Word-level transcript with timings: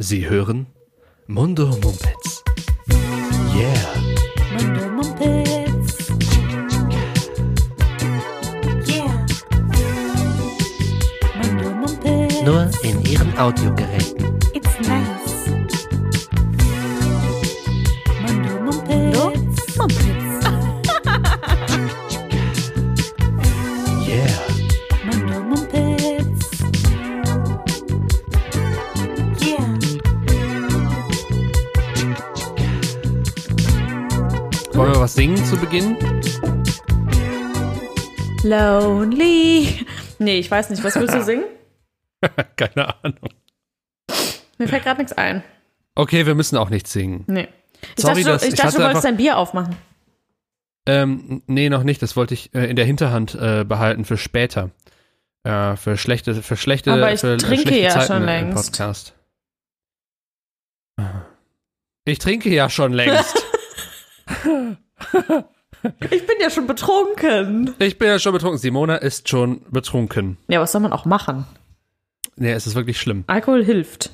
Sie 0.00 0.28
hören 0.28 0.68
Mundo 1.26 1.66
Mumpets. 1.66 2.44
Yeah. 3.52 3.74
Mundo 4.56 4.88
Mumpets. 4.90 6.08
Yeah. 8.86 9.26
Mundo 11.42 11.70
Mumpets. 11.70 12.42
Nur 12.44 12.70
in 12.84 13.04
Ihren 13.06 13.36
Audiogeräten. 13.38 14.17
Was 35.08 35.14
singen 35.14 35.42
zu 35.42 35.56
Beginn? 35.56 35.96
Lonely. 38.42 39.86
Nee, 40.18 40.38
ich 40.38 40.50
weiß 40.50 40.68
nicht. 40.68 40.84
Was 40.84 40.96
willst 40.96 41.14
du 41.14 41.24
singen? 41.24 41.44
Keine 42.56 42.94
Ahnung. 43.02 43.30
Mir 44.58 44.68
fällt 44.68 44.82
gerade 44.84 45.00
nichts 45.00 45.14
ein. 45.14 45.42
Okay, 45.94 46.26
wir 46.26 46.34
müssen 46.34 46.58
auch 46.58 46.68
nicht 46.68 46.86
singen. 46.86 47.24
Nee. 47.26 47.48
Ich 47.96 48.02
Sorry, 48.02 48.16
dachte, 48.16 48.24
du, 48.24 48.30
dass- 48.32 48.42
ich 48.42 48.48
ich 48.50 48.54
dachte 48.56 48.76
du 48.76 48.82
wolltest 48.84 49.04
dein 49.06 49.16
Bier 49.16 49.38
aufmachen. 49.38 49.76
Ähm, 50.86 51.42
nee, 51.46 51.70
noch 51.70 51.84
nicht. 51.84 52.02
Das 52.02 52.14
wollte 52.14 52.34
ich 52.34 52.54
äh, 52.54 52.66
in 52.68 52.76
der 52.76 52.84
Hinterhand 52.84 53.34
äh, 53.34 53.64
behalten 53.64 54.04
für 54.04 54.18
später. 54.18 54.72
Äh, 55.42 55.76
für 55.76 55.96
schlechte, 55.96 56.34
für 56.42 56.56
schlechte, 56.58 56.92
Aber 56.92 57.14
ich 57.14 57.20
für, 57.20 57.38
trinke 57.38 57.62
schlechte 57.68 57.80
ja 57.80 57.90
Zeiten 57.92 58.06
schon 58.08 58.16
im 58.18 58.24
längst. 58.26 58.64
Podcast. 58.66 59.14
Ich 62.04 62.18
trinke 62.18 62.50
ja 62.50 62.68
schon 62.68 62.92
längst. 62.92 63.42
Ich 66.10 66.26
bin 66.26 66.36
ja 66.40 66.50
schon 66.50 66.66
betrunken. 66.66 67.72
ich 67.78 67.98
bin 67.98 68.08
ja 68.08 68.18
schon 68.18 68.32
betrunken. 68.32 68.58
Simona 68.58 68.96
ist 68.96 69.28
schon 69.28 69.60
betrunken. 69.70 70.36
Ja, 70.48 70.60
was 70.60 70.72
soll 70.72 70.80
man 70.80 70.92
auch 70.92 71.04
machen? 71.04 71.46
Nee, 72.36 72.52
es 72.52 72.66
ist 72.66 72.74
wirklich 72.74 73.00
schlimm. 73.00 73.22
Alkohol 73.28 73.64
hilft. 73.64 74.10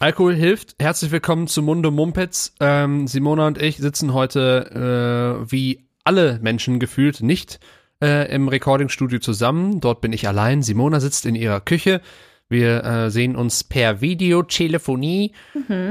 Alkohol 0.00 0.34
hilft. 0.34 0.74
Herzlich 0.78 1.10
willkommen 1.10 1.46
zu 1.48 1.62
Mundo 1.62 1.90
Mumpets. 1.90 2.54
Ähm, 2.60 3.08
Simona 3.08 3.46
und 3.46 3.60
ich 3.60 3.78
sitzen 3.78 4.12
heute 4.12 5.42
äh, 5.46 5.50
wie 5.50 5.88
alle 6.04 6.38
Menschen 6.42 6.78
gefühlt 6.78 7.22
nicht 7.22 7.58
äh, 8.02 8.32
im 8.32 8.48
Recordingstudio 8.48 9.18
zusammen. 9.18 9.80
Dort 9.80 10.00
bin 10.00 10.12
ich 10.12 10.28
allein. 10.28 10.62
Simona 10.62 11.00
sitzt 11.00 11.26
in 11.26 11.34
ihrer 11.34 11.60
Küche. 11.60 12.00
Wir 12.48 12.84
äh, 12.84 13.10
sehen 13.10 13.36
uns 13.36 13.64
per 13.64 14.00
Videotelefonie 14.00 15.32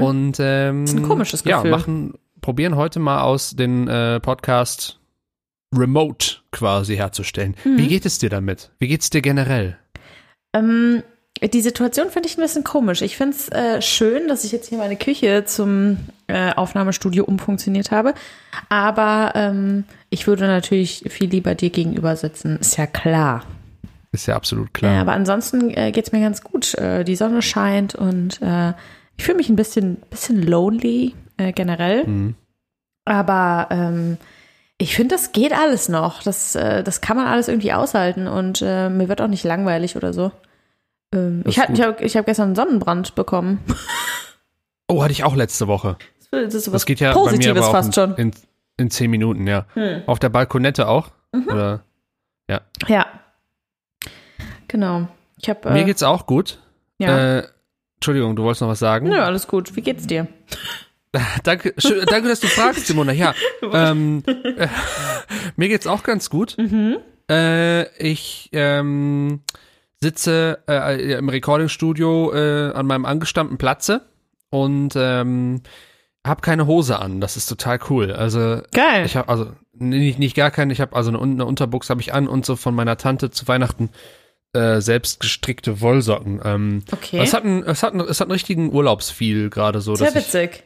und 0.00 0.38
ähm, 0.40 0.84
ist 0.84 0.96
ein 0.96 1.02
komisches 1.02 1.44
ja, 1.44 1.56
Gefühl. 1.58 1.70
machen, 1.70 2.14
probieren 2.40 2.76
heute 2.76 2.98
mal 2.98 3.22
aus 3.22 3.56
den 3.56 3.88
äh, 3.88 4.20
Podcast 4.20 4.98
remote 5.76 6.36
quasi 6.50 6.96
herzustellen. 6.96 7.56
Mhm. 7.64 7.78
Wie 7.78 7.88
geht 7.88 8.06
es 8.06 8.18
dir 8.18 8.30
damit? 8.30 8.70
Wie 8.78 8.88
geht's 8.88 9.10
dir 9.10 9.20
generell? 9.20 9.76
Ähm, 10.54 11.02
die 11.42 11.60
Situation 11.60 12.10
finde 12.10 12.28
ich 12.28 12.36
ein 12.36 12.42
bisschen 12.42 12.64
komisch. 12.64 13.02
Ich 13.02 13.16
finde 13.16 13.36
es 13.36 13.48
äh, 13.50 13.80
schön, 13.82 14.28
dass 14.28 14.44
ich 14.44 14.52
jetzt 14.52 14.68
hier 14.68 14.78
meine 14.78 14.96
Küche 14.96 15.44
zum 15.44 15.98
äh, 16.26 16.52
Aufnahmestudio 16.54 17.24
umfunktioniert 17.24 17.90
habe. 17.90 18.14
Aber 18.68 19.32
ähm, 19.34 19.84
ich 20.10 20.26
würde 20.26 20.46
natürlich 20.46 21.04
viel 21.08 21.30
lieber 21.30 21.54
dir 21.54 21.70
gegenüber 21.70 22.16
sitzen. 22.16 22.58
Ist 22.58 22.76
ja 22.76 22.86
klar. 22.86 23.44
Ist 24.10 24.26
ja 24.26 24.36
absolut 24.36 24.72
klar. 24.74 24.94
Ja, 24.94 25.00
aber 25.02 25.12
ansonsten 25.12 25.70
äh, 25.70 25.92
geht 25.92 26.06
es 26.06 26.12
mir 26.12 26.20
ganz 26.20 26.42
gut. 26.42 26.74
Äh, 26.74 27.04
die 27.04 27.16
Sonne 27.16 27.42
scheint 27.42 27.94
und 27.94 28.40
äh, 28.42 28.72
ich 29.16 29.24
fühle 29.24 29.36
mich 29.36 29.48
ein 29.48 29.56
bisschen, 29.56 29.96
bisschen 30.10 30.42
lonely 30.42 31.14
äh, 31.38 31.52
generell. 31.52 32.06
Mhm. 32.06 32.34
Aber 33.06 33.68
ähm, 33.70 34.18
ich 34.76 34.94
finde, 34.94 35.14
das 35.14 35.32
geht 35.32 35.52
alles 35.52 35.88
noch. 35.88 36.22
Das, 36.22 36.54
äh, 36.54 36.84
das 36.84 37.00
kann 37.00 37.16
man 37.16 37.26
alles 37.26 37.48
irgendwie 37.48 37.72
aushalten 37.72 38.26
und 38.28 38.60
äh, 38.62 38.90
mir 38.90 39.08
wird 39.08 39.20
auch 39.22 39.26
nicht 39.28 39.44
langweilig 39.44 39.96
oder 39.96 40.12
so. 40.12 40.30
Ähm, 41.14 41.42
ich 41.46 41.58
hab- 41.58 41.70
ich 41.70 41.80
habe 41.80 42.04
ich 42.04 42.16
hab 42.16 42.26
gestern 42.26 42.48
einen 42.48 42.54
Sonnenbrand 42.56 43.14
bekommen. 43.14 43.60
Oh, 44.90 45.02
hatte 45.02 45.12
ich 45.12 45.22
auch 45.22 45.36
letzte 45.36 45.68
Woche. 45.68 45.98
Das 46.30 46.54
ist 46.54 46.72
Das 46.72 46.86
geht 46.86 46.98
ja 47.00 47.12
Positives 47.12 47.60
bei 47.60 47.66
mir 47.66 47.70
fast 47.70 47.94
schon. 47.94 48.14
in, 48.14 48.30
in, 48.78 48.90
zehn 48.90 49.10
Minuten, 49.10 49.46
ja. 49.46 49.66
Hm. 49.74 50.00
Auf 50.06 50.18
der 50.18 50.30
Balkonette 50.30 50.88
auch? 50.88 51.10
Mhm. 51.32 51.46
Oder? 51.46 51.82
Ja. 52.48 53.04
Genau. 54.66 55.08
Ich. 55.40 55.46
Mir 55.48 55.76
Äh, 55.76 55.84
geht's 55.84 56.02
auch 56.02 56.24
gut. 56.26 56.58
ja. 56.98 57.38
Äh, 57.40 57.48
Entschuldigung, 57.96 58.34
du 58.36 58.44
wolltest 58.44 58.62
noch 58.62 58.68
was 58.68 58.78
sagen? 58.78 59.08
Nö, 59.08 59.18
alles 59.20 59.46
gut. 59.48 59.74
Wie 59.76 59.82
geht's 59.82 60.06
dir? 60.06 60.26
Danke, 61.42 61.74
schön, 61.78 62.04
danke, 62.06 62.28
dass 62.28 62.40
du 62.40 62.48
fragst, 62.48 62.86
Simona. 62.86 63.12
Ja, 63.12 63.34
ähm, 63.72 64.22
äh, 64.26 64.68
mir 65.56 65.68
geht's 65.68 65.86
auch 65.86 66.02
ganz 66.02 66.28
gut. 66.30 66.56
Mhm. 66.58 66.98
Äh, 67.30 67.88
ich 67.96 68.50
ähm, 68.52 69.40
sitze 70.00 70.62
äh, 70.68 71.14
im 71.14 71.28
Recordingstudio 71.28 72.32
äh, 72.34 72.72
an 72.72 72.86
meinem 72.86 73.04
angestammten 73.04 73.58
Platze 73.58 74.02
und 74.50 74.94
ähm, 74.96 75.62
habe 76.26 76.40
keine 76.40 76.66
Hose 76.66 76.98
an. 76.98 77.20
Das 77.20 77.36
ist 77.36 77.46
total 77.46 77.78
cool. 77.90 78.12
Also 78.12 78.60
Geil. 78.72 79.06
Ich 79.06 79.16
habe 79.16 79.28
also 79.28 79.52
nicht, 79.72 80.18
nicht 80.18 80.36
gar 80.36 80.50
keine, 80.50 80.72
ich 80.72 80.80
habe 80.80 80.94
also 80.94 81.10
eine, 81.10 81.20
eine 81.20 81.44
Unterbuchs 81.46 81.90
habe 81.90 82.00
ich 82.00 82.12
an 82.12 82.28
und 82.28 82.44
so 82.44 82.56
von 82.56 82.74
meiner 82.74 82.96
Tante 82.96 83.30
zu 83.30 83.48
Weihnachten 83.48 83.90
äh, 84.52 84.80
selbst 84.80 85.20
gestrickte 85.20 85.80
Wollsocken. 85.80 86.40
Ähm, 86.44 86.82
okay. 86.92 87.20
Es 87.22 87.34
hat 87.34 87.44
einen, 87.44 87.62
es 87.64 87.82
hat 87.82 87.92
einen, 87.92 88.08
es 88.08 88.20
hat 88.20 88.26
einen 88.26 88.32
richtigen 88.32 88.72
Urlaubsfeel 88.72 89.50
gerade 89.50 89.80
so. 89.80 89.94
Sehr 89.94 90.10
dass 90.10 90.16
ich, 90.16 90.26
witzig. 90.26 90.64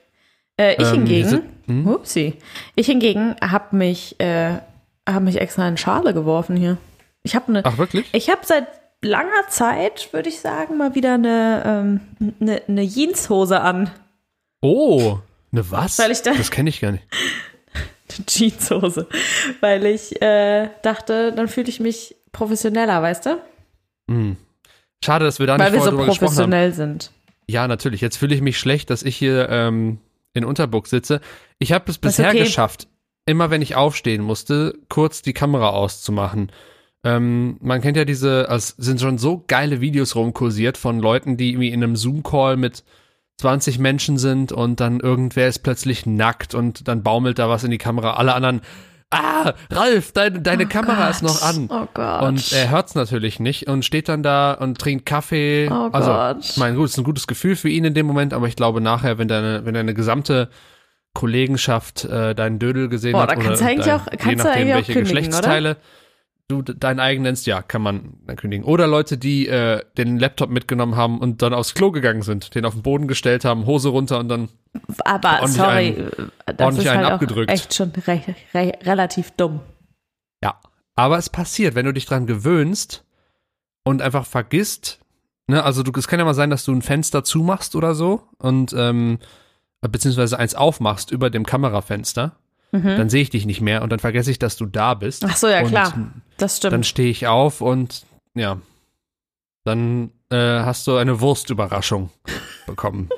Äh, 0.56 0.74
ich 0.74 0.88
ähm, 0.88 0.94
hingegen. 1.06 1.42
hm? 1.66 1.86
Upsi. 1.86 2.34
Ich 2.74 2.86
hingegen 2.86 3.36
habe 3.42 3.76
mich, 3.76 4.18
äh, 4.20 4.58
hab 5.08 5.22
mich 5.22 5.40
extra 5.40 5.66
in 5.68 5.76
Schale 5.76 6.14
geworfen 6.14 6.56
hier. 6.56 6.76
Ich 7.22 7.34
habe 7.34 7.48
eine. 7.48 7.64
Ach 7.64 7.78
wirklich? 7.78 8.06
Ich 8.12 8.30
habe 8.30 8.40
seit 8.44 8.66
langer 9.02 9.48
Zeit, 9.48 10.08
würde 10.12 10.28
ich 10.28 10.40
sagen, 10.40 10.76
mal 10.76 10.94
wieder 10.94 11.14
eine, 11.14 11.62
ähm, 11.66 12.00
eine, 12.40 12.62
eine 12.68 12.86
Jeanshose 12.88 13.60
an. 13.60 13.90
Oh, 14.60 15.18
eine 15.52 15.70
was? 15.70 15.98
Weil 15.98 16.10
ich 16.12 16.22
da- 16.22 16.34
das 16.34 16.50
kenne 16.50 16.70
ich 16.70 16.80
gar 16.80 16.92
nicht. 16.92 17.04
Eine 18.16 18.26
Jeanshose. 18.26 19.06
Weil 19.60 19.86
ich 19.86 20.20
äh, 20.22 20.68
dachte, 20.82 21.32
dann 21.32 21.48
fühle 21.48 21.68
ich 21.68 21.80
mich 21.80 22.14
professioneller, 22.32 23.02
weißt 23.02 23.26
du? 23.26 23.38
Hm. 24.10 24.36
Schade, 25.04 25.24
dass 25.24 25.38
wir 25.40 25.46
da 25.48 25.58
Weil 25.58 25.70
nicht 25.70 25.72
wir 25.72 25.78
vorher 25.80 25.90
so 25.90 25.96
drüber 25.96 26.06
gesprochen 26.06 26.28
haben. 26.28 26.50
professionell 26.50 26.72
sind. 26.72 27.10
Ja, 27.48 27.66
natürlich. 27.66 28.00
Jetzt 28.00 28.16
fühle 28.18 28.34
ich 28.36 28.40
mich 28.40 28.56
schlecht, 28.58 28.88
dass 28.90 29.02
ich 29.02 29.16
hier 29.16 29.48
ähm, 29.50 29.98
in 30.34 30.44
Unterbuchs 30.44 30.90
sitze. 30.90 31.20
Ich 31.58 31.72
habe 31.72 31.90
es 31.90 31.98
bisher 31.98 32.30
okay. 32.30 32.40
geschafft, 32.40 32.88
immer 33.26 33.50
wenn 33.50 33.62
ich 33.62 33.76
aufstehen 33.76 34.22
musste, 34.22 34.74
kurz 34.88 35.22
die 35.22 35.32
Kamera 35.32 35.70
auszumachen. 35.70 36.52
Ähm, 37.04 37.56
man 37.60 37.80
kennt 37.80 37.96
ja 37.96 38.04
diese, 38.04 38.48
also 38.48 38.74
es 38.78 38.84
sind 38.84 39.00
schon 39.00 39.18
so 39.18 39.44
geile 39.46 39.80
Videos 39.80 40.14
rumkursiert 40.14 40.78
von 40.78 41.00
Leuten, 41.00 41.36
die 41.36 41.50
irgendwie 41.50 41.70
in 41.70 41.82
einem 41.82 41.96
Zoom-Call 41.96 42.56
mit 42.56 42.84
20 43.38 43.78
Menschen 43.78 44.18
sind 44.18 44.52
und 44.52 44.78
dann 44.78 45.00
irgendwer 45.00 45.48
ist 45.48 45.60
plötzlich 45.60 46.06
nackt 46.06 46.54
und 46.54 46.86
dann 46.86 47.02
baumelt 47.02 47.38
da 47.38 47.48
was 47.48 47.64
in 47.64 47.72
die 47.72 47.78
Kamera. 47.78 48.14
Alle 48.14 48.34
anderen, 48.34 48.60
ah, 49.12 49.54
Ralf, 49.70 50.12
deine, 50.12 50.40
deine 50.40 50.64
Oh 50.64 50.68
Kamera 50.68 51.08
ist 51.10 51.20
Gott. 51.20 51.30
noch 51.30 51.42
an. 51.42 51.68
Oh 51.70 51.86
Gott. 51.94 52.22
Und 52.22 52.52
er 52.52 52.70
hört's 52.70 52.94
natürlich 52.94 53.38
nicht 53.40 53.68
und 53.68 53.84
steht 53.84 54.08
dann 54.08 54.22
da 54.22 54.52
und 54.54 54.78
trinkt 54.78 55.06
Kaffee. 55.06 55.68
Oh 55.70 55.90
also, 55.92 56.10
Gott. 56.10 56.36
ich 56.40 56.56
meine, 56.56 56.76
gut, 56.76 56.86
es 56.86 56.92
ist 56.92 56.98
ein 56.98 57.04
gutes 57.04 57.26
Gefühl 57.26 57.54
für 57.56 57.68
ihn 57.68 57.84
in 57.84 57.94
dem 57.94 58.06
Moment, 58.06 58.32
aber 58.34 58.46
ich 58.48 58.56
glaube 58.56 58.80
nachher, 58.80 59.18
wenn 59.18 59.28
deine, 59.28 59.64
wenn 59.64 59.74
deine 59.74 59.94
gesamte 59.94 60.48
Kollegenschaft 61.14 62.04
äh, 62.04 62.34
deinen 62.34 62.58
Dödel 62.58 62.88
gesehen 62.88 63.12
Boah, 63.12 63.22
hat 63.22 63.30
da 63.30 63.34
kannst 63.36 63.60
du 63.60 63.64
oder 63.64 63.70
eigentlich 63.70 63.86
dein, 63.86 64.00
auch- 64.00 64.06
je 64.10 64.16
kannst 64.16 64.44
du 64.44 64.48
nachdem, 64.48 64.50
eigentlich 64.62 64.72
auch 64.72 64.76
welche 64.76 64.92
kündigen, 64.94 65.14
Geschlechtsteile 65.16 65.76
du 66.60 66.62
deinen 66.62 67.00
eigen 67.00 67.22
nennst, 67.22 67.46
ja, 67.46 67.62
kann 67.62 67.82
man 67.82 68.14
dann 68.26 68.36
kündigen. 68.36 68.64
Oder 68.66 68.86
Leute, 68.86 69.16
die 69.18 69.48
äh, 69.48 69.82
den 69.96 70.18
Laptop 70.18 70.50
mitgenommen 70.50 70.94
haben 70.96 71.18
und 71.20 71.42
dann 71.42 71.54
aufs 71.54 71.74
Klo 71.74 71.90
gegangen 71.90 72.22
sind, 72.22 72.54
den 72.54 72.64
auf 72.64 72.74
den 72.74 72.82
Boden 72.82 73.08
gestellt 73.08 73.44
haben, 73.44 73.66
Hose 73.66 73.88
runter 73.88 74.18
und 74.18 74.28
dann 74.28 74.48
Aber 75.04 75.46
sorry, 75.48 75.70
einen- 75.70 76.32
das 76.46 76.56
ordentlich 76.60 76.86
ist 76.86 76.94
halt 76.94 77.06
abgedrückt. 77.06 77.50
auch 77.50 77.54
echt 77.54 77.74
schon 77.74 77.90
re 78.06 78.20
re 78.54 78.72
relativ 78.84 79.30
dumm. 79.32 79.60
Ja, 80.42 80.60
aber 80.94 81.18
es 81.18 81.30
passiert, 81.30 81.74
wenn 81.74 81.86
du 81.86 81.92
dich 81.92 82.06
dran 82.06 82.26
gewöhnst 82.26 83.04
und 83.84 84.02
einfach 84.02 84.26
vergisst, 84.26 84.98
ne, 85.46 85.62
also 85.64 85.82
du, 85.82 85.92
es 85.98 86.08
kann 86.08 86.18
ja 86.18 86.24
mal 86.24 86.34
sein, 86.34 86.50
dass 86.50 86.64
du 86.64 86.72
ein 86.72 86.82
Fenster 86.82 87.24
zumachst 87.24 87.74
oder 87.76 87.94
so 87.94 88.28
und 88.38 88.74
ähm, 88.76 89.18
beziehungsweise 89.80 90.38
eins 90.38 90.54
aufmachst 90.54 91.10
über 91.10 91.30
dem 91.30 91.44
Kamerafenster, 91.46 92.36
dann 92.74 93.10
sehe 93.10 93.20
ich 93.20 93.28
dich 93.28 93.44
nicht 93.44 93.60
mehr 93.60 93.82
und 93.82 93.90
dann 93.92 93.98
vergesse 93.98 94.30
ich, 94.30 94.38
dass 94.38 94.56
du 94.56 94.64
da 94.64 94.94
bist. 94.94 95.24
Mhm. 95.24 95.28
Ach 95.30 95.36
so, 95.36 95.46
ja 95.46 95.60
und 95.60 95.68
klar, 95.68 95.92
das 96.42 96.56
stimmt. 96.58 96.72
Dann 96.72 96.84
stehe 96.84 97.10
ich 97.10 97.26
auf 97.26 97.60
und 97.60 98.04
ja, 98.34 98.58
dann 99.64 100.10
äh, 100.30 100.36
hast 100.36 100.86
du 100.86 100.96
eine 100.96 101.20
Wurstüberraschung 101.20 102.10
bekommen. 102.66 103.08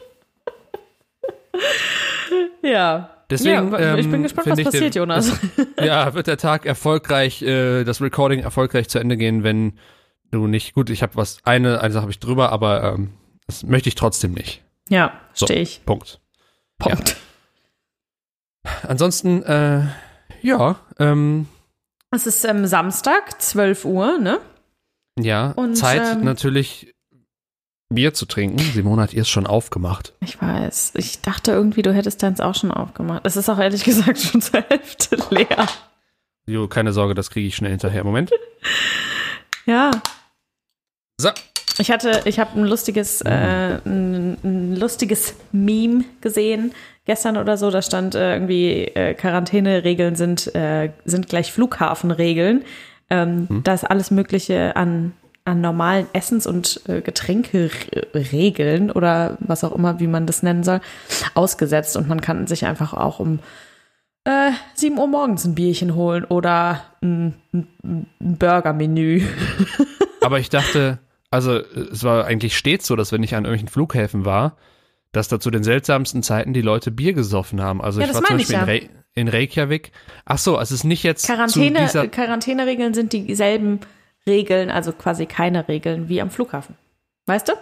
ja. 2.62 3.10
Deswegen, 3.30 3.72
ja, 3.72 3.96
ich 3.96 4.04
ähm, 4.04 4.12
bin 4.12 4.22
gespannt, 4.22 4.48
was 4.48 4.58
ich 4.58 4.64
den- 4.64 4.72
passiert, 4.72 4.94
Jonas. 4.94 5.32
ja, 5.80 6.12
wird 6.14 6.26
der 6.26 6.36
Tag 6.36 6.66
erfolgreich, 6.66 7.40
äh, 7.42 7.84
das 7.84 8.02
Recording 8.02 8.40
erfolgreich 8.40 8.88
zu 8.88 8.98
Ende 8.98 9.16
gehen, 9.16 9.42
wenn 9.42 9.78
du 10.30 10.46
nicht, 10.46 10.74
gut, 10.74 10.90
ich 10.90 11.02
habe 11.02 11.16
was, 11.16 11.38
eine, 11.44 11.80
eine 11.80 11.92
Sache 11.92 12.02
habe 12.02 12.12
ich 12.12 12.18
drüber, 12.20 12.52
aber 12.52 12.82
ähm, 12.84 13.14
das 13.46 13.62
möchte 13.62 13.88
ich 13.88 13.94
trotzdem 13.94 14.32
nicht. 14.32 14.62
Ja, 14.90 15.18
So. 15.32 15.46
stehe 15.46 15.60
ich. 15.62 15.84
Punkt. 15.86 16.20
Punkt. 16.78 17.16
Ansonsten, 18.82 19.42
äh, 19.44 19.86
ja, 20.42 20.76
ähm, 20.98 21.46
Es 22.14 22.26
ist 22.26 22.44
ähm, 22.44 22.66
Samstag, 22.66 23.42
12 23.42 23.84
Uhr, 23.84 24.18
ne? 24.18 24.40
ja, 25.18 25.50
Und, 25.52 25.74
Zeit 25.74 26.16
ähm, 26.16 26.24
natürlich 26.24 26.94
Bier 27.88 28.14
zu 28.14 28.26
trinken. 28.26 28.58
Simone 28.58 29.02
hat 29.02 29.12
ihr 29.12 29.22
es 29.22 29.28
schon 29.28 29.46
aufgemacht. 29.46 30.14
Ich 30.20 30.40
weiß. 30.40 30.92
Ich 30.96 31.22
dachte 31.22 31.52
irgendwie, 31.52 31.82
du 31.82 31.92
hättest 31.92 32.22
deins 32.22 32.40
auch 32.40 32.54
schon 32.54 32.70
aufgemacht. 32.70 33.22
Es 33.24 33.36
ist 33.36 33.48
auch 33.48 33.58
ehrlich 33.58 33.84
gesagt 33.84 34.18
schon 34.18 34.40
zur 34.40 34.62
Hälfte 34.62 35.16
leer. 35.30 35.66
Jo, 36.46 36.68
keine 36.68 36.92
Sorge, 36.92 37.14
das 37.14 37.30
kriege 37.30 37.48
ich 37.48 37.56
schnell 37.56 37.70
hinterher. 37.70 38.04
Moment. 38.04 38.30
Ja. 39.66 39.90
So. 41.18 41.30
Ich 41.78 41.90
hatte, 41.90 42.22
ich 42.24 42.38
habe 42.38 42.58
ein 42.58 42.64
lustiges, 42.64 43.20
äh, 43.22 43.78
ein, 43.84 44.36
ein 44.44 44.76
lustiges 44.76 45.34
Meme 45.52 46.04
gesehen 46.20 46.72
gestern 47.04 47.36
oder 47.36 47.56
so. 47.56 47.70
Da 47.70 47.82
stand 47.82 48.14
äh, 48.14 48.34
irgendwie 48.34 48.84
äh, 48.84 49.14
Quarantäneregeln 49.14 50.14
sind 50.14 50.54
äh, 50.54 50.90
sind 51.04 51.28
gleich 51.28 51.52
Flughafenregeln. 51.52 52.64
Ähm, 53.10 53.62
Da 53.64 53.74
ist 53.74 53.84
alles 53.84 54.10
Mögliche 54.10 54.76
an 54.76 55.12
an 55.46 55.60
normalen 55.60 56.06
Essens- 56.14 56.46
und 56.46 56.80
äh, 56.88 57.02
Getränkeregeln 57.02 58.90
oder 58.90 59.36
was 59.40 59.62
auch 59.62 59.72
immer, 59.72 60.00
wie 60.00 60.06
man 60.06 60.26
das 60.26 60.42
nennen 60.42 60.64
soll, 60.64 60.80
ausgesetzt 61.34 61.98
und 61.98 62.08
man 62.08 62.22
kann 62.22 62.46
sich 62.46 62.64
einfach 62.64 62.94
auch 62.94 63.20
um 63.20 63.40
äh, 64.24 64.52
7 64.72 64.96
Uhr 64.98 65.06
morgens 65.06 65.44
ein 65.44 65.54
Bierchen 65.54 65.94
holen 65.94 66.24
oder 66.24 66.84
ein, 67.02 67.34
ein 67.52 68.06
Burgermenü. 68.20 69.22
Aber 70.22 70.38
ich 70.38 70.48
dachte, 70.48 70.98
also 71.34 71.56
es 71.58 72.02
war 72.04 72.24
eigentlich 72.24 72.56
stets 72.56 72.86
so, 72.86 72.96
dass 72.96 73.12
wenn 73.12 73.22
ich 73.22 73.34
an 73.34 73.44
irgendwelchen 73.44 73.68
Flughäfen 73.68 74.24
war, 74.24 74.56
dass 75.12 75.28
da 75.28 75.38
zu 75.38 75.50
den 75.50 75.62
seltsamsten 75.64 76.22
Zeiten 76.22 76.52
die 76.54 76.62
Leute 76.62 76.90
Bier 76.90 77.12
gesoffen 77.12 77.60
haben. 77.60 77.82
Also 77.82 78.00
Ja, 78.00 78.06
ich 78.08 78.14
war 78.14 78.24
zum 78.24 78.36
Beispiel 78.36 78.56
in, 78.56 78.62
Re 78.62 78.80
in 79.14 79.28
Reykjavik. 79.28 79.92
Ach 80.24 80.38
so, 80.38 80.58
es 80.58 80.72
ist 80.72 80.84
nicht 80.84 81.02
jetzt 81.02 81.26
Quarantäne, 81.26 81.86
zu 81.88 82.08
Quarantäneregeln 82.08 82.94
sind 82.94 83.12
dieselben 83.12 83.80
Regeln, 84.26 84.70
also 84.70 84.92
quasi 84.92 85.26
keine 85.26 85.68
Regeln 85.68 86.08
wie 86.08 86.20
am 86.20 86.30
Flughafen. 86.30 86.76
Weißt 87.26 87.48
du? 87.48 87.52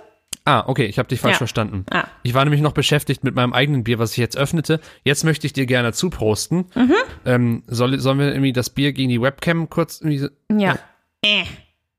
Ah, 0.44 0.64
okay, 0.66 0.86
ich 0.86 0.98
habe 0.98 1.08
dich 1.08 1.20
falsch 1.20 1.34
Ja. 1.34 1.38
verstanden. 1.38 1.84
Ah. 1.90 2.04
Ich 2.22 2.34
war 2.34 2.44
nämlich 2.44 2.62
noch 2.62 2.72
beschäftigt 2.72 3.22
mit 3.22 3.34
meinem 3.34 3.52
eigenen 3.52 3.84
Bier, 3.84 3.98
was 3.98 4.12
ich 4.12 4.16
jetzt 4.18 4.36
öffnete. 4.36 4.80
Jetzt 5.04 5.24
möchte 5.24 5.46
ich 5.46 5.52
dir 5.52 5.66
gerne 5.66 5.92
zuprosten. 5.92 6.64
Mhm. 6.74 6.94
Ähm, 7.26 7.62
soll, 7.66 7.98
sollen 8.00 8.18
wir 8.18 8.28
irgendwie 8.28 8.52
das 8.52 8.70
Bier 8.70 8.92
gegen 8.92 9.10
die 9.10 9.20
Webcam 9.20 9.68
kurz 9.68 10.00
irgendwie 10.00 10.18
so, 10.18 10.28
Ja. 10.50 10.78
Äh. 11.22 11.44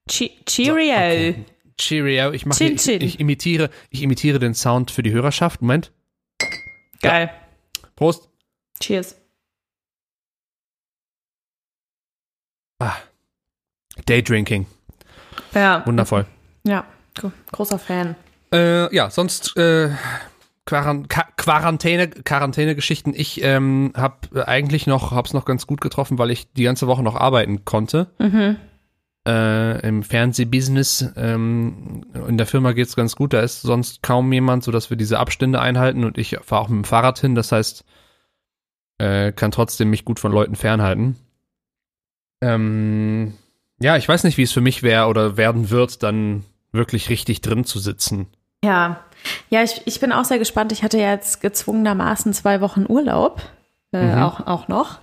Che 0.09 0.31
Cheerio. 0.45 0.73
okay. 0.75 1.45
Cheerio. 1.77 2.31
Ich 2.31 2.45
mache, 2.45 2.57
Chin 2.59 2.75
ich, 2.75 2.81
Chin. 2.81 3.01
ich 3.01 3.19
imitiere, 3.19 3.69
ich 3.89 4.01
imitiere 4.03 4.39
den 4.39 4.53
Sound 4.53 4.91
für 4.91 5.03
die 5.03 5.11
Hörerschaft. 5.11 5.61
Moment. 5.61 5.91
Geil. 7.01 7.29
Prost. 7.95 8.29
Cheers. 8.79 9.15
Ah. 12.79 12.95
Daydrinking. 14.05 14.65
Ja. 15.53 15.85
Wundervoll. 15.85 16.25
Ja. 16.63 16.85
Gro- 17.15 17.31
Großer 17.51 17.79
Fan. 17.79 18.15
Äh, 18.51 18.93
ja, 18.95 19.09
sonst 19.09 19.55
äh, 19.57 19.89
Quarantäne, 20.65 22.07
Quarantäne-Geschichten. 22.09 23.13
Ich 23.15 23.43
ähm, 23.43 23.91
habe 23.95 24.47
eigentlich 24.47 24.87
noch, 24.87 25.11
hab's 25.11 25.33
noch 25.33 25.45
ganz 25.45 25.67
gut 25.67 25.81
getroffen, 25.81 26.17
weil 26.17 26.31
ich 26.31 26.51
die 26.53 26.63
ganze 26.63 26.87
Woche 26.87 27.03
noch 27.03 27.15
arbeiten 27.15 27.65
konnte. 27.65 28.07
Mhm. 28.19 28.57
Äh, 29.27 29.87
Im 29.87 30.03
Fernsehbusiness. 30.03 31.13
Ähm, 31.15 32.03
in 32.27 32.37
der 32.37 32.45
Firma 32.47 32.73
geht's 32.73 32.95
ganz 32.95 33.15
gut. 33.15 33.33
Da 33.33 33.39
ist 33.41 33.61
sonst 33.61 34.03
kaum 34.03 34.31
jemand, 34.33 34.63
sodass 34.63 34.89
wir 34.89 34.97
diese 34.97 35.19
Abstände 35.19 35.61
einhalten. 35.61 36.03
Und 36.03 36.17
ich 36.17 36.37
fahre 36.41 36.61
auch 36.63 36.69
mit 36.69 36.77
dem 36.77 36.83
Fahrrad 36.83 37.19
hin. 37.19 37.33
Das 37.35 37.51
heißt, 37.51 37.85
äh, 38.97 39.31
kann 39.31 39.51
trotzdem 39.51 39.89
mich 39.89 40.03
gut 40.05 40.19
von 40.19 40.31
Leuten 40.31 40.55
fernhalten. 40.55 41.15
Ähm, 42.41 43.33
ja, 43.79 43.97
ich 43.97 44.07
weiß 44.07 44.23
nicht, 44.23 44.37
wie 44.37 44.43
es 44.43 44.51
für 44.51 44.61
mich 44.61 44.83
wäre 44.83 45.07
oder 45.07 45.37
werden 45.37 45.69
wird, 45.69 46.03
dann 46.03 46.43
wirklich 46.71 47.09
richtig 47.09 47.41
drin 47.41 47.63
zu 47.65 47.79
sitzen. 47.79 48.27
Ja. 48.63 48.99
Ja, 49.49 49.63
ich, 49.63 49.81
ich 49.85 49.99
bin 49.99 50.11
auch 50.11 50.25
sehr 50.25 50.39
gespannt. 50.39 50.71
Ich 50.71 50.83
hatte 50.83 50.97
ja 50.99 51.11
jetzt 51.11 51.39
gezwungenermaßen 51.41 52.33
zwei 52.33 52.59
Wochen 52.61 52.85
Urlaub. 52.87 53.41
Äh, 53.93 54.15
Mhm. 54.15 54.23
auch, 54.23 54.47
auch 54.47 54.67
noch. 54.67 54.99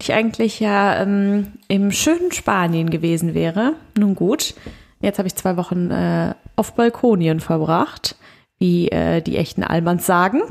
Ich 0.00 0.12
eigentlich 0.12 0.60
ja 0.60 1.00
ähm, 1.00 1.52
im 1.68 1.90
schönen 1.90 2.32
Spanien 2.32 2.90
gewesen 2.90 3.34
wäre. 3.34 3.74
Nun 3.96 4.14
gut. 4.14 4.54
Jetzt 5.00 5.18
habe 5.18 5.26
ich 5.26 5.34
zwei 5.34 5.56
Wochen 5.56 5.90
äh, 5.90 6.34
auf 6.56 6.74
Balkonien 6.74 7.40
verbracht, 7.40 8.16
wie 8.58 8.88
äh, 8.88 9.20
die 9.22 9.36
echten 9.36 9.62
Allmanns 9.62 10.06
sagen. 10.06 10.42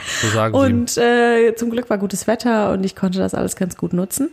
So 0.00 0.28
sagen 0.28 0.54
sie. 0.54 0.60
Und 0.60 0.98
äh, 0.98 1.54
zum 1.54 1.70
Glück 1.70 1.88
war 1.88 1.98
gutes 1.98 2.26
Wetter 2.26 2.72
und 2.72 2.84
ich 2.84 2.96
konnte 2.96 3.18
das 3.18 3.34
alles 3.34 3.56
ganz 3.56 3.76
gut 3.76 3.92
nutzen. 3.92 4.30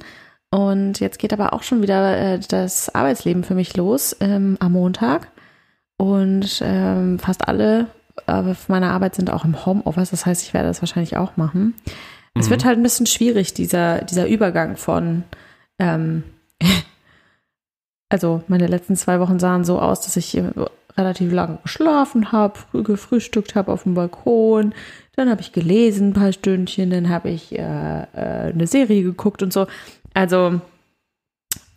Und 0.49 0.99
jetzt 0.99 1.17
geht 1.17 1.31
aber 1.31 1.53
auch 1.53 1.63
schon 1.63 1.81
wieder 1.81 2.17
äh, 2.17 2.39
das 2.39 2.93
Arbeitsleben 2.93 3.43
für 3.43 3.55
mich 3.55 3.77
los 3.77 4.15
ähm, 4.19 4.57
am 4.59 4.73
Montag. 4.73 5.29
Und 5.97 6.61
ähm, 6.65 7.19
fast 7.19 7.47
alle 7.47 7.87
äh, 8.27 8.53
von 8.53 8.55
meiner 8.67 8.91
Arbeit 8.91 9.15
sind 9.15 9.31
auch 9.31 9.45
im 9.45 9.65
Homeoffice. 9.65 10.09
Das 10.09 10.25
heißt, 10.25 10.43
ich 10.43 10.53
werde 10.53 10.67
das 10.67 10.81
wahrscheinlich 10.81 11.15
auch 11.15 11.37
machen. 11.37 11.75
Es 12.35 12.49
wird 12.49 12.65
halt 12.65 12.77
ein 12.77 12.83
bisschen 12.83 13.05
schwierig, 13.05 13.53
dieser, 13.53 14.01
dieser 14.03 14.27
Übergang 14.27 14.77
von 14.77 15.23
ähm, 15.79 16.23
also 18.11 18.43
meine 18.47 18.67
letzten 18.67 18.95
zwei 18.95 19.19
Wochen 19.19 19.39
sahen 19.39 19.63
so 19.63 19.79
aus, 19.79 20.01
dass 20.01 20.17
ich 20.17 20.37
äh, 20.37 20.43
relativ 20.97 21.31
lange 21.31 21.59
geschlafen 21.63 22.31
habe, 22.33 22.59
früh 22.59 22.83
gefrühstückt 22.83 23.55
habe 23.55 23.71
auf 23.71 23.83
dem 23.83 23.93
Balkon, 23.93 24.73
dann 25.15 25.29
habe 25.29 25.41
ich 25.41 25.53
gelesen 25.53 26.09
ein 26.09 26.13
paar 26.13 26.33
Stündchen, 26.33 26.89
dann 26.89 27.09
habe 27.09 27.29
ich 27.29 27.53
äh, 27.53 27.57
äh, 27.57 28.51
eine 28.51 28.67
Serie 28.67 29.03
geguckt 29.03 29.41
und 29.41 29.53
so. 29.53 29.67
Also 30.13 30.59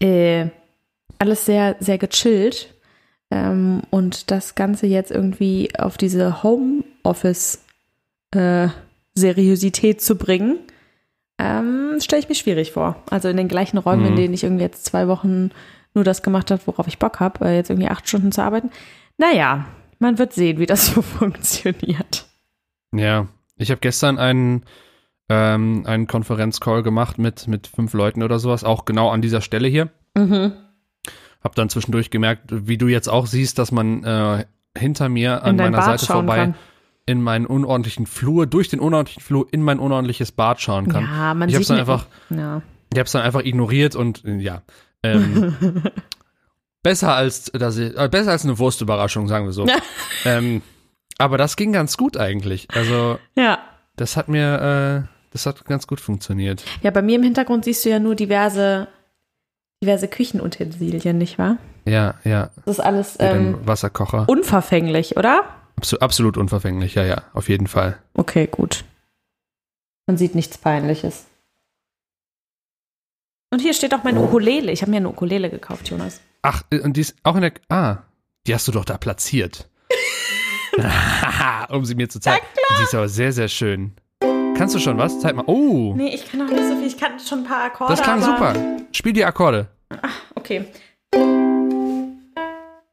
äh, 0.01 0.49
alles 1.19 1.47
sehr, 1.47 1.77
sehr 1.79 1.99
gechillt. 1.99 2.75
Ähm, 3.31 3.83
und 3.91 4.31
das 4.31 4.57
Ganze 4.57 4.87
jetzt 4.87 5.11
irgendwie 5.11 5.71
auf 5.79 5.97
diese 5.97 6.43
Homeoffice-Seriosität 9.17 10.01
zu 10.01 10.17
bringen, 10.17 10.59
ähm, 11.39 11.99
stelle 12.01 12.21
ich 12.23 12.29
mir 12.29 12.35
schwierig 12.35 12.73
vor. 12.73 12.97
Also 13.11 13.29
in 13.29 13.37
den 13.37 13.49
gleichen 13.49 13.79
Räumen, 13.79 14.07
in 14.07 14.13
Mhm. 14.13 14.17
denen 14.17 14.35
ich 14.35 14.45
irgendwie 14.45 14.63
jetzt 14.65 14.85
zwei 14.85 15.09
Wochen 15.09 15.51
nur 15.95 16.05
das 16.05 16.23
gemacht 16.23 16.51
habe, 16.51 16.63
worauf 16.67 16.87
ich 16.87 16.99
Bock 16.99 17.21
habe, 17.21 17.45
äh, 17.45 17.57
jetzt 17.57 17.71
irgendwie 17.71 17.89
acht 17.89 18.09
Stunden 18.09 18.33
zu 18.33 18.43
arbeiten. 18.43 18.71
Naja, 19.19 19.67
man 19.99 20.19
wird 20.19 20.33
sehen, 20.33 20.59
wie 20.59 20.67
das 20.67 20.87
so 20.95 21.03
funktioniert. 21.03 22.27
Ja, 22.95 23.29
ich 23.57 23.71
habe 23.71 23.81
gestern 23.81 24.19
einen, 24.19 24.65
ähm, 25.29 25.85
einen 25.87 26.07
Konferenzcall 26.07 26.83
gemacht 26.83 27.19
mit, 27.19 27.49
mit 27.49 27.67
fünf 27.69 27.93
Leuten 27.95 28.23
oder 28.23 28.39
sowas, 28.39 28.65
auch 28.65 28.85
genau 28.85 29.11
an 29.11 29.23
dieser 29.23 29.41
Stelle 29.41 29.69
hier. 29.69 29.91
Mhm. 30.17 30.53
Hab 31.43 31.55
dann 31.57 31.69
zwischendurch 31.69 32.11
gemerkt, 32.11 32.45
wie 32.51 32.79
du 32.79 32.87
jetzt 32.89 33.09
auch 33.09 33.27
siehst, 33.27 33.59
dass 33.59 33.71
man 33.71 34.03
äh, 34.05 34.47
hinter 34.77 35.09
mir 35.09 35.43
an 35.43 35.51
In 35.51 35.57
meiner 35.57 35.79
Bad 35.79 36.01
Seite 36.01 36.07
vorbei 36.13 36.37
kann. 36.37 36.55
In 37.07 37.21
meinen 37.21 37.47
unordentlichen 37.47 38.07
Flur, 38.07 38.47
durch 38.47 38.69
den 38.69 38.81
unordentlichen 38.81 39.23
Flur 39.23 39.47
in 39.51 39.63
mein 39.63 39.79
unordentliches 39.79 40.33
Bad 40.33 40.61
schauen 40.61 40.89
kann. 40.89 41.05
Ja, 41.05 41.35
man 41.35 41.49
ich 41.49 41.55
hab's 41.55 41.67
sieht 41.67 41.75
dann 41.75 41.81
einfach, 41.81 42.07
Ja. 42.31 42.63
ich 42.93 42.99
hab's 42.99 43.13
dann 43.13 43.23
einfach 43.23 43.45
ignoriert 43.45 43.95
und 43.95 44.25
äh, 44.25 44.37
ja. 44.37 44.63
Ähm, 45.03 45.55
besser 46.83 47.15
als 47.15 47.51
dass 47.53 47.77
ich, 47.77 47.97
äh, 47.97 48.09
besser 48.09 48.31
als 48.31 48.45
eine 48.45 48.59
Wurstüberraschung, 48.59 49.29
sagen 49.29 49.45
wir 49.45 49.53
so. 49.53 49.67
ähm, 50.25 50.63
aber 51.19 51.37
das 51.39 51.57
ging 51.57 51.73
ganz 51.73 51.97
gut 51.97 52.17
eigentlich. 52.17 52.69
Also 52.73 53.19
ja. 53.37 53.59
das 53.97 54.17
hat 54.17 54.29
mir, 54.29 55.05
äh, 55.05 55.09
das 55.31 55.47
hat 55.47 55.65
ganz 55.67 55.87
gut 55.87 56.01
funktioniert. 56.01 56.65
Ja, 56.83 56.91
bei 56.91 57.03
mir 57.03 57.17
im 57.17 57.23
Hintergrund 57.23 57.65
siehst 57.65 57.85
du 57.85 57.91
ja 57.91 57.99
nur 57.99 58.15
diverse, 58.15 58.89
diverse 59.83 60.09
Küchenutensilien, 60.09 61.19
nicht 61.19 61.39
wahr? 61.39 61.59
Ja, 61.85 62.15
ja. 62.25 62.51
Das 62.65 62.79
ist 62.79 62.85
alles 62.85 63.17
ähm, 63.19 63.59
Wasserkocher. 63.65 64.27
unverfänglich, 64.27 65.19
oder? 65.19 65.43
Absolut 66.01 66.37
unverfänglich, 66.37 66.95
ja, 66.95 67.05
ja, 67.05 67.23
auf 67.35 67.49
jeden 67.49 67.67
Fall. 67.67 67.99
Okay, 68.15 68.47
gut. 68.47 68.85
Man 70.07 70.17
sieht 70.17 70.35
nichts 70.35 70.59
Peinliches. 70.59 71.27
Und 73.53 73.61
hier 73.61 73.75
steht 73.75 73.95
auch 73.95 74.03
meine 74.03 74.21
Ukulele. 74.21 74.73
Ich 74.73 74.83
habe 74.83 74.91
mir 74.91 74.97
eine 74.99 75.09
Ukulele 75.09 75.51
gekauft, 75.51 75.89
Jonas. 75.89 76.21
Ach, 76.43 76.63
äh, 76.71 76.81
und 76.81 76.97
die 76.97 77.03
ist 77.03 77.17
auch 77.23 77.37
in 77.37 77.43
der. 77.43 77.53
Ah, 77.69 77.99
die 78.47 78.55
hast 78.55 78.67
du 78.67 78.73
doch 78.73 78.85
da 78.85 78.99
platziert. 78.99 79.69
um 81.69 81.85
sie 81.85 81.95
mir 81.95 82.09
zu 82.09 82.21
zeigen. 82.21 82.45
Die 82.79 82.83
ist 82.83 82.95
aber 82.95 83.09
sehr, 83.09 83.33
sehr 83.33 83.49
schön. 83.49 83.93
Kannst 84.57 84.75
du 84.75 84.79
schon 84.79 84.99
was? 84.99 85.21
Zeig 85.21 85.35
mal. 85.35 85.45
Oh, 85.47 85.95
Nee, 85.97 86.15
ich 86.15 86.31
kann 86.31 86.41
noch 86.41 86.51
nicht 86.51 86.65
so 86.65 86.77
viel. 86.77 86.87
Ich 86.87 86.99
kann 86.99 87.19
schon 87.19 87.41
ein 87.41 87.45
paar 87.45 87.65
Akkorde. 87.65 87.93
das 87.93 88.03
klang 88.03 88.23
super. 88.23 88.55
Spiel 88.93 89.13
die 89.13 89.25
Akkorde. 89.25 89.69
Okay. 90.35 90.67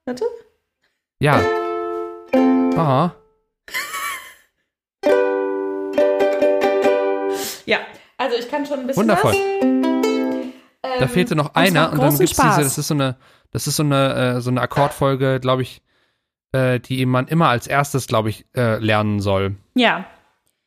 Warte. 0.05 0.25
Ja. 1.19 1.41
Aha. 2.81 3.15
Ja, 7.65 7.77
also 8.17 8.35
ich 8.37 8.49
kann 8.49 8.65
schon 8.65 8.79
ein 8.79 8.87
bisschen 8.87 9.01
Wundervoll. 9.03 9.31
was. 9.33 9.37
Ähm, 9.63 10.53
Da 10.99 11.07
fehlte 11.07 11.35
noch 11.35 11.51
es 11.51 11.55
einer 11.55 11.91
und 11.91 11.99
dann 11.99 12.09
großen 12.09 12.25
gibt's 12.25 12.41
diese, 12.41 12.61
das 12.63 12.77
ist 12.77 12.87
so 12.87 12.93
eine, 12.93 13.15
das 13.51 13.67
ist 13.67 13.75
so 13.75 13.83
eine, 13.83 14.35
äh, 14.37 14.41
so 14.41 14.49
eine 14.49 14.61
Akkordfolge, 14.61 15.39
glaube 15.39 15.61
ich. 15.61 15.81
äh, 16.53 16.79
die 16.81 17.05
man 17.05 17.27
immer 17.27 17.47
als 17.47 17.65
erstes, 17.67 18.07
glaube 18.07 18.29
ich, 18.29 18.45
äh, 18.57 18.77
lernen 18.77 19.21
soll. 19.21 19.55
Ja. 19.73 20.05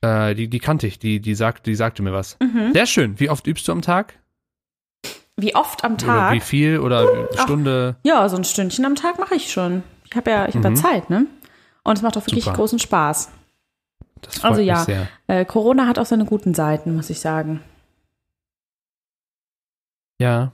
Äh, 0.00 0.34
die, 0.34 0.48
die 0.48 0.58
kannte 0.58 0.86
ich, 0.86 0.98
die, 0.98 1.20
die, 1.20 1.34
sagt, 1.34 1.66
die 1.66 1.74
sagte 1.74 2.02
mir 2.02 2.12
was. 2.14 2.38
Mhm. 2.40 2.72
Sehr 2.72 2.86
schön. 2.86 3.20
Wie 3.20 3.28
oft 3.28 3.46
übst 3.46 3.68
du 3.68 3.72
am 3.72 3.82
Tag? 3.82 4.14
Wie 5.36 5.54
oft 5.54 5.84
am 5.84 5.94
Oder 5.94 6.06
Tag? 6.06 6.32
wie 6.32 6.40
viel? 6.40 6.78
Oder 6.78 7.28
Ach. 7.36 7.42
Stunde? 7.42 7.96
Ja, 8.02 8.26
so 8.30 8.36
ein 8.38 8.44
Stündchen 8.44 8.86
am 8.86 8.94
Tag 8.94 9.18
mache 9.18 9.34
ich 9.34 9.52
schon. 9.52 9.82
Ich 10.08 10.16
habe 10.16 10.30
ja, 10.30 10.48
ich 10.48 10.54
hab 10.56 10.64
ja 10.64 10.70
Mhm. 10.70 10.76
Zeit, 10.76 11.10
ne? 11.10 11.26
Und 11.84 11.96
es 11.96 12.02
macht 12.02 12.16
auch 12.16 12.26
wirklich 12.26 12.44
Super. 12.44 12.56
großen 12.56 12.78
Spaß. 12.78 13.30
Das 14.22 14.38
freut 14.38 14.44
Also 14.50 14.60
mich 14.60 14.68
ja. 14.68 14.84
sehr. 14.84 15.08
Äh, 15.26 15.44
Corona 15.44 15.86
hat 15.86 15.98
auch 15.98 16.06
seine 16.06 16.24
guten 16.24 16.54
Seiten, 16.54 16.96
muss 16.96 17.10
ich 17.10 17.20
sagen. 17.20 17.60
Ja. 20.18 20.52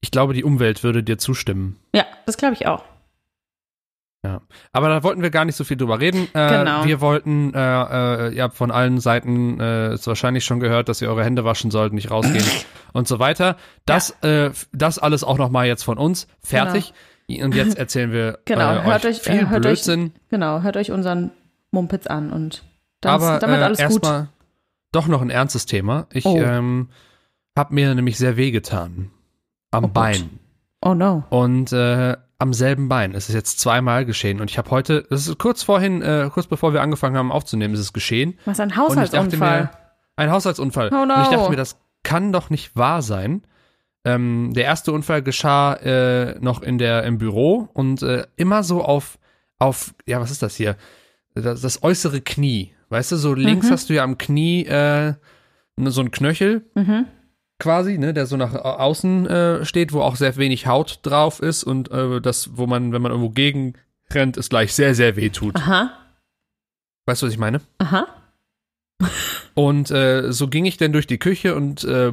Ich 0.00 0.10
glaube, 0.10 0.34
die 0.34 0.44
Umwelt 0.44 0.82
würde 0.82 1.02
dir 1.02 1.18
zustimmen. 1.18 1.78
Ja, 1.94 2.04
das 2.26 2.36
glaube 2.36 2.54
ich 2.54 2.66
auch. 2.66 2.84
Aber 4.72 4.88
da 4.88 5.02
wollten 5.02 5.22
wir 5.22 5.30
gar 5.30 5.44
nicht 5.44 5.56
so 5.56 5.64
viel 5.64 5.76
drüber 5.76 5.98
reden. 6.00 6.28
Äh, 6.32 6.58
Genau. 6.58 6.84
Wir 6.84 7.00
wollten, 7.00 7.52
äh, 7.54 8.28
äh, 8.28 8.34
ihr 8.34 8.44
habt 8.44 8.54
von 8.54 8.70
allen 8.70 9.00
Seiten 9.00 9.58
äh, 9.60 9.94
ist 9.94 10.06
wahrscheinlich 10.06 10.44
schon 10.44 10.60
gehört, 10.60 10.88
dass 10.88 11.02
ihr 11.02 11.08
eure 11.08 11.24
Hände 11.24 11.44
waschen 11.44 11.70
sollt, 11.70 11.92
nicht 11.92 12.10
rausgehen 12.10 12.44
und 12.92 13.08
so 13.08 13.18
weiter. 13.18 13.56
Das, 13.84 14.10
äh, 14.22 14.50
das 14.72 14.98
alles 14.98 15.24
auch 15.24 15.38
nochmal 15.38 15.66
jetzt 15.66 15.82
von 15.82 15.98
uns. 15.98 16.28
Fertig. 16.40 16.92
Und 17.28 17.54
jetzt 17.54 17.78
erzählen 17.78 18.12
wir 18.12 18.38
Genau, 18.44 18.74
äh, 18.76 18.82
hört 18.84 19.04
euch 19.04 19.20
euch- 19.20 19.26
äh, 19.26 19.32
viel 19.32 19.48
hört 19.50 19.64
euch- 19.66 19.84
Blödsinn. 19.84 20.12
Genau, 20.30 20.60
hört 20.62 20.76
euch 20.76 20.90
unseren 20.90 21.30
Mumpitz 21.70 22.06
an 22.06 22.32
und 22.32 22.62
dann 23.00 23.14
aber 23.14 23.34
ist 23.34 23.42
damit 23.42 23.60
äh, 23.60 23.62
alles 23.64 23.78
gut. 23.78 23.84
erstmal 23.84 24.28
doch 24.92 25.06
noch 25.06 25.22
ein 25.22 25.30
ernstes 25.30 25.64
Thema. 25.66 26.06
Ich 26.12 26.26
Oh. 26.26 26.36
ähm, 26.38 26.88
habe 27.56 27.74
mir 27.74 27.94
nämlich 27.94 28.18
sehr 28.18 28.36
wehgetan. 28.36 29.10
Am 29.70 29.84
Oh 29.84 29.86
Gott. 29.88 29.94
Bein. 29.94 30.38
Oh 30.82 30.94
no. 30.94 31.24
Und 31.30 31.72
äh, 31.72 32.16
am 32.38 32.52
selben 32.52 32.88
Bein. 32.88 33.14
Es 33.14 33.28
ist 33.28 33.34
jetzt 33.34 33.60
zweimal 33.60 34.04
geschehen. 34.04 34.40
Und 34.40 34.50
ich 34.50 34.58
habe 34.58 34.70
heute, 34.70 35.04
das 35.08 35.26
ist 35.28 35.38
kurz 35.38 35.62
vorhin, 35.62 36.02
äh, 36.02 36.28
kurz 36.32 36.46
bevor 36.48 36.72
wir 36.74 36.82
angefangen 36.82 37.16
haben 37.16 37.30
aufzunehmen, 37.32 37.72
ist 37.72 37.80
es 37.80 37.92
geschehen. 37.92 38.38
Was 38.44 38.58
ein 38.60 38.76
Haushaltsunfall. 38.76 39.62
mir, 39.62 39.70
ein 40.16 40.30
Haushaltsunfall. 40.30 40.90
Oh 40.92 41.04
no. 41.06 41.14
Und 41.14 41.22
ich 41.22 41.28
dachte 41.28 41.50
mir, 41.50 41.56
das 41.56 41.76
kann 42.02 42.32
doch 42.32 42.50
nicht 42.50 42.76
wahr 42.76 43.00
sein. 43.00 43.42
Ähm, 44.04 44.50
der 44.54 44.64
erste 44.64 44.90
Unfall 44.92 45.22
geschah 45.22 45.74
äh, 45.74 46.36
noch 46.40 46.60
in 46.62 46.78
der 46.78 47.04
im 47.04 47.18
Büro 47.18 47.68
und 47.72 48.02
äh, 48.02 48.26
immer 48.36 48.64
so 48.64 48.82
auf 48.82 49.18
auf 49.60 49.94
ja 50.06 50.20
was 50.20 50.32
ist 50.32 50.42
das 50.42 50.56
hier 50.56 50.76
das, 51.34 51.60
das 51.60 51.82
äußere 51.84 52.20
Knie 52.20 52.74
weißt 52.88 53.12
du 53.12 53.16
so 53.16 53.32
links 53.32 53.66
Mhm. 53.68 53.70
hast 53.70 53.88
du 53.90 53.94
ja 53.94 54.02
am 54.02 54.18
Knie 54.18 54.64
äh, 54.66 55.14
so 55.78 56.00
ein 56.00 56.10
Knöchel 56.10 56.64
Mhm. 56.74 57.06
quasi 57.60 57.96
ne 57.96 58.12
der 58.12 58.26
so 58.26 58.36
nach 58.36 58.54
au- 58.54 58.58
außen 58.58 59.26
äh, 59.28 59.64
steht 59.64 59.92
wo 59.92 60.00
auch 60.00 60.16
sehr 60.16 60.34
wenig 60.36 60.66
Haut 60.66 60.98
drauf 61.04 61.38
ist 61.40 61.62
und 61.62 61.92
äh, 61.92 62.20
das 62.20 62.56
wo 62.56 62.66
man 62.66 62.92
wenn 62.92 63.02
man 63.02 63.12
irgendwo 63.12 63.30
gegen 63.30 63.74
rennt 64.10 64.36
es 64.36 64.48
gleich 64.48 64.74
sehr 64.74 64.96
sehr 64.96 65.14
weh 65.14 65.28
tut 65.30 65.54
Aha. 65.54 65.92
weißt 67.06 67.22
du 67.22 67.26
was 67.26 67.32
ich 67.32 67.38
meine 67.38 67.60
Aha. 67.78 68.08
Und 69.54 69.90
äh, 69.90 70.32
so 70.32 70.48
ging 70.48 70.64
ich 70.64 70.76
dann 70.76 70.92
durch 70.92 71.06
die 71.06 71.18
Küche 71.18 71.54
und 71.54 71.84
äh, 71.84 72.12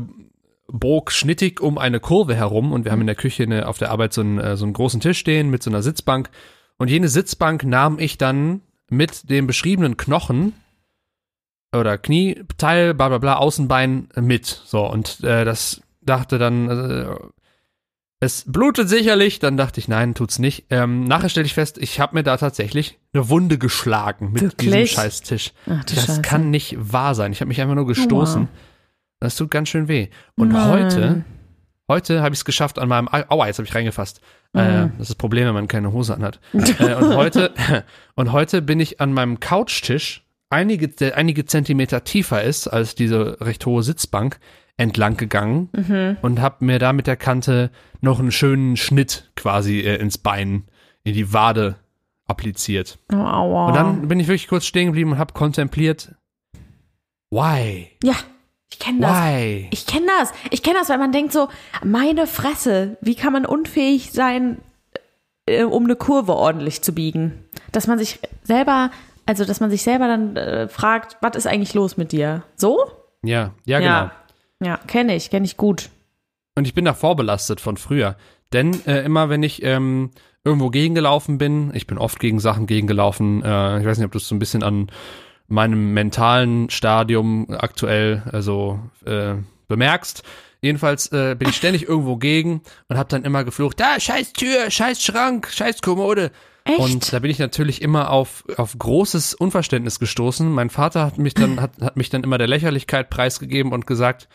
bog 0.71 1.11
schnittig 1.11 1.61
um 1.61 1.77
eine 1.77 1.99
Kurve 1.99 2.35
herum. 2.35 2.71
Und 2.71 2.85
wir 2.85 2.91
haben 2.91 3.01
in 3.01 3.07
der 3.07 3.15
Küche 3.15 3.43
eine, 3.43 3.67
auf 3.67 3.77
der 3.77 3.91
Arbeit 3.91 4.13
so 4.13 4.21
einen, 4.21 4.39
äh, 4.39 4.57
so 4.57 4.65
einen 4.65 4.73
großen 4.73 4.99
Tisch 4.99 5.17
stehen 5.19 5.49
mit 5.49 5.63
so 5.63 5.69
einer 5.69 5.81
Sitzbank. 5.81 6.29
Und 6.77 6.89
jene 6.89 7.07
Sitzbank 7.09 7.63
nahm 7.63 7.99
ich 7.99 8.17
dann 8.17 8.61
mit 8.89 9.29
dem 9.29 9.47
beschriebenen 9.47 9.97
Knochen 9.97 10.53
oder 11.75 11.97
Knieteil, 11.97 12.93
bla 12.93 13.09
bla 13.09 13.17
bla, 13.19 13.35
Außenbein 13.35 14.09
mit. 14.15 14.45
So, 14.65 14.89
und 14.89 15.23
äh, 15.23 15.45
das 15.45 15.81
dachte 16.01 16.37
dann, 16.39 16.69
äh, 16.69 17.15
es 18.21 18.43
blutet 18.47 18.89
sicherlich. 18.89 19.39
Dann 19.39 19.55
dachte 19.57 19.79
ich, 19.79 19.87
nein, 19.87 20.13
tut's 20.15 20.39
nicht. 20.39 20.65
Ähm, 20.69 21.03
nachher 21.03 21.29
stelle 21.29 21.45
ich 21.45 21.53
fest, 21.53 21.77
ich 21.77 21.99
habe 21.99 22.15
mir 22.15 22.23
da 22.23 22.37
tatsächlich 22.37 22.97
eine 23.13 23.29
Wunde 23.29 23.57
geschlagen 23.57 24.31
mit 24.31 24.41
diesem 24.41 24.57
Wirklich? 24.73 24.91
Scheißtisch. 24.91 25.53
Ach 25.69 25.83
Das 25.85 26.05
Scheiße. 26.05 26.21
kann 26.21 26.49
nicht 26.49 26.75
wahr 26.79 27.15
sein. 27.15 27.31
Ich 27.31 27.41
habe 27.41 27.47
mich 27.49 27.61
einfach 27.61 27.75
nur 27.75 27.87
gestoßen. 27.87 28.43
Aua. 28.43 28.49
Das 29.19 29.35
tut 29.35 29.51
ganz 29.51 29.69
schön 29.69 29.87
weh. 29.87 30.07
Und 30.35 30.49
Nein. 30.53 30.69
heute, 30.69 31.25
heute 31.89 32.21
habe 32.21 32.33
ich 32.33 32.39
es 32.39 32.45
geschafft 32.45 32.79
an 32.79 32.87
meinem. 32.89 33.07
Aua, 33.09 33.47
jetzt 33.47 33.57
habe 33.59 33.67
ich 33.67 33.75
reingefasst. 33.75 34.21
Äh, 34.53 34.83
Mhm. 34.85 34.91
das 34.97 35.01
ist 35.01 35.09
das 35.09 35.15
Problem, 35.15 35.45
wenn 35.47 35.53
man 35.53 35.67
keine 35.67 35.91
Hose 35.91 36.13
anhat. 36.15 36.39
äh, 36.53 36.95
und 36.95 37.15
heute, 37.15 37.53
und 38.15 38.31
heute 38.31 38.61
bin 38.61 38.79
ich 38.79 38.99
an 39.01 39.13
meinem 39.13 39.39
Couchtisch, 39.39 40.25
einige, 40.49 40.87
der 40.87 41.17
einige 41.17 41.45
Zentimeter 41.45 42.03
tiefer 42.03 42.43
ist 42.43 42.67
als 42.67 42.95
diese 42.95 43.39
recht 43.41 43.65
hohe 43.65 43.83
Sitzbank, 43.83 44.39
entlang 44.77 45.17
gegangen 45.17 45.69
Mhm. 45.75 46.17
und 46.21 46.39
habe 46.39 46.63
mir 46.65 46.79
da 46.79 46.93
mit 46.93 47.05
der 47.05 47.17
Kante 47.17 47.69
noch 48.01 48.19
einen 48.19 48.31
schönen 48.31 48.77
Schnitt 48.77 49.29
quasi 49.35 49.81
äh, 49.81 49.97
ins 49.97 50.17
Bein, 50.17 50.63
in 51.03 51.13
die 51.13 51.33
Wade 51.33 51.75
appliziert. 52.25 52.97
Oh, 53.11 53.17
aua. 53.17 53.67
Und 53.67 53.73
dann 53.75 54.07
bin 54.07 54.19
ich 54.21 54.27
wirklich 54.27 54.47
kurz 54.47 54.65
stehen 54.65 54.85
geblieben 54.87 55.11
und 55.11 55.17
habe 55.17 55.33
kontempliert, 55.33 56.15
why? 57.31 57.89
Ja, 58.03 58.15
ich 58.71 58.79
kenne 58.79 59.01
das. 59.01 59.17
Why? 59.17 59.67
Ich 59.71 59.85
kenne 59.85 60.07
das. 60.19 60.31
Ich 60.51 60.63
kenne 60.63 60.79
das, 60.79 60.89
weil 60.89 60.97
man 60.97 61.11
denkt 61.11 61.33
so, 61.33 61.49
meine 61.83 62.27
Fresse, 62.27 62.97
wie 63.01 63.15
kann 63.15 63.33
man 63.33 63.45
unfähig 63.45 64.11
sein, 64.11 64.59
äh, 65.45 65.63
um 65.63 65.85
eine 65.85 65.95
Kurve 65.95 66.35
ordentlich 66.35 66.81
zu 66.81 66.93
biegen? 66.93 67.45
Dass 67.71 67.87
man 67.87 67.97
sich 67.97 68.19
selber, 68.43 68.91
also 69.25 69.45
dass 69.45 69.59
man 69.59 69.69
sich 69.69 69.81
selber 69.83 70.07
dann 70.07 70.35
äh, 70.35 70.67
fragt, 70.67 71.17
was 71.21 71.35
ist 71.35 71.47
eigentlich 71.47 71.73
los 71.73 71.97
mit 71.97 72.11
dir? 72.11 72.43
So? 72.55 72.79
Ja, 73.23 73.53
ja, 73.65 73.79
genau. 73.79 73.89
Ja. 73.91 74.11
Ja, 74.61 74.77
kenne 74.87 75.15
ich, 75.15 75.29
kenne 75.29 75.45
ich 75.45 75.55
gut. 75.57 75.89
Und 76.55 76.65
ich 76.65 76.73
bin 76.73 76.85
da 76.85 76.93
vorbelastet 76.93 77.61
von 77.61 77.77
früher. 77.77 78.17
Denn 78.51 78.85
äh, 78.85 79.03
immer 79.03 79.29
wenn 79.29 79.43
ich 79.43 79.63
ähm, 79.63 80.11
irgendwo 80.43 80.69
gegengelaufen 80.69 81.37
bin, 81.37 81.71
ich 81.73 81.87
bin 81.87 81.97
oft 81.97 82.19
gegen 82.19 82.39
Sachen 82.39 82.67
gegengelaufen, 82.67 83.43
äh, 83.43 83.79
ich 83.79 83.85
weiß 83.85 83.97
nicht, 83.97 84.05
ob 84.05 84.11
du 84.11 84.17
es 84.17 84.27
so 84.27 84.35
ein 84.35 84.39
bisschen 84.39 84.63
an 84.63 84.91
meinem 85.49 85.93
mentalen 85.93 86.69
Stadium 86.69 87.47
aktuell 87.49 88.23
also 88.31 88.79
äh, 89.05 89.35
bemerkst. 89.67 90.23
Jedenfalls 90.61 91.11
äh, 91.11 91.35
bin 91.35 91.49
ich 91.49 91.55
ständig 91.55 91.87
irgendwo 91.87 92.17
gegen 92.17 92.61
und 92.89 92.97
habe 92.97 93.09
dann 93.09 93.23
immer 93.23 93.43
geflucht, 93.43 93.79
da, 93.79 93.99
scheiß 93.99 94.33
Tür, 94.33 94.69
scheiß 94.69 95.01
Schrank, 95.01 95.49
scheiß 95.51 95.81
Kommode. 95.81 96.31
Echt? 96.65 96.79
Und 96.79 97.13
da 97.13 97.19
bin 97.19 97.31
ich 97.31 97.39
natürlich 97.39 97.81
immer 97.81 98.11
auf, 98.11 98.43
auf 98.57 98.77
großes 98.77 99.33
Unverständnis 99.33 99.99
gestoßen. 99.99 100.51
Mein 100.51 100.69
Vater 100.69 101.05
hat 101.05 101.17
mich 101.17 101.33
dann, 101.33 101.61
hat, 101.61 101.71
hat 101.81 101.97
mich 101.97 102.09
dann 102.09 102.23
immer 102.23 102.37
der 102.37 102.47
Lächerlichkeit 102.47 103.09
preisgegeben 103.09 103.71
und 103.71 103.87
gesagt, 103.87 104.27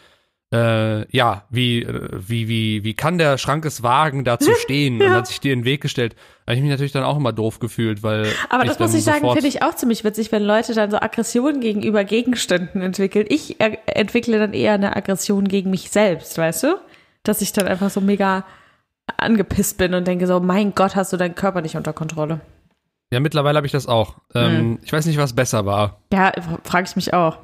äh, 0.53 1.17
ja, 1.17 1.45
wie, 1.51 1.83
äh, 1.83 2.09
wie, 2.13 2.49
wie, 2.49 2.85
wie 2.85 2.95
kann 2.95 3.19
der 3.19 3.39
Schrank 3.39 3.65
es 3.65 3.83
wagen, 3.83 4.25
da 4.25 4.39
zu 4.39 4.55
stehen? 4.63 5.01
Und 5.03 5.11
hat 5.11 5.27
sich 5.27 5.41
dir 5.41 5.53
in 5.53 5.61
den 5.61 5.65
Weg 5.65 5.81
gestellt. 5.81 6.15
Da 6.47 6.51
habe 6.53 6.57
ich 6.57 6.63
mich 6.63 6.71
natürlich 6.71 6.93
dann 6.93 7.05
auch 7.05 7.17
immer 7.17 7.33
doof 7.33 7.59
gefühlt, 7.59 8.03
weil. 8.03 8.27
Aber 8.51 8.65
das 8.65 8.79
muss 8.79 8.95
ich 8.95 9.05
sagen, 9.05 9.29
finde 9.33 9.49
ich 9.49 9.63
auch 9.63 9.75
ziemlich 9.75 10.05
witzig, 10.05 10.31
wenn 10.33 10.43
Leute 10.43 10.75
dann 10.75 10.91
so 10.91 10.99
Aggressionen 10.99 11.61
gegenüber 11.61 12.05
Gegenständen 12.05 12.83
entwickeln. 12.83 13.27
Ich 13.29 13.61
er 13.61 13.79
entwickle 13.87 14.39
dann 14.39 14.53
eher 14.53 14.75
eine 14.75 14.95
Aggression 14.97 15.49
gegen 15.49 15.71
mich 15.71 15.91
selbst, 15.91 16.37
weißt 16.39 16.65
du? 16.65 16.77
Dass 17.23 17.41
ich 17.41 17.53
dann 17.53 17.67
einfach 17.67 17.91
so 17.91 18.01
mega 18.01 18.45
angepisst 19.17 19.79
bin 19.79 19.95
und 19.95 20.07
denke 20.07 20.27
so, 20.27 20.41
mein 20.41 20.75
Gott, 20.75 20.97
hast 20.97 21.13
du 21.13 21.17
deinen 21.17 21.35
Körper 21.35 21.63
nicht 21.63 21.77
unter 21.77 21.93
Kontrolle. 21.93 22.41
Ja, 23.13 23.21
mittlerweile 23.21 23.57
habe 23.57 23.67
ich 23.67 23.73
das 23.73 23.87
auch. 23.87 24.17
Ähm, 24.35 24.57
Hm. 24.57 24.79
Ich 24.83 24.93
weiß 24.93 25.07
nicht, 25.07 25.19
was 25.19 25.35
besser 25.35 25.67
war. 25.67 26.01
Ja, 26.13 26.33
frage 26.65 26.87
ich 26.89 26.97
mich 26.97 27.15
auch. 27.15 27.39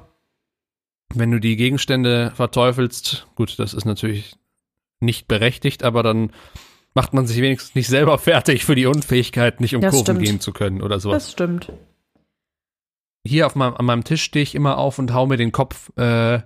Wenn 1.14 1.31
du 1.31 1.40
die 1.40 1.57
Gegenstände 1.57 2.33
verteufelst, 2.35 3.26
gut, 3.35 3.59
das 3.59 3.75
ist 3.75 3.85
natürlich 3.85 4.37
nicht 5.00 5.26
berechtigt, 5.29 5.83
aber 5.83 6.02
dann 6.02 6.33
macht 6.95 7.14
man 7.14 7.26
sich 7.26 7.38
wenigstens 7.38 7.75
nicht 7.75 7.88
selber 7.88 8.19
fertig 8.19 8.64
für 8.64 8.75
die 8.75 8.87
Unfähigkeit, 8.87 9.61
nicht 9.61 9.75
um 9.75 9.81
Das 9.81 9.93
Kurven 9.93 10.17
stimmt. 10.17 10.23
gehen 10.23 10.40
zu 10.40 10.52
können 10.52 10.83
oder 10.83 11.00
sowas. 11.00 11.25
Das 11.25 11.33
stimmt. 11.33 11.73
hier 13.26 13.47
auf 13.47 13.55
meinem, 13.57 13.75
an 13.75 13.85
meinem 13.85 14.05
Tisch 14.05 14.23
stehe 14.23 14.43
ich 14.43 14.55
immer 14.55 14.79
auf 14.79 14.99
und 14.99 15.12
hau 15.12 15.26
mir 15.26 15.37
den 15.37 15.52
Kopf 15.52 15.90
äh, 15.97 16.40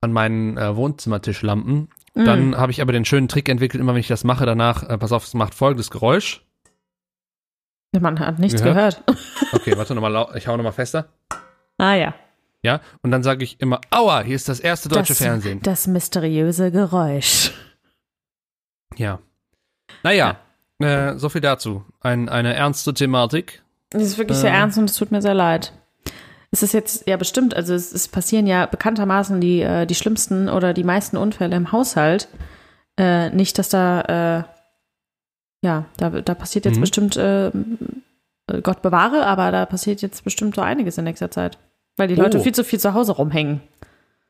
an 0.00 0.12
meinen 0.12 0.56
äh, 0.56 0.76
Wohnzimmertischlampen. 0.76 1.88
Mm. 2.14 2.24
Dann 2.24 2.56
habe 2.56 2.72
ich 2.72 2.80
aber 2.80 2.92
den 2.92 3.04
schönen 3.04 3.28
Trick 3.28 3.48
entwickelt, 3.48 3.80
immer 3.80 3.92
wenn 3.92 4.00
ich 4.00 4.08
das 4.08 4.24
mache, 4.24 4.46
danach, 4.46 4.88
äh, 4.88 4.96
pass 4.96 5.12
auf, 5.12 5.24
es 5.24 5.34
macht 5.34 5.54
folgendes 5.54 5.90
Geräusch. 5.90 6.42
Man 7.98 8.20
hat 8.20 8.38
nichts 8.38 8.62
Gehört? 8.62 9.04
gehört. 9.06 9.20
Okay, 9.52 9.76
warte 9.76 9.94
nochmal, 9.94 10.28
ich 10.36 10.46
hau 10.46 10.56
nochmal 10.56 10.72
fester. 10.72 11.08
ah 11.78 11.94
ja. 11.94 12.14
Ja, 12.62 12.80
und 13.02 13.10
dann 13.10 13.22
sage 13.22 13.44
ich 13.44 13.60
immer, 13.60 13.80
aua, 13.90 14.22
hier 14.22 14.34
ist 14.34 14.48
das 14.48 14.58
erste 14.60 14.88
deutsche 14.88 15.12
das, 15.12 15.18
Fernsehen. 15.18 15.60
Das 15.62 15.86
mysteriöse 15.86 16.70
Geräusch. 16.72 17.52
Ja. 18.96 19.20
Naja, 20.02 20.36
äh, 20.80 21.14
so 21.16 21.28
viel 21.28 21.40
dazu. 21.40 21.84
Ein, 22.00 22.28
eine 22.28 22.54
ernste 22.54 22.92
Thematik. 22.94 23.62
Das 23.90 24.02
ist 24.02 24.18
wirklich 24.18 24.38
sehr 24.38 24.50
Äh. 24.52 24.56
ernst 24.56 24.78
und 24.78 24.90
es 24.90 24.96
tut 24.96 25.12
mir 25.12 25.22
sehr 25.22 25.34
leid. 25.34 25.72
Es 26.50 26.62
ist 26.62 26.72
jetzt, 26.72 27.06
ja 27.06 27.16
bestimmt, 27.16 27.54
also 27.54 27.74
es, 27.74 27.92
es 27.92 28.08
passieren 28.08 28.46
ja 28.46 28.66
bekanntermaßen 28.66 29.40
die, 29.40 29.60
äh, 29.60 29.86
die 29.86 29.94
schlimmsten 29.94 30.48
oder 30.48 30.72
die 30.74 30.84
meisten 30.84 31.16
Unfälle 31.16 31.54
im 31.56 31.70
Haushalt. 31.72 32.28
Äh, 32.98 33.30
nicht, 33.30 33.58
dass 33.58 33.68
da, 33.68 34.00
äh, 34.00 34.44
ja, 35.66 35.84
da, 35.98 36.10
da 36.10 36.34
passiert 36.34 36.64
jetzt 36.64 36.76
Mhm. 36.76 36.80
bestimmt, 36.80 37.16
äh, 37.16 37.50
Gott 38.62 38.80
bewahre, 38.82 39.26
aber 39.26 39.50
da 39.52 39.66
passiert 39.66 40.02
jetzt 40.02 40.24
bestimmt 40.24 40.54
so 40.54 40.62
einiges 40.62 40.96
in 40.98 41.04
nächster 41.04 41.30
Zeit. 41.30 41.58
Weil 41.96 42.08
die 42.08 42.14
Leute 42.14 42.38
Oh. 42.38 42.42
viel 42.42 42.54
zu 42.54 42.64
viel 42.64 42.78
zu 42.80 42.94
Hause 42.94 43.12
rumhängen. 43.12 43.60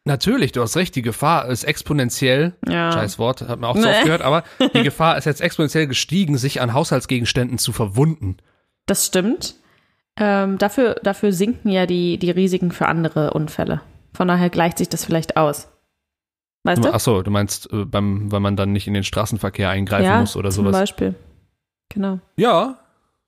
Natürlich, 0.04 0.52
du 0.52 0.62
hast 0.62 0.76
recht, 0.76 0.94
die 0.94 1.02
Gefahr 1.02 1.46
ist 1.48 1.64
exponentiell, 1.64 2.52
Ja. 2.68 2.92
scheiß 2.92 3.18
Wort, 3.18 3.42
hat 3.42 3.58
man 3.58 3.70
auch 3.70 3.76
so 3.76 3.88
oft 3.88 4.04
gehört, 4.04 4.22
aber 4.22 4.44
die 4.74 4.82
Gefahr 4.84 5.18
ist 5.18 5.24
jetzt 5.24 5.40
exponentiell 5.40 5.88
gestiegen, 5.88 6.38
sich 6.38 6.60
an 6.60 6.72
Haushaltsgegenständen 6.74 7.58
zu 7.58 7.72
verwunden. 7.72 8.36
Das 8.86 9.04
stimmt. 9.06 9.56
Ähm, 10.18 10.58
dafür, 10.58 10.94
dafür 11.02 11.32
sinken 11.32 11.70
ja 11.70 11.86
die, 11.86 12.18
die 12.18 12.30
Risiken 12.30 12.70
für 12.70 12.86
andere 12.86 13.32
Unfälle. 13.32 13.80
Von 14.14 14.28
daher 14.28 14.48
gleicht 14.48 14.78
sich 14.78 14.88
das 14.88 15.04
vielleicht 15.04 15.36
aus. 15.36 15.68
Weißt 16.62 16.84
du? 16.84 16.90
Ach 16.92 17.00
so, 17.00 17.22
du 17.22 17.30
meinst, 17.32 17.70
äh, 17.72 17.84
beim, 17.84 18.30
weil 18.30 18.40
man 18.40 18.56
dann 18.56 18.72
nicht 18.72 18.86
in 18.86 18.94
den 18.94 19.04
Straßenverkehr 19.04 19.70
eingreifen 19.70 20.04
ja, 20.04 20.20
muss 20.20 20.36
oder 20.36 20.50
zum 20.50 20.64
sowas. 20.66 20.78
Beispiel. 20.80 21.14
Genau. 21.90 22.20
Ja. 22.36 22.78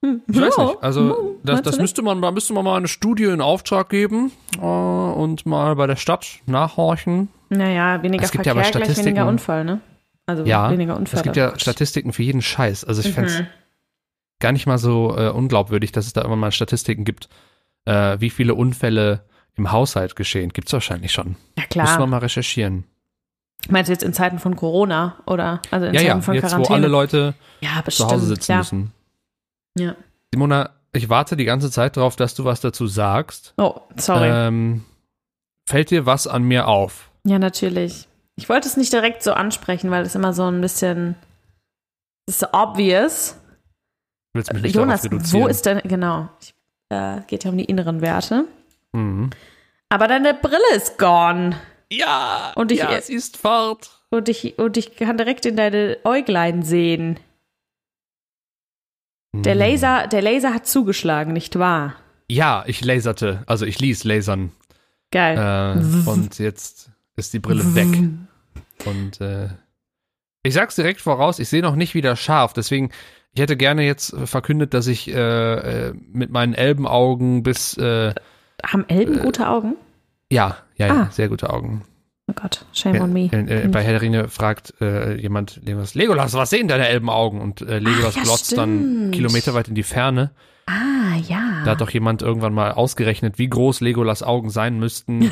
Ich 0.01 0.41
weiß 0.41 0.55
Ja, 0.57 0.65
nicht. 0.65 0.83
Also 0.83 1.37
das, 1.43 1.61
das 1.61 1.77
müsste 1.77 2.01
man, 2.01 2.21
da 2.21 2.31
müsste 2.31 2.53
man 2.53 2.63
mal 2.63 2.77
eine 2.77 2.87
Studie 2.87 3.25
in 3.25 3.41
Auftrag 3.41 3.89
geben 3.89 4.31
äh, 4.57 4.65
und 4.65 5.45
mal 5.45 5.75
bei 5.75 5.87
der 5.87 5.95
Stadt 5.97 6.39
nachhorchen. 6.45 7.29
Naja, 7.49 8.01
weniger 8.03 8.23
Es 8.23 8.31
gibt 8.31 8.45
ja 8.45 8.53
Verkehr 8.53 8.75
aber 8.75 8.85
gleich 8.85 8.97
weniger 9.05 9.27
Unfall, 9.27 9.65
ne? 9.65 9.81
Also 10.25 10.43
Ja, 10.45 10.71
weniger 10.71 10.95
Unfälle. 10.95 11.19
Es 11.19 11.23
gibt 11.23 11.35
ja 11.35 11.57
Statistiken 11.57 12.13
für 12.13 12.23
jeden 12.23 12.41
Scheiß. 12.41 12.85
Also 12.85 13.01
ich 13.01 13.11
fände 13.13 13.31
Mhm. 13.31 13.47
gar 14.39 14.51
nicht 14.51 14.67
mal 14.67 14.77
so 14.77 15.15
äh, 15.17 15.29
unglaubwürdig, 15.29 15.91
dass 15.91 16.05
es 16.05 16.13
da 16.13 16.21
immer 16.21 16.35
mal 16.35 16.51
Statistiken 16.51 17.03
gibt, 17.03 17.27
äh, 17.85 18.17
wie 18.19 18.29
viele 18.29 18.53
Unfälle 18.53 19.25
im 19.55 19.71
Haushalt 19.71 20.15
geschehen. 20.15 20.49
Gibt's 20.53 20.71
wahrscheinlich 20.71 21.11
schon. 21.11 21.35
Ja, 21.57 21.63
Müssen 21.63 21.75
wir 21.75 21.83
klar. 21.95 22.07
mal 22.07 22.17
recherchieren. 22.19 22.85
Meinst 23.69 23.89
du 23.89 23.93
jetzt 23.93 24.03
in 24.03 24.13
Zeiten 24.13 24.39
von 24.39 24.55
Corona 24.55 25.17
oder 25.25 25.61
also 25.71 25.87
in 25.87 25.93
Ja, 25.93 25.99
Zeiten 25.99 26.07
ja, 26.09 26.21
von 26.21 26.33
jetzt 26.35 26.43
Quarantäne? 26.47 26.69
wo 26.69 26.73
alle 26.75 26.87
Leute 26.87 27.33
ja, 27.59 27.69
zu 27.79 27.83
bestimmt. 27.83 28.11
Hause 28.11 28.25
sitzen 28.27 28.51
ja. 28.51 28.57
müssen. 28.59 28.91
Ja. 29.77 29.95
Simona, 30.33 30.71
ich 30.93 31.09
warte 31.09 31.35
die 31.37 31.45
ganze 31.45 31.69
Zeit 31.71 31.97
darauf, 31.97 32.15
dass 32.15 32.35
du 32.35 32.45
was 32.45 32.61
dazu 32.61 32.87
sagst. 32.87 33.53
Oh, 33.57 33.79
sorry. 33.95 34.29
Ähm, 34.31 34.83
fällt 35.67 35.91
dir 35.91 36.05
was 36.05 36.27
an 36.27 36.43
mir 36.43 36.67
auf? 36.67 37.11
Ja, 37.25 37.39
natürlich. 37.39 38.07
Ich 38.35 38.47
wollte 38.49 38.67
es 38.67 38.77
nicht 38.77 38.93
direkt 38.93 39.21
so 39.23 39.33
ansprechen, 39.33 39.91
weil 39.91 40.03
es 40.05 40.15
immer 40.15 40.33
so 40.33 40.45
ein 40.49 40.61
bisschen 40.61 41.15
ist 42.27 42.39
so 42.39 42.47
obvious. 42.53 43.35
Willst 44.33 44.53
mich 44.53 44.61
nicht 44.63 44.75
Jonas, 44.75 45.07
wo 45.31 45.47
ist 45.47 45.65
denn 45.65 45.79
genau? 45.83 46.29
Ich, 46.39 46.53
äh, 46.89 47.21
geht 47.27 47.43
ja 47.43 47.51
um 47.51 47.57
die 47.57 47.65
inneren 47.65 48.01
Werte. 48.01 48.45
Mhm. 48.93 49.31
Aber 49.89 50.07
deine 50.07 50.33
Brille 50.35 50.75
ist 50.75 50.97
gone 50.99 51.55
Ja, 51.91 52.53
Und 52.55 52.71
ich- 52.71 52.79
ja, 52.79 52.91
es 52.91 53.09
ist 53.09 53.37
fort. 53.37 53.89
und 54.11 54.29
ich 54.29 54.57
und 54.59 54.77
ich 54.77 54.95
kann 54.95 55.17
direkt 55.17 55.45
in 55.47 55.55
deine 55.55 55.97
Äuglein 56.03 56.61
sehen. 56.63 57.19
Der 59.43 59.55
Mhm. 59.55 59.59
Laser, 59.59 60.07
der 60.07 60.21
Laser 60.21 60.53
hat 60.53 60.65
zugeschlagen, 60.67 61.33
nicht 61.33 61.57
wahr? 61.59 61.95
Ja, 62.29 62.63
ich 62.67 62.83
laserte, 62.83 63.43
also 63.47 63.65
ich 63.65 63.79
ließ 63.79 64.03
lasern. 64.03 64.51
Geil. 65.11 65.37
Äh, 65.37 66.09
und 66.09 66.37
jetzt 66.39 66.91
ist 67.15 67.33
die 67.33 67.39
Brille 67.39 67.73
weg. 67.75 67.87
Und 68.85 69.19
äh, 69.21 69.49
ich 70.43 70.53
sag's 70.53 70.75
direkt 70.75 71.01
voraus, 71.01 71.39
ich 71.39 71.49
sehe 71.49 71.61
noch 71.61 71.75
nicht 71.75 71.95
wieder 71.95 72.15
scharf, 72.15 72.53
deswegen, 72.53 72.91
ich 73.33 73.41
hätte 73.41 73.57
gerne 73.57 73.83
jetzt 73.83 74.15
verkündet, 74.25 74.73
dass 74.73 74.87
ich 74.87 75.07
äh, 75.09 75.87
äh, 75.87 75.93
mit 76.11 76.29
meinen 76.31 76.53
Elbenaugen 76.53 77.43
bis 77.43 77.75
äh, 77.77 78.13
Haben 78.65 78.85
Elben 78.87 79.19
gute 79.19 79.47
Augen? 79.49 79.75
ja, 80.31 80.57
ja, 80.75 80.87
ja, 80.87 80.93
Ah. 80.93 81.09
sehr 81.11 81.27
gute 81.29 81.49
Augen. 81.49 81.83
Oh 82.29 82.33
Gott, 82.39 82.63
shame 82.73 82.95
Ja, 82.95 83.03
on 83.03 83.11
me. 83.13 83.29
äh, 83.31 83.63
äh, 83.63 83.67
bei 83.67 83.81
Herr 83.81 83.93
der 83.93 84.01
Ringe 84.03 84.27
fragt 84.27 84.75
äh, 84.81 85.15
jemand 85.15 85.59
Legolas, 85.65 85.95
Legolas, 85.95 86.33
was 86.35 86.51
sehen 86.51 86.67
deine 86.67 86.87
Elbenaugen? 86.87 87.41
Und 87.41 87.61
äh, 87.61 87.79
Legolas 87.79 88.15
ja, 88.15 88.21
glotzt 88.23 88.55
dann 88.57 88.77
stimmt. 88.79 89.15
kilometerweit 89.15 89.67
in 89.67 89.75
die 89.75 89.83
Ferne. 89.83 90.31
Ah, 90.67 91.17
ja. 91.27 91.63
Da 91.65 91.71
hat 91.71 91.81
doch 91.81 91.89
jemand 91.89 92.21
irgendwann 92.21 92.53
mal 92.53 92.71
ausgerechnet, 92.73 93.39
wie 93.39 93.49
groß 93.49 93.81
Legolas 93.81 94.21
Augen 94.21 94.51
sein 94.51 94.77
müssten, 94.77 95.31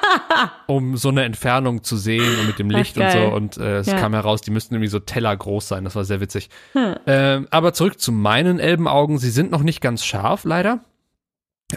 um 0.66 0.96
so 0.96 1.10
eine 1.10 1.24
Entfernung 1.24 1.82
zu 1.82 1.96
sehen 1.98 2.38
und 2.40 2.46
mit 2.46 2.58
dem 2.58 2.70
Ach, 2.72 2.78
Licht 2.78 2.96
und 2.96 3.02
geil. 3.02 3.28
so. 3.28 3.34
Und 3.36 3.56
äh, 3.58 3.78
es 3.78 3.86
Ja. 3.88 3.98
kam 3.98 4.14
heraus, 4.14 4.40
die 4.40 4.50
müssten 4.50 4.74
irgendwie 4.74 4.88
so 4.88 4.98
Teller 5.00 5.36
groß 5.36 5.68
sein. 5.68 5.84
Das 5.84 5.94
war 5.96 6.04
sehr 6.04 6.20
witzig. 6.20 6.48
Hm. 6.72 6.94
Ähm, 7.06 7.46
aber 7.50 7.74
zurück 7.74 8.00
zu 8.00 8.12
meinen 8.12 8.58
Elbenaugen. 8.58 9.18
Sie 9.18 9.30
sind 9.30 9.50
noch 9.50 9.62
nicht 9.62 9.80
ganz 9.82 10.04
scharf, 10.04 10.44
leider. 10.44 10.80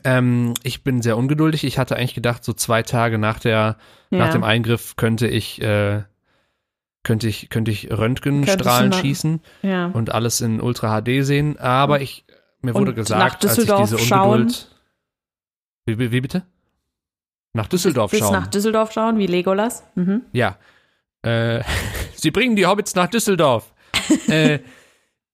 Ähm, 0.04 0.54
ich 0.64 0.84
bin 0.84 1.02
sehr 1.02 1.18
ungeduldig. 1.18 1.64
Ich 1.64 1.78
hatte 1.78 1.96
eigentlich 1.96 2.16
gedacht, 2.16 2.44
so 2.44 2.54
zwei 2.54 2.84
Tage 2.84 3.18
nach 3.18 3.40
der, 3.40 3.78
ja. 4.10 4.20
nach 4.20 4.32
dem 4.32 4.44
Eingriff 4.44 4.96
könnte 4.96 5.27
ich, 5.27 5.62
äh, 5.62 6.03
könnte 7.03 7.27
ich, 7.27 7.50
könnte 7.50 7.72
ich 7.72 7.92
Röntgenstrahlen 7.92 8.94
schießen 8.94 9.42
ja. 9.62 9.88
und 9.88 10.12
alles 10.12 10.42
in 10.42 10.60
Ultra 10.60 11.01
HD 11.01 11.24
sehen. 11.25 11.58
Aber 11.60 12.01
ich, 12.01 12.25
mir 12.62 12.74
wurde 12.74 12.92
Und 12.92 12.96
gesagt, 12.96 13.46
als 13.46 13.58
ich 13.58 13.66
Düsseldorf 13.66 13.90
diese? 13.90 14.16
Ungeduld. 14.16 14.72
Wie, 15.86 16.00
wie, 16.00 16.12
wie 16.12 16.22
bitte? 16.22 16.44
Nach 17.53 17.68
Düsseldorf 17.68 18.12
du 18.12 18.18
schauen. 18.18 18.34
nach 18.34 18.48
Düsseldorf 18.48 18.92
schauen, 18.92 19.18
wie 19.18 19.27
Legolas? 19.27 19.84
Mhm. 19.96 20.24
Ja. 20.34 20.58
Äh, 21.22 21.64
Sie 22.16 22.31
bringen 22.31 22.55
die 22.55 22.66
Hobbits 22.66 22.96
nach 22.96 23.08
Düsseldorf. 23.08 23.74
äh, 24.27 24.60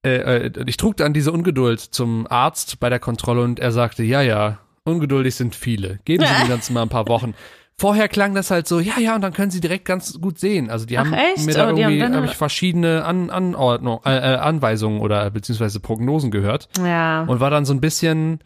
äh, 0.06 0.46
äh, 0.48 0.52
ich 0.66 0.78
trug 0.78 0.98
dann 0.98 1.14
diese 1.14 1.32
Ungeduld 1.32 1.80
zum 1.80 2.28
Arzt 2.30 2.80
bei 2.80 2.90
der 2.90 3.00
Kontrolle 3.00 3.42
und 3.44 3.60
er 3.60 3.72
sagte, 3.72 4.04
ja, 4.04 4.22
ja, 4.22 4.60
ungeduldig 4.84 5.36
sind 5.36 5.56
viele. 5.56 6.00
Geben 6.06 6.26
Sie 6.26 6.42
mir 6.44 6.50
ganz 6.50 6.70
mal 6.70 6.82
ein 6.82 6.90
paar 6.90 7.08
Wochen. 7.08 7.34
Vorher 7.78 8.08
klang 8.10 8.36
das 8.36 8.52
halt 8.52 8.68
so, 8.68 8.80
ja, 8.80 9.00
ja, 9.00 9.16
und 9.16 9.22
dann 9.22 9.34
können 9.34 9.50
Sie 9.50 9.60
direkt 9.62 9.86
ganz 9.86 10.20
gut 10.22 10.38
sehen. 10.40 10.70
Also 10.70 10.86
die 10.86 10.98
Ach, 11.00 11.06
haben 11.06 11.14
echt? 11.14 11.46
mir 11.46 11.54
da 11.54 11.66
Oh, 11.72 11.76
irgendwie 11.76 12.04
hab 12.04 12.26
ich 12.26 12.36
verschiedene 12.36 13.04
An 13.06 13.30
Anordnung, 13.32 14.02
äh, 14.06 14.16
äh, 14.18 14.36
Anweisungen 14.38 15.02
oder 15.02 15.32
beziehungsweise 15.32 15.80
Prognosen 15.80 16.30
gehört 16.30 16.70
Ja. 16.84 17.24
und 17.24 17.40
war 17.40 17.50
dann 17.50 17.66
so 17.66 17.74
ein 17.74 17.82
bisschen, 17.82 18.40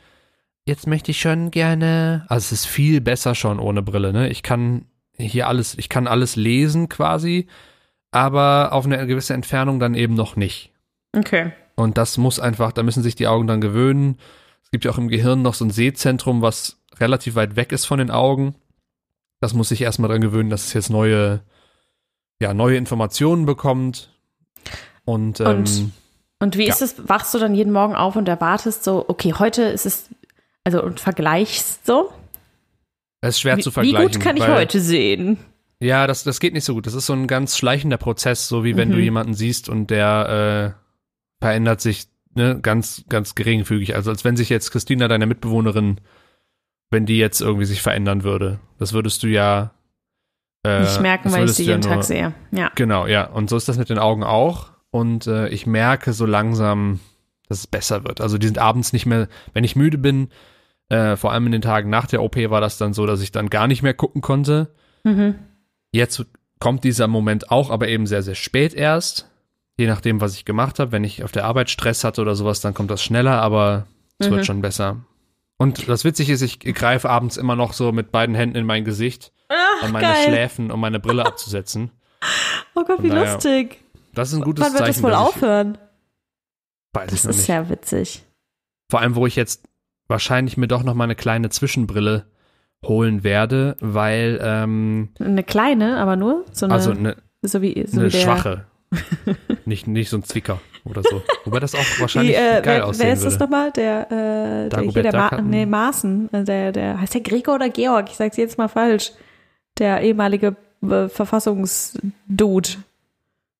jetzt 0.66 0.88
möchte 0.88 1.12
ich 1.12 1.20
schon 1.20 1.52
gerne, 1.52 2.26
also 2.30 2.46
es 2.46 2.52
ist 2.54 2.66
viel 2.66 3.02
besser 3.02 3.36
schon 3.36 3.60
ohne 3.60 3.82
Brille, 3.82 4.14
ne? 4.14 4.30
Ich 4.30 4.42
kann 4.42 4.86
hier 5.18 5.48
alles, 5.50 5.78
ich 5.78 5.90
kann 5.90 6.08
alles 6.08 6.38
lesen 6.38 6.88
quasi, 6.88 7.48
aber 8.12 8.70
auf 8.72 8.86
eine 8.86 9.06
gewisse 9.06 9.34
Entfernung 9.34 9.80
dann 9.80 9.96
eben 9.96 10.14
noch 10.14 10.36
nicht. 10.38 10.72
Okay. 11.16 11.52
Und 11.76 11.98
das 11.98 12.18
muss 12.18 12.40
einfach, 12.40 12.72
da 12.72 12.84
müssen 12.84 13.04
sich 13.04 13.16
die 13.16 13.28
Augen 13.28 13.48
dann 13.48 13.62
gewöhnen. 13.62 14.18
Es 14.64 14.72
gibt 14.72 14.86
ja 14.86 14.92
auch 14.92 14.98
im 14.98 15.08
Gehirn 15.10 15.42
noch 15.42 15.54
so 15.54 15.66
ein 15.66 15.70
Sehzentrum, 15.72 16.42
was 16.42 16.82
relativ 17.00 17.36
weit 17.36 17.56
weg 17.56 17.72
ist 17.72 17.86
von 17.86 18.00
den 18.00 18.12
Augen. 18.12 18.56
Das 19.42 19.54
muss 19.54 19.70
sich 19.70 19.82
erstmal 19.82 20.10
dran 20.10 20.22
gewöhnen, 20.22 20.50
dass 20.50 20.66
es 20.66 20.74
jetzt 20.74 20.90
neue, 20.90 21.42
ja, 22.40 22.54
neue 22.54 22.78
Informationen 22.78 23.46
bekommt. 23.46 24.10
Und, 25.04 25.40
ähm, 25.40 25.48
Und- 25.48 25.92
Und 26.40 26.58
wie 26.58 26.68
Ja. 26.68 26.74
ist 26.74 26.82
es? 26.82 27.08
Wachst 27.10 27.34
du 27.34 27.40
dann 27.40 27.56
jeden 27.56 27.72
Morgen 27.72 27.96
auf 27.96 28.16
und 28.16 28.28
erwartest 28.28 28.84
so, 28.84 29.06
okay, 29.08 29.34
heute 29.38 29.64
ist 29.64 29.86
es, 29.86 30.10
also 30.64 30.84
und 30.84 31.00
vergleichst 31.00 31.86
so? 31.86 32.12
es 33.22 33.30
ist 33.36 33.40
schwer 33.42 33.58
wie, 33.58 33.62
zu 33.62 33.70
wie 33.72 33.74
vergleichen. 33.74 34.12
gut 34.12 34.20
kann 34.22 34.38
ich 34.38 34.44
weil- 34.44 34.56
heute 34.56 34.80
sehen? 34.82 35.38
Ja, 35.80 36.08
das, 36.08 36.24
das 36.24 36.40
geht 36.40 36.54
nicht 36.54 36.64
so 36.66 36.74
gut. 36.74 36.86
Das 36.88 36.94
ist 36.94 37.06
so 37.06 37.14
ein 37.14 37.28
ganz 37.28 37.58
schleichender 37.58 37.98
Prozess, 37.98 38.48
so 38.48 38.64
wie 38.64 38.76
wenn 38.78 38.90
Mhm. 38.90 38.94
du 38.94 39.00
jemanden 39.00 39.34
siehst 39.34 39.68
und 39.70 39.90
der 39.90 40.76
äh, 40.78 40.85
verändert 41.46 41.80
sich 41.80 42.08
ne, 42.34 42.60
ganz, 42.60 43.06
ganz 43.08 43.36
geringfügig. 43.36 43.96
Also 43.96 44.10
als 44.10 44.26
wenn 44.26 44.36
sich 44.36 44.50
jetzt 44.50 44.72
Christina, 44.72 45.08
deine 45.08 45.28
Mitbewohnerin, 45.28 46.02
wenn 46.90 47.06
die 47.06 47.18
jetzt 47.20 47.40
irgendwie 47.40 47.66
sich 47.66 47.82
verändern 47.84 48.24
würde. 48.24 48.60
Das 48.80 48.94
würdest 48.94 49.22
du 49.22 49.28
ja 49.28 49.72
äh, 50.66 50.82
Nicht 50.82 51.02
merken, 51.02 51.32
weil 51.32 51.46
ich 51.46 51.52
sie 51.54 51.66
ja 51.66 51.74
jeden 51.76 51.82
nur- 51.88 51.98
Tag 51.98 52.04
sehe. 52.04 52.34
Ja. 52.52 52.72
Genau, 52.74 53.06
ja. 53.06 53.26
Und 53.28 53.50
so 53.50 53.58
ist 53.58 53.68
das 53.70 53.78
mit 53.78 53.90
den 53.90 54.00
Augen 54.00 54.24
auch. 54.24 54.72
Und 54.90 55.28
äh, 55.28 55.50
ich 55.50 55.68
merke 55.68 56.14
so 56.14 56.26
langsam, 56.26 57.00
dass 57.48 57.60
es 57.60 57.68
besser 57.68 58.04
wird. 58.06 58.22
Also 58.22 58.40
die 58.40 58.48
sind 58.48 58.58
abends 58.58 58.92
nicht 58.92 59.06
mehr, 59.06 59.28
wenn 59.54 59.64
ich 59.64 59.76
müde 59.76 60.00
bin, 60.00 60.30
äh, 60.90 61.16
vor 61.18 61.32
allem 61.32 61.46
in 61.46 61.52
den 61.52 61.62
Tagen 61.62 61.90
nach 61.92 62.08
der 62.08 62.24
OP 62.24 62.38
war 62.50 62.62
das 62.62 62.78
dann 62.80 62.94
so, 62.94 63.06
dass 63.06 63.22
ich 63.22 63.32
dann 63.32 63.50
gar 63.52 63.68
nicht 63.68 63.84
mehr 63.84 63.94
gucken 63.94 64.22
konnte. 64.22 64.74
Mhm. 65.04 65.36
Jetzt 65.92 66.26
kommt 66.60 66.84
dieser 66.84 67.08
Moment 67.08 67.52
auch, 67.52 67.70
aber 67.70 67.88
eben 67.88 68.08
sehr, 68.08 68.24
sehr 68.24 68.36
spät 68.36 68.74
erst. 68.74 69.30
Je 69.78 69.88
nachdem, 69.88 70.22
was 70.22 70.36
ich 70.36 70.46
gemacht 70.46 70.80
habe. 70.80 70.92
Wenn 70.92 71.04
ich 71.04 71.24
auf 71.24 71.32
der 71.32 71.46
Arbeit 71.46 71.70
Stress 71.70 72.04
hatte 72.04 72.22
oder 72.22 72.36
sowas, 72.36 72.62
dann 72.62 72.74
kommt 72.74 72.92
das 72.92 73.04
schneller, 73.04 73.42
aber 73.42 73.88
es 74.20 74.30
Mhm. 74.30 74.36
wird 74.36 74.46
schon 74.46 74.62
besser. 74.62 74.98
Und 75.58 75.88
das 75.88 76.04
Witzige 76.06 76.34
ist, 76.34 76.42
ich 76.42 76.60
greife 76.60 77.10
abends 77.10 77.38
immer 77.38 77.56
noch 77.56 77.74
so 77.74 77.92
mit 77.92 78.12
beiden 78.12 78.36
Händen 78.36 78.56
in 78.58 78.66
mein 78.66 78.84
Gesicht, 78.86 79.32
an 79.82 79.92
meine 79.92 80.08
geil. 80.08 80.24
Schläfen, 80.28 80.72
um 80.72 80.80
meine 80.80 81.00
Brille 81.00 81.26
abzusetzen. 81.26 81.92
Oh 82.74 82.84
Gott, 82.84 83.04
wie 83.04 83.10
daher, 83.10 83.34
lustig. 83.34 83.82
Das 84.14 84.30
ist 84.30 84.36
ein 84.36 84.42
gutes 84.42 84.64
Wann 84.66 84.74
wird 84.74 84.86
Zeichen. 84.86 84.94
das 84.96 85.04
wohl 85.04 85.12
dass 85.12 85.22
ich- 85.22 85.28
aufhören? 85.28 85.78
Weiß 86.94 87.06
ich 87.08 87.12
Das 87.12 87.24
noch 87.26 87.30
ist 87.32 87.38
nicht. 87.40 87.48
ja 87.50 87.70
witzig. 87.70 88.24
Vor 88.90 89.02
allem, 89.02 89.16
wo 89.16 89.26
ich 89.28 89.36
jetzt 89.36 89.64
wahrscheinlich 90.08 90.56
mir 90.58 90.68
doch 90.68 90.84
noch 90.84 90.94
mal 90.94 91.04
eine 91.06 91.16
kleine 91.16 91.50
Zwischenbrille 91.50 92.26
holen 92.86 93.24
werde, 93.24 93.76
weil, 93.82 94.40
ähm, 94.42 95.10
Eine 95.20 95.44
kleine, 95.44 95.98
aber 95.98 96.16
nur? 96.16 96.46
So 96.52 96.66
eine, 96.66 96.74
also 96.76 96.92
eine, 96.92 97.18
so 97.42 97.62
wie, 97.62 97.86
so 97.88 98.00
eine 98.00 98.08
wie 98.08 98.12
der, 98.12 98.20
schwache. 98.22 98.66
nicht, 99.66 99.88
nicht 99.88 100.10
so 100.10 100.18
ein 100.18 100.24
Zwicker 100.24 100.60
oder 100.84 101.02
so. 101.04 101.22
Wobei 101.46 101.60
das 101.60 101.74
auch 101.76 101.86
wahrscheinlich 102.00 102.36
äh, 102.36 102.62
geil 102.62 102.78
wer, 102.80 102.86
aussehen 102.88 103.08
wer 103.08 103.14
ist 103.14 103.26
das 103.26 103.40
nochmal? 103.40 103.72
Der, 103.72 104.12
äh, 104.12 104.70
der, 104.70 104.82
hier, 104.82 105.04
der 105.04 105.16
Ma 105.16 105.42
nee, 105.42 105.66
Maaßen. 105.66 106.30
äh, 106.34 106.44
Der, 106.44 106.72
der, 106.72 107.00
heißt 107.02 107.14
der 107.16 107.22
Gregor 107.22 107.56
oder 107.56 107.70
Georg? 107.70 108.10
Ich 108.10 108.18
sag's 108.18 108.38
jetzt 108.38 108.58
mal 108.58 108.68
falsch. 108.68 109.12
Der 109.78 110.02
ehemalige 110.02 110.56
äh, 110.88 111.10
Verfassungsdude. 111.10 112.70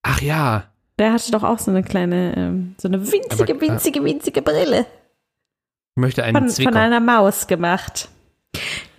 Ach 0.02 0.20
ja, 0.20 0.64
Der 0.98 1.12
hatte 1.12 1.32
doch 1.32 1.42
auch 1.42 1.58
so 1.58 1.70
eine 1.70 1.82
kleine, 1.82 2.34
ähm, 2.36 2.74
so 2.78 2.88
eine 2.88 3.00
winzige, 3.00 3.54
Aber, 3.54 3.62
äh, 3.64 3.68
winzige, 3.68 4.04
winzige 4.04 4.40
Brille. 4.42 4.80
ich 4.80 6.00
möchte 6.00 6.22
einen 6.22 6.36
Von, 6.36 6.42
von 6.44 6.50
Zwicker. 6.50 6.76
einer 6.80 7.00
Maus 7.00 7.46
gemacht. 7.48 8.08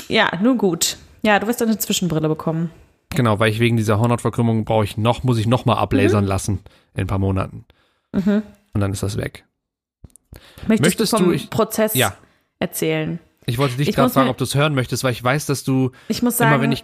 Ja, 0.09 0.31
nun 0.41 0.57
gut. 0.57 0.97
Ja, 1.23 1.39
du 1.39 1.47
wirst 1.47 1.61
eine 1.61 1.77
Zwischenbrille 1.77 2.27
bekommen. 2.29 2.71
Genau, 3.09 3.39
weil 3.39 3.51
ich 3.51 3.59
wegen 3.59 3.77
dieser 3.77 3.99
Hornhautverkrümmung 3.99 4.65
brauche 4.65 4.83
ich 4.83 4.97
noch, 4.97 5.23
muss 5.23 5.37
ich 5.37 5.47
noch 5.47 5.65
mal 5.65 5.75
ablasern 5.77 6.25
lassen 6.25 6.59
in 6.93 7.01
ein 7.01 7.07
paar 7.07 7.19
Monaten. 7.19 7.65
Mhm. 8.11 8.43
Und 8.73 8.81
dann 8.81 8.91
ist 8.91 9.01
das 9.03 9.17
weg. 9.17 9.45
Möchtest, 10.67 10.81
Möchtest 10.81 11.13
du 11.13 11.17
vom 11.17 11.25
du- 11.27 11.31
ich- 11.31 11.49
Prozess 11.49 11.93
Ja. 11.95 12.15
erzählen? 12.59 13.19
Ich 13.45 13.57
wollte 13.57 13.77
dich 13.77 13.87
Ich 13.89 13.95
gerade 13.95 14.09
fragen, 14.11 14.29
ob 14.29 14.37
du 14.37 14.43
es 14.43 14.55
hören 14.55 14.75
möchtest, 14.75 15.03
weil 15.05 15.13
ich 15.13 15.23
weiß, 15.23 15.45
dass 15.45 15.63
du 15.63 15.91
Ich 16.09 16.21
muss 16.21 16.35
sagen, 16.37 16.51
immer, 16.53 16.61
wenn 16.61 16.71
ich 16.73 16.83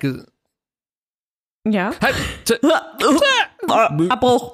ja. 1.66 1.92
halt, 2.02 2.16
Abbruch. 4.10 4.54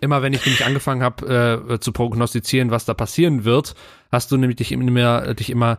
immer 0.00 0.22
wenn 0.22 0.32
ich 0.32 0.44
nämlich 0.44 0.64
angefangen 0.64 1.02
habe 1.02 1.66
äh, 1.74 1.80
zu 1.80 1.92
prognostizieren, 1.92 2.70
was 2.70 2.84
da 2.86 2.94
passieren 2.94 3.44
wird, 3.44 3.74
hast 4.10 4.30
du 4.32 4.36
nämlich 4.36 4.56
dich 4.56 4.72
immer, 4.72 5.34
dich 5.34 5.50
immer 5.50 5.78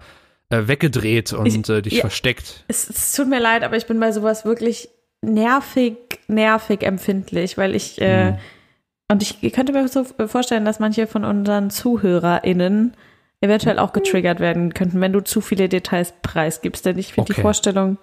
äh, 0.49 0.67
weggedreht 0.67 1.33
und 1.33 1.45
Ich- 1.45 1.69
äh, 1.69 1.81
dich 1.81 1.93
ja. 1.93 2.01
versteckt. 2.01 2.63
Es, 2.67 2.89
es 2.89 3.13
tut 3.13 3.27
mir 3.27 3.39
leid, 3.39 3.63
aber 3.63 3.75
ich 3.77 3.85
bin 3.85 3.99
bei 3.99 4.11
sowas 4.11 4.45
wirklich 4.45 4.89
nervig, 5.21 5.97
nervig 6.27 6.83
empfindlich, 6.83 7.57
weil 7.57 7.75
ich 7.75 7.99
äh, 8.01 8.31
Mhm. 8.31 8.37
und 9.11 9.21
ich 9.23 9.53
könnte 9.53 9.73
mir 9.73 9.87
so 9.87 10.03
vorstellen, 10.27 10.63
dass 10.65 10.79
manche 10.79 11.07
von 11.07 11.25
unseren 11.25 11.69
ZuhörerInnen 11.69 12.95
eventuell 13.41 13.77
auch 13.79 13.93
getriggert 13.93 14.39
werden 14.39 14.73
könnten, 14.73 14.99
wenn 15.01 15.13
du 15.13 15.21
zu 15.23 15.41
viele 15.41 15.69
Details 15.69 16.13
preisgibst. 16.21 16.85
Denn 16.85 16.97
ich 16.97 17.13
finde 17.13 17.27
die 17.27 17.33
Okay. 17.33 17.41
Vorstellung. 17.41 17.97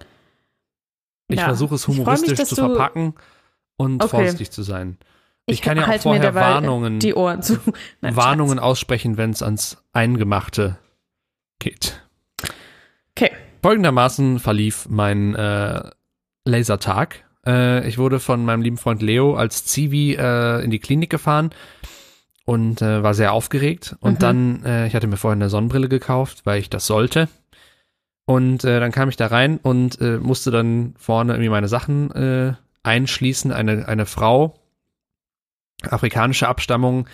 Ich 1.27 1.39
Ja. 1.39 1.45
versuche 1.45 1.75
es 1.75 1.87
mich, 1.87 1.97
humoristisch 1.97 2.37
dass 2.37 2.49
zu 2.49 2.55
verpacken 2.55 3.15
und 3.77 4.01
Okay. 4.03 4.09
vorsichtig 4.17 4.51
zu 4.51 4.61
sein. 4.63 4.97
Ich, 5.47 5.55
Ich, 5.55 5.61
kann 5.61 5.77
ja 5.77 5.87
auch 5.87 5.99
vorher 5.99 6.33
Warnungen, 6.35 6.99
die. 6.99 7.13
Nein, 8.01 8.15
Warnungen 8.15 8.59
aussprechen, 8.59 9.17
wenn 9.17 9.31
es 9.31 9.41
ans 9.43 9.77
Eingemachte 9.93 10.77
geht. 11.59 12.01
Folgendermaßen 13.65 14.37
verlief 14.37 14.85
mein 14.91 15.33
äh, 15.33 15.89
Lasertag. 16.45 17.23
Äh, 17.47 17.87
ich 17.87 17.97
wurde 17.97 18.19
von 18.19 18.45
meinem 18.45 18.61
lieben 18.61 18.77
Freund 18.77 19.01
Leo 19.01 19.33
als 19.33 19.65
Zivi 19.65 20.13
äh, 20.13 20.63
in 20.63 20.69
die 20.69 20.77
Klinik 20.77 21.09
gefahren 21.09 21.49
und 22.45 22.83
äh, 22.83 23.01
war 23.01 23.15
sehr 23.15 23.33
aufgeregt. 23.33 23.95
Und 24.01 24.13
Mhm. 24.13 24.19
dann, 24.19 24.65
äh, 24.65 24.85
ich 24.85 24.93
hatte 24.93 25.07
mir 25.07 25.17
vorher 25.17 25.33
eine 25.35 25.49
Sonnenbrille 25.49 25.89
gekauft, 25.89 26.41
weil 26.43 26.59
ich 26.59 26.69
das 26.69 26.85
sollte. 26.85 27.27
Und 28.25 28.63
äh, 28.65 28.79
dann 28.79 28.91
kam 28.91 29.09
ich 29.09 29.17
da 29.17 29.25
rein 29.25 29.57
und 29.57 29.99
äh, 29.99 30.19
musste 30.19 30.51
dann 30.51 30.93
vorne 30.99 31.33
irgendwie 31.33 31.49
meine 31.49 31.67
Sachen 31.67 32.11
äh, 32.11 32.53
einschließen. 32.83 33.51
Eine, 33.51 33.87
eine 33.87 34.05
Frau, 34.05 34.59
afrikanische 35.89 36.47
Abstammung, 36.47 37.07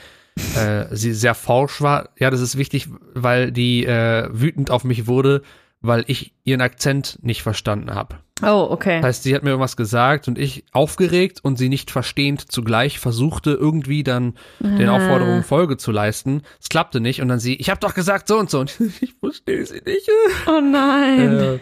äh, 0.57 0.87
sie 0.91 1.13
sehr 1.13 1.33
forsch 1.33 1.79
war. 1.79 2.09
Ja, 2.19 2.29
das 2.29 2.41
ist 2.41 2.57
wichtig, 2.57 2.89
weil 3.13 3.53
die 3.53 3.85
äh, 3.85 4.27
wütend 4.33 4.69
auf 4.69 4.83
mich 4.83 5.07
wurde, 5.07 5.43
weil 5.81 6.03
ich 6.07 6.33
ihren 6.43 6.61
Akzent 6.61 7.19
nicht 7.21 7.41
verstanden 7.41 7.93
habe. 7.93 8.17
Oh, 8.43 8.67
okay. 8.71 8.97
Das 8.97 9.07
heißt, 9.07 9.23
sie 9.23 9.35
hat 9.35 9.43
mir 9.43 9.51
irgendwas 9.51 9.77
gesagt 9.77 10.27
und 10.27 10.39
ich 10.39 10.65
aufgeregt 10.71 11.39
und 11.43 11.57
sie 11.57 11.69
nicht 11.69 11.91
verstehend 11.91 12.51
zugleich 12.51 12.99
versuchte 12.99 13.51
irgendwie 13.51 14.03
dann 14.03 14.33
den. 14.59 14.89
Aufforderungen 14.89 15.43
Folge 15.43 15.77
zu 15.77 15.91
leisten. 15.91 16.41
Es 16.59 16.69
klappte 16.69 16.99
nicht 16.99 17.21
und 17.21 17.27
dann 17.27 17.39
sie, 17.39 17.55
ich 17.55 17.69
habe 17.69 17.79
doch 17.79 17.93
gesagt 17.93 18.27
so 18.27 18.37
und 18.37 18.49
so 18.49 18.59
und 18.59 18.79
ich 19.01 19.13
verstehe 19.19 19.65
sie 19.65 19.81
nicht. 19.85 20.09
Oh 20.47 20.59
nein. 20.59 21.37
Äh, 21.39 21.59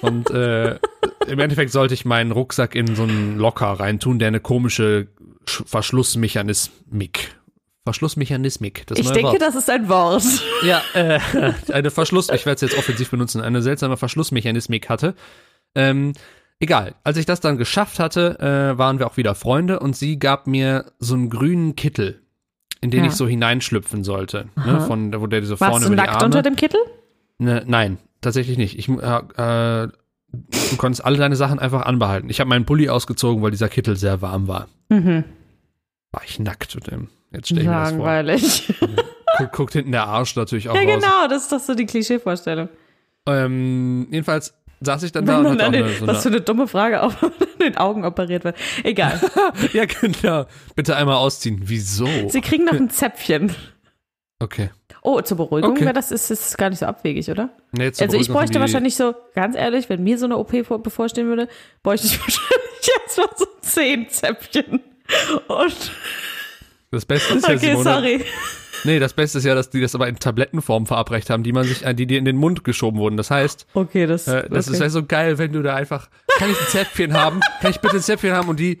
und 0.00 0.30
äh, 0.30 0.78
im 1.26 1.38
Endeffekt 1.38 1.72
sollte 1.72 1.94
ich 1.94 2.04
meinen 2.04 2.30
Rucksack 2.30 2.74
in 2.74 2.94
so 2.94 3.02
einen 3.02 3.38
Locker 3.38 3.66
reintun, 3.66 4.18
der 4.18 4.28
eine 4.28 4.40
komische 4.40 5.08
Sch 5.46 5.62
Verschlussmechanismik. 5.66 7.34
Verschlussmechanismik, 7.84 8.86
das 8.86 8.98
ich 8.98 9.10
denke, 9.10 9.32
Wort. 9.32 9.40
das 9.42 9.54
ist 9.56 9.68
ein 9.68 9.88
Wort. 9.88 10.22
Ja, 10.64 10.82
äh, 10.94 11.18
eine 11.72 11.90
Verschluss, 11.90 12.28
ich 12.30 12.46
werde 12.46 12.54
es 12.54 12.60
jetzt 12.60 12.78
offensiv 12.78 13.10
benutzen, 13.10 13.40
eine 13.40 13.60
seltsame 13.62 13.96
Verschlussmechanismik 13.96 14.88
hatte. 14.88 15.14
Ähm, 15.74 16.12
egal, 16.60 16.94
als 17.02 17.16
ich 17.16 17.26
das 17.26 17.40
dann 17.40 17.58
geschafft 17.58 17.98
hatte, 17.98 18.38
äh, 18.38 18.78
waren 18.78 18.98
wir 18.98 19.06
auch 19.06 19.16
wieder 19.16 19.34
Freunde 19.34 19.80
und 19.80 19.96
sie 19.96 20.18
gab 20.18 20.46
mir 20.46 20.92
so 21.00 21.14
einen 21.14 21.28
grünen 21.28 21.74
Kittel, 21.74 22.20
in 22.80 22.90
den 22.90 23.04
Ja. 23.04 23.10
ich 23.10 23.16
so 23.16 23.26
hineinschlüpfen 23.26 24.04
sollte. 24.04 24.48
Ne, 24.54 24.80
von, 24.80 25.12
wo 25.20 25.26
der 25.26 25.44
so 25.44 25.58
Warst 25.60 25.70
vorne 25.70 25.86
du 25.86 25.92
über 25.92 26.02
die 26.02 26.06
nackt 26.06 26.16
Arme. 26.16 26.26
unter 26.26 26.42
dem 26.42 26.54
Kittel? 26.56 26.80
Ne, 27.38 27.64
nein, 27.66 27.98
tatsächlich 28.20 28.58
nicht. 28.58 28.78
Ich, 28.78 28.88
äh, 28.88 28.92
äh, 29.84 29.88
du 30.30 30.76
konntest 30.76 31.04
alle 31.04 31.16
deine 31.18 31.34
Sachen 31.36 31.58
einfach 31.58 31.82
anbehalten. 31.82 32.30
Ich 32.30 32.38
habe 32.38 32.48
meinen 32.48 32.64
Pulli 32.64 32.88
ausgezogen, 32.88 33.42
weil 33.42 33.50
dieser 33.50 33.68
Kittel 33.68 33.96
sehr 33.96 34.22
warm 34.22 34.46
war. 34.46 34.68
Mhm. 34.88 35.24
War 36.12 36.22
ich 36.24 36.38
nackt 36.38 36.74
mit 36.74 36.90
dem. 36.90 37.08
Jetzt 37.32 37.46
stell 37.46 37.60
ich 37.60 37.64
mir 37.64 37.72
das 37.72 37.90
vor. 37.90 37.98
Langweilig. 37.98 38.74
Guckt, 39.38 39.52
guckt 39.52 39.72
hinten 39.72 39.92
der 39.92 40.06
Arsch 40.06 40.36
natürlich 40.36 40.68
auch 40.68 40.74
ja, 40.74 40.82
raus. 40.82 41.00
genau, 41.00 41.28
das 41.28 41.44
ist 41.44 41.52
doch 41.52 41.60
so 41.60 41.74
die 41.74 41.86
Klischeevorstellung. 41.86 42.68
Ähm, 43.26 44.08
jedenfalls 44.10 44.52
saß 44.80 45.04
ich 45.04 45.12
dann 45.12 45.24
da 45.24 45.38
und 45.38 45.48
hatte 45.48 45.62
auch 45.62 45.68
eine, 45.68 45.84
eine, 45.84 45.94
so 45.94 46.06
was 46.06 46.22
für 46.22 46.28
eine, 46.28 46.40
dumme 46.40 46.66
Frage, 46.68 47.02
auch 47.02 47.14
wenn 47.22 47.48
in 47.52 47.58
den 47.58 47.76
Augen 47.76 48.04
operiert 48.04 48.44
wird. 48.44 48.56
Egal. 48.84 49.20
Ja, 49.72 49.84
genau. 49.86 50.46
Bitte 50.74 50.96
einmal 50.96 51.16
ausziehen. 51.16 51.60
Wieso? 51.64 52.06
Sie 52.28 52.40
kriegen 52.40 52.64
noch 52.64 52.74
ein 52.74 52.90
Zäpfchen. 52.90 53.54
Okay. 54.38 54.70
Oh, 55.02 55.20
zur 55.20 55.36
Beruhigung, 55.36 55.72
Okay. 55.72 55.84
wäre 55.84 55.92
das 55.92 56.10
ist, 56.10 56.30
ist 56.30 56.58
gar 56.58 56.70
nicht 56.70 56.80
so 56.80 56.86
abwegig, 56.86 57.30
oder? 57.30 57.50
Nee, 57.72 57.92
zur 57.92 58.06
also 58.06 58.18
ich 58.18 58.28
bräuchte 58.28 58.60
wahrscheinlich 58.60 58.96
so, 58.96 59.14
ganz 59.34 59.56
ehrlich, 59.56 59.88
wenn 59.88 60.02
mir 60.02 60.18
so 60.18 60.26
eine 60.26 60.36
OP 60.36 60.66
vor, 60.66 60.82
bevorstehen 60.82 61.26
würde, 61.28 61.48
bräuchte 61.82 62.06
ich 62.06 62.20
wahrscheinlich 62.20 62.90
jetzt 62.98 63.18
mal 63.18 63.28
so 63.36 63.46
zehn 63.62 64.08
Zäpfchen. 64.08 64.80
Und 65.48 65.92
Das 66.90 67.06
Beste 67.06 67.34
ist 67.34 67.48
ja, 67.48 67.54
okay, 67.54 67.66
Simone, 67.70 67.84
sorry. 67.84 68.24
Nee, 68.84 68.98
das 68.98 69.12
Beste 69.12 69.38
ist 69.38 69.44
ja, 69.44 69.54
dass 69.54 69.70
die 69.70 69.80
das 69.80 69.94
aber 69.94 70.08
in 70.08 70.18
Tablettenform 70.18 70.86
verabreicht 70.86 71.30
haben, 71.30 71.42
die 71.44 71.52
man 71.52 71.64
sich, 71.64 71.84
äh, 71.84 71.94
die 71.94 72.06
dir 72.06 72.18
in 72.18 72.24
den 72.24 72.36
Mund 72.36 72.64
geschoben 72.64 72.98
wurden. 72.98 73.16
Das 73.16 73.30
heißt, 73.30 73.66
Okay, 73.74 74.06
das, 74.06 74.26
Äh, 74.26 74.48
das 74.50 74.66
okay. 74.66 74.76
ist 74.76 74.80
ja 74.82 74.88
so 74.90 75.04
geil, 75.04 75.38
wenn 75.38 75.52
du 75.52 75.62
da 75.62 75.74
einfach, 75.76 76.08
kann 76.38 76.50
ich 76.50 76.58
ein 76.60 76.66
Zäpfchen 76.66 77.14
haben? 77.14 77.40
Kann 77.60 77.70
ich 77.70 77.80
bitte 77.80 77.96
ein 77.96 78.02
Zäpfchen 78.02 78.32
haben? 78.32 78.48
Und 78.48 78.58
die, 78.58 78.80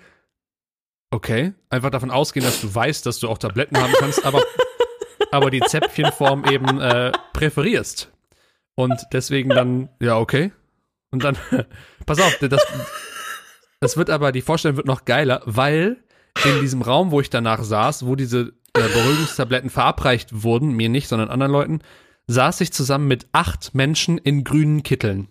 okay, 1.10 1.52
einfach 1.70 1.90
davon 1.90 2.10
ausgehen, 2.10 2.44
dass 2.44 2.60
du 2.60 2.74
weißt, 2.74 3.06
dass 3.06 3.20
du 3.20 3.28
auch 3.28 3.38
Tabletten 3.38 3.78
haben 3.80 3.92
kannst, 3.98 4.24
aber, 4.24 4.42
aber 5.30 5.50
die 5.50 5.60
Zäpfchenform 5.60 6.44
eben 6.50 6.80
äh, 6.80 7.12
präferierst. 7.32 8.10
Und 8.74 9.00
deswegen 9.12 9.50
dann, 9.50 9.88
ja, 10.00 10.18
okay. 10.18 10.50
Und 11.12 11.22
dann, 11.22 11.36
pass 12.06 12.18
auf, 12.20 12.38
das, 12.38 12.66
das 13.80 13.96
wird 13.96 14.10
aber, 14.10 14.32
die 14.32 14.42
Vorstellung 14.42 14.76
wird 14.78 14.86
noch 14.86 15.04
geiler, 15.04 15.42
weil 15.44 15.98
in 16.44 16.60
diesem 16.60 16.82
Raum, 16.82 17.10
wo 17.10 17.20
ich 17.20 17.30
danach 17.30 17.62
saß, 17.62 18.06
wo 18.06 18.16
diese 18.16 18.52
äh, 18.76 18.80
Beruhigungstabletten 18.88 19.70
verabreicht 19.70 20.42
wurden, 20.42 20.72
mir 20.72 20.88
nicht, 20.88 21.08
sondern 21.08 21.28
anderen 21.30 21.52
Leuten, 21.52 21.80
saß 22.26 22.60
ich 22.62 22.72
zusammen 22.72 23.08
mit 23.08 23.26
acht 23.32 23.74
Menschen 23.74 24.18
in 24.18 24.44
grünen 24.44 24.82
Kitteln. 24.82 25.28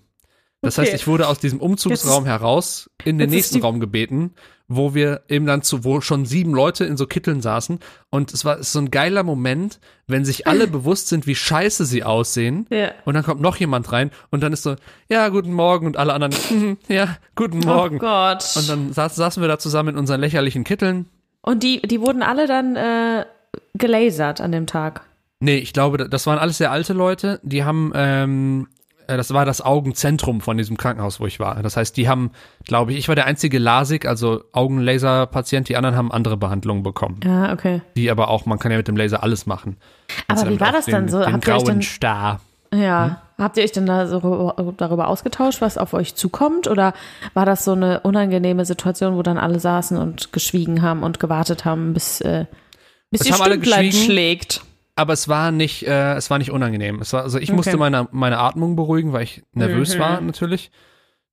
Das 0.62 0.78
Okay. 0.78 0.88
heißt, 0.88 1.02
ich 1.02 1.08
wurde 1.08 1.28
aus 1.28 1.40
diesem 1.40 1.60
Umzugsraum 1.60 2.26
heraus 2.26 2.90
in 3.04 3.18
den 3.18 3.30
ist 3.30 3.36
nächsten 3.36 3.56
die- 3.56 3.62
Raum 3.62 3.80
gebeten, 3.80 4.34
wo 4.76 4.94
wir 4.94 5.22
eben 5.28 5.46
dann 5.46 5.62
zu, 5.62 5.84
wo 5.84 6.02
schon 6.02 6.26
sieben 6.26 6.54
Leute 6.54 6.86
in 6.86 6.98
so 6.98 7.06
Kitteln 7.06 7.42
saßen. 7.42 7.80
Und 8.10 8.34
es 8.34 8.46
war 8.46 8.60
es 8.60 8.72
so 8.72 8.80
ein 8.80 8.90
geiler 8.92 9.24
Moment, 9.24 9.80
wenn 10.08 10.26
sich 10.26 10.48
alle 10.48 10.68
bewusst 10.68 11.10
sind, 11.10 11.28
wie 11.28 11.36
scheiße 11.36 11.86
sie 11.86 12.04
aussehen. 12.04 12.68
Ja. 12.70 12.92
Und 13.06 13.14
dann 13.14 13.24
kommt 13.24 13.42
noch 13.42 13.58
jemand 13.58 13.92
rein 13.92 14.12
und 14.30 14.42
dann 14.42 14.54
ist 14.54 14.64
so, 14.64 14.76
ja, 15.10 15.30
guten 15.30 15.54
Morgen 15.54 15.86
und 15.88 15.98
alle 15.98 16.14
anderen, 16.14 16.34
"Mhm, 16.50 16.78
ja, 16.88 17.18
guten 17.36 17.60
Morgen. 17.60 17.98
Oh 17.98 18.00
Gott. 18.00 18.46
Und 18.56 18.70
dann 18.70 18.94
saß, 18.94 19.16
saßen 19.16 19.42
wir 19.42 19.48
da 19.48 19.60
zusammen 19.60 19.90
in 19.90 19.98
unseren 19.98 20.22
lächerlichen 20.22 20.64
Kitteln. 20.64 21.06
Und 21.42 21.64
die, 21.64 21.82
die 21.82 22.00
wurden 22.00 22.24
alle 22.24 22.48
dann 22.48 22.76
äh, 22.76 23.26
gelasert 23.74 24.42
an 24.42 24.52
dem 24.52 24.68
Tag. 24.68 25.02
Nee, 25.40 25.58
ich 25.58 25.74
glaube, 25.74 26.08
das 26.08 26.28
waren 26.28 26.38
alles 26.38 26.60
sehr 26.60 26.72
alte 26.72 26.94
Leute. 26.94 27.40
Die 27.44 27.64
haben, 27.64 27.92
ähm, 27.96 28.68
äh, 28.80 28.81
das 29.08 29.34
war 29.34 29.46
das 29.46 29.62
Augenzentrum 29.62 30.42
von 30.42 30.58
diesem 30.58 30.78
Krankenhaus, 30.78 31.20
wo 31.20 31.26
ich 31.28 31.40
war. 31.40 31.62
Das 31.64 31.78
heißt, 31.78 31.96
die 31.98 32.08
haben, 32.10 32.32
glaube 32.66 32.92
ich, 32.92 32.98
ich 33.00 33.08
war 33.08 33.16
der 33.16 33.26
einzige 33.26 33.60
LASIK, 33.60 34.06
also 34.06 34.44
Augenlaser-Patient. 34.54 35.70
Die 35.70 35.76
anderen 35.78 35.96
haben 35.96 36.12
andere 36.12 36.38
Behandlungen 36.38 36.84
bekommen. 36.84 37.20
Ja, 37.24 37.54
okay. 37.54 37.82
Die 37.96 38.10
aber 38.12 38.30
auch, 38.30 38.46
man 38.46 38.60
kann 38.60 38.72
ja 38.72 38.78
mit 38.78 38.88
dem 38.88 38.98
Laser 38.98 39.24
alles 39.24 39.46
machen. 39.46 39.78
Aber 40.28 40.44
du 40.46 40.52
wie 40.52 40.60
war 40.60 40.72
das 40.72 40.86
dann 40.86 41.06
den, 41.06 41.10
so? 41.10 41.20
Den 41.24 41.34
Habt 41.34 41.48
ihr 41.48 41.54
euch 41.54 41.58
grauen 41.60 41.68
dann- 41.68 41.82
Star. 41.82 42.40
Ja. 42.74 43.22
Habt 43.38 43.58
ihr 43.58 43.64
euch 43.64 43.72
denn 43.72 43.86
da 43.86 44.06
so 44.08 44.54
darüber 44.78 45.08
ausgetauscht, 45.08 45.62
was 45.62 45.78
auf 45.78 45.94
euch 45.94 46.16
zukommt? 46.16 46.68
Oder 46.68 46.94
war 47.34 47.46
das 47.46 47.66
so 47.66 47.72
eine 47.74 48.02
unangenehme 48.02 48.66
Situation, 48.66 49.16
wo 49.16 49.24
dann 49.24 49.38
alle 49.38 49.60
saßen 49.60 49.98
und 49.98 50.32
geschwiegen 50.32 50.82
haben 50.82 51.04
und 51.04 51.20
gewartet 51.20 51.66
haben, 51.66 51.94
bis, 51.94 52.22
äh, 52.22 52.46
bis 53.10 53.22
alle 53.32 53.54
Stündlein 53.54 53.86
geschwiegen. 53.88 54.06
schlägt? 54.06 54.62
Aber 54.96 55.14
es 55.14 55.28
war 55.28 55.52
nicht, 55.52 55.88
äh, 55.88 56.14
es 56.16 56.30
war 56.30 56.38
nicht 56.38 56.52
unangenehm. 56.52 57.00
Es 57.02 57.14
war, 57.14 57.24
also 57.24 57.38
ich 57.40 57.50
Okay. 57.50 57.56
musste 57.56 57.78
meine, 57.78 58.08
meine 58.12 58.38
Atmung 58.40 58.76
beruhigen, 58.76 59.14
weil 59.14 59.24
ich 59.24 59.42
nervös 59.54 59.96
Mhm. 59.96 60.00
war 60.00 60.22
natürlich. 60.22 60.72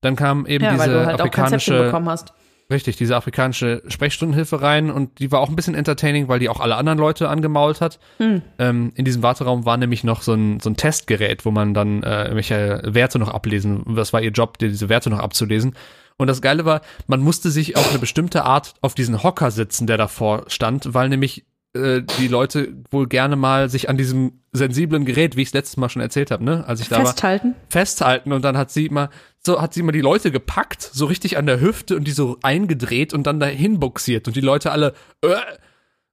Dann 0.01 0.15
kam 0.15 0.45
eben 0.45 0.63
Ja, 0.63 0.71
diese 0.71 1.05
halt 1.05 1.19
afrikanische, 1.19 1.83
bekommen 1.83 2.07
hast. 2.09 2.33
richtig, 2.71 2.95
diese 2.95 3.17
afrikanische 3.17 3.83
Sprechstundenhilfe 3.87 4.61
rein 4.61 4.89
und 4.91 5.19
die 5.19 5.29
war 5.31 5.41
auch 5.41 5.49
ein 5.49 5.55
bisschen 5.57 5.75
entertaining, 5.75 6.29
weil 6.29 6.39
die 6.39 6.47
auch 6.47 6.61
alle 6.61 6.77
anderen 6.77 6.97
Leute 6.99 7.27
angemault 7.27 7.81
hat. 7.81 7.99
Hm. 8.17 8.41
Ähm, 8.59 8.91
in 8.95 9.03
diesem 9.03 9.23
Warteraum 9.23 9.65
war 9.65 9.75
nämlich 9.75 10.05
noch 10.05 10.21
so 10.21 10.33
ein, 10.33 10.61
so 10.61 10.69
ein 10.69 10.77
Testgerät, 10.77 11.43
wo 11.45 11.51
man 11.51 11.73
dann 11.73 12.01
äh, 12.03 12.21
irgendwelche 12.23 12.81
Werte 12.85 13.19
noch 13.19 13.27
ablesen. 13.29 13.83
Das 13.95 14.13
war 14.13 14.21
ihr 14.21 14.31
Job, 14.31 14.57
dir 14.57 14.69
diese 14.69 14.87
Werte 14.87 15.09
noch 15.09 15.19
abzulesen. 15.19 15.75
Und 16.17 16.27
das 16.27 16.41
Geile 16.41 16.63
war, 16.65 16.81
man 17.07 17.19
musste 17.21 17.49
sich 17.49 17.75
auf 17.77 17.89
eine 17.89 17.99
bestimmte 17.99 18.43
Art 18.45 18.73
auf 18.81 18.93
diesen 18.93 19.21
Hocker 19.23 19.51
sitzen, 19.51 19.87
der 19.87 19.97
davor 19.97 20.43
stand, 20.47 20.93
weil 20.93 21.09
nämlich 21.09 21.45
äh, 21.73 22.01
die 22.19 22.27
Leute 22.27 22.73
wohl 22.89 23.07
gerne 23.07 23.35
mal 23.35 23.69
sich 23.69 23.89
an 23.89 23.97
diesem 23.97 24.41
sensiblen 24.51 25.05
Gerät, 25.05 25.35
wie 25.35 25.41
ich 25.41 25.49
es 25.49 25.53
letztes 25.53 25.77
Mal 25.77 25.89
schon 25.89 26.01
erzählt 26.01 26.31
habe, 26.31 26.43
ne, 26.43 26.65
als 26.67 26.81
ich 26.81 26.89
da 26.89 26.97
war, 26.97 27.05
Festhalten. 27.05 27.55
festhalten 27.69 28.33
und 28.33 28.43
dann 28.43 28.57
hat 28.57 28.71
sie 28.71 28.89
mal 28.89 29.09
so 29.45 29.61
hat 29.61 29.73
sie 29.73 29.83
mal 29.83 29.91
die 29.91 30.01
Leute 30.01 30.31
gepackt, 30.31 30.81
so 30.81 31.05
richtig 31.05 31.37
an 31.37 31.45
der 31.45 31.61
Hüfte 31.61 31.95
und 31.95 32.05
die 32.05 32.11
so 32.11 32.37
eingedreht 32.41 33.13
und 33.13 33.27
dann 33.27 33.39
dahin 33.39 33.79
buxiert 33.79 34.27
und 34.27 34.35
die 34.35 34.41
Leute 34.41 34.71
alle 34.71 34.93
äh, 35.21 35.35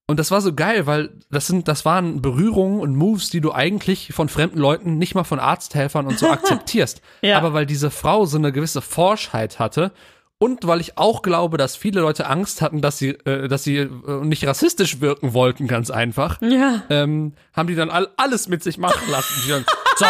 Und 0.06 0.20
das 0.20 0.30
war 0.30 0.40
so 0.40 0.54
geil, 0.54 0.86
weil 0.86 1.10
das 1.30 1.46
sind, 1.46 1.66
das 1.66 1.84
waren 1.84 2.22
Berührungen 2.22 2.78
und 2.78 2.94
Moves, 2.94 3.30
die 3.30 3.40
du 3.40 3.52
eigentlich 3.52 4.12
von 4.12 4.28
fremden 4.28 4.58
Leuten, 4.58 4.98
nicht 4.98 5.14
mal 5.14 5.24
von 5.24 5.40
Arzthelfern 5.40 6.06
und 6.06 6.18
so 6.18 6.28
akzeptierst. 6.30 7.00
Ja. 7.22 7.38
Aber 7.38 7.54
weil 7.54 7.66
diese 7.66 7.90
Frau 7.90 8.26
so 8.26 8.38
eine 8.38 8.52
gewisse 8.52 8.82
Forschheit 8.82 9.58
hatte 9.58 9.90
und 10.38 10.66
weil 10.66 10.80
ich 10.80 10.98
auch 10.98 11.22
glaube, 11.22 11.56
dass 11.56 11.76
viele 11.76 12.00
Leute 12.00 12.26
Angst 12.26 12.60
hatten, 12.62 12.82
dass 12.82 12.98
sie, 12.98 13.10
äh, 13.24 13.48
dass 13.48 13.64
sie 13.64 13.78
äh, 13.78 13.88
nicht 14.22 14.46
rassistisch 14.46 15.00
wirken 15.00 15.32
wollten, 15.32 15.66
ganz 15.66 15.90
einfach, 15.90 16.40
Ja. 16.42 16.82
ähm, 16.90 17.32
haben 17.54 17.66
die 17.68 17.74
dann 17.74 17.90
all, 17.90 18.08
alles 18.16 18.48
mit 18.48 18.62
sich 18.62 18.76
machen 18.78 19.10
lassen. 19.10 19.32
Die 19.46 19.50
dann, 19.50 19.64
so, 19.96 20.04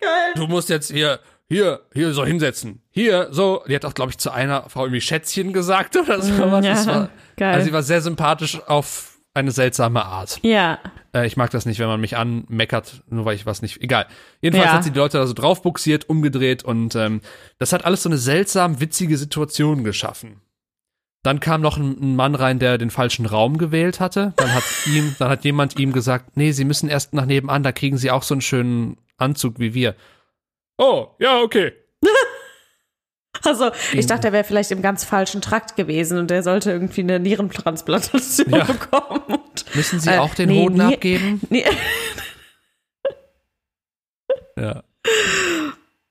Geil. 0.00 0.10
du 0.34 0.46
musst 0.48 0.68
jetzt 0.68 0.90
hier, 0.90 1.20
hier, 1.48 1.80
hier 1.94 2.12
so 2.12 2.24
hinsetzen. 2.26 2.82
Hier, 2.90 3.28
so. 3.30 3.62
Die 3.68 3.74
hat 3.74 3.84
auch, 3.84 3.94
glaube 3.94 4.10
ich, 4.10 4.18
zu 4.18 4.30
einer 4.32 4.68
Frau 4.68 4.82
irgendwie 4.84 5.00
Schätzchen 5.00 5.52
gesagt 5.52 5.96
oder 5.96 6.20
so. 6.20 6.32
Mm, 6.32 6.64
ja, 6.64 6.74
das 6.74 6.86
war, 6.86 7.08
geil. 7.36 7.54
Also 7.54 7.66
sie 7.66 7.72
war 7.72 7.82
sehr 7.84 8.00
sympathisch 8.02 8.60
auf 8.66 9.15
eine 9.36 9.52
seltsame 9.52 10.04
Art. 10.04 10.40
Ja. 10.42 10.78
Äh, 11.14 11.26
ich 11.26 11.36
mag 11.36 11.50
das 11.50 11.66
nicht, 11.66 11.78
wenn 11.78 11.86
man 11.86 12.00
mich 12.00 12.16
anmeckert, 12.16 13.02
nur 13.08 13.24
weil 13.24 13.36
ich 13.36 13.46
was 13.46 13.62
nicht. 13.62 13.80
Egal. 13.82 14.06
Jedenfalls 14.40 14.70
Ja. 14.70 14.76
hat 14.76 14.84
sie 14.84 14.90
die 14.92 14.98
Leute 14.98 15.18
da 15.18 15.26
so 15.26 15.34
draufbuxiert, 15.34 16.08
umgedreht 16.08 16.64
und 16.64 16.94
ähm, 16.96 17.20
das 17.58 17.72
hat 17.72 17.84
alles 17.84 18.02
so 18.02 18.08
eine 18.08 18.18
seltsam 18.18 18.80
witzige 18.80 19.16
Situation 19.16 19.84
geschaffen. 19.84 20.40
Dann 21.22 21.40
kam 21.40 21.60
noch 21.60 21.76
ein, 21.76 21.96
ein 22.00 22.16
Mann 22.16 22.34
rein, 22.34 22.58
der 22.58 22.78
den 22.78 22.90
falschen 22.90 23.26
Raum 23.26 23.58
gewählt 23.58 23.98
hatte. 24.00 24.32
Dann 24.36 24.54
hat 24.54 24.64
ihm, 24.86 25.14
dann 25.18 25.28
hat 25.28 25.44
jemand 25.44 25.78
ihm 25.78 25.92
gesagt, 25.92 26.36
nee, 26.36 26.52
Sie 26.52 26.64
müssen 26.64 26.88
erst 26.88 27.14
nach 27.14 27.26
nebenan, 27.26 27.62
da 27.62 27.72
kriegen 27.72 27.98
Sie 27.98 28.10
auch 28.10 28.22
so 28.22 28.34
einen 28.34 28.40
schönen 28.42 28.96
Anzug 29.16 29.58
wie 29.58 29.74
wir. 29.74 29.94
Oh, 30.78 31.08
ja, 31.18 31.40
okay. 31.40 31.72
Also, 33.44 33.70
ich 33.92 34.06
dachte, 34.06 34.28
er 34.28 34.32
wäre 34.32 34.44
vielleicht 34.44 34.70
im 34.70 34.82
ganz 34.82 35.04
falschen 35.04 35.40
Trakt 35.42 35.76
gewesen 35.76 36.18
und 36.18 36.30
er 36.30 36.42
sollte 36.42 36.70
irgendwie 36.72 37.02
eine 37.02 37.18
Nierentransplantation 37.20 38.50
Ja. 38.50 38.64
bekommen. 38.64 39.22
Und, 39.26 39.74
Müssen 39.74 40.00
Sie 40.00 40.10
Äh, 40.10 40.18
auch 40.18 40.34
den 40.34 40.48
nee, 40.48 40.62
Hoden 40.62 40.86
nie- 40.86 40.94
abgeben? 40.94 41.40
nee. 41.50 41.64
Ja. 44.58 44.82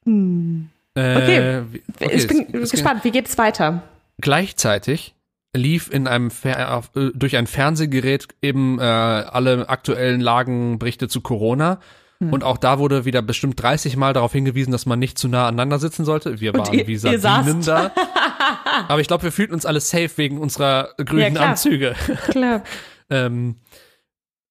Hm. 0.06 0.70
Äh, 0.96 1.16
Okay. 1.18 1.64
wie- 1.72 1.84
ich 2.14 2.28
bin 2.28 2.48
es- 2.54 2.62
es- 2.64 2.72
gespannt, 2.72 3.04
wie 3.04 3.12
geht's 3.12 3.38
weiter? 3.38 3.84
Gleichzeitig 4.22 5.14
lief 5.56 5.90
in 5.92 6.08
einem 6.08 6.32
Fer 6.32 6.84
äh, 6.96 7.12
durch 7.14 7.36
ein 7.38 7.48
Fernsehgerät 7.48 8.28
eben 8.42 8.80
äh, 8.80 8.84
alle 8.84 9.68
aktuellen 9.70 10.22
Lagenberichte 10.22 11.08
zu 11.08 11.22
Corona. 11.22 11.80
Hm. 12.20 12.32
Und 12.34 12.44
auch 12.44 12.58
da 12.58 12.80
wurde 12.80 13.06
wieder 13.06 13.22
bestimmt 13.22 13.62
30 13.62 13.98
Mal 13.98 14.14
darauf 14.14 14.32
hingewiesen, 14.32 14.72
dass 14.72 14.86
man 14.86 15.00
nicht 15.00 15.18
zu 15.18 15.28
nah 15.28 15.48
aneinander 15.48 15.80
sitzen 15.80 16.06
sollte. 16.06 16.40
Wir 16.40 16.54
waren 16.54 16.74
ihr- 16.74 16.88
wie 16.88 16.96
Sardinen 16.98 17.62
da. 17.64 17.92
Aber 18.88 19.02
ich 19.02 19.08
glaube, 19.08 19.24
wir 19.24 19.32
fühlten 19.32 19.54
uns 19.54 19.66
alle 19.66 19.80
safe 19.82 20.12
wegen 20.18 20.38
unserer 20.40 20.90
grünen 20.98 21.36
klar. 21.36 21.50
Anzüge. 21.50 21.96
Klar. 22.30 22.64
Ähm, 23.08 23.58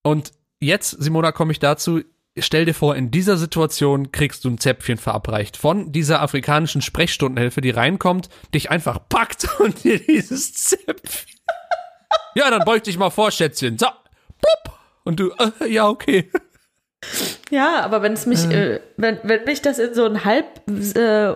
und 0.05 0.31
jetzt, 0.61 0.91
Simona, 0.91 1.33
komme 1.33 1.51
ich 1.51 1.59
dazu. 1.59 2.03
Stell 2.39 2.65
dir 2.67 2.73
vor, 2.75 2.95
in 2.95 3.11
dieser 3.11 3.37
Situation 3.37 4.13
kriegst 4.13 4.45
du 4.45 4.51
ein 4.51 4.59
Zäpfchen 4.59 4.97
verabreicht 4.97 5.57
von 5.57 5.91
dieser 5.91 6.23
afrikanischen 6.23 6.81
Sprechstundenhilfe, 6.81 7.61
die 7.61 7.71
reinkommt, 7.71 8.29
dich 8.55 8.71
einfach 8.71 9.01
packt 9.09 9.49
und 9.59 9.83
dir 9.83 9.99
dieses 9.99 10.53
Zäpfchen. 10.55 11.41
Ja, 12.37 12.49
dann 12.51 12.65
beug 12.65 12.85
dich 12.85 12.97
mal 12.97 13.11
vor, 13.11 13.33
Schätzchen. 13.33 13.77
So, 13.77 13.87
plupp. 13.87 14.79
Und 15.03 15.19
du, 15.19 15.31
äh, 15.61 15.67
ja, 15.69 15.89
okay. 15.89 16.31
Ja, 17.51 17.81
aber 17.85 18.03
wenn 18.03 18.13
es 18.15 18.27
mich, 18.27 18.51
äh, 18.51 18.81
wenn, 18.97 19.19
wenn 19.23 19.45
mich 19.45 19.63
das 19.63 19.79
in 19.79 19.95
so 19.95 20.05
ein 20.05 20.25
halb, 20.25 20.47
äh, 20.69 21.29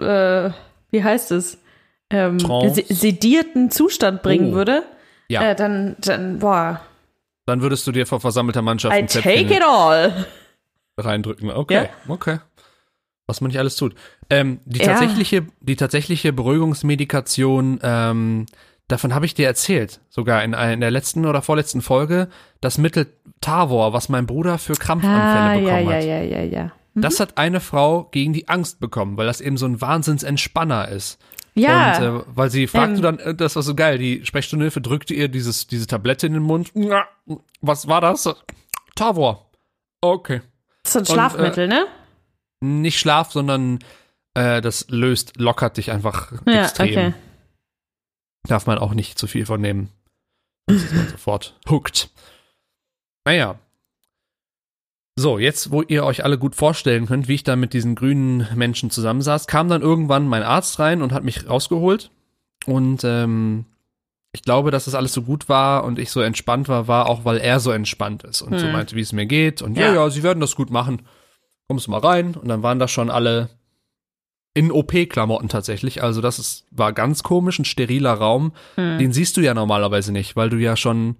äh, 0.00 0.50
wie 0.90 1.02
heißt 1.04 1.32
es, 1.32 1.58
ähm, 2.10 2.38
sedierten 2.38 3.70
Zustand 3.70 4.22
bringen 4.22 4.52
Oh. 4.52 4.56
würde, 4.56 4.82
Ja, 5.28 5.50
äh, 5.50 5.54
dann, 5.56 5.96
dann, 6.00 6.38
boah, 6.38 6.80
dann 7.46 7.60
würdest 7.62 7.86
du 7.86 7.92
dir 7.92 8.06
vor 8.06 8.20
versammelter 8.20 8.62
Mannschaft 8.62 8.94
I 8.94 9.00
ein 9.00 9.06
take 9.06 9.54
it 9.54 9.62
all. 9.62 10.26
reindrücken. 10.98 11.50
Okay, 11.50 11.74
Ja. 11.74 11.88
okay. 12.08 12.38
Was 13.26 13.40
man 13.40 13.48
nicht 13.48 13.58
alles 13.58 13.76
tut. 13.76 13.94
Ähm, 14.30 14.60
die 14.66 14.80
Ja. 14.80 14.86
tatsächliche, 14.86 15.46
die 15.60 15.76
tatsächliche 15.76 16.32
Beruhigungsmedikation, 16.32 17.80
ähm, 17.82 18.46
davon 18.88 19.14
habe 19.14 19.26
ich 19.26 19.34
dir 19.34 19.46
erzählt, 19.46 20.00
sogar 20.10 20.42
in, 20.44 20.52
in 20.54 20.80
der 20.80 20.90
letzten 20.90 21.26
oder 21.26 21.42
vorletzten 21.42 21.82
Folge, 21.82 22.28
das 22.60 22.78
Mittel 22.78 23.06
Tavor, 23.40 23.92
was 23.92 24.08
mein 24.08 24.26
Bruder 24.26 24.58
für 24.58 24.74
Krampfanfälle 24.74 25.22
Ah, 25.22 25.54
ja, 25.54 25.60
bekommen 25.60 25.90
ja, 25.90 25.96
hat. 25.96 26.04
ja, 26.04 26.22
ja, 26.22 26.42
ja. 26.42 26.72
Das 26.96 27.18
hat 27.18 27.38
eine 27.38 27.58
Frau 27.60 28.04
gegen 28.04 28.32
die 28.32 28.48
Angst 28.48 28.78
bekommen, 28.78 29.16
weil 29.16 29.26
das 29.26 29.40
eben 29.40 29.56
so 29.56 29.66
ein 29.66 29.80
Wahnsinnsentspanner 29.80 30.88
ist. 30.88 31.18
Ja, 31.56 31.96
Und 31.98 32.04
äh, 32.20 32.24
weil 32.34 32.50
sie 32.50 32.66
fragte 32.66 32.96
Ähm. 32.96 33.02
dann, 33.02 33.18
äh, 33.18 33.34
das 33.34 33.56
war 33.56 33.62
so 33.62 33.74
geil, 33.74 33.98
die 33.98 34.24
Sprechstundenhilfe 34.24 34.80
drückte 34.80 35.14
ihr 35.14 35.28
dieses, 35.28 35.66
diese 35.66 35.86
Tablette 35.86 36.26
in 36.26 36.34
den 36.34 36.42
Mund. 36.42 36.72
Was 37.60 37.86
war 37.88 38.00
das? 38.00 38.28
Tavor. 38.94 39.50
Okay. 40.00 40.40
das 40.84 40.94
ist 40.96 41.06
so 41.06 41.14
ein 41.14 41.18
und, 41.18 41.24
äh, 41.24 41.30
Schlafmittel, 41.30 41.68
ne? 41.68 41.86
Nicht 42.60 42.98
Schlaf, 42.98 43.32
sondern 43.32 43.78
äh, 44.34 44.60
das 44.60 44.86
löst, 44.88 45.38
lockert 45.38 45.76
dich 45.76 45.90
einfach 45.90 46.32
Ja, 46.46 46.62
extrem. 46.64 46.88
okay. 46.90 47.14
Darf 48.46 48.66
man 48.66 48.78
auch 48.78 48.94
nicht 48.94 49.18
zu 49.18 49.26
viel 49.26 49.46
von 49.46 49.60
nehmen. 49.60 49.88
Sonst 50.68 50.84
ist 50.84 50.94
man 50.94 51.08
sofort 51.08 51.58
hooked. 51.68 52.10
Naja. 53.24 53.58
So, 55.16 55.38
jetzt, 55.38 55.70
wo 55.70 55.82
ihr 55.82 56.04
euch 56.04 56.24
alle 56.24 56.38
gut 56.38 56.56
vorstellen 56.56 57.06
könnt, 57.06 57.28
wie 57.28 57.34
ich 57.34 57.44
da 57.44 57.54
mit 57.54 57.72
diesen 57.72 57.94
grünen 57.94 58.48
Menschen 58.56 58.90
zusammensaß, 58.90 59.46
kam 59.46 59.68
dann 59.68 59.80
irgendwann 59.80 60.26
mein 60.26 60.42
Arzt 60.42 60.78
rein 60.80 61.02
und 61.02 61.12
hat 61.12 61.22
mich 61.22 61.48
rausgeholt. 61.48 62.10
Und 62.66 63.04
ähm, 63.04 63.64
ich 64.32 64.42
glaube, 64.42 64.72
dass 64.72 64.86
das 64.86 64.94
alles 64.96 65.12
so 65.12 65.22
gut 65.22 65.48
war 65.48 65.84
und 65.84 66.00
ich 66.00 66.10
so 66.10 66.20
entspannt 66.20 66.68
war, 66.68 66.88
war 66.88 67.06
auch, 67.08 67.24
weil 67.24 67.36
er 67.38 67.60
so 67.60 67.70
entspannt 67.70 68.24
ist 68.24 68.42
und 68.42 68.58
so 68.58 68.66
Hm. 68.66 68.72
meinte, 68.72 68.96
wie 68.96 69.00
es 69.02 69.12
mir 69.12 69.26
geht. 69.26 69.62
Und 69.62 69.76
ja, 69.76 69.86
Ja. 69.86 69.94
ja, 69.94 70.10
sie 70.10 70.24
werden 70.24 70.40
das 70.40 70.56
gut 70.56 70.70
machen. 70.70 71.02
Kommst 71.68 71.86
du 71.86 71.92
mal 71.92 72.00
rein. 72.00 72.34
Und 72.34 72.48
dann 72.48 72.62
waren 72.64 72.80
da 72.80 72.88
schon 72.88 73.08
alle 73.08 73.50
in 74.54 74.70
OP-Klamotten 74.70 75.48
tatsächlich. 75.48 76.02
Also 76.02 76.20
das 76.20 76.38
ist, 76.38 76.64
war 76.70 76.92
ganz 76.92 77.22
komisch, 77.24 77.58
ein 77.58 77.64
steriler 77.64 78.12
Raum. 78.12 78.52
Hm. 78.76 78.98
Den 78.98 79.12
siehst 79.12 79.36
du 79.36 79.40
ja 79.40 79.52
normalerweise 79.52 80.12
nicht, 80.12 80.36
weil 80.36 80.48
du 80.48 80.56
ja 80.56 80.76
schon 80.76 81.16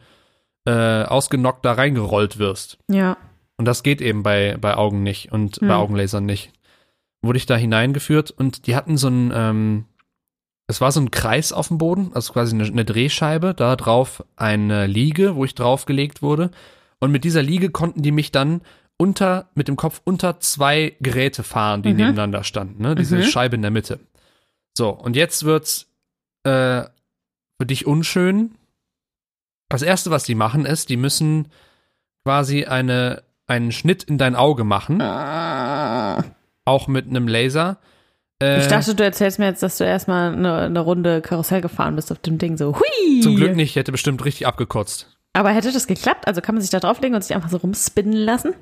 äh, 0.66 1.02
ausgenockt 1.02 1.64
da 1.64 1.72
reingerollt 1.72 2.38
wirst. 2.38 2.78
Ja. 2.88 3.16
Und 3.56 3.66
das 3.66 3.82
geht 3.82 4.00
eben 4.00 4.22
bei, 4.22 4.56
bei 4.60 4.76
Augen 4.76 5.02
nicht 5.02 5.32
und 5.32 5.56
Hm. 5.56 5.68
bei 5.68 5.74
Augenlasern 5.74 6.24
nicht. 6.24 6.52
Wurde 7.22 7.38
ich 7.38 7.46
da 7.46 7.56
hineingeführt 7.56 8.30
und 8.30 8.66
die 8.66 8.76
hatten 8.76 8.96
so 8.96 9.08
ein, 9.08 9.32
ähm, 9.34 9.84
es 10.66 10.80
war 10.80 10.92
so 10.92 11.00
ein 11.00 11.10
Kreis 11.10 11.52
auf 11.52 11.68
dem 11.68 11.78
Boden, 11.78 12.12
also 12.14 12.32
quasi 12.32 12.54
eine, 12.54 12.64
eine 12.64 12.84
Drehscheibe, 12.84 13.52
da 13.54 13.76
drauf 13.76 14.24
eine 14.36 14.86
Liege, 14.86 15.34
wo 15.34 15.44
ich 15.44 15.54
draufgelegt 15.54 16.22
wurde. 16.22 16.50
Und 17.00 17.10
mit 17.10 17.24
dieser 17.24 17.42
Liege 17.42 17.70
konnten 17.70 18.02
die 18.02 18.12
mich 18.12 18.30
dann 18.32 18.62
unter, 19.04 19.48
mit 19.54 19.68
dem 19.68 19.76
Kopf 19.76 20.00
unter 20.04 20.40
zwei 20.40 20.96
Geräte 21.00 21.42
fahren, 21.42 21.82
die 21.82 21.90
Mhm. 21.90 21.96
nebeneinander 21.96 22.42
standen, 22.44 22.82
ne? 22.82 22.94
Diese 22.94 23.16
Mhm. 23.18 23.22
Scheibe 23.24 23.56
in 23.56 23.62
der 23.62 23.70
Mitte. 23.70 24.00
So, 24.76 24.88
und 24.90 25.14
jetzt 25.16 25.44
wird's 25.44 25.86
äh, 26.46 26.82
für 27.58 27.66
dich 27.66 27.86
unschön. 27.86 28.54
Das 29.68 29.82
erste, 29.82 30.10
was 30.10 30.24
die 30.24 30.34
machen, 30.34 30.66
ist, 30.66 30.88
die 30.88 30.96
müssen 30.96 31.48
quasi 32.24 32.64
eine, 32.64 33.22
einen 33.46 33.72
Schnitt 33.72 34.02
in 34.04 34.18
dein 34.18 34.34
Auge 34.36 34.64
machen, 34.64 35.00
auch 36.64 36.86
mit 36.88 37.06
einem 37.08 37.28
Laser. 37.28 37.78
Äh, 38.42 38.60
Ich 38.60 38.66
dachte, 38.68 38.94
du 38.94 39.04
erzählst 39.04 39.38
mir 39.38 39.46
jetzt, 39.46 39.62
dass 39.62 39.78
du 39.78 39.84
erstmal 39.84 40.32
eine, 40.32 40.58
eine 40.62 40.80
Runde 40.80 41.20
Karussell 41.22 41.60
gefahren 41.60 41.96
bist 41.96 42.10
auf 42.12 42.18
dem 42.18 42.38
Ding, 42.38 42.56
so 42.56 42.74
hui. 42.76 43.20
zum 43.20 43.36
Glück 43.36 43.54
nicht, 43.56 43.70
ich 43.70 43.76
hätte 43.76 43.92
bestimmt 43.92 44.24
richtig 44.24 44.46
abgekotzt. 44.46 45.10
Aber 45.32 45.50
hätte 45.50 45.72
das 45.72 45.86
geklappt? 45.86 46.26
Also 46.26 46.40
kann 46.40 46.54
man 46.54 46.62
sich 46.62 46.70
da 46.70 46.78
drauflegen 46.80 47.14
und 47.14 47.22
sich 47.24 47.34
einfach 47.34 47.50
so 47.50 47.56
rumspinnen 47.56 48.12
lassen? 48.12 48.54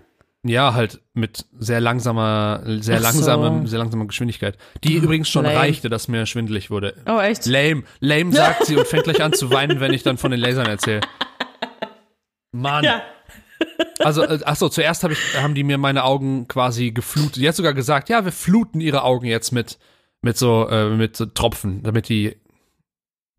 Ja, 0.44 0.74
halt 0.74 1.00
mit 1.14 1.46
sehr 1.56 1.80
langsamer, 1.80 2.62
sehr 2.64 2.96
Ach 2.96 3.12
so. 3.12 3.18
langsamem, 3.20 3.66
sehr 3.68 3.78
langsamer 3.78 4.06
Geschwindigkeit. 4.06 4.58
Die 4.82 4.94
übrigens 4.94 5.28
schon 5.28 5.44
lame. 5.44 5.56
reichte, 5.56 5.88
dass 5.88 6.08
mir 6.08 6.26
schwindelig 6.26 6.68
wurde. 6.70 6.96
Oh, 7.06 7.20
echt? 7.20 7.46
Lame, 7.46 7.84
lame 8.00 8.32
sagt 8.34 8.66
sie 8.66 8.76
und 8.76 8.86
fängt 8.86 9.04
gleich 9.04 9.22
an 9.22 9.32
zu 9.32 9.50
weinen, 9.50 9.78
wenn 9.78 9.92
ich 9.92 10.02
dann 10.02 10.18
von 10.18 10.32
den 10.32 10.40
Lasern 10.40 10.66
erzähle. 10.66 11.00
Mann. 12.50 12.84
Ja. 12.84 13.02
Also, 14.00 14.22
äh, 14.24 14.40
ach 14.44 14.56
so, 14.56 14.68
zuerst 14.68 15.04
hab 15.04 15.12
ich, 15.12 15.18
haben 15.36 15.54
die 15.54 15.62
mir 15.62 15.78
meine 15.78 16.02
Augen 16.02 16.48
quasi 16.48 16.90
geflutet. 16.90 17.36
Die 17.36 17.48
hat 17.48 17.54
sogar 17.54 17.72
gesagt, 17.72 18.08
ja, 18.08 18.24
wir 18.24 18.32
fluten 18.32 18.80
ihre 18.80 19.04
Augen 19.04 19.26
jetzt 19.26 19.52
mit, 19.52 19.78
mit 20.22 20.36
so, 20.36 20.68
äh, 20.68 20.88
mit 20.88 21.16
so 21.16 21.26
Tropfen, 21.26 21.84
damit 21.84 22.08
die 22.08 22.36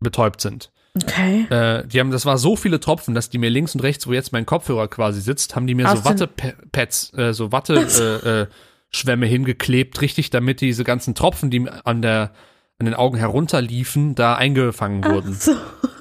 betäubt 0.00 0.40
sind. 0.40 0.72
Okay. 0.96 1.46
Äh, 1.50 1.86
die 1.88 1.98
haben, 1.98 2.10
das 2.12 2.24
war 2.24 2.38
so 2.38 2.54
viele 2.54 2.78
Tropfen, 2.78 3.14
dass 3.14 3.28
die 3.28 3.38
mir 3.38 3.50
links 3.50 3.74
und 3.74 3.82
rechts, 3.82 4.06
wo 4.06 4.12
jetzt 4.12 4.32
mein 4.32 4.46
Kopfhörer 4.46 4.86
quasi 4.88 5.20
sitzt, 5.20 5.56
haben 5.56 5.66
die 5.66 5.74
mir 5.74 5.90
Aus 5.90 5.98
so 5.98 6.04
Wattepads, 6.04 7.12
äh, 7.14 7.32
so 7.32 7.50
Watte, 7.50 7.74
äh, 8.22 8.42
äh, 8.42 8.46
Schwämme 8.90 9.26
hingeklebt, 9.26 10.00
richtig, 10.00 10.30
damit 10.30 10.60
diese 10.60 10.84
ganzen 10.84 11.16
Tropfen, 11.16 11.50
die 11.50 11.68
an 11.82 12.00
der, 12.00 12.30
an 12.78 12.86
den 12.86 12.94
Augen 12.94 13.16
herunterliefen, 13.16 14.14
da 14.14 14.36
eingefangen 14.36 15.04
wurden. 15.04 15.34
So. 15.34 15.52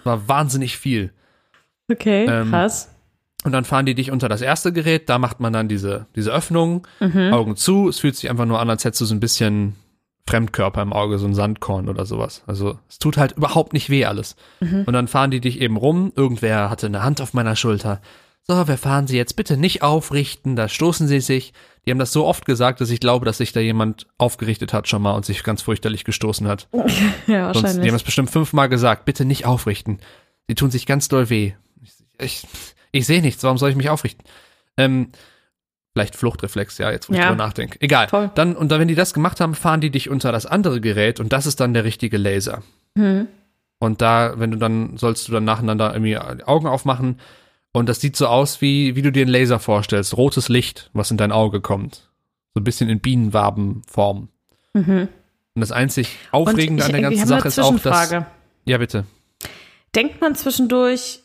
War 0.03 0.27
wahnsinnig 0.27 0.77
viel. 0.77 1.11
Okay, 1.91 2.25
Ähm, 2.25 2.51
krass. 2.51 2.89
Und 3.43 3.51
dann 3.51 3.65
fahren 3.65 3.85
die 3.85 3.95
dich 3.95 4.09
unter 4.11 4.29
das 4.29 4.41
erste 4.41 4.71
Gerät, 4.71 5.09
da 5.09 5.17
macht 5.17 5.39
man 5.39 5.51
dann 5.51 5.67
diese, 5.67 6.05
diese 6.15 6.31
Öffnung, 6.31 6.87
Mhm. 6.99 7.33
Augen 7.33 7.55
zu, 7.55 7.89
es 7.89 7.99
fühlt 7.99 8.15
sich 8.15 8.29
einfach 8.29 8.45
nur 8.45 8.59
an, 8.59 8.69
als 8.69 8.85
hättest 8.85 9.01
du 9.01 9.05
so 9.05 9.15
ein 9.15 9.19
bisschen 9.19 9.75
Fremdkörper 10.25 10.81
im 10.81 10.93
Auge, 10.93 11.19
so 11.19 11.25
ein 11.25 11.33
Sandkorn 11.33 11.89
oder 11.89 12.05
sowas. 12.05 12.43
Also 12.47 12.79
es 12.89 12.97
tut 12.99 13.17
halt 13.17 13.33
überhaupt 13.33 13.73
nicht 13.73 13.89
weh 13.89 14.05
alles. 14.05 14.35
Und 14.85 14.93
dann 14.93 15.07
fahren 15.07 15.31
die 15.31 15.41
dich 15.41 15.59
eben 15.59 15.75
rum, 15.75 16.13
irgendwer 16.15 16.69
hatte 16.69 16.85
eine 16.87 17.03
Hand 17.03 17.19
auf 17.19 17.33
meiner 17.33 17.55
Schulter. 17.55 18.01
So, 18.45 18.67
wir 18.67 18.77
fahren 18.77 19.07
Sie 19.07 19.15
jetzt 19.15 19.35
bitte 19.37 19.55
nicht 19.55 19.83
aufrichten, 19.83 20.55
da 20.55 20.67
stoßen 20.67 21.07
Sie 21.07 21.21
sich. 21.21 21.53
Die 21.85 21.91
haben 21.91 21.99
das 21.99 22.11
so 22.11 22.25
oft 22.25 22.45
gesagt, 22.45 22.81
dass 22.81 22.89
ich 22.89 22.99
glaube, 22.99 23.25
dass 23.25 23.37
sich 23.37 23.53
da 23.53 23.59
jemand 23.59 24.07
aufgerichtet 24.17 24.73
hat 24.73 24.87
schon 24.87 25.01
mal 25.01 25.13
und 25.13 25.25
sich 25.25 25.43
ganz 25.43 25.61
fürchterlich 25.61 26.03
gestoßen 26.03 26.47
hat. 26.47 26.67
ja, 26.73 26.83
Sonst, 26.83 27.27
die 27.27 27.33
haben 27.35 27.53
wahrscheinlich. 27.53 27.93
es 27.93 28.03
bestimmt 28.03 28.29
fünfmal 28.29 28.69
gesagt, 28.69 29.05
bitte 29.05 29.23
nicht 29.25 29.45
aufrichten. 29.45 29.99
Sie 30.47 30.55
tun 30.55 30.71
sich 30.71 30.85
ganz 30.85 31.07
doll 31.07 31.29
weh. 31.29 31.53
Ich, 31.81 31.93
ich, 32.19 32.47
ich 32.91 33.05
sehe 33.05 33.21
nichts, 33.21 33.43
warum 33.43 33.57
soll 33.57 33.69
ich 33.69 33.75
mich 33.77 33.89
aufrichten? 33.89 34.25
Ähm, 34.75 35.09
vielleicht 35.93 36.15
Fluchtreflex, 36.15 36.79
ja, 36.79 36.91
jetzt 36.91 37.09
wo 37.09 37.13
ich 37.13 37.19
Ja. 37.19 37.29
drüber 37.29 37.43
nachdenke. 37.43 37.79
Egal. 37.81 38.07
Voll. 38.07 38.31
Dann, 38.35 38.55
und 38.55 38.71
dann, 38.71 38.79
wenn 38.79 38.87
die 38.87 38.95
das 38.95 39.13
gemacht 39.13 39.39
haben, 39.39 39.53
fahren 39.55 39.79
die 39.79 39.91
dich 39.91 40.09
unter 40.09 40.31
das 40.31 40.45
andere 40.45 40.81
Gerät 40.81 41.19
und 41.19 41.31
das 41.31 41.45
ist 41.45 41.59
dann 41.59 41.73
der 41.73 41.83
richtige 41.83 42.17
Laser. 42.17 42.63
Hm. 42.97 43.27
Und 43.79 44.01
da, 44.01 44.33
wenn 44.37 44.51
du 44.51 44.57
dann, 44.57 44.97
sollst 44.97 45.27
du 45.27 45.31
dann 45.31 45.43
nacheinander 45.43 45.93
irgendwie 45.93 46.17
die 46.37 46.43
Augen 46.45 46.67
aufmachen 46.67 47.19
und 47.73 47.89
das 47.89 47.99
sieht 48.01 48.15
so 48.15 48.27
aus, 48.27 48.61
wie, 48.61 48.95
wie 48.95 49.01
du 49.01 49.11
dir 49.11 49.21
einen 49.23 49.31
Laser 49.31 49.59
vorstellst. 49.59 50.17
Rotes 50.17 50.49
Licht, 50.49 50.89
was 50.93 51.11
in 51.11 51.17
dein 51.17 51.31
Auge 51.31 51.61
kommt. 51.61 52.09
So 52.53 52.61
ein 52.61 52.63
bisschen 52.63 52.89
in 52.89 52.99
Bienenwabenform. 52.99 54.29
Mhm. 54.73 55.07
Und 55.55 55.59
das 55.61 55.71
einzig 55.71 56.17
Aufregende 56.31 56.85
an 56.85 56.91
der 56.91 57.01
ganzen 57.01 57.27
Sache 57.27 57.47
ist 57.47 57.59
auch, 57.59 57.77
dass. 57.79 58.11
Ja, 58.65 58.77
bitte. 58.77 59.05
Denkt 59.95 60.21
man 60.21 60.35
zwischendurch, 60.35 61.19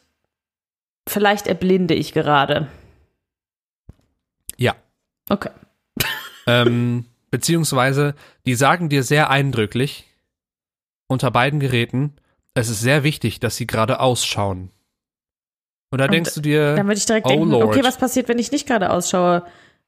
vielleicht 1.08 1.46
erblinde 1.46 1.94
ich 1.94 2.12
gerade? 2.12 2.66
Okay. 5.28 5.50
ähm, 6.46 7.04
beziehungsweise, 7.30 8.14
die 8.46 8.54
sagen 8.54 8.88
dir 8.88 9.02
sehr 9.02 9.30
eindrücklich, 9.30 10.06
unter 11.06 11.30
beiden 11.30 11.60
Geräten, 11.60 12.14
es 12.54 12.68
ist 12.68 12.80
sehr 12.80 13.02
wichtig, 13.04 13.40
dass 13.40 13.56
sie 13.56 13.66
gerade 13.66 14.00
ausschauen. 14.00 14.70
Und 15.90 15.98
da 15.98 16.04
Und 16.04 16.12
denkst 16.12 16.34
du 16.34 16.40
dir, 16.40 16.74
Dann 16.74 16.86
würde 16.86 16.98
ich 16.98 17.06
direkt 17.06 17.26
Oh 17.26 17.30
denken, 17.30 17.50
Lord. 17.50 17.64
okay, 17.68 17.82
was 17.82 17.96
passiert, 17.96 18.28
wenn 18.28 18.38
ich 18.38 18.52
nicht 18.52 18.66
gerade 18.66 18.90
ausschaue? 18.90 19.44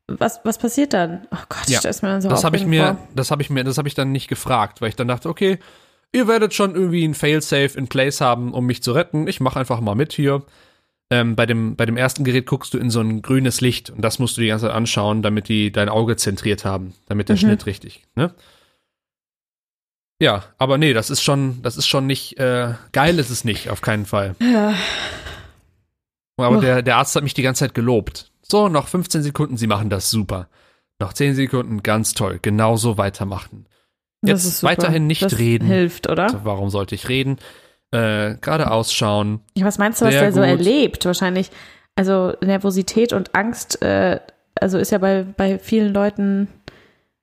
Was, 0.06 0.40
was 0.44 0.58
passiert 0.58 0.92
dann? 0.92 1.26
Oh 1.30 1.36
Gott, 1.48 1.62
ich 1.66 1.72
Ja, 1.74 1.78
stelle 1.80 1.90
es 1.90 2.02
mir 2.02 2.08
dann 2.08 2.20
so 2.22 2.28
das 2.28 2.42
habe 2.42 2.56
ich 2.56 2.66
mir, 2.66 2.86
vor. 2.96 3.08
das 3.14 3.30
habe 3.30 3.42
ich 3.42 3.50
mir, 3.50 3.64
das 3.64 3.76
habe 3.78 3.86
ich 3.86 3.94
dann 3.94 4.10
nicht 4.12 4.28
gefragt, 4.28 4.80
weil 4.80 4.88
ich 4.88 4.96
dann 4.96 5.08
dachte, 5.08 5.28
okay, 5.28 5.58
ihr 6.12 6.26
werdet 6.26 6.54
schon 6.54 6.74
irgendwie 6.74 7.04
ein 7.06 7.14
Failsafe 7.14 7.78
in 7.78 7.86
place 7.88 8.20
haben, 8.20 8.52
um 8.54 8.66
mich 8.66 8.82
zu 8.82 8.92
retten. 8.92 9.28
Ich 9.28 9.40
mache 9.40 9.60
einfach 9.60 9.80
mal 9.80 9.94
mit 9.94 10.12
hier. 10.12 10.42
Ähm, 11.12 11.34
bei 11.34 11.44
dem, 11.44 11.74
bei 11.74 11.86
dem 11.86 11.96
ersten 11.96 12.22
Gerät 12.22 12.46
guckst 12.46 12.72
du 12.72 12.78
in 12.78 12.88
so 12.90 13.00
ein 13.00 13.20
grünes 13.20 13.60
Licht 13.60 13.90
und 13.90 14.00
das 14.02 14.18
musst 14.20 14.36
du 14.36 14.42
die 14.42 14.46
ganze 14.46 14.66
Zeit 14.66 14.74
anschauen, 14.74 15.22
damit 15.22 15.48
die 15.48 15.72
dein 15.72 15.88
Auge 15.88 16.16
zentriert 16.16 16.64
haben, 16.64 16.94
damit 17.06 17.28
der 17.28 17.34
Mhm. 17.36 17.40
Schnitt 17.40 17.66
richtig, 17.66 18.04
ne? 18.14 18.32
Ja, 20.22 20.44
aber 20.58 20.76
nee, 20.78 20.92
das 20.92 21.10
ist 21.10 21.22
schon, 21.22 21.62
das 21.62 21.76
ist 21.76 21.86
schon 21.88 22.06
nicht, 22.06 22.38
äh, 22.38 22.74
geil 22.92 23.18
ist 23.18 23.30
es 23.30 23.42
nicht, 23.44 23.70
auf 23.70 23.80
keinen 23.80 24.04
Fall. 24.06 24.36
Ja. 24.40 24.74
Aber 26.36 26.60
der, 26.60 26.82
der 26.82 26.96
Arzt 26.96 27.16
hat 27.16 27.22
mich 27.22 27.34
die 27.34 27.42
ganze 27.42 27.60
Zeit 27.60 27.74
gelobt. 27.74 28.30
So, 28.42 28.68
noch 28.68 28.88
15 28.88 29.22
Sekunden, 29.22 29.56
Sie 29.56 29.66
machen 29.66 29.90
das 29.90 30.10
super. 30.10 30.48
Noch 30.98 31.12
10 31.12 31.34
Sekunden, 31.34 31.82
ganz 31.82 32.14
toll. 32.14 32.38
Genauso 32.40 32.98
weitermachen. 32.98 33.66
Jetzt 34.24 34.62
weiterhin 34.62 35.06
nicht 35.06 35.22
das 35.22 35.38
reden. 35.38 35.66
Hilft, 35.66 36.08
oder? 36.08 36.24
Also, 36.24 36.40
warum 36.44 36.68
sollte 36.70 36.94
ich 36.94 37.08
reden? 37.08 37.38
Äh, 37.92 38.36
gerade 38.40 38.70
ausschauen. 38.70 39.40
Ja, 39.56 39.66
was 39.66 39.78
meinst 39.78 40.00
du, 40.00 40.06
was 40.06 40.14
der 40.14 40.32
so 40.32 40.40
gut. 40.40 40.48
erlebt? 40.48 41.04
Wahrscheinlich, 41.04 41.50
also 41.96 42.34
Nervosität 42.40 43.12
und 43.12 43.34
Angst, 43.34 43.82
äh, 43.82 44.20
also 44.60 44.78
ist 44.78 44.92
ja 44.92 44.98
bei, 44.98 45.24
bei 45.36 45.58
vielen 45.58 45.92
Leuten 45.92 46.48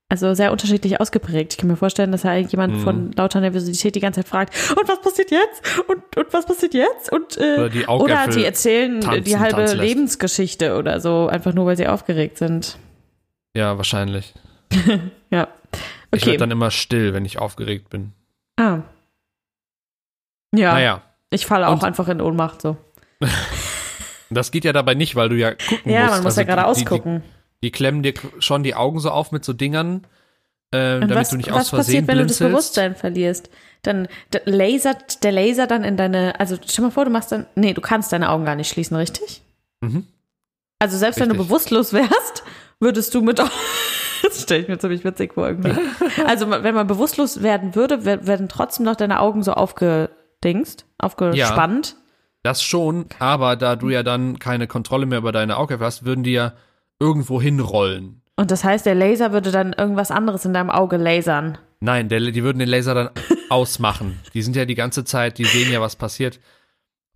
also 0.09 0.33
sehr 0.33 0.53
unterschiedlich 0.53 1.01
ausgeprägt. 1.01 1.53
Ich 1.53 1.57
kann 1.57 1.69
mir 1.69 1.75
vorstellen, 1.75 2.13
dass 2.13 2.23
halt 2.23 2.49
jemand 2.51 2.75
Mhm. 2.75 2.79
von 2.79 3.11
lauter 3.13 3.41
Nervosität 3.41 3.93
die 3.95 3.99
ganze 3.99 4.21
Zeit 4.21 4.29
fragt, 4.29 4.53
und 4.79 4.87
was 4.87 5.01
passiert 5.01 5.31
jetzt? 5.31 5.79
Und, 5.89 6.01
und 6.17 6.33
was 6.33 6.45
passiert 6.45 6.73
jetzt? 6.73 7.11
Und, 7.11 7.37
äh, 7.37 7.55
Oder 7.57 7.69
die 7.69 7.85
oder 7.85 8.27
die 8.27 8.45
erzählen 8.45 9.01
tanzen, 9.01 9.23
die 9.25 9.37
halbe. 9.37 9.65
Lebensgeschichte 9.73 10.77
oder 10.77 11.01
so, 11.01 11.27
einfach 11.27 11.53
nur, 11.53 11.65
weil 11.65 11.75
sie 11.77 11.87
aufgeregt 11.87 12.37
sind. 12.37 12.77
Ja, 13.55 13.77
wahrscheinlich. 13.77 14.33
Ja. 15.29 15.49
Ich 16.13 16.21
Okay. 16.21 16.25
werde 16.27 16.37
dann 16.39 16.51
immer 16.51 16.71
still, 16.71 17.13
wenn 17.13 17.25
ich 17.25 17.37
aufgeregt 17.39 17.89
bin. 17.89 18.13
ah. 18.59 18.79
Ja, 20.55 20.73
Naja, 20.73 21.01
ich 21.29 21.45
falle 21.45 21.67
auch 21.67 21.73
Und- 21.73 21.83
einfach 21.83 22.07
in 22.07 22.21
Ohnmacht 22.21 22.61
so. 22.61 22.77
das 24.29 24.51
geht 24.51 24.65
ja 24.65 24.73
dabei 24.73 24.93
nicht, 24.93 25.15
weil 25.15 25.29
du 25.29 25.35
ja 25.35 25.53
gucken 25.53 25.91
Ja, 25.91 26.01
musst. 26.01 26.11
man 26.11 26.23
muss 26.23 26.25
Also 26.37 26.41
ja 26.41 26.47
gerade 26.47 26.65
ausgucken. 26.65 27.23
Die, 27.61 27.67
die 27.67 27.71
klemmen 27.71 28.03
dir 28.03 28.13
schon 28.39 28.63
die 28.63 28.75
Augen 28.75 28.99
so 28.99 29.09
auf 29.11 29.31
mit 29.31 29.43
so 29.45 29.53
Dingern, 29.53 30.05
äh, 30.71 30.99
damit 30.99 31.15
was, 31.15 31.29
du 31.29 31.37
nicht 31.37 31.49
was 31.51 31.61
aus 31.61 31.69
Versehen 31.69 32.05
passiert, 32.05 32.07
wenn 32.07 32.17
du 32.19 32.25
das. 32.27 32.39
Bewusstsein 32.39 32.95
verlierst? 32.95 33.49
Dann 33.83 34.07
lasert 34.45 35.23
der 35.23 35.31
Laser 35.31 35.67
dann 35.67 35.83
in 35.83 35.95
deine, 35.97 36.39
also 36.39 36.57
stell 36.65 36.83
mal 36.85 36.91
vor, 36.91 37.05
du 37.05 37.11
machst 37.11 37.31
dann, 37.31 37.45
nee, 37.55 37.73
du 37.73 37.81
kannst 37.81 38.11
deine 38.11 38.29
Augen 38.29 38.43
gar 38.45 38.55
nicht 38.55 38.69
schließen, 38.69 38.97
richtig? 38.97 39.41
Mhm. 39.81 40.05
Also 40.79 40.97
selbst 40.97 41.19
wenn 41.19 41.29
du 41.29 41.33
Richtig. 41.35 41.47
bewusstlos 41.47 41.93
wärst, 41.93 42.43
würdest 42.79 43.13
du 43.15 43.21
mit, 43.21 43.39
das 44.23 44.41
stelle 44.43 44.61
ich 44.61 44.67
mir 44.67 44.77
ziemlich 44.77 45.03
witzig 45.03 45.33
vor 45.33 45.47
irgendwie. 45.47 45.71
Also 46.27 46.49
wenn 46.49 46.75
man 46.75 46.87
bewusstlos 46.87 47.41
werden 47.43 47.75
würde, 47.75 48.03
wer- 48.05 48.27
werden 48.27 48.49
trotzdem 48.49 48.85
noch 48.85 48.95
deine 48.95 49.19
Augen 49.19 49.41
so 49.43 49.53
aufgedingst, 50.37 50.85
aufgespannt. 50.97 51.95
Das 52.43 52.61
schon, 52.63 53.07
aber 53.19 53.55
da 53.55 53.75
du 53.75 53.89
ja 53.89 54.03
dann 54.03 54.39
keine 54.39 54.67
Kontrolle 54.67 55.05
mehr 55.05 55.17
über 55.17 55.31
deine 55.31 55.57
Augäpfel 55.57 55.85
hast, 55.85 56.05
würden 56.05 56.23
die 56.23 56.31
ja 56.33 56.53
irgendwo 56.99 57.41
hinrollen. 57.41 58.21
Und 58.35 58.51
das 58.51 58.63
heißt, 58.63 58.85
der 58.85 58.95
Laser 58.95 59.31
würde 59.31 59.51
dann 59.51 59.73
irgendwas 59.73 60.11
anderes 60.11 60.45
in 60.45 60.53
deinem 60.53 60.69
Auge 60.69 60.97
lasern. 60.97 61.57
Nein, 61.79 62.07
der, 62.09 62.19
die 62.19 62.43
würden 62.43 62.59
den 62.59 62.69
Laser 62.69 62.93
dann 62.93 63.09
ausmachen. 63.49 64.19
Die 64.33 64.41
sind 64.41 64.55
ja 64.55 64.65
die 64.65 64.75
ganze 64.75 65.03
Zeit, 65.03 65.37
die 65.37 65.45
sehen 65.45 65.71
ja, 65.71 65.81
was 65.81 65.95
passiert. 65.95 66.39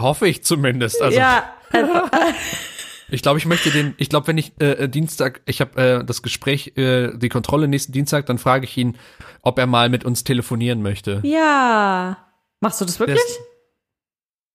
Hoffe 0.01 0.27
ich 0.27 0.43
zumindest. 0.43 1.01
Also 1.01 1.17
ja, 1.17 1.43
ich 3.09 3.21
glaube, 3.21 3.37
ich 3.37 3.45
möchte 3.45 3.69
den, 3.69 3.93
ich 3.97 4.09
glaube, 4.09 4.27
wenn 4.27 4.37
ich 4.37 4.59
äh, 4.59 4.87
Dienstag, 4.87 5.41
ich 5.45 5.61
habe 5.61 5.81
äh, 5.81 6.03
das 6.03 6.23
Gespräch, 6.23 6.73
äh, 6.75 7.15
die 7.15 7.29
Kontrolle 7.29 7.67
nächsten 7.67 7.91
Dienstag, 7.91 8.25
dann 8.25 8.39
frage 8.39 8.65
ich 8.65 8.75
ihn, 8.77 8.97
ob 9.43 9.59
er 9.59 9.67
mal 9.67 9.89
mit 9.89 10.03
uns 10.03 10.23
telefonieren 10.23 10.81
möchte. 10.81 11.21
ja. 11.23 12.17
Machst 12.61 12.79
du 12.79 12.85
das 12.85 12.99
wirklich? 12.99 13.17
Das- 13.19 13.39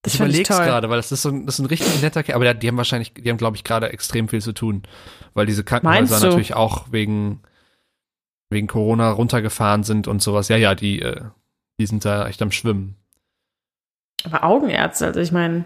das 0.03 0.13
ich 0.13 0.19
überlege 0.19 0.43
es 0.43 0.47
gerade, 0.47 0.89
weil 0.89 0.97
das 0.97 1.11
ist 1.11 1.21
so 1.21 1.29
ein, 1.29 1.45
das 1.45 1.55
ist 1.55 1.59
ein 1.59 1.65
richtig 1.65 2.01
netter 2.01 2.23
Kerl, 2.23 2.35
aber 2.35 2.45
der, 2.45 2.53
die 2.53 2.67
haben 2.67 2.77
wahrscheinlich, 2.77 3.13
die 3.13 3.29
haben, 3.29 3.37
glaube 3.37 3.57
ich, 3.57 3.63
gerade 3.63 3.89
extrem 3.89 4.29
viel 4.29 4.41
zu 4.41 4.53
tun, 4.53 4.83
weil 5.33 5.45
diese 5.45 5.63
Krankenhäuser 5.63 6.19
natürlich 6.29 6.53
auch 6.53 6.91
wegen 6.91 7.41
wegen 8.49 8.67
Corona 8.67 9.11
runtergefahren 9.11 9.83
sind 9.83 10.07
und 10.07 10.21
sowas. 10.21 10.47
Ja, 10.47 10.55
ja, 10.55 10.73
die, 10.75 11.01
äh, 11.01 11.25
die 11.79 11.85
sind 11.85 12.05
da 12.05 12.27
echt 12.29 12.41
am 12.41 12.51
Schwimmen. 12.53 12.95
Aber 14.23 14.45
Augenärzte, 14.45 15.07
also 15.07 15.19
ich 15.19 15.33
meine, 15.33 15.65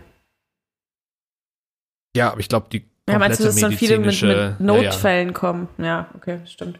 Ja, 2.15 2.31
aber 2.31 2.39
ich 2.39 2.49
glaube, 2.49 2.67
die 2.71 2.89
ja, 3.09 3.19
meinst 3.19 3.39
du, 3.39 3.43
dass 3.43 3.55
dann 3.57 3.73
viele 3.73 3.99
mit, 3.99 4.21
mit 4.21 4.59
Notfällen 4.59 5.33
kommen? 5.33 5.67
Ja, 5.77 6.09
okay, 6.15 6.39
stimmt. 6.45 6.79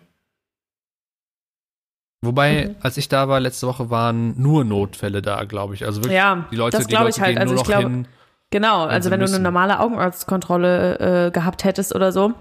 Ja, 2.24 2.28
ja. 2.28 2.32
Wobei, 2.32 2.68
Mhm. 2.68 2.76
als 2.82 2.98
ich 2.98 3.10
da 3.10 3.28
war, 3.28 3.40
letzte 3.40 3.68
Woche 3.68 3.90
waren 3.90 4.40
nur 4.42 4.64
Notfälle 4.64 5.22
da, 5.22 5.44
glaube 5.46 5.74
ich. 5.76 5.86
Also 5.86 6.02
wirklich, 6.02 6.14
Ja, 6.18 6.46
die 6.52 6.56
Leute, 6.56 6.78
das 6.78 6.86
die 6.88 6.92
glaube 6.92 7.06
Leute 7.06 7.18
ich 7.18 7.22
halt. 7.22 7.32
gehen 7.36 7.42
Also 7.42 7.54
nur 7.56 7.64
ich 7.64 7.68
noch 7.70 7.74
glaube, 7.80 7.90
hin. 7.94 8.08
genau, 8.52 8.84
also 8.86 9.10
wenn 9.12 9.20
du 9.20 9.26
eine 9.26 9.32
müssen. 9.32 9.44
normale 9.44 9.80
Augenarztkontrolle 9.80 11.28
äh, 11.28 11.32
gehabt 11.32 11.64
hättest 11.64 11.96
oder 11.96 12.12
so, 12.12 12.34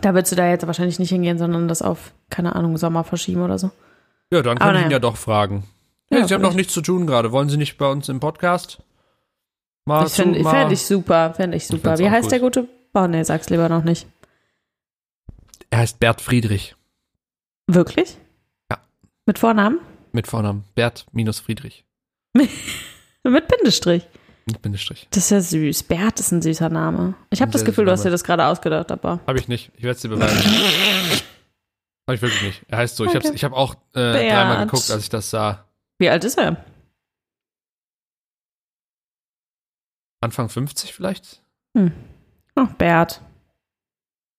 da 0.00 0.14
würdest 0.14 0.32
du 0.32 0.36
da 0.36 0.48
jetzt 0.48 0.66
wahrscheinlich 0.66 0.98
nicht 0.98 1.10
hingehen, 1.10 1.38
sondern 1.38 1.68
das 1.68 1.82
auf, 1.82 2.12
keine 2.30 2.56
Ahnung, 2.56 2.76
Sommer 2.78 3.04
verschieben 3.04 3.42
oder 3.42 3.58
so. 3.58 3.70
Ja, 4.32 4.40
dann 4.42 4.56
Aber 4.56 4.66
kann 4.66 4.74
ich 4.76 4.80
ihn 4.80 4.84
naja. 4.86 4.92
ja 4.96 4.98
doch 4.98 5.16
fragen. 5.18 5.64
Ja, 6.10 6.18
Hey, 6.20 6.28
Sie 6.28 6.34
haben 6.34 6.42
doch 6.42 6.54
nichts 6.54 6.72
zu 6.72 6.80
tun 6.80 7.06
gerade. 7.06 7.32
Wollen 7.32 7.50
Sie 7.50 7.58
nicht 7.58 7.76
bei 7.76 7.90
uns 7.90 8.08
im 8.08 8.18
Podcast? 8.20 8.78
Mal 9.84 10.06
Ich 10.06 10.12
fände 10.12 10.42
fänd 10.42 10.72
ich 10.72 10.86
super, 10.86 11.34
fände 11.34 11.56
ich 11.56 11.66
super. 11.66 11.96
find's 11.96 12.00
Wie 12.00 12.08
heißt 12.10 12.22
gut. 12.24 12.32
der 12.32 12.40
gute? 12.40 12.68
Oh, 12.94 13.06
nee, 13.06 13.22
sag's 13.24 13.50
lieber 13.50 13.68
noch 13.68 13.84
nicht. 13.84 14.06
Er 15.70 15.78
heißt 15.80 15.98
Bert 16.00 16.20
Friedrich. 16.20 16.76
Wirklich? 17.66 18.16
Mit 19.26 19.38
Vornamen? 19.38 19.80
Mit 20.12 20.26
Vornamen. 20.26 20.64
Bert 20.74 21.06
minus 21.12 21.40
Friedrich. 21.40 21.84
Mit 22.34 23.48
Bindestrich. 23.48 24.08
Mit 24.46 24.60
Bindestrich. 24.62 25.06
Das 25.10 25.24
ist 25.24 25.30
ja 25.30 25.40
süß. 25.40 25.84
Bert 25.84 26.18
ist 26.18 26.32
ein 26.32 26.42
süßer 26.42 26.68
Name. 26.68 27.14
Ich 27.30 27.40
habe 27.40 27.52
das 27.52 27.64
Gefühl, 27.64 27.84
du 27.84 27.92
hast 27.92 28.04
dir 28.04 28.10
das 28.10 28.24
gerade 28.24 28.46
ausgedacht, 28.46 28.90
aber. 28.90 29.20
Habe 29.26 29.38
ich 29.38 29.46
nicht. 29.46 29.70
Ich 29.76 29.84
werde 29.84 29.94
es 29.94 30.02
dir 30.02 30.08
beweisen. 30.08 30.50
Habe 32.08 32.16
ich 32.16 32.22
wirklich 32.22 32.42
nicht. 32.42 32.64
Er 32.66 32.78
heißt 32.78 32.96
so. 32.96 33.04
Ich 33.04 33.14
habe 33.14 33.32
ich 33.32 33.44
hab 33.44 33.52
auch 33.52 33.76
äh, 33.94 34.28
dreimal 34.28 34.64
geguckt, 34.66 34.90
als 34.90 35.04
ich 35.04 35.08
das 35.08 35.30
sah. 35.30 35.68
Wie 36.00 36.10
alt 36.10 36.24
ist 36.24 36.36
er? 36.36 36.56
Anfang 40.20 40.48
50 40.48 40.92
vielleicht? 40.92 41.42
Oh, 41.76 42.66
Bert. 42.76 43.20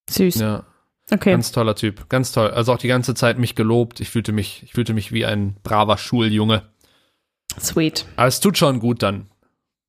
Süß. 0.10 0.36
Ja. 0.36 0.66
Okay. 1.12 1.32
Ganz 1.32 1.52
toller 1.52 1.76
Typ. 1.76 2.08
Ganz 2.10 2.32
toll. 2.32 2.50
Also 2.52 2.74
auch 2.74 2.78
die 2.78 2.88
ganze 2.88 3.14
Zeit 3.14 3.38
mich 3.38 3.56
gelobt. 3.56 4.00
Ich 4.00 4.10
fühlte 4.10 4.32
mich, 4.32 4.64
ich 4.64 4.74
fühlte 4.74 4.94
mich 4.94 5.12
wie 5.12 5.26
ein 5.26 5.56
braver 5.64 5.98
Schuljunge. 5.98 6.64
Sweet. 7.60 8.06
Aber 8.16 8.28
es 8.28 8.40
tut 8.40 8.58
schon 8.58 8.80
gut 8.80 9.04
dann, 9.04 9.28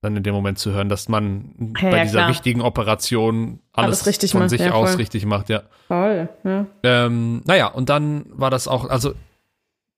dann 0.03 0.17
in 0.17 0.23
dem 0.23 0.35
Moment 0.35 0.59
zu 0.59 0.73
hören, 0.73 0.89
dass 0.89 1.09
man 1.09 1.55
Ja, 1.81 1.91
bei 1.91 1.97
ja, 1.99 2.03
dieser 2.05 2.19
klar. 2.19 2.29
wichtigen 2.31 2.61
Operation 2.61 3.61
alles, 3.73 4.01
Alles 4.01 4.07
richtig 4.07 4.33
von 4.33 4.41
macht, 4.41 4.51
sich 4.51 4.61
ja, 4.61 4.73
aus 4.73 4.91
voll. 4.91 4.97
richtig 4.99 5.25
macht, 5.25 5.49
ja. 5.49 5.63
Voll. 5.89 6.29
Ja. 6.45 6.67
Ähm, 6.83 7.43
naja, 7.47 7.69
und 7.69 7.89
dann 7.89 8.27
war 8.29 8.51
das 8.51 8.69
auch, 8.69 8.89
also 8.91 9.15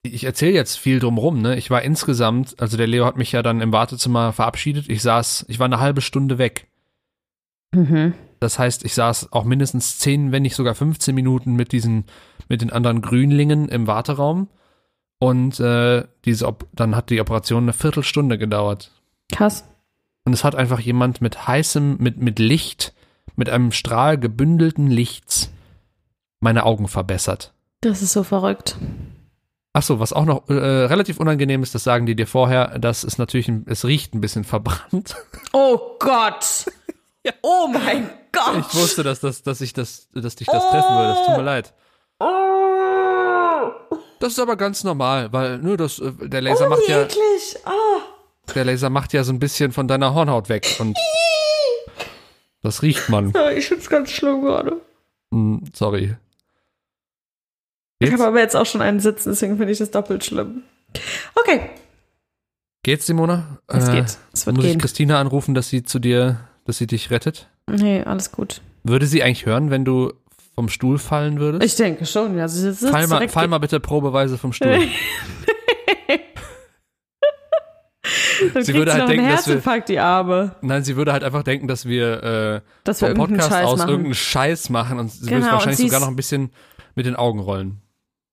ich 0.02 0.22
erzähle 0.24 0.52
jetzt 0.52 0.76
viel 0.76 1.00
drumrum, 1.00 1.40
ne? 1.42 1.56
Ich 1.56 1.70
war 1.70 1.82
insgesamt, 1.82 2.54
also 2.60 2.76
der 2.76 2.86
Leo 2.86 3.04
hat 3.06 3.16
mich 3.16 3.32
ja 3.32 3.42
dann 3.42 3.60
im 3.60 3.72
Wartezimmer 3.72 4.32
verabschiedet. 4.32 4.88
Ich 4.88 5.02
saß, 5.02 5.46
ich 5.48 5.58
war 5.58 5.64
eine 5.64 5.80
halbe 5.80 6.02
Stunde 6.02 6.38
weg. 6.38 6.68
Mhm. 7.74 8.14
Das 8.40 8.58
heißt, 8.58 8.84
ich 8.84 8.94
saß 8.94 9.32
auch 9.32 9.44
mindestens 9.44 9.98
10, 9.98 10.32
wenn 10.32 10.42
nicht 10.42 10.56
sogar 10.56 10.74
15 10.74 11.14
Minuten 11.14 11.54
mit 11.54 11.72
diesen, 11.72 12.04
mit 12.48 12.60
den 12.60 12.70
anderen 12.70 13.02
Grünlingen 13.02 13.68
im 13.68 13.86
Warteraum. 13.86 14.48
Und 15.18 15.60
äh, 15.60 16.04
diese, 16.24 16.46
Op 16.46 16.66
dann 16.72 16.94
hat 16.94 17.10
die 17.10 17.20
Operation 17.20 17.64
eine 17.64 17.72
Viertelstunde 17.72 18.38
gedauert. 18.38 18.90
Krass. 19.32 19.64
Und 20.24 20.32
es 20.32 20.44
hat 20.44 20.54
einfach 20.54 20.80
jemand 20.80 21.20
mit 21.20 21.46
heißem, 21.46 21.96
mit, 21.98 22.18
mit 22.18 22.38
Licht, 22.38 22.92
mit 23.36 23.48
einem 23.48 23.72
Strahl 23.72 24.18
gebündelten 24.18 24.88
Lichts 24.88 25.50
meine 26.40 26.64
Augen 26.64 26.88
verbessert. 26.88 27.54
Das 27.80 28.02
ist 28.02 28.12
so 28.12 28.22
verrückt. 28.22 28.76
Ach 29.72 29.82
so, 29.82 30.00
was 30.00 30.12
auch 30.12 30.24
noch 30.24 30.48
äh, 30.48 30.54
relativ 30.54 31.20
unangenehm 31.20 31.62
ist, 31.62 31.74
das 31.74 31.84
sagen 31.84 32.06
die 32.06 32.16
dir 32.16 32.26
vorher, 32.26 32.78
das 32.78 33.04
ist 33.04 33.18
natürlich, 33.18 33.48
ein, 33.48 33.66
es 33.68 33.84
riecht 33.84 34.14
ein 34.14 34.20
bisschen 34.20 34.44
verbrannt. 34.44 35.16
Oh 35.52 35.96
Gott. 35.98 36.66
Oh 37.42 37.66
mein 37.66 38.08
Gott. 38.36 38.66
Ich 38.68 38.74
wusste, 38.74 39.02
dass, 39.02 39.20
das, 39.20 39.42
dass, 39.42 39.60
ich 39.60 39.72
das, 39.72 40.08
dass 40.14 40.36
dich 40.36 40.46
das 40.46 40.62
treffen 40.70 40.94
würde, 40.96 41.14
das 41.14 41.26
tut 41.26 41.36
mir 41.38 41.42
leid. 41.42 41.74
Oh, 42.18 43.70
Das 44.20 44.32
ist 44.32 44.38
aber 44.38 44.56
ganz 44.56 44.84
normal, 44.84 45.32
weil 45.32 45.58
nur 45.58 45.76
das, 45.76 45.98
äh, 45.98 46.12
der 46.22 46.40
Laser 46.42 46.68
macht 46.68 46.86
ja. 46.88 47.06
Oh. 47.66 48.50
der 48.54 48.64
Laser 48.64 48.90
macht 48.90 49.12
ja 49.12 49.24
so 49.24 49.32
ein 49.32 49.38
bisschen 49.38 49.72
von 49.72 49.88
deiner 49.88 50.14
Hornhaut 50.14 50.48
weg 50.48 50.66
und 50.78 50.96
das 52.62 52.82
riecht 52.82 53.08
man. 53.08 53.32
Ja, 53.34 53.50
Ich 53.50 53.66
find's 53.68 53.88
ganz 53.88 54.10
schlimm 54.10 54.42
gerade. 54.42 54.80
Hm, 55.32 55.64
sorry. 55.74 56.16
Ich 57.98 58.10
Geht's, 58.10 58.20
habe 58.20 58.28
aber 58.30 58.40
jetzt 58.40 58.54
auch 58.56 58.66
schon 58.66 58.82
einen 58.82 59.00
sitzen, 59.00 59.30
deswegen 59.30 59.56
finde 59.56 59.72
ich 59.72 59.78
das 59.78 59.90
doppelt 59.90 60.24
schlimm. 60.24 60.62
Okay, 61.34 61.70
geht's 62.82 63.06
Simona? 63.06 63.58
es 63.68 63.88
Äh, 63.88 63.92
geht. 63.92 64.18
Es 64.32 64.46
wird 64.46 64.56
Muss 64.56 64.64
ich 64.64 64.72
gehen. 64.72 64.80
Christina 64.80 65.20
anrufen, 65.20 65.54
dass 65.54 65.68
sie 65.68 65.82
zu 65.82 65.98
dir, 65.98 66.40
dass 66.66 66.78
sie 66.78 66.86
dich 66.86 67.10
rettet? 67.10 67.48
Nee, 67.70 68.02
alles 68.02 68.32
gut. 68.32 68.60
Würde 68.84 69.06
sie 69.06 69.22
eigentlich 69.22 69.46
hören, 69.46 69.70
wenn 69.70 69.84
du 69.84 70.12
vom 70.54 70.68
Stuhl 70.68 70.98
fallen 70.98 71.38
würdest? 71.40 71.64
Ich 71.64 71.76
denke 71.76 72.06
schon, 72.06 72.36
ja. 72.36 72.48
Sie 72.48 72.60
sitzt 72.60 72.88
fall, 72.88 73.06
mal, 73.08 73.28
fall 73.28 73.48
mal 73.48 73.58
bitte 73.58 73.80
probeweise 73.80 74.38
vom 74.38 74.52
Stuhl. 74.52 74.78
Sie 78.60 78.74
würde 78.74 78.92
halt 78.92 79.08
denken, 79.08 79.28
dass 79.28 79.48
wir- 79.48 79.80
die 79.88 79.98
Arme. 79.98 80.54
Nein, 80.60 80.84
sie 80.84 80.96
würde 80.96 81.12
halt 81.12 81.24
einfach 81.24 81.42
denken, 81.42 81.66
dass 81.68 81.86
wir 81.86 82.22
äh, 82.22 82.60
Dass 82.84 83.00
vom 83.00 83.14
Podcast 83.14 83.48
Scheiß 83.50 83.66
aus 83.66 83.78
machen. 83.78 83.88
irgendeinen 83.90 84.14
Scheiß 84.14 84.70
machen 84.70 84.98
und 85.00 85.10
sie 85.10 85.22
würde 85.22 85.34
Genau, 85.36 85.46
es 85.46 85.52
wahrscheinlich 85.52 85.80
sogar 85.80 86.00
noch 86.00 86.08
ein 86.08 86.16
bisschen 86.16 86.50
mit 86.94 87.06
den 87.06 87.16
Augen 87.16 87.40
rollen. 87.40 87.80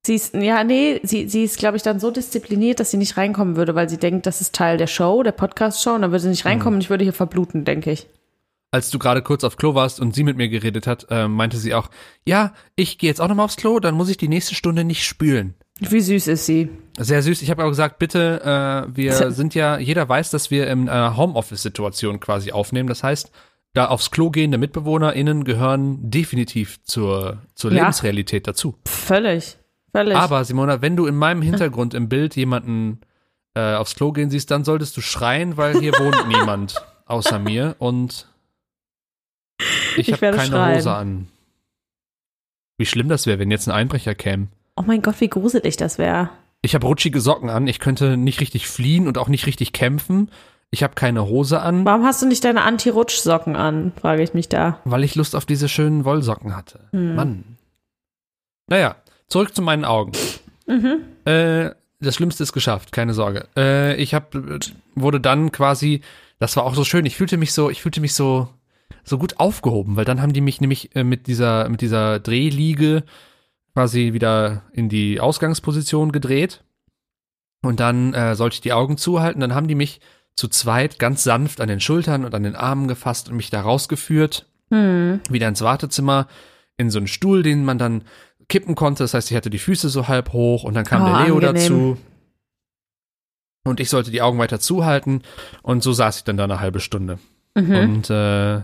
Sie 0.06 0.16
ist, 0.16 0.34
ja, 0.36 0.64
nee, 0.64 1.00
sie, 1.04 1.30
sie 1.30 1.44
ist, 1.46 1.58
glaube 1.58 1.78
ich, 1.78 1.84
dann 1.84 2.00
so 2.00 2.12
diszipliniert, 2.12 2.80
dass 2.82 2.92
sie 2.92 2.98
nicht 2.98 3.16
reinkommen 3.18 3.56
würde, 3.56 3.74
weil 3.74 3.88
sie 3.90 3.98
denkt, 3.98 4.26
das 4.26 4.42
ist 4.42 4.54
Teil 4.54 4.78
der 4.78 4.88
Show, 4.88 5.24
der 5.24 5.32
Podcast-Show, 5.32 5.92
und 5.96 6.02
dann 6.02 6.12
würde 6.12 6.20
sie 6.20 6.28
Mhm. 6.28 6.32
nicht 6.32 6.46
reinkommen 6.46 6.76
und 6.76 6.82
ich 6.82 6.90
würde 6.90 7.06
hier 7.06 7.14
verbluten, 7.14 7.64
denke 7.64 7.92
ich. 7.92 8.08
Als 8.74 8.90
du 8.90 8.98
gerade 8.98 9.22
kurz 9.22 9.44
auf 9.44 9.56
Klo 9.56 9.76
warst 9.76 10.00
und 10.00 10.16
sie 10.16 10.24
mit 10.24 10.36
mir 10.36 10.50
geredet 10.50 10.88
hat, 10.88 11.06
äh, 11.12 11.28
meinte 11.28 11.58
sie 11.58 11.76
auch, 11.76 11.92
ja, 12.26 12.54
ich 12.76 12.98
gehe 12.98 13.08
jetzt 13.08 13.22
auch 13.22 13.28
nochmal 13.28 13.46
aufs 13.46 13.56
Klo, 13.56 13.80
dann 13.80 13.94
muss 13.94 14.10
ich 14.10 14.18
die 14.18 14.28
nächste 14.28 14.56
Stunde 14.56 14.84
nicht 14.84 15.06
spülen. 15.06 15.54
Wie 15.80 16.02
süß 16.02 16.26
ist 16.26 16.48
sie? 16.48 16.70
Sehr 16.98 17.22
süß. 17.22 17.44
Ich 17.44 17.52
habe 17.52 17.64
auch 17.64 17.70
gesagt, 17.70 18.00
bitte, 18.00 18.42
äh, 18.90 18.96
wir 18.98 19.32
sind 19.32 19.54
ja, 19.54 19.78
jeder 19.78 20.10
weiß, 20.10 20.32
dass 20.32 20.50
wir 20.50 20.68
in 20.72 20.90
einer 20.90 21.16
Homeoffice-Situation 21.18 22.20
quasi 22.20 22.52
aufnehmen. 22.52 22.90
Das 22.90 23.04
heißt, 23.04 23.32
da 23.74 23.90
aufs 23.90 24.10
Klo 24.10 24.32
gehende 24.32 24.58
MitbewohnerInnen 24.58 25.44
gehören 25.44 26.10
definitiv 26.10 26.84
zur, 26.84 27.44
zur 27.54 27.72
Ja. 27.72 27.82
Lebensrealität 27.84 28.48
dazu. 28.48 28.74
Völlig. 28.88 29.58
Völlig. 29.92 30.18
Aber 30.18 30.44
Simona, 30.46 30.82
wenn 30.82 30.96
du 30.96 31.06
in 31.06 31.16
meinem 31.16 31.44
Hintergrund 31.44 31.94
im 31.94 32.10
Bild 32.10 32.36
jemanden 32.36 33.02
äh, 33.54 33.76
aufs 33.76 33.94
Klo 33.94 34.14
gehen 34.14 34.32
siehst, 34.32 34.50
dann 34.50 34.64
solltest 34.64 34.98
du 34.98 35.02
schreien, 35.02 35.58
weil 35.58 35.80
hier 35.80 35.92
wohnt 35.94 36.28
niemand 36.28 36.84
außer 37.06 37.38
mir 37.38 37.76
und 37.78 38.33
ich, 39.98 40.10
Ich 40.10 40.14
habe 40.14 40.32
keine 40.36 40.48
schreien. 40.48 40.78
Hose 40.78 40.94
an. 40.94 41.28
Wie 42.78 42.86
schlimm 42.86 43.08
das 43.10 43.26
wäre, 43.28 43.40
wenn 43.40 43.52
jetzt 43.52 43.68
ein 43.68 43.72
Einbrecher 43.74 44.16
käme. 44.16 44.48
oh 44.76 44.82
mein 44.86 45.02
Gott, 45.02 45.20
wie 45.22 45.30
gruselig 45.30 45.78
das 45.78 45.98
wäre. 45.98 46.30
Ich 46.62 46.76
habe 46.76 46.88
rutschige 46.88 47.20
Socken 47.22 47.50
an, 47.50 47.68
ich 47.68 47.80
könnte 47.80 48.18
nicht 48.18 48.40
richtig 48.40 48.68
fliehen 48.68 49.08
und 49.08 49.18
auch 49.18 49.28
nicht 49.28 49.46
richtig 49.46 49.74
kämpfen. 49.74 50.30
Ich 50.72 50.82
habe 50.82 50.96
keine 50.96 51.28
Hose 51.28 51.62
an, 51.62 51.86
Warum 51.86 52.04
hast 52.04 52.22
du 52.22 52.26
nicht 52.26 52.44
deine 52.44 52.64
Anti-Rutsch-Socken 52.64 53.56
an, 53.56 53.92
frage 54.00 54.24
ich 54.24 54.34
mich 54.34 54.50
da. 54.50 54.80
weil 54.86 55.04
ich 55.04 55.14
Lust 55.16 55.36
auf 55.36 55.46
diese 55.46 55.70
schönen 55.70 56.04
Wollsocken 56.06 56.56
hatte. 56.56 56.80
Hm. 56.92 57.16
Mann. 57.16 57.44
Naja, 58.68 58.96
zurück 59.28 59.54
zu 59.54 59.62
meinen 59.62 59.86
Augen. 59.86 60.14
Mhm. 60.66 61.02
Äh, 61.26 61.72
das 62.00 62.16
Schlimmste 62.16 62.42
ist 62.44 62.54
geschafft, 62.54 62.92
keine 62.92 63.14
Sorge. 63.14 63.48
Äh, 63.56 63.96
ich 64.02 64.14
hab, 64.16 64.36
wurde 64.96 65.20
dann 65.20 65.52
quasi, 65.52 66.02
das 66.40 66.56
war 66.56 66.64
auch 66.64 66.74
so 66.76 66.84
schön, 66.86 67.06
ich 67.06 67.18
fühlte 67.18 67.38
mich 67.38 67.54
so, 67.54 67.70
ich 67.70 67.82
fühlte 67.82 68.02
mich 68.02 68.14
so, 68.16 68.50
so 69.04 69.18
gut 69.18 69.40
aufgehoben, 69.40 69.96
weil 69.96 70.06
dann 70.06 70.22
haben 70.22 70.34
die 70.34 70.42
mich 70.42 70.62
nämlich 70.62 70.96
äh, 70.96 71.04
mit 71.04 71.28
dieser, 71.28 71.68
mit 71.70 71.82
dieser 71.82 72.20
Drehliege 72.20 73.04
quasi 73.74 74.14
wieder 74.14 74.64
in 74.72 74.88
die 74.90 75.20
Ausgangsposition 75.20 76.12
gedreht. 76.12 76.64
Und 77.62 77.80
dann 77.80 78.14
äh, 78.14 78.36
sollte 78.36 78.56
ich 78.56 78.62
die 78.62 78.74
Augen 78.74 78.98
zuhalten, 78.98 79.40
dann 79.42 79.56
haben 79.56 79.68
die 79.68 79.76
mich 79.76 80.00
zu 80.36 80.48
zweit 80.48 81.00
ganz 81.00 81.24
sanft 81.24 81.62
an 81.62 81.68
den 81.70 81.80
Schultern 81.80 82.26
und 82.26 82.34
an 82.36 82.44
den 82.44 82.56
Armen 82.56 82.88
gefasst 82.88 83.30
und 83.30 83.36
mich 83.38 83.50
da 83.50 83.62
rausgeführt 83.62 84.48
Hm. 84.72 85.20
wieder 85.30 85.48
ins 85.48 85.62
Wartezimmer, 85.62 86.28
in 86.78 86.90
so 86.90 86.98
einen 86.98 87.08
Stuhl, 87.08 87.44
den 87.44 87.64
man 87.64 87.78
dann 87.78 88.04
kippen 88.50 88.74
konnte. 88.76 89.04
Das 89.04 89.14
heißt, 89.14 89.30
ich 89.30 89.38
hatte 89.38 89.50
die 89.52 89.60
Füße 89.60 89.90
so 89.90 90.08
halb 90.08 90.34
hoch 90.34 90.64
und 90.64 90.74
dann 90.74 90.86
kam 90.86 91.04
Oh, 91.04 91.06
der 91.06 91.26
Leo 91.26 91.36
angenehm. 91.36 91.54
dazu. 91.54 91.98
Und 93.66 93.80
ich 93.80 93.90
sollte 93.90 94.12
die 94.12 94.22
Augen 94.22 94.40
weiter 94.40 94.60
zuhalten 94.60 95.22
und 95.62 95.84
so 95.84 95.94
saß 95.94 96.18
ich 96.18 96.24
dann 96.24 96.38
da 96.38 96.44
eine 96.46 96.60
halbe 96.60 96.80
Stunde. 96.80 97.20
Mhm. 97.56 97.76
Und 97.76 98.10
äh, 98.10 98.62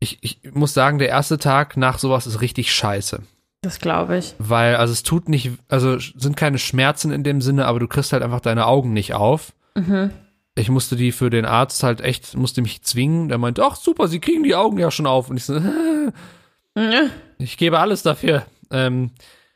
ich, 0.00 0.18
ich 0.22 0.40
muss 0.52 0.74
sagen, 0.74 0.98
der 0.98 1.08
erste 1.08 1.38
Tag 1.38 1.76
nach 1.76 1.98
sowas 1.98 2.26
ist 2.26 2.40
richtig 2.40 2.72
scheiße. 2.72 3.22
Das 3.62 3.78
glaube 3.78 4.18
ich. 4.18 4.34
Weil, 4.38 4.76
also 4.76 4.92
es 4.92 5.02
tut 5.02 5.28
nicht, 5.28 5.52
also 5.68 5.98
sind 5.98 6.36
keine 6.36 6.58
Schmerzen 6.58 7.10
in 7.12 7.24
dem 7.24 7.40
Sinne, 7.40 7.64
aber 7.66 7.80
du 7.80 7.88
kriegst 7.88 8.12
halt 8.12 8.22
einfach 8.22 8.40
deine 8.40 8.66
Augen 8.66 8.92
nicht 8.92 9.14
auf. 9.14 9.54
Mhm. 9.74 10.10
Ich 10.56 10.68
musste 10.68 10.94
die 10.96 11.10
für 11.12 11.30
den 11.30 11.46
Arzt 11.46 11.82
halt 11.82 12.00
echt, 12.00 12.36
musste 12.36 12.60
mich 12.62 12.82
zwingen. 12.82 13.28
Der 13.28 13.38
meinte, 13.38 13.64
ach 13.64 13.74
super, 13.76 14.06
sie 14.06 14.20
kriegen 14.20 14.42
die 14.44 14.54
Augen 14.54 14.78
ja 14.78 14.90
schon 14.90 15.06
auf. 15.06 15.30
Und 15.30 15.36
ich 15.38 15.44
so, 15.44 15.58
Mhm. 16.76 17.10
ich 17.38 17.56
gebe 17.56 17.78
alles 17.78 18.02
dafür. 18.02 18.44
Ähm, 18.70 19.12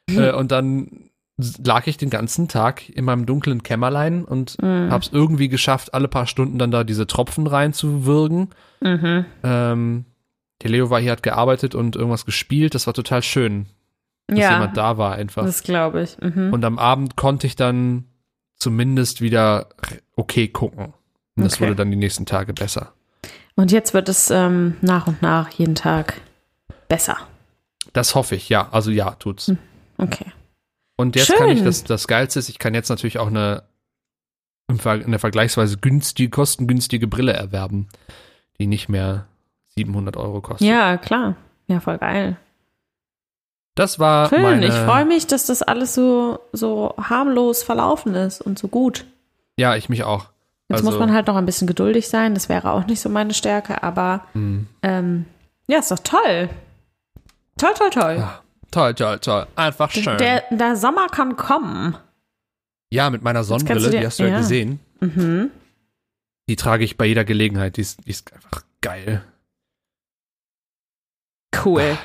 äh, 0.08 0.32
und 0.32 0.52
dann 0.52 1.10
lag 1.64 1.86
ich 1.86 1.96
den 1.96 2.10
ganzen 2.10 2.48
Tag 2.48 2.88
in 2.88 3.04
meinem 3.04 3.26
dunklen 3.26 3.62
Kämmerlein 3.62 4.24
und 4.24 4.60
Mhm. 4.62 4.90
hab's 4.90 5.10
irgendwie 5.12 5.48
geschafft, 5.48 5.94
alle 5.94 6.08
paar 6.08 6.26
Stunden 6.26 6.58
dann 6.58 6.70
da 6.70 6.82
diese 6.84 7.06
Tropfen 7.06 7.46
reinzuwirken. 7.46 8.50
Mhm. 8.80 9.24
Ähm, 9.42 10.04
der 10.62 10.70
Leo 10.70 10.90
war 10.90 11.00
hier, 11.00 11.12
hat 11.12 11.22
gearbeitet 11.22 11.74
und 11.74 11.96
irgendwas 11.96 12.24
gespielt. 12.24 12.74
Das 12.74 12.86
war 12.86 12.94
total 12.94 13.22
schön, 13.22 13.66
dass 14.26 14.38
Ja, 14.38 14.52
jemand 14.52 14.76
da 14.76 14.98
war 14.98 15.14
einfach. 15.14 15.44
das 15.44 15.62
glaube 15.62 16.02
ich. 16.02 16.18
Mhm. 16.20 16.52
Und 16.52 16.64
am 16.64 16.78
Abend 16.78 17.16
konnte 17.16 17.46
ich 17.46 17.56
dann 17.56 18.04
zumindest 18.56 19.20
wieder 19.20 19.68
okay 20.16 20.48
gucken. 20.48 20.92
Und 21.36 21.44
das 21.44 21.54
Okay. 21.54 21.64
wurde 21.64 21.76
dann 21.76 21.90
die 21.90 21.96
nächsten 21.96 22.26
Tage 22.26 22.52
besser. 22.52 22.92
Und 23.54 23.70
jetzt 23.72 23.94
wird 23.94 24.08
es 24.08 24.30
ähm, 24.30 24.76
nach 24.80 25.06
und 25.06 25.22
nach 25.22 25.50
jeden 25.50 25.74
Tag 25.76 26.20
besser. 26.88 27.16
Das 27.92 28.14
hoffe 28.14 28.34
ich, 28.34 28.48
ja. 28.48 28.68
Also 28.72 28.90
ja, 28.90 29.10
tut's. 29.12 29.52
Okay. 29.98 30.26
Und 30.96 31.14
jetzt 31.16 31.26
Schön. 31.26 31.36
kann 31.36 31.48
ich, 31.50 31.62
das, 31.62 31.84
das 31.84 32.08
Geilste 32.08 32.38
ist, 32.40 32.48
ich 32.48 32.58
kann 32.58 32.74
jetzt 32.74 32.88
natürlich 32.88 33.18
auch 33.18 33.28
eine, 33.28 33.62
eine 34.68 35.18
vergleichsweise 35.18 35.78
günstige, 35.78 36.30
kostengünstige 36.30 37.06
Brille 37.06 37.32
erwerben, 37.32 37.88
die 38.58 38.66
nicht 38.66 38.88
mehr 38.88 39.26
700 39.78 40.16
Euro 40.16 40.40
kostet. 40.40 40.66
Ja, 40.68 40.96
klar. 40.96 41.36
Ja, 41.68 41.80
voll 41.80 41.98
geil. 41.98 42.36
Das 43.74 43.98
war 43.98 44.28
Schön. 44.28 44.42
meine, 44.42 44.66
Ich 44.66 44.74
freue 44.74 45.04
mich, 45.04 45.26
dass 45.26 45.46
das 45.46 45.62
alles 45.62 45.94
so, 45.94 46.40
so 46.52 46.94
harmlos 47.00 47.62
verlaufen 47.62 48.14
ist 48.14 48.40
und 48.40 48.58
so 48.58 48.66
gut. 48.68 49.04
Ja, 49.56 49.76
ich 49.76 49.88
mich 49.88 50.02
auch. 50.04 50.26
Jetzt 50.68 50.78
Also- 50.80 50.90
muss 50.90 50.98
man 50.98 51.12
halt 51.12 51.28
noch 51.28 51.36
ein 51.36 51.46
bisschen 51.46 51.66
geduldig 51.68 52.08
sein. 52.08 52.34
Das 52.34 52.48
wäre 52.48 52.72
auch 52.72 52.86
nicht 52.86 53.00
so 53.00 53.08
meine 53.08 53.34
Stärke, 53.34 53.82
aber 53.82 54.24
Hm. 54.32 54.66
ähm, 54.82 55.26
ja, 55.68 55.78
ist 55.78 55.90
doch 55.90 56.00
toll. 56.00 56.48
Toll, 57.56 57.74
toll, 57.76 57.90
toll. 57.90 58.16
Ja, 58.18 58.40
toll, 58.70 58.94
toll, 58.94 59.18
toll. 59.20 59.46
Einfach 59.56 59.90
schön. 59.90 60.18
Der, 60.18 60.42
der 60.50 60.76
Sommer 60.76 61.06
kann 61.08 61.36
kommen. 61.36 61.96
ja, 62.90 63.10
mit 63.10 63.22
meiner 63.22 63.44
Sonnenbrille, 63.44 63.90
dir- 63.90 64.00
die 64.00 64.06
hast 64.06 64.18
du 64.18 64.24
ja, 64.24 64.30
ja. 64.30 64.38
gesehen. 64.38 64.80
Mhm. 65.00 65.50
Die 66.48 66.56
trage 66.56 66.82
ich 66.84 66.96
bei 66.96 67.04
jeder 67.06 67.24
Gelegenheit. 67.24 67.76
Die 67.76 67.82
ist, 67.82 68.04
die 68.06 68.10
ist 68.10 68.32
einfach 68.32 68.62
geil. 68.80 69.22
Cool. 71.54 71.96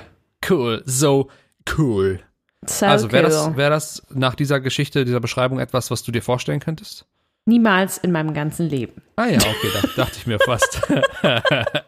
Cool, 0.48 0.82
so 0.86 1.30
cool. 1.78 2.20
So 2.66 2.86
also 2.86 3.12
wäre 3.12 3.26
cool. 3.26 3.30
das, 3.30 3.58
wär 3.58 3.70
das 3.70 4.04
nach 4.10 4.36
dieser 4.36 4.60
Geschichte, 4.60 5.06
dieser 5.06 5.20
Beschreibung 5.20 5.60
etwas, 5.60 5.92
was 5.92 6.04
du 6.04 6.12
dir 6.12 6.22
vorstellen 6.22 6.60
könntest? 6.60 7.06
Niemals 7.46 7.98
in 7.98 8.12
meinem 8.12 8.34
ganzen 8.34 8.70
Leben. 8.70 9.02
Ah 9.18 9.26
ja, 9.26 9.38
okay, 9.38 9.68
da, 9.74 9.82
dachte 10.04 10.18
ich 10.18 10.28
mir 10.28 10.40
fast. 10.40 10.82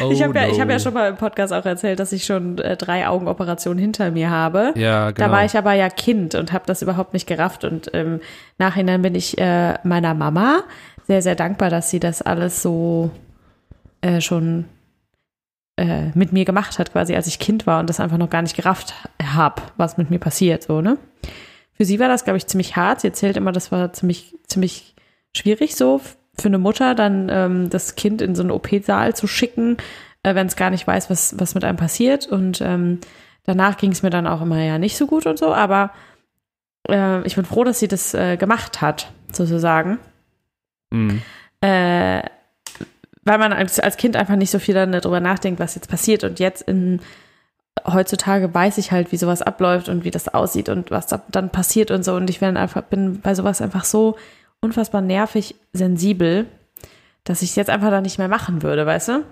Oh, 0.00 0.10
ich 0.12 0.22
habe 0.22 0.38
ja, 0.38 0.46
ich 0.46 0.54
no. 0.54 0.60
hab 0.60 0.70
ja 0.70 0.78
schon 0.78 0.94
mal 0.94 1.08
im 1.08 1.16
Podcast 1.16 1.52
auch 1.52 1.64
erzählt, 1.64 1.98
dass 1.98 2.12
ich 2.12 2.24
schon 2.24 2.58
äh, 2.58 2.76
drei 2.76 3.08
Augenoperationen 3.08 3.78
hinter 3.78 4.10
mir 4.10 4.30
habe. 4.30 4.72
Ja, 4.76 5.10
genau. 5.10 5.26
Da 5.26 5.32
war 5.32 5.44
ich 5.44 5.56
aber 5.56 5.72
ja 5.72 5.88
Kind 5.88 6.34
und 6.34 6.52
habe 6.52 6.64
das 6.66 6.82
überhaupt 6.82 7.12
nicht 7.12 7.26
gerafft. 7.26 7.64
Und 7.64 7.88
im 7.88 8.20
Nachhinein 8.58 9.02
bin 9.02 9.14
ich 9.14 9.38
äh, 9.38 9.74
meiner 9.82 10.14
Mama 10.14 10.62
sehr, 11.06 11.22
sehr 11.22 11.34
dankbar, 11.34 11.70
dass 11.70 11.90
sie 11.90 12.00
das 12.00 12.22
alles 12.22 12.62
so 12.62 13.10
äh, 14.00 14.20
schon 14.20 14.66
äh, 15.78 16.10
mit 16.14 16.32
mir 16.32 16.44
gemacht 16.44 16.78
hat, 16.78 16.92
quasi 16.92 17.14
als 17.14 17.26
ich 17.26 17.38
Kind 17.38 17.66
war 17.66 17.80
und 17.80 17.88
das 17.88 18.00
einfach 18.00 18.18
noch 18.18 18.30
gar 18.30 18.42
nicht 18.42 18.56
gerafft 18.56 18.94
habe, 19.22 19.62
was 19.76 19.96
mit 19.96 20.10
mir 20.10 20.18
passiert, 20.18 20.64
so, 20.64 20.80
ne? 20.80 20.98
Für 21.72 21.84
sie 21.84 22.00
war 22.00 22.08
das, 22.08 22.24
glaube 22.24 22.38
ich, 22.38 22.46
ziemlich 22.48 22.74
hart. 22.74 23.02
Sie 23.02 23.06
erzählt 23.06 23.36
immer, 23.36 23.52
das 23.52 23.70
war 23.70 23.92
ziemlich, 23.92 24.34
ziemlich 24.48 24.96
schwierig 25.32 25.76
so 25.76 26.00
für 26.36 26.48
eine 26.48 26.58
Mutter, 26.58 26.96
dann 26.96 27.28
ähm, 27.30 27.70
das 27.70 27.94
Kind 27.94 28.20
in 28.20 28.34
so 28.34 28.42
einen 28.42 28.50
OP-Saal 28.50 29.14
zu 29.14 29.28
schicken, 29.28 29.76
äh, 30.24 30.34
wenn 30.34 30.48
es 30.48 30.56
gar 30.56 30.70
nicht 30.70 30.86
weiß, 30.86 31.08
was, 31.08 31.38
was 31.38 31.54
mit 31.54 31.62
einem 31.62 31.76
passiert. 31.76 32.26
Und 32.26 32.60
ähm, 32.60 32.98
danach 33.44 33.76
ging 33.76 33.92
es 33.92 34.02
mir 34.02 34.10
dann 34.10 34.26
auch 34.26 34.42
immer 34.42 34.60
ja 34.60 34.78
nicht 34.78 34.96
so 34.96 35.06
gut 35.06 35.26
und 35.26 35.38
so, 35.38 35.54
aber 35.54 35.92
äh, 36.88 37.24
ich 37.24 37.36
bin 37.36 37.44
froh, 37.44 37.62
dass 37.62 37.78
sie 37.78 37.88
das 37.88 38.12
äh, 38.12 38.36
gemacht 38.36 38.80
hat, 38.80 39.12
sozusagen. 39.32 39.98
Mhm. 40.90 41.22
Äh, 41.60 42.22
weil 43.28 43.38
man 43.38 43.52
als, 43.52 43.78
als 43.78 43.96
Kind 43.96 44.16
einfach 44.16 44.36
nicht 44.36 44.50
so 44.50 44.58
viel 44.58 44.74
dann 44.74 44.90
darüber 44.92 45.20
nachdenkt, 45.20 45.60
was 45.60 45.74
jetzt 45.74 45.88
passiert. 45.88 46.24
Und 46.24 46.40
jetzt 46.40 46.62
in 46.62 47.00
heutzutage 47.86 48.52
weiß 48.52 48.78
ich 48.78 48.90
halt, 48.90 49.12
wie 49.12 49.16
sowas 49.16 49.42
abläuft 49.42 49.88
und 49.88 50.04
wie 50.04 50.10
das 50.10 50.28
aussieht 50.28 50.68
und 50.68 50.90
was 50.90 51.06
da 51.06 51.22
dann 51.30 51.50
passiert 51.50 51.90
und 51.90 52.04
so. 52.04 52.14
Und 52.14 52.28
ich 52.28 52.40
bin 52.40 52.56
einfach, 52.56 52.82
bin 52.82 53.20
bei 53.20 53.34
sowas 53.34 53.60
einfach 53.62 53.84
so 53.84 54.16
unfassbar 54.60 55.00
nervig 55.00 55.54
sensibel, 55.72 56.46
dass 57.24 57.42
ich 57.42 57.50
es 57.50 57.56
jetzt 57.56 57.70
einfach 57.70 57.90
da 57.90 58.00
nicht 58.00 58.18
mehr 58.18 58.28
machen 58.28 58.62
würde, 58.62 58.84
weißt 58.86 59.08
du? 59.08 59.24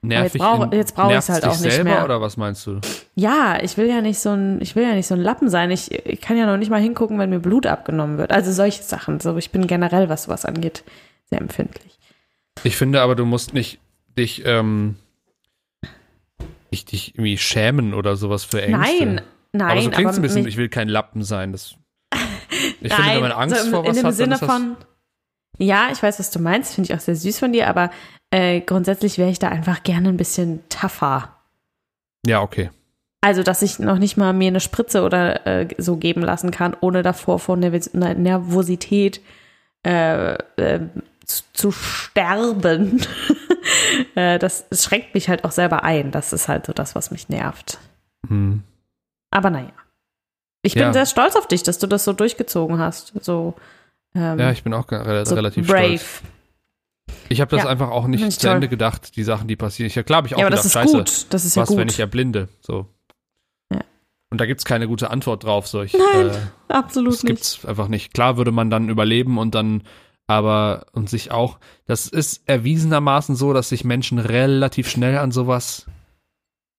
Nervig 0.00 0.40
jetzt 0.40 0.62
in- 0.62 0.72
jetzt 0.78 0.94
brauch 0.94 1.10
ich's 1.10 1.28
nervt's 1.28 1.28
halt 1.28 1.44
auch 1.44 1.60
nicht 1.60 1.72
selber, 1.72 1.90
mehr. 1.90 2.04
oder 2.04 2.20
was 2.20 2.36
meinst 2.36 2.64
du? 2.66 2.80
Ja, 3.16 3.58
ich 3.60 3.76
will 3.76 3.88
ja 3.88 4.00
nicht 4.00 4.20
so 4.20 4.30
ein, 4.30 4.60
ich 4.62 4.76
will 4.76 4.84
ja 4.84 4.94
nicht 4.94 5.08
so 5.08 5.14
ein 5.14 5.20
Lappen 5.20 5.48
sein. 5.50 5.72
Ich, 5.72 5.90
ich 6.06 6.20
kann 6.20 6.36
ja 6.36 6.46
noch 6.46 6.56
nicht 6.56 6.70
mal 6.70 6.80
hingucken, 6.80 7.18
wenn 7.18 7.30
mir 7.30 7.40
Blut 7.40 7.66
abgenommen 7.66 8.16
wird. 8.16 8.30
Also 8.32 8.52
solche 8.52 8.82
Sachen. 8.84 9.18
So, 9.18 9.36
ich 9.36 9.50
bin 9.50 9.66
generell, 9.66 10.08
was 10.08 10.22
sowas 10.24 10.44
angeht, 10.44 10.84
sehr 11.30 11.40
empfindlich. 11.40 11.98
Ich 12.64 12.76
finde 12.76 13.00
aber, 13.02 13.14
du 13.14 13.24
musst 13.24 13.54
nicht 13.54 13.78
dich, 14.16 14.42
ähm, 14.44 14.96
nicht 16.70 16.92
dich 16.92 17.14
irgendwie 17.14 17.38
schämen 17.38 17.94
oder 17.94 18.16
sowas 18.16 18.44
für 18.44 18.60
Ängste. 18.62 19.04
Nein, 19.06 19.20
nein, 19.52 19.70
aber 19.70 19.82
so 19.82 19.90
klingt 19.90 20.10
es 20.10 20.16
ein 20.16 20.22
bisschen, 20.22 20.46
ich 20.46 20.56
will 20.56 20.68
kein 20.68 20.88
Lappen 20.88 21.22
sein. 21.22 21.52
Das, 21.52 21.74
ich 22.80 22.92
finde, 22.92 23.14
wenn 23.14 23.20
man 23.20 23.32
Angst 23.32 23.56
so 23.56 23.64
im, 23.64 23.70
vor 23.70 23.84
was 23.84 23.96
in 23.96 24.02
dem 24.02 24.06
hat, 24.06 24.14
Sinne 24.14 24.36
dann 24.38 24.48
ist 24.48 24.54
von, 24.54 24.76
ja, 25.58 25.88
ich 25.92 26.02
weiß, 26.02 26.18
was 26.18 26.30
du 26.30 26.38
meinst, 26.40 26.74
finde 26.74 26.90
ich 26.92 26.96
auch 26.96 27.00
sehr 27.02 27.16
süß 27.16 27.38
von 27.38 27.52
dir, 27.52 27.68
aber 27.68 27.90
äh, 28.30 28.60
grundsätzlich 28.60 29.18
wäre 29.18 29.30
ich 29.30 29.38
da 29.38 29.48
einfach 29.48 29.82
gerne 29.82 30.08
ein 30.10 30.16
bisschen 30.16 30.60
tougher. 30.68 31.34
Ja, 32.26 32.42
okay. 32.42 32.70
Also, 33.20 33.42
dass 33.42 33.62
ich 33.62 33.78
noch 33.80 33.98
nicht 33.98 34.16
mal 34.16 34.32
mir 34.32 34.48
eine 34.48 34.60
Spritze 34.60 35.02
oder 35.02 35.46
äh, 35.46 35.68
so 35.78 35.96
geben 35.96 36.20
lassen 36.22 36.50
kann, 36.50 36.76
ohne 36.80 37.02
davor 37.02 37.38
vor 37.38 37.56
Nerv 37.56 37.74
Ner- 37.92 38.14
Nervosität 38.14 39.20
äh, 39.84 40.34
äh, 40.34 40.80
zu, 41.28 41.42
zu 41.52 41.70
sterben. 41.72 43.00
äh, 44.14 44.38
das, 44.38 44.68
das 44.68 44.84
schränkt 44.84 45.14
mich 45.14 45.28
halt 45.28 45.44
auch 45.44 45.52
selber 45.52 45.84
ein. 45.84 46.10
Das 46.10 46.32
ist 46.32 46.48
halt 46.48 46.66
so 46.66 46.72
das, 46.72 46.94
was 46.94 47.10
mich 47.10 47.28
nervt. 47.28 47.78
Hm. 48.28 48.62
Aber 49.30 49.50
naja. 49.50 49.70
Ich 50.62 50.74
bin 50.74 50.82
Ja. 50.82 50.92
sehr 50.92 51.06
stolz 51.06 51.36
auf 51.36 51.46
dich, 51.46 51.62
dass 51.62 51.78
du 51.78 51.86
das 51.86 52.04
so 52.04 52.12
durchgezogen 52.12 52.78
hast. 52.78 53.12
So, 53.22 53.54
ähm, 54.14 54.38
Ja, 54.38 54.50
ich 54.50 54.64
bin 54.64 54.74
auch 54.74 54.90
rel 54.90 55.24
so 55.24 55.34
relativ 55.34 55.66
brave. 55.68 55.98
stolz. 55.98 56.22
Ich 57.30 57.40
habe 57.40 57.50
das 57.54 57.64
Ja, 57.64 57.70
einfach 57.70 57.90
auch 57.90 58.06
nicht 58.06 58.24
ich 58.24 58.38
zu 58.38 58.46
toll. 58.46 58.56
Ende 58.56 58.68
gedacht, 58.68 59.16
die 59.16 59.22
Sachen, 59.22 59.48
die 59.48 59.56
passieren. 59.56 59.86
Ich, 59.86 59.94
ja, 59.94 60.02
klar 60.02 60.18
habe 60.18 60.26
ich 60.28 60.34
auch 60.34 60.38
Ja, 60.38 60.46
aber 60.46 60.56
gedacht, 60.56 60.64
das 60.64 60.66
ist 60.66 60.72
scheiße, 60.72 60.96
gut. 60.96 61.26
Das 61.30 61.44
ist 61.44 61.54
ja 61.56 61.62
was, 61.62 61.68
gut. 61.68 61.78
wenn 61.78 61.88
ich 61.88 62.00
erblinde? 62.00 62.48
So. 62.60 62.86
Ja. 63.72 63.80
Und 64.30 64.40
da 64.40 64.46
gibt's 64.46 64.64
keine 64.64 64.88
gute 64.88 65.10
Antwort 65.10 65.44
drauf. 65.44 65.68
So, 65.68 65.82
ich, 65.82 65.92
Nein, 65.94 66.30
äh, 66.30 66.72
Absolut 66.72 67.12
das 67.14 67.22
nicht. 67.22 67.30
gibt's 67.36 67.64
einfach 67.66 67.88
nicht. 67.88 68.12
Klar 68.14 68.36
würde 68.36 68.50
man 68.50 68.70
dann 68.70 68.88
überleben 68.88 69.38
und 69.38 69.54
dann 69.54 69.82
aber 70.28 70.86
und 70.92 71.10
sich 71.10 71.32
auch, 71.32 71.58
das 71.86 72.06
ist 72.06 72.42
erwiesenermaßen 72.48 73.34
so, 73.34 73.52
dass 73.52 73.70
sich 73.70 73.82
Menschen 73.84 74.20
relativ 74.20 74.88
schnell 74.88 75.18
an 75.18 75.32
sowas 75.32 75.86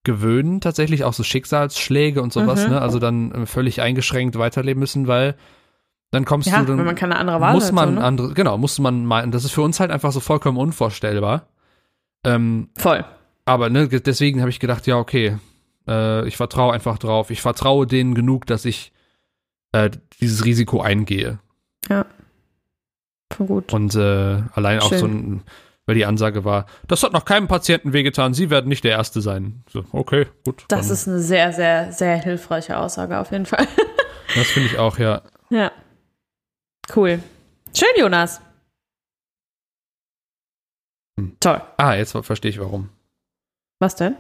gewöhnen, 0.06 0.62
tatsächlich 0.62 1.04
auch 1.04 1.14
so 1.14 1.24
Schicksalsschläge 1.24 2.22
und 2.22 2.32
sowas, 2.32 2.64
Mhm. 2.66 2.70
ne? 2.74 2.82
Also 2.82 3.00
dann 3.00 3.32
äh, 3.34 3.46
völlig 3.46 3.82
eingeschränkt 3.82 4.38
weiterleben 4.40 4.80
müssen, 4.80 5.08
weil 5.08 5.36
dann 6.12 6.26
kommst 6.26 6.48
Ja, 6.48 6.60
du 6.62 6.66
dann 6.66 6.78
wenn 6.78 6.86
man 6.86 6.96
keine 6.96 7.18
andere 7.18 7.42
Wahl 7.42 7.54
muss 7.54 7.66
hat. 7.68 7.74
man 7.74 7.90
so, 7.90 7.96
ne? 7.96 8.04
andere, 8.04 8.34
genau, 8.34 8.58
muss 8.58 8.80
man 8.80 9.06
mal, 9.06 9.30
das 9.30 9.44
ist 9.44 9.52
für 9.52 9.62
uns 9.62 9.80
halt 9.80 9.92
einfach 9.92 10.12
so 10.14 10.20
vollkommen 10.22 10.58
unvorstellbar. 10.58 11.48
Ähm, 12.24 12.70
Voll. 12.78 13.04
aber 13.46 13.70
ne, 13.70 13.88
ge- 13.90 14.00
deswegen 14.00 14.40
habe 14.42 14.50
ich 14.50 14.60
gedacht, 14.60 14.88
ja, 14.88 14.98
okay, 14.98 15.38
äh, 15.88 16.28
ich 16.28 16.38
vertraue 16.38 16.74
einfach 16.74 16.98
drauf. 16.98 17.30
Ich 17.30 17.42
vertraue 17.42 17.86
denen 17.86 18.16
genug, 18.16 18.46
dass 18.46 18.66
ich 18.66 18.92
äh, 19.74 19.90
dieses 20.22 20.46
Risiko 20.46 20.82
eingehe. 20.82 21.40
Voll 23.32 23.48
gut. 23.48 23.74
Und 23.74 23.96
äh, 23.96 24.44
allein 24.54 24.80
auch 24.80 24.90
Schön. 24.90 25.00
so 25.00 25.06
ein, 25.06 25.44
weil 25.86 25.96
die 25.96 26.06
Ansage 26.06 26.46
war, 26.46 26.66
das 26.88 27.04
hat 27.04 27.14
noch 27.14 27.26
keinem 27.26 27.48
Patienten 27.48 27.94
wehgetan, 27.94 28.34
Sie 28.34 28.50
werden 28.50 28.68
nicht 28.68 28.84
der 28.84 28.92
Erste 28.92 29.22
sein. 29.22 29.64
So, 29.70 29.86
okay, 29.92 30.28
gut. 30.46 30.66
Das 30.68 30.90
ist 30.90 31.08
eine 31.08 31.20
sehr, 31.20 31.52
sehr, 31.54 31.92
sehr 31.92 32.18
hilfreiche 32.18 32.78
Aussage 32.78 33.18
auf 33.20 33.32
jeden 33.32 33.46
Fall. 33.46 33.68
das 34.36 34.48
finde 34.48 34.70
ich 34.70 34.78
auch, 34.78 34.98
ja. 34.98 35.22
ja. 35.50 35.72
Cool. 36.96 37.20
Schön, 37.74 37.90
Jonas. 37.98 38.42
Hm. 41.20 41.38
Toll. 41.40 41.62
Ah, 41.78 41.96
jetzt 41.96 42.12
verstehe 42.12 42.52
ich 42.52 42.60
warum. 42.60 42.90
Was 43.80 43.96
denn? 43.96 44.16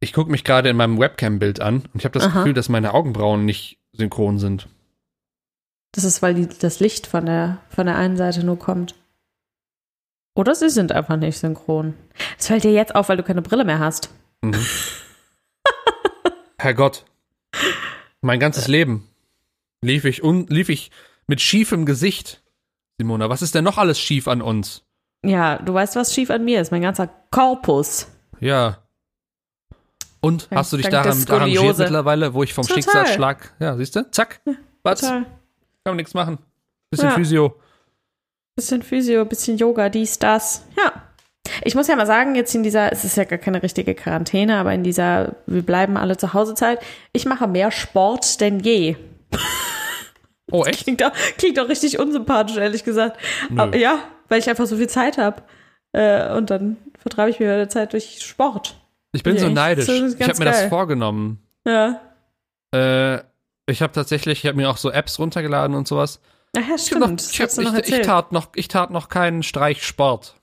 Ich 0.00 0.12
gucke 0.12 0.30
mich 0.30 0.44
gerade 0.44 0.68
in 0.68 0.76
meinem 0.76 0.98
Webcam-Bild 0.98 1.60
an 1.60 1.82
und 1.92 1.96
ich 1.96 2.04
habe 2.04 2.18
das 2.18 2.28
Aha. 2.28 2.38
Gefühl, 2.38 2.54
dass 2.54 2.68
meine 2.68 2.94
Augenbrauen 2.94 3.44
nicht 3.44 3.78
synchron 3.92 4.38
sind. 4.38 4.68
Das 5.92 6.04
ist, 6.04 6.22
weil 6.22 6.34
die, 6.34 6.48
das 6.48 6.80
Licht 6.80 7.06
von 7.06 7.26
der, 7.26 7.58
von 7.68 7.86
der 7.86 7.96
einen 7.96 8.16
Seite 8.16 8.44
nur 8.44 8.58
kommt. 8.58 8.94
Oder 10.34 10.54
sie 10.54 10.70
sind 10.70 10.92
einfach 10.92 11.16
nicht 11.16 11.38
synchron. 11.38 11.94
Es 12.38 12.46
fällt 12.46 12.64
dir 12.64 12.72
jetzt 12.72 12.94
auf, 12.94 13.08
weil 13.08 13.16
du 13.16 13.22
keine 13.22 13.42
Brille 13.42 13.64
mehr 13.64 13.78
hast. 13.78 14.10
Mhm. 14.42 14.64
Herrgott. 16.58 17.04
Mein 18.20 18.38
ganzes 18.40 18.68
Leben 18.68 19.08
lief 19.82 20.04
ich, 20.04 20.22
un, 20.22 20.46
lief 20.48 20.68
ich 20.68 20.90
mit 21.26 21.40
schiefem 21.40 21.86
Gesicht. 21.86 22.42
Simona, 22.98 23.28
was 23.28 23.42
ist 23.42 23.54
denn 23.54 23.64
noch 23.64 23.78
alles 23.78 23.98
schief 23.98 24.28
an 24.28 24.42
uns? 24.42 24.82
Ja, 25.24 25.58
du 25.58 25.74
weißt, 25.74 25.96
was 25.96 26.14
schief 26.14 26.30
an 26.30 26.44
mir 26.44 26.60
ist. 26.60 26.70
Mein 26.70 26.82
ganzer 26.82 27.08
Korpus. 27.30 28.08
Ja. 28.40 28.78
Und 30.20 30.48
Ja, 30.50 30.58
hast 30.58 30.72
du 30.72 30.76
dich 30.76 30.88
daran 30.88 31.24
arrangiert 31.28 31.78
mittlerweile, 31.78 32.34
wo 32.34 32.42
ich 32.42 32.54
vom 32.54 32.66
Total. 32.66 32.82
Schicksalsschlag, 32.82 33.54
ja, 33.60 33.76
siehst 33.76 33.94
du? 33.96 34.10
Zack, 34.10 34.40
was? 34.82 35.00
Total. 35.00 35.26
Kann 35.88 35.94
man 35.94 36.02
nichts 36.02 36.12
machen. 36.12 36.36
Bisschen 36.90 37.08
Ja. 37.08 37.14
Physio. 37.14 37.54
Bisschen 38.56 38.82
Physio, 38.82 39.24
bisschen 39.24 39.56
Yoga, 39.56 39.88
dies, 39.88 40.18
das. 40.18 40.66
Ja. 40.76 40.92
Ich 41.64 41.74
muss 41.74 41.88
ja 41.88 41.96
mal 41.96 42.04
sagen, 42.06 42.34
jetzt 42.34 42.54
in 42.54 42.62
dieser, 42.62 42.92
es 42.92 43.04
ist 43.04 43.16
ja 43.16 43.24
gar 43.24 43.38
keine 43.38 43.62
richtige 43.62 43.94
Quarantäne, 43.94 44.58
aber 44.58 44.74
in 44.74 44.84
dieser, 44.84 45.36
wir 45.46 45.62
bleiben 45.62 45.96
alle 45.96 46.18
zu 46.18 46.34
Hause 46.34 46.54
Zeit, 46.54 46.80
ich 47.14 47.24
mache 47.24 47.46
mehr 47.46 47.70
Sport 47.70 48.42
denn 48.42 48.60
je. 48.60 48.96
Oh, 50.50 50.64
echt? 50.64 50.84
Klingt 50.84 51.02
doch, 51.02 51.12
klingt 51.36 51.58
richtig 51.58 51.98
unsympathisch, 51.98 52.56
ehrlich 52.56 52.82
gesagt. 52.82 53.18
Aber, 53.54 53.76
ja, 53.76 53.98
weil 54.30 54.38
ich 54.38 54.48
einfach 54.48 54.64
so 54.64 54.78
viel 54.78 54.88
Zeit 54.88 55.18
habe. 55.18 55.42
Äh, 55.92 56.34
und 56.34 56.48
dann 56.48 56.78
vertreibe 56.98 57.28
ich 57.28 57.38
mir 57.38 57.48
meine 57.48 57.68
Zeit 57.68 57.92
durch 57.92 58.20
Sport. 58.22 58.80
Ich 59.12 59.22
bin 59.22 59.34
Ja, 59.36 59.42
so 59.42 59.48
neidisch. 59.50 59.86
Ich 59.86 60.26
habe 60.26 60.38
mir 60.38 60.44
das 60.46 60.64
vorgenommen. 60.64 61.42
Ja. 61.66 62.00
Äh, 62.72 63.18
ich 63.68 63.82
habe 63.82 63.92
tatsächlich, 63.92 64.44
ich 64.44 64.46
habe 64.48 64.56
mir 64.56 64.70
auch 64.70 64.76
so 64.76 64.90
Apps 64.90 65.18
runtergeladen 65.18 65.76
und 65.76 65.86
sowas. 65.88 66.20
Ach 66.56 66.60
ja, 66.66 66.74
Ich, 66.76 66.92
hab 66.92 66.98
noch, 67.00 67.06
stimmt. 67.08 67.30
ich, 67.30 67.40
hab, 67.40 67.78
ich, 67.78 67.92
ich, 67.92 68.00
tat 68.06 68.32
noch, 68.32 68.48
ich 68.54 68.68
tat 68.68 68.90
noch 68.90 69.08
keinen 69.08 69.42
Streich 69.42 69.84
Sport. 69.84 70.34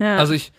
ja. 0.00 0.16
Also 0.16 0.32
ich, 0.34 0.52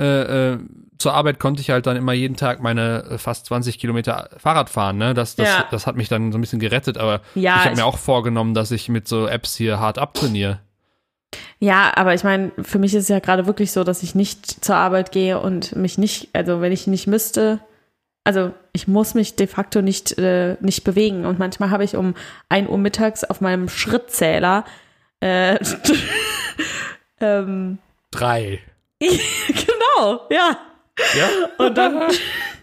äh, 0.00 0.52
äh, 0.54 0.58
zur 0.98 1.14
Arbeit 1.14 1.38
konnte 1.38 1.60
ich 1.62 1.70
halt 1.70 1.86
dann 1.86 1.96
immer 1.96 2.12
jeden 2.12 2.36
Tag 2.36 2.62
meine 2.62 3.02
äh, 3.04 3.18
fast 3.18 3.46
20 3.46 3.78
Kilometer 3.78 4.30
Fahrrad 4.36 4.68
fahren. 4.70 4.98
Ne? 4.98 5.14
Das, 5.14 5.36
das, 5.36 5.46
Ja. 5.48 5.64
das 5.70 5.86
hat 5.86 5.96
mich 5.96 6.08
dann 6.08 6.32
so 6.32 6.38
ein 6.38 6.40
bisschen 6.40 6.58
gerettet, 6.58 6.98
aber 6.98 7.20
ja, 7.34 7.56
ich 7.56 7.64
habe 7.66 7.76
mir 7.76 7.84
auch 7.86 7.98
vorgenommen, 7.98 8.54
dass 8.54 8.70
ich 8.70 8.88
mit 8.88 9.08
so 9.08 9.26
Apps 9.26 9.56
hier 9.56 9.78
hart 9.80 9.98
abtrainiere. 9.98 10.60
Ja, 11.58 11.92
aber 11.96 12.14
ich 12.14 12.24
meine, 12.24 12.52
für 12.62 12.78
mich 12.78 12.94
ist 12.94 13.04
es 13.04 13.08
ja 13.08 13.18
gerade 13.18 13.46
wirklich 13.46 13.72
so, 13.72 13.84
dass 13.84 14.02
ich 14.02 14.14
nicht 14.14 14.64
zur 14.64 14.76
Arbeit 14.76 15.12
gehe 15.12 15.38
und 15.40 15.74
mich 15.76 15.96
nicht, 15.98 16.28
also 16.34 16.60
wenn 16.60 16.72
ich 16.72 16.86
nicht 16.86 17.06
müsste, 17.06 17.60
also 18.24 18.52
ich 18.76 18.86
muss 18.86 19.14
mich 19.14 19.34
de 19.36 19.46
facto 19.46 19.80
nicht, 19.82 20.16
äh, 20.18 20.56
nicht 20.60 20.84
bewegen. 20.84 21.24
Und 21.24 21.38
manchmal 21.38 21.70
habe 21.70 21.82
ich 21.82 21.96
um 21.96 22.14
1 22.50 22.68
Uhr 22.68 22.78
mittags 22.78 23.24
auf 23.24 23.40
meinem 23.40 23.68
Schrittzähler 23.68 24.64
äh, 25.20 25.58
ähm, 27.20 27.78
Drei. 28.10 28.60
genau, 29.00 30.20
ja. 30.30 30.58
Ja? 31.16 31.28
Und 31.58 31.76
dann, 31.76 32.02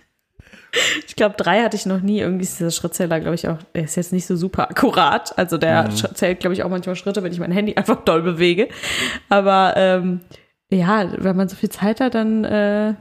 ich 1.08 1.16
glaube, 1.16 1.36
drei 1.38 1.62
hatte 1.64 1.76
ich 1.76 1.86
noch 1.86 2.02
nie. 2.02 2.20
Irgendwie 2.20 2.44
ist 2.44 2.60
dieser 2.60 2.72
Schrittzähler, 2.72 3.20
glaube 3.20 3.36
ich, 3.36 3.48
auch, 3.48 3.58
der 3.76 3.84
ist 3.84 3.96
jetzt 3.96 4.14
nicht 4.14 4.26
so 4.26 4.36
super 4.36 4.70
akkurat. 4.70 5.38
Also 5.38 5.58
der 5.58 5.84
Mhm. 5.84 6.16
zählt, 6.16 6.40
glaube 6.40 6.54
ich, 6.54 6.64
auch 6.64 6.70
manchmal 6.70 6.96
Schritte, 6.96 7.24
wenn 7.24 7.32
ich 7.32 7.40
mein 7.40 7.52
Handy 7.52 7.76
einfach 7.76 8.04
doll 8.04 8.22
bewege. 8.22 8.70
Aber 9.30 9.74
ähm, 9.78 10.22
ja, 10.70 11.08
wenn 11.18 11.36
man 11.36 11.50
so 11.50 11.56
viel 11.56 11.70
Zeit 11.70 12.00
hat, 12.02 12.16
dann 12.16 12.44
äh, 12.46 12.94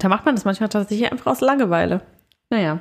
Da 0.00 0.08
macht 0.08 0.24
man 0.24 0.36
das 0.36 0.44
manchmal 0.44 0.68
tatsächlich 0.68 1.10
einfach 1.10 1.32
aus 1.32 1.40
Langeweile. 1.40 2.02
Naja. 2.50 2.80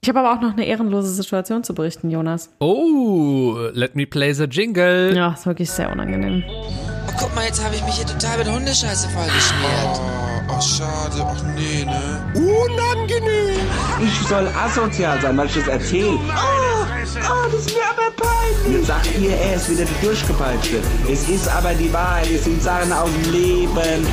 Ich 0.00 0.08
habe 0.08 0.20
aber 0.20 0.32
auch 0.32 0.40
noch 0.40 0.52
eine 0.52 0.64
ehrenlose 0.64 1.12
Situation 1.12 1.62
zu 1.62 1.74
berichten, 1.74 2.10
Jonas. 2.10 2.48
Oh, 2.60 3.58
let 3.74 3.94
me 3.94 4.06
play 4.06 4.32
the 4.32 4.44
jingle. 4.44 5.14
Ja, 5.14 5.34
ist 5.34 5.44
wirklich 5.44 5.70
sehr 5.70 5.92
unangenehm. 5.92 6.42
Oh, 6.48 7.12
guck 7.18 7.34
mal, 7.34 7.44
jetzt 7.44 7.62
habe 7.62 7.74
ich 7.74 7.84
mich 7.84 7.96
hier 7.96 8.06
total 8.06 8.38
mit 8.38 8.50
Hundescheiße 8.50 9.10
vollgeschmiert. 9.10 10.00
Oh, 10.48 10.54
oh, 10.56 10.60
schade. 10.62 11.22
Ach 11.22 11.42
nee, 11.54 11.84
ne? 11.84 12.32
Unangenehm. 12.34 13.60
Ich 14.02 14.26
soll 14.26 14.48
asozial 14.48 15.20
sein, 15.20 15.36
weil 15.36 15.46
ich 15.46 15.54
das 15.54 15.68
erzähle. 15.68 16.12
Oh, 16.12 16.16
oh, 16.16 17.50
das 17.52 17.66
ist 17.66 17.74
mir 17.74 17.82
aber 17.84 18.16
peinlich. 18.16 18.78
Jetzt 18.78 18.86
sagt 18.86 19.18
ihr, 19.20 19.36
er 19.36 19.56
ist 19.56 19.70
wieder 19.70 19.84
der 19.84 20.08
Durchgepeitschte. 20.08 20.78
Es 21.12 21.28
ist 21.28 21.46
aber 21.54 21.74
die 21.74 21.92
Wahrheit, 21.92 22.30
es 22.30 22.44
sind 22.44 22.62
Sachen 22.62 22.90
aus 22.94 23.10
dem 23.12 23.32
Leben. 23.32 24.06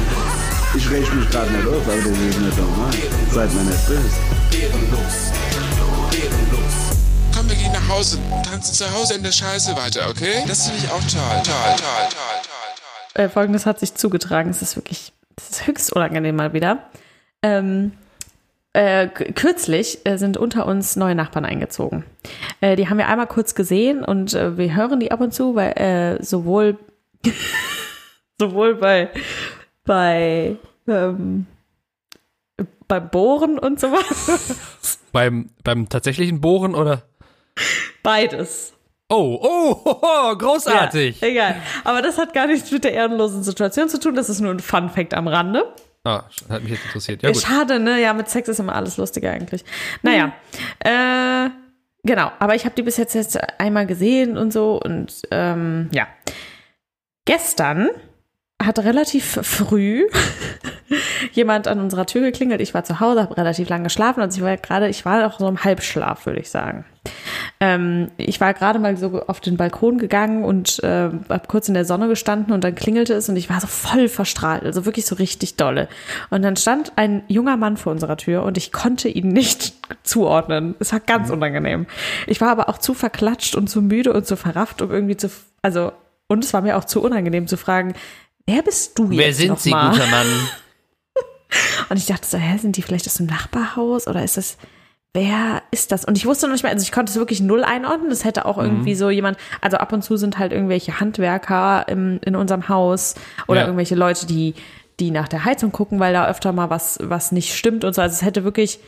Ich 0.75 0.91
räche 0.91 1.15
mich 1.15 1.29
gerade 1.29 1.51
nicht 1.51 1.67
auf, 1.67 1.87
aber 1.87 1.95
das 1.95 2.05
ist 2.05 2.39
nicht 2.39 2.57
normal. 2.57 2.91
Seid 3.31 3.53
mir 3.53 3.61
nicht 3.63 3.87
böse. 3.87 4.17
Komm, 7.35 7.49
wir 7.49 7.55
gehen 7.55 7.71
nach 7.71 7.89
Hause. 7.89 8.19
Tanzen 8.43 8.73
zu 8.73 8.93
Hause 8.93 9.15
in 9.15 9.23
der 9.23 9.31
Scheiße 9.31 9.75
weiter, 9.75 10.09
okay? 10.09 10.43
Das 10.47 10.67
finde 10.67 10.83
ich 10.83 10.91
auch 10.91 10.99
toll. 10.99 11.43
Toll, 11.43 11.43
toll, 11.43 11.75
toll, 11.77 12.07
toll, 12.09 12.41
toll. 13.13 13.23
Äh, 13.23 13.29
Folgendes 13.29 13.65
hat 13.65 13.79
sich 13.79 13.95
zugetragen. 13.95 14.49
Es 14.49 14.61
ist 14.61 14.75
wirklich, 14.75 15.13
es 15.37 15.49
ist 15.49 15.67
höchst 15.67 15.93
unangenehm 15.93 16.35
mal 16.35 16.53
wieder. 16.53 16.89
Ähm, 17.41 17.93
äh, 18.73 19.07
kürzlich 19.07 20.05
äh, 20.05 20.17
sind 20.17 20.37
unter 20.37 20.67
uns 20.67 20.95
neue 20.97 21.15
Nachbarn 21.15 21.45
eingezogen. 21.45 22.03
Äh, 22.61 22.75
die 22.75 22.89
haben 22.89 22.97
wir 22.97 23.07
einmal 23.07 23.27
kurz 23.27 23.55
gesehen 23.55 24.03
und 24.03 24.33
äh, 24.33 24.57
wir 24.57 24.75
hören 24.75 24.99
die 24.99 25.11
ab 25.11 25.21
und 25.21 25.33
zu, 25.33 25.55
weil 25.55 25.71
äh, 25.71 26.23
sowohl 26.23 26.77
sowohl 28.39 28.75
bei 28.75 29.09
bei 29.87 30.57
ähm, 30.87 31.47
beim 32.87 33.09
Bohren 33.09 33.59
und 33.59 33.79
sowas. 33.79 34.99
Beim, 35.11 35.49
beim 35.63 35.89
tatsächlichen 35.89 36.41
Bohren 36.41 36.75
oder? 36.75 37.03
Beides. 38.03 38.73
Oh, 39.09 39.39
oh, 39.41 39.85
ho, 39.85 40.01
ho, 40.01 40.37
großartig. 40.37 41.21
Ja, 41.21 41.27
egal. 41.27 41.55
Aber 41.85 42.01
das 42.01 42.17
hat 42.17 42.33
gar 42.33 42.45
nichts 42.45 42.69
mit 42.71 42.83
der 42.83 42.93
ehrenlosen 42.93 43.41
Situation 43.41 43.89
zu 43.89 43.99
tun. 43.99 44.15
Das 44.15 44.29
ist 44.29 44.41
nur 44.41 44.51
ein 44.51 44.59
Fun 44.59 44.89
Fact 44.89 45.13
am 45.13 45.27
Rande. 45.27 45.73
Ah, 46.03 46.25
hat 46.49 46.61
mich 46.61 46.73
jetzt 46.73 46.85
interessiert. 46.85 47.23
Ja, 47.23 47.31
gut. 47.31 47.41
Schade, 47.41 47.79
ne? 47.79 47.99
Ja, 47.99 48.13
mit 48.13 48.29
Sex 48.29 48.47
ist 48.47 48.59
immer 48.59 48.75
alles 48.75 48.97
lustiger 48.97 49.31
eigentlich. 49.31 49.63
Naja, 50.03 50.33
äh, 50.79 51.49
genau. 52.03 52.31
Aber 52.37 52.53
ich 52.53 52.65
habe 52.65 52.75
die 52.75 52.83
bis 52.83 52.97
jetzt, 52.97 53.15
jetzt 53.15 53.39
einmal 53.59 53.87
gesehen 53.87 54.37
und 54.37 54.51
so 54.51 54.79
und 54.79 55.21
ähm, 55.31 55.89
ja. 55.93 56.07
Gestern 57.25 57.89
hat 58.63 58.79
relativ 58.79 59.39
früh 59.43 60.07
jemand 61.31 61.67
an 61.67 61.79
unserer 61.79 62.05
Tür 62.05 62.21
geklingelt. 62.21 62.61
Ich 62.61 62.73
war 62.73 62.83
zu 62.83 62.99
Hause, 62.99 63.21
habe 63.21 63.37
relativ 63.37 63.69
lange 63.69 63.85
geschlafen 63.85 64.21
und 64.21 64.33
ich 64.35 64.41
war 64.41 64.57
gerade, 64.57 64.89
ich 64.89 65.05
war 65.05 65.27
auch 65.27 65.39
so 65.39 65.47
im 65.47 65.63
Halbschlaf, 65.63 66.25
würde 66.25 66.39
ich 66.39 66.49
sagen. 66.49 66.85
Ähm, 67.59 68.11
ich 68.17 68.41
war 68.41 68.53
gerade 68.53 68.79
mal 68.79 68.97
so 68.97 69.21
auf 69.27 69.39
den 69.39 69.57
Balkon 69.57 69.97
gegangen 69.97 70.43
und 70.43 70.83
äh, 70.83 71.09
hab 71.29 71.47
kurz 71.47 71.67
in 71.67 71.73
der 71.73 71.85
Sonne 71.85 72.07
gestanden 72.07 72.53
und 72.53 72.63
dann 72.63 72.75
klingelte 72.75 73.13
es 73.13 73.29
und 73.29 73.35
ich 73.35 73.49
war 73.49 73.61
so 73.61 73.67
voll 73.67 74.07
verstrahlt, 74.09 74.63
also 74.63 74.85
wirklich 74.85 75.05
so 75.05 75.15
richtig 75.15 75.55
dolle. 75.55 75.87
Und 76.29 76.41
dann 76.41 76.55
stand 76.55 76.93
ein 76.95 77.23
junger 77.27 77.57
Mann 77.57 77.77
vor 77.77 77.91
unserer 77.91 78.17
Tür 78.17 78.43
und 78.43 78.57
ich 78.57 78.71
konnte 78.71 79.07
ihn 79.07 79.29
nicht 79.29 79.73
zuordnen. 80.03 80.75
Es 80.79 80.91
war 80.91 80.99
ganz 80.99 81.29
unangenehm. 81.29 81.87
Ich 82.25 82.41
war 82.41 82.49
aber 82.49 82.69
auch 82.69 82.77
zu 82.77 82.93
verklatscht 82.93 83.55
und 83.55 83.69
zu 83.69 83.81
müde 83.81 84.13
und 84.13 84.25
zu 84.25 84.35
verrafft, 84.35 84.81
um 84.81 84.91
irgendwie 84.91 85.17
zu, 85.17 85.29
also, 85.61 85.91
und 86.27 86.43
es 86.43 86.53
war 86.53 86.61
mir 86.61 86.77
auch 86.77 86.85
zu 86.85 87.01
unangenehm 87.01 87.47
zu 87.47 87.57
fragen, 87.57 87.93
wer 88.47 88.63
bist 88.63 88.97
du 88.97 89.11
jetzt 89.11 89.17
Wer 89.17 89.33
sind 89.33 89.59
Sie, 89.59 89.69
nochmal? 89.71 89.91
guter 89.91 90.07
Mann? 90.07 90.27
Und 91.89 91.97
ich 91.97 92.05
dachte 92.05 92.27
so, 92.27 92.37
hä, 92.37 92.57
sind 92.57 92.75
die 92.77 92.81
vielleicht 92.81 93.07
aus 93.07 93.15
dem 93.15 93.25
Nachbarhaus 93.27 94.07
oder 94.07 94.23
ist 94.23 94.35
das, 94.37 94.57
wer 95.13 95.61
ist 95.71 95.91
das? 95.91 96.03
Und 96.05 96.17
ich 96.17 96.25
wusste 96.25 96.47
noch 96.47 96.53
nicht 96.53 96.63
mehr, 96.63 96.71
also 96.71 96.83
ich 96.83 96.91
konnte 96.91 97.09
es 97.11 97.17
wirklich 97.17 97.39
null 97.41 97.63
einordnen. 97.63 98.09
Das 98.09 98.25
hätte 98.25 98.45
auch 98.45 98.57
irgendwie 98.57 98.95
so 98.95 99.09
jemand, 99.09 99.37
also 99.61 99.77
ab 99.77 99.93
und 99.93 100.03
zu 100.03 100.17
sind 100.17 100.37
halt 100.37 100.51
irgendwelche 100.51 100.99
Handwerker 100.99 101.85
im, 101.87 102.19
in 102.25 102.35
unserem 102.35 102.67
Haus 102.69 103.15
oder 103.47 103.61
Ja. 103.61 103.65
irgendwelche 103.65 103.95
Leute, 103.95 104.25
die, 104.25 104.55
die 104.99 105.11
nach 105.11 105.27
der 105.27 105.45
Heizung 105.45 105.71
gucken, 105.71 105.99
weil 105.99 106.13
da 106.13 106.27
öfter 106.27 106.51
mal 106.51 106.69
was, 106.69 106.99
was 107.01 107.31
nicht 107.31 107.55
stimmt 107.55 107.83
und 107.85 107.93
so. 107.93 108.01
Also 108.01 108.13
es 108.15 108.21
hätte 108.21 108.43
wirklich 108.43 108.79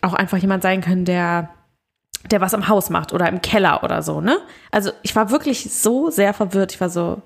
auch 0.00 0.14
einfach 0.14 0.38
jemand 0.38 0.62
sein 0.62 0.80
können, 0.82 1.04
der, 1.04 1.50
der 2.30 2.40
was 2.40 2.54
am 2.54 2.68
Haus 2.68 2.88
macht 2.90 3.12
oder 3.12 3.28
im 3.28 3.42
Keller 3.42 3.82
oder 3.82 4.02
so, 4.02 4.20
ne? 4.20 4.38
Also 4.70 4.92
ich 5.02 5.16
war 5.16 5.30
wirklich 5.30 5.72
so 5.72 6.10
sehr 6.10 6.32
verwirrt. 6.34 6.72
Ich 6.72 6.80
war 6.80 6.88
so, 6.90 7.20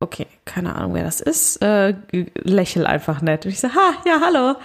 okay, 0.00 0.26
keine 0.44 0.76
Ahnung, 0.76 0.94
wer 0.94 1.04
das 1.04 1.20
ist, 1.20 1.62
äh, 1.62 1.94
lächel 2.34 2.86
einfach 2.86 3.22
nett. 3.22 3.46
Und 3.46 3.52
ich 3.52 3.60
so, 3.60 3.68
ha, 3.68 3.94
ja, 4.04 4.20
hallo. 4.20 4.56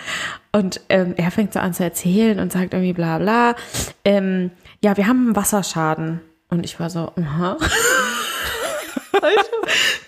Und 0.51 0.81
ähm, 0.89 1.13
er 1.17 1.31
fängt 1.31 1.53
so 1.53 1.59
an 1.59 1.73
zu 1.73 1.83
erzählen 1.83 2.39
und 2.39 2.51
sagt 2.51 2.73
irgendwie 2.73 2.93
bla 2.93 3.17
bla. 3.17 3.55
Ähm, 4.03 4.51
ja, 4.83 4.97
wir 4.97 5.07
haben 5.07 5.27
einen 5.27 5.35
Wasserschaden. 5.35 6.21
Und 6.49 6.65
ich 6.65 6.79
war 6.79 6.89
so, 6.89 7.13
aha. 7.15 7.57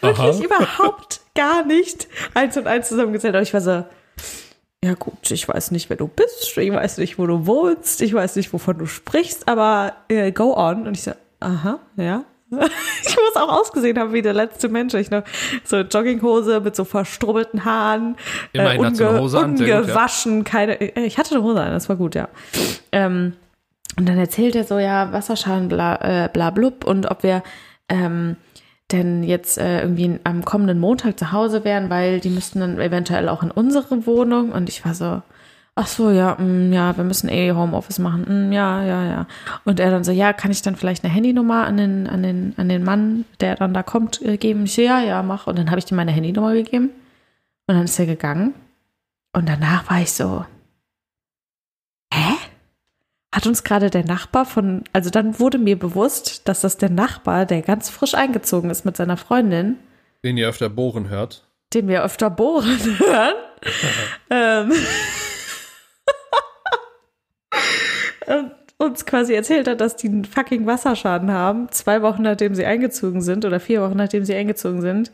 Wirklich 0.01 0.35
Aha. 0.35 0.43
überhaupt 0.43 1.21
gar 1.35 1.65
nicht 1.65 2.07
eins 2.33 2.57
und 2.57 2.67
eins 2.67 2.89
zusammengezählt. 2.89 3.35
Aber 3.35 3.43
ich 3.43 3.53
war 3.53 3.61
so, 3.61 3.85
ja 4.83 4.93
gut, 4.95 5.31
ich 5.31 5.47
weiß 5.47 5.71
nicht, 5.71 5.89
wer 5.89 5.97
du 5.97 6.07
bist, 6.07 6.57
ich 6.57 6.73
weiß 6.73 6.97
nicht, 6.97 7.17
wo 7.17 7.25
du 7.25 7.45
wohnst, 7.45 8.01
ich 8.01 8.13
weiß 8.13 8.35
nicht, 8.35 8.51
wovon 8.51 8.77
du 8.77 8.85
sprichst, 8.85 9.47
aber 9.47 9.93
äh, 10.09 10.31
go 10.31 10.55
on. 10.57 10.87
Und 10.87 10.97
ich 10.97 11.03
so, 11.03 11.11
aha, 11.39 11.79
ja. 11.95 12.25
Ich 13.05 13.17
muss 13.17 13.35
auch 13.35 13.49
ausgesehen 13.49 13.99
haben 13.99 14.13
wie 14.13 14.21
der 14.21 14.33
letzte 14.33 14.69
Mensch. 14.69 14.93
Ich 14.93 15.11
noch 15.11 15.23
so 15.63 15.77
Jogginghose 15.77 16.61
mit 16.61 16.75
so 16.75 16.85
verstrubbelten 16.85 17.65
Haaren, 17.65 18.15
äh, 18.53 18.59
Immerhin 18.59 18.95
sie 18.95 19.07
eine 19.07 19.19
Hose 19.19 19.39
an, 19.39 19.57
sehr 19.57 19.67
gut, 19.67 19.67
ja. 19.67 19.79
ungewaschen, 19.81 20.43
keine. 20.43 20.79
äh, 20.79 21.05
Ich 21.05 21.17
hatte 21.17 21.35
eine 21.35 21.43
Hose 21.43 21.61
an, 21.61 21.71
das 21.71 21.89
war 21.89 21.95
gut, 21.95 22.15
ja. 22.15 22.29
Ähm, 22.91 23.33
und 23.97 24.09
dann 24.09 24.17
erzählt 24.17 24.55
er 24.55 24.63
so, 24.63 24.79
ja, 24.79 25.11
Wasserschaden, 25.11 25.67
bla, 25.67 26.25
äh, 26.25 26.29
bla 26.31 26.49
blub, 26.49 26.83
und 26.85 27.11
ob 27.11 27.23
wir 27.23 27.43
ähm, 27.89 28.37
denn 28.91 29.23
jetzt 29.23 29.57
äh, 29.57 29.81
irgendwie 29.81 30.19
am 30.23 30.45
kommenden 30.45 30.79
Montag 30.79 31.17
zu 31.19 31.31
Hause 31.31 31.63
wären, 31.63 31.89
weil 31.89 32.19
die 32.19 32.29
müssten 32.29 32.59
dann 32.59 32.79
eventuell 32.79 33.27
auch 33.29 33.43
in 33.43 33.51
unsere 33.51 34.05
Wohnung. 34.05 34.51
Und 34.51 34.69
ich 34.69 34.85
war 34.85 34.93
so, 34.93 35.21
ach 35.75 35.87
so, 35.87 36.11
ja, 36.11 36.35
mm, 36.35 36.71
ja, 36.73 36.95
wir 36.97 37.03
müssen 37.03 37.29
eh 37.29 37.51
Homeoffice 37.51 37.99
machen. 37.99 38.49
Mm, 38.49 38.51
ja, 38.51 38.83
ja, 38.83 39.03
ja. 39.05 39.27
Und 39.65 39.79
er 39.79 39.91
dann 39.91 40.03
so, 40.03 40.11
ja, 40.11 40.33
kann 40.33 40.51
ich 40.51 40.61
dann 40.61 40.75
vielleicht 40.75 41.03
eine 41.03 41.13
Handynummer 41.13 41.65
an 41.65 41.77
den, 41.77 42.07
an 42.07 42.23
den, 42.23 42.53
an 42.57 42.69
den 42.69 42.83
Mann, 42.83 43.25
der 43.39 43.55
dann 43.55 43.73
da 43.73 43.83
kommt, 43.83 44.21
äh, 44.21 44.37
geben? 44.37 44.65
Ich 44.65 44.75
so, 44.75 44.81
ja, 44.81 45.01
ja, 45.01 45.23
mach. 45.23 45.47
Und 45.47 45.57
dann 45.57 45.69
habe 45.69 45.79
ich 45.79 45.89
ihm 45.91 45.97
meine 45.97 46.11
Handynummer 46.11 46.53
gegeben. 46.53 46.89
Und 47.67 47.75
dann 47.75 47.85
ist 47.85 47.97
er 47.99 48.05
gegangen. 48.05 48.53
Und 49.33 49.49
danach 49.49 49.89
war 49.89 50.01
ich 50.01 50.11
so, 50.11 50.45
hä? 52.13 52.33
Hat 53.33 53.47
uns 53.47 53.63
gerade 53.63 53.89
der 53.89 54.05
Nachbar 54.05 54.45
von, 54.45 54.83
also 54.93 55.09
dann 55.09 55.39
wurde 55.39 55.57
mir 55.57 55.79
bewusst, 55.79 56.47
dass 56.47 56.61
das 56.61 56.77
der 56.77 56.91
Nachbar, 56.91 57.47
der 57.47 57.63
ganz 57.63 57.89
frisch 57.89 58.13
eingezogen 58.13 58.69
ist 58.69 58.85
mit 58.85 58.95
seiner 58.95 59.17
Freundin, 59.17 59.77
Den 60.23 60.37
ihr 60.37 60.47
öfter 60.47 60.69
bohren 60.69 61.09
hört. 61.09 61.47
den 61.73 61.87
wir 61.87 62.03
öfter 62.03 62.29
bohren 62.29 62.77
hören, 62.99 63.33
ähm, 64.29 64.71
und 68.12 68.12
uns 68.77 69.05
quasi 69.05 69.33
erzählt 69.33 69.67
hat, 69.67 69.81
dass 69.81 69.95
die 69.95 70.07
einen 70.07 70.25
fucking 70.25 70.65
Wasserschaden 70.65 71.31
haben, 71.31 71.71
zwei 71.71 72.01
Wochen 72.01 72.23
nachdem 72.23 72.55
sie 72.55 72.65
eingezogen 72.65 73.21
sind 73.21 73.45
oder 73.45 73.59
vier 73.59 73.81
Wochen 73.81 73.97
nachdem 73.97 74.25
sie 74.25 74.35
eingezogen 74.35 74.81
sind, 74.81 75.11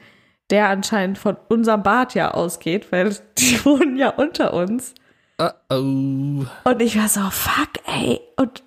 der 0.49 0.70
anscheinend 0.70 1.18
von 1.18 1.38
unserem 1.47 1.84
Bad 1.84 2.16
ja 2.16 2.32
ausgeht, 2.32 2.91
weil 2.91 3.16
die 3.38 3.64
wohnen 3.66 3.97
ja 3.97 4.10
unter 4.10 4.53
uns. 4.53 4.93
Uh 5.41 5.49
oh. 5.70 6.45
Und 6.70 6.82
ich 6.82 6.97
war 6.97 7.07
so, 7.07 7.22
fuck, 7.30 7.70
ey. 7.86 8.20
Und 8.36 8.64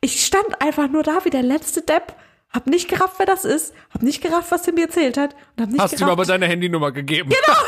ich 0.00 0.24
stand 0.24 0.60
einfach 0.60 0.88
nur 0.88 1.02
da 1.02 1.24
wie 1.24 1.30
der 1.30 1.42
letzte 1.42 1.82
Depp, 1.82 2.14
hab 2.50 2.66
nicht 2.66 2.88
gerafft, 2.88 3.16
wer 3.18 3.26
das 3.26 3.44
ist, 3.44 3.74
hab 3.90 4.02
nicht 4.02 4.22
gerafft, 4.22 4.50
was 4.50 4.66
er 4.66 4.72
mir 4.72 4.86
erzählt 4.86 5.18
hat 5.18 5.36
und 5.56 5.62
hab 5.62 5.70
nicht 5.70 5.80
Hast 5.80 5.92
du 5.92 6.04
ihm 6.04 6.04
aber 6.04 6.22
gerafft, 6.22 6.30
deine 6.30 6.46
Handynummer 6.46 6.92
gegeben? 6.92 7.28
Genau. 7.30 7.58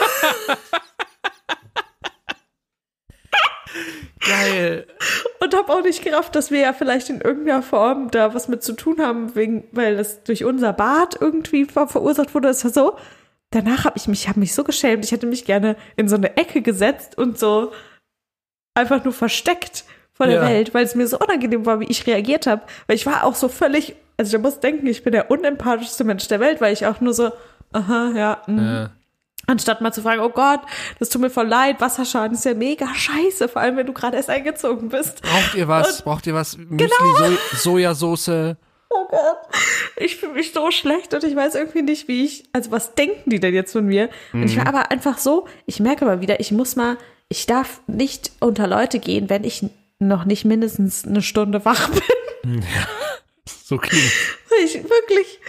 Geil. 4.26 4.86
und 5.40 5.54
hab 5.54 5.70
auch 5.70 5.82
nicht 5.82 6.04
gerafft, 6.04 6.34
dass 6.34 6.50
wir 6.50 6.60
ja 6.60 6.72
vielleicht 6.72 7.08
in 7.08 7.20
irgendeiner 7.20 7.62
Form 7.62 8.10
da 8.10 8.34
was 8.34 8.48
mit 8.48 8.62
zu 8.62 8.74
tun 8.74 9.00
haben, 9.00 9.34
wegen, 9.34 9.64
weil 9.72 9.96
das 9.96 10.22
durch 10.24 10.44
unser 10.44 10.72
Bad 10.72 11.16
irgendwie 11.20 11.64
ver 11.64 11.88
verursacht 11.88 12.34
wurde. 12.34 12.48
Es 12.48 12.64
war 12.64 12.70
so. 12.70 12.96
Danach 13.52 13.84
habe 13.84 13.96
ich 13.96 14.06
mich, 14.06 14.28
habe 14.28 14.38
mich 14.38 14.54
so 14.54 14.62
geschämt. 14.62 15.04
Ich 15.04 15.10
hätte 15.12 15.26
mich 15.26 15.44
gerne 15.44 15.76
in 15.96 16.08
so 16.08 16.16
eine 16.16 16.36
Ecke 16.36 16.62
gesetzt 16.62 17.18
und 17.18 17.38
so 17.38 17.72
einfach 18.74 19.02
nur 19.02 19.12
versteckt 19.12 19.84
vor 20.12 20.26
der 20.26 20.36
Ja. 20.36 20.48
Welt, 20.48 20.74
weil 20.74 20.84
es 20.84 20.94
mir 20.94 21.08
so 21.08 21.18
unangenehm 21.18 21.66
war, 21.66 21.80
wie 21.80 21.86
ich 21.86 22.06
reagiert 22.06 22.46
habe. 22.46 22.62
Weil 22.86 22.96
ich 22.96 23.06
war 23.06 23.24
auch 23.24 23.34
so 23.34 23.48
völlig, 23.48 23.96
also 24.18 24.36
ich 24.36 24.42
muss 24.42 24.60
denken, 24.60 24.86
ich 24.86 25.02
bin 25.02 25.12
der 25.12 25.30
unempathischste 25.30 26.04
Mensch 26.04 26.28
der 26.28 26.40
Welt, 26.40 26.60
weil 26.60 26.72
ich 26.72 26.86
auch 26.86 27.00
nur 27.00 27.14
so, 27.14 27.32
aha, 27.72 28.12
ja, 28.14 28.42
mh. 28.46 28.84
Äh, 28.84 28.88
Anstatt 29.50 29.80
mal 29.80 29.92
zu 29.92 30.02
fragen, 30.02 30.20
oh 30.20 30.28
Gott, 30.28 30.60
das 30.98 31.08
tut 31.08 31.20
mir 31.20 31.30
voll 31.30 31.48
leid, 31.48 31.80
Wasserschaden 31.80 32.36
ist 32.36 32.44
ja 32.44 32.54
mega 32.54 32.86
scheiße, 32.94 33.48
vor 33.48 33.60
allem 33.60 33.76
wenn 33.76 33.86
du 33.86 33.92
gerade 33.92 34.16
erst 34.16 34.30
eingezogen 34.30 34.90
bist. 34.90 35.22
braucht 35.22 35.54
ihr 35.56 35.66
was? 35.66 36.02
Braucht 36.02 36.26
ihr 36.26 36.34
was? 36.34 36.56
Müsli, 36.56 36.88
so 37.52 37.56
Sojasauce? 37.56 38.56
Oh 38.92 39.06
Gott, 39.08 39.38
ich 39.96 40.16
fühle 40.16 40.34
mich 40.34 40.52
so 40.52 40.70
schlecht 40.70 41.14
und 41.14 41.24
ich 41.24 41.34
weiß 41.34 41.54
irgendwie 41.54 41.82
nicht, 41.82 42.08
wie 42.08 42.24
ich, 42.24 42.44
also 42.52 42.70
was 42.70 42.94
denken 42.94 43.30
die 43.30 43.40
denn 43.40 43.54
jetzt 43.54 43.72
von 43.72 43.86
mir? 43.86 44.08
Und 44.32 44.44
ich 44.44 44.56
war 44.56 44.66
aber 44.66 44.90
einfach 44.90 45.18
so, 45.18 45.46
ich 45.66 45.80
merke 45.80 46.04
mal 46.04 46.20
wieder, 46.20 46.40
ich 46.40 46.52
muss 46.52 46.76
mal 46.76 46.96
ich 47.32 47.46
darf 47.46 47.80
nicht 47.86 48.32
unter 48.40 48.66
Leute 48.66 48.98
gehen, 48.98 49.30
wenn 49.30 49.44
ich 49.44 49.64
noch 50.00 50.24
nicht 50.24 50.44
mindestens 50.44 51.06
eine 51.06 51.22
Stunde 51.22 51.64
wach 51.64 51.88
bin. 52.42 52.64
So 53.64 53.78
klingt. 53.78 54.04
Ich 54.62 54.74
wirklich, 54.74 55.40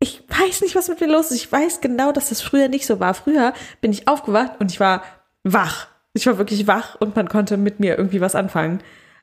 ich 0.00 0.22
weiß 0.28 0.60
nicht, 0.62 0.74
was 0.76 0.88
mit 0.88 1.00
mir 1.00 1.08
los 1.08 1.26
ist. 1.30 1.36
Ich 1.36 1.50
weiß 1.50 1.80
genau, 1.80 2.12
dass 2.12 2.28
das 2.28 2.40
früher 2.40 2.68
nicht 2.68 2.86
so 2.86 3.00
war. 3.00 3.14
Früher 3.14 3.52
bin 3.80 3.90
ich 3.92 4.06
aufgewacht 4.08 4.52
und 4.60 4.70
ich 4.70 4.78
war 4.80 5.02
wach. 5.44 5.88
Ich 6.12 6.26
war 6.26 6.38
wirklich 6.38 6.66
wach 6.66 6.96
und 7.00 7.16
man 7.16 7.28
konnte 7.28 7.56
mit 7.56 7.80
mir 7.80 7.96
irgendwie 7.98 8.20
was 8.20 8.34
anfangen. 8.34 8.80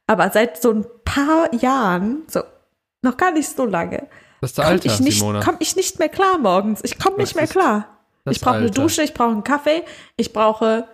Aber 0.08 0.30
seit 0.32 0.62
so 0.62 0.72
ein 0.72 0.86
paar 1.04 1.54
Jahren, 1.54 2.24
so 2.28 2.42
noch 3.02 3.18
gar 3.18 3.32
nicht 3.32 3.50
so 3.50 3.66
lange, 3.66 4.08
komme 4.64 4.76
ich, 4.86 5.00
nicht- 5.00 5.20
komm 5.42 5.56
ich 5.60 5.76
nicht 5.76 5.98
mehr 6.00 6.10
klar 6.10 6.38
morgens. 6.38 6.82
Ich 6.84 7.00
komme 7.00 7.18
nicht 7.18 7.36
mehr 7.36 7.48
klar. 7.48 7.88
Ich 8.32 8.42
brauche 8.42 8.56
eine. 8.58 8.66
Dusche, 8.84 9.02
ich 9.04 9.14
brauche 9.14 9.32
einen 9.32 9.44
Kaffee, 9.44 9.84
ich 10.18 10.34
brauche 10.34 10.88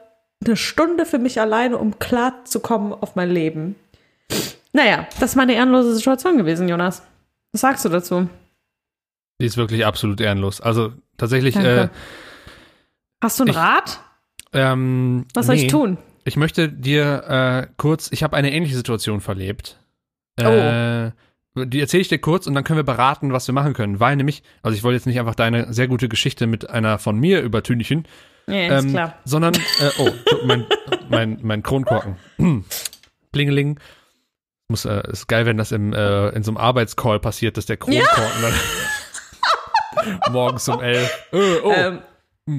eine 0.45 0.55
Stunde 0.57 1.05
für 1.05 1.17
mich 1.19 1.39
alleine, 1.39 1.77
um 1.77 1.97
klar 1.99 2.43
zu 2.45 2.59
kommen 2.59 2.93
auf 2.93 3.15
mein 3.15 3.29
Leben. 3.29 3.75
Naja, 4.73 5.07
das 5.19 5.31
ist 5.31 5.35
meine 5.35 5.53
ehrenlose 5.53 5.93
Situation 5.95 6.37
gewesen, 6.37 6.67
Jonas. 6.69 7.01
Was 7.51 7.61
sagst 7.61 7.83
du 7.85 7.89
dazu? 7.89 8.27
Die 9.41 9.45
ist 9.47 9.57
wirklich 9.57 9.85
absolut 9.85 10.21
ehrenlos. 10.21 10.61
Also 10.61 10.93
tatsächlich, 11.17 11.55
äh, 11.55 11.89
Hast 13.21 13.39
du 13.39 13.43
einen 13.43 13.51
Ich- 13.51 13.57
Rat? 13.57 13.99
ähm, 14.53 15.25
Was 15.33 15.47
soll 15.47 15.55
nee. 15.55 15.65
ich 15.65 15.71
tun? 15.71 15.97
Ich 16.23 16.37
möchte 16.37 16.69
dir 16.69 17.23
äh, 17.67 17.73
kurz, 17.77 18.09
ich 18.11 18.21
habe 18.23 18.37
eine 18.37 18.51
ähnliche 18.53 18.75
Situation 18.75 19.19
verlebt. 19.21 19.79
Oh. 20.39 20.43
Äh, 20.43 21.11
die 21.55 21.81
erzähle 21.81 22.01
ich 22.01 22.07
dir 22.07 22.19
kurz 22.19 22.47
und 22.47 22.53
dann 22.53 22.63
können 22.63 22.77
wir 22.77 22.83
beraten, 22.83 23.33
was 23.33 23.47
wir 23.47 23.53
machen 23.53 23.73
können. 23.73 23.99
Weil 23.99 24.15
nämlich, 24.15 24.43
also 24.61 24.75
ich 24.77 24.83
wollte 24.83 24.95
jetzt 24.97 25.07
nicht 25.07 25.19
einfach 25.19 25.35
deine 25.35 25.73
sehr 25.73 25.87
gute 25.87 26.07
Geschichte 26.07 26.47
mit 26.47 26.69
einer 26.69 26.99
von 26.99 27.17
mir 27.19 27.41
übertünchen, 27.41 28.07
Ja, 28.47 28.77
ist 28.77 28.85
ähm, 28.85 28.91
klar. 28.91 29.15
sondern, 29.25 29.55
äh, 29.55 29.89
oh, 29.97 30.09
mein, 30.45 30.65
mein, 31.09 31.39
mein 31.41 31.63
Kronkorken. 31.63 32.15
Blingeling. 33.31 33.79
Muss, 34.69 34.85
äh, 34.85 35.01
ist 35.11 35.27
geil, 35.27 35.45
wenn 35.45 35.57
das 35.57 35.73
im, 35.73 35.91
äh, 35.91 36.29
in 36.29 36.43
so 36.43 36.51
einem 36.51 36.57
Arbeitscall 36.57 37.19
passiert, 37.19 37.57
dass 37.57 37.65
der 37.65 37.75
Kronkorken 37.77 38.41
dann 38.41 38.53
morgens 40.31 40.67
um 40.69 40.81
elf. 40.81 41.27
Äh, 41.31 41.37
oh, 41.63 41.71
Ähm, 41.75 41.99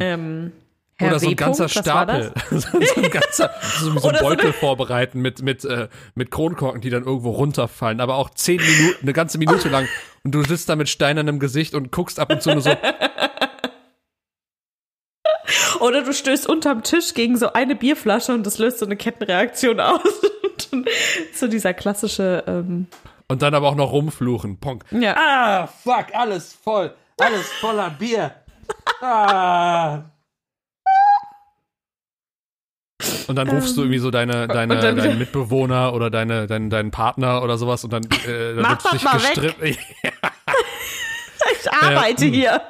ähm, 0.01 0.53
Herr 0.97 1.09
oder 1.11 1.19
so 1.21 1.29
ein 1.29 1.37
ganzer 1.37 1.69
Stapel. 1.69 2.33
so 2.51 2.79
ein 2.79 3.11
ganzer, 3.11 3.51
so, 3.79 3.91
so 3.91 3.91
ein 3.91 3.97
Oder 4.05 4.19
so 4.19 4.25
Beutel 4.25 4.45
eine- 4.47 4.53
vorbereiten 4.53 5.21
mit, 5.21 5.43
mit, 5.43 5.65
äh, 5.65 5.89
mit 6.15 6.31
Kronkorken, 6.31 6.81
die 6.81 6.91
dann 6.91 7.05
irgendwo 7.05 7.31
runterfallen. 7.31 8.01
Aber 8.01 8.17
auch 8.17 8.31
zehn 8.31 8.61
Minuten, 8.61 8.99
eine 9.03 9.13
ganze 9.13 9.39
Minute 9.39 9.69
lang. 9.69 9.89
Und 10.23 10.33
du 10.35 10.43
sitzt 10.45 10.69
da 10.69 10.77
mit 10.77 10.89
steinernem 10.89 11.39
Gesicht 11.41 11.75
und 11.75 11.91
guckst 11.91 12.21
ab 12.21 12.31
und 12.31 12.43
zu 12.43 12.53
nur 12.53 12.63
so, 12.63 12.71
Oder 15.81 16.03
du 16.03 16.13
stößt 16.13 16.49
unterm 16.49 16.83
Tisch 16.85 17.15
gegen 17.15 17.37
so 17.37 17.53
eine 17.53 17.75
Bierflasche 17.75 18.33
und 18.33 18.47
das 18.47 18.59
löst 18.59 18.79
so 18.79 18.87
eine 18.87 18.97
Kettenreaktion 18.97 19.81
aus. 19.81 20.01
So 21.35 21.49
dieser 21.49 21.75
klassische, 21.75 22.45
ähm, 22.47 22.87
und 23.29 23.43
dann 23.43 23.55
aber 23.55 23.69
auch 23.69 23.75
noch 23.75 23.93
rumfluchen. 23.93 24.59
Ponk. 24.59 24.85
ja. 24.91 25.17
Ah, 25.17 25.67
fuck, 25.67 26.07
alles 26.15 26.55
voll. 26.55 26.95
Alles 27.23 27.53
voller 27.53 27.91
Bier. 27.91 28.35
Ah. 29.01 30.03
Und 33.27 33.37
dann 33.37 33.49
rufst 33.49 33.77
du 33.77 33.83
irgendwie 33.83 33.99
so 33.99 34.11
deine, 34.11 34.47
deine, 34.49 34.75
Ähm. 34.75 34.81
Dann 34.81 34.97
deinen 34.97 35.19
Mitbewohner 35.19 35.93
oder 35.93 36.11
deine, 36.11 36.47
deinen, 36.47 36.71
deinen 36.71 36.91
Partner 36.91 37.43
oder 37.43 37.59
sowas 37.59 37.85
und 37.85 37.93
dann 37.93 38.05
äh, 38.05 38.55
da 38.55 38.63
Mach 38.63 38.85
wird 38.85 38.93
sich 38.93 39.05
mal 39.05 39.15
weg. 39.15 39.35
gestritten. 39.35 39.65
ich 41.61 41.73
arbeite 41.73 42.25
hm. 42.25 42.33
hier. 42.33 42.63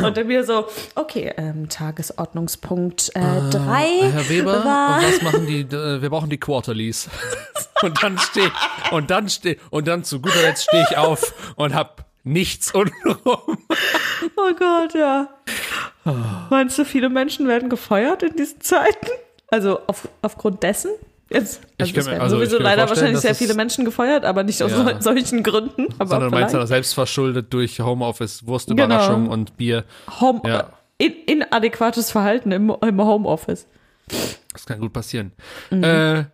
Und 0.00 0.16
dann 0.16 0.28
wieder 0.28 0.44
so, 0.44 0.68
okay, 0.94 1.32
ähm, 1.36 1.68
Tagesordnungspunkt 1.68 3.10
äh, 3.16 3.50
drei. 3.50 4.10
Herr 4.12 4.28
Weber, 4.28 4.64
war- 4.64 4.98
und 4.98 5.04
was 5.04 5.22
machen 5.22 5.46
die? 5.46 5.62
äh, 5.62 6.00
Wir 6.00 6.08
brauchen 6.08 6.30
die 6.30 6.38
Quarterlies. 6.38 7.08
Und 7.82 8.02
dann 8.02 8.18
stehe 8.18 8.52
und 8.90 9.10
dann 9.10 9.30
stehe 9.30 9.56
und 9.70 9.88
dann 9.88 10.04
zu 10.04 10.20
guter 10.20 10.42
Letzt 10.42 10.64
stehe 10.64 10.84
ich 10.90 10.98
auf 10.98 11.32
und 11.56 11.74
hab 11.74 12.09
nichts 12.24 12.72
untenrum. 12.72 13.58
Oh 14.36 14.52
Gott, 14.58 14.94
ja. 14.94 15.28
Meinst 16.50 16.78
du, 16.78 16.84
viele 16.84 17.08
Menschen 17.08 17.48
werden 17.48 17.68
gefeuert 17.70 18.22
in 18.22 18.36
diesen 18.36 18.60
Zeiten? 18.60 19.06
Also 19.50 19.80
auf, 19.86 20.08
aufgrund 20.22 20.62
dessen? 20.62 20.90
Jetzt, 21.30 21.60
Ich 21.78 21.80
also 21.80 21.92
kann 21.94 22.00
es 22.00 22.06
mir- 22.06 22.12
werden 22.12 22.22
also 22.22 22.36
ich 22.36 22.40
sowieso 22.42 22.56
kann 22.56 22.62
mir 22.64 22.68
leider 22.76 22.88
wahrscheinlich 22.88 23.20
sehr 23.20 23.34
viele 23.34 23.54
Menschen 23.54 23.84
gefeuert, 23.84 24.24
aber 24.24 24.42
nicht 24.42 24.62
aus 24.62 24.70
Ja. 24.72 24.76
sol- 24.84 24.96
solchen 25.00 25.42
Gründen. 25.42 25.86
Aber 25.98 26.08
Sondern 26.10 26.30
meinst 26.30 26.50
vielleicht 26.50 26.64
du 26.64 26.66
selbst 26.66 26.92
verschuldet 26.94 27.52
durch 27.52 27.80
Homeoffice, 27.80 28.46
Wurstüberraschung 28.46 29.22
Genau. 29.22 29.32
und 29.32 29.56
Bier. 29.56 29.84
Home, 30.20 30.42
Ja. 30.44 30.70
in, 30.98 31.12
inadäquates 31.26 32.10
Verhalten 32.10 32.52
im, 32.52 32.70
im 32.82 33.00
Homeoffice. 33.00 33.66
Das 34.52 34.66
kann 34.66 34.80
gut 34.80 34.92
passieren. 34.92 35.32
Äh, 35.70 36.24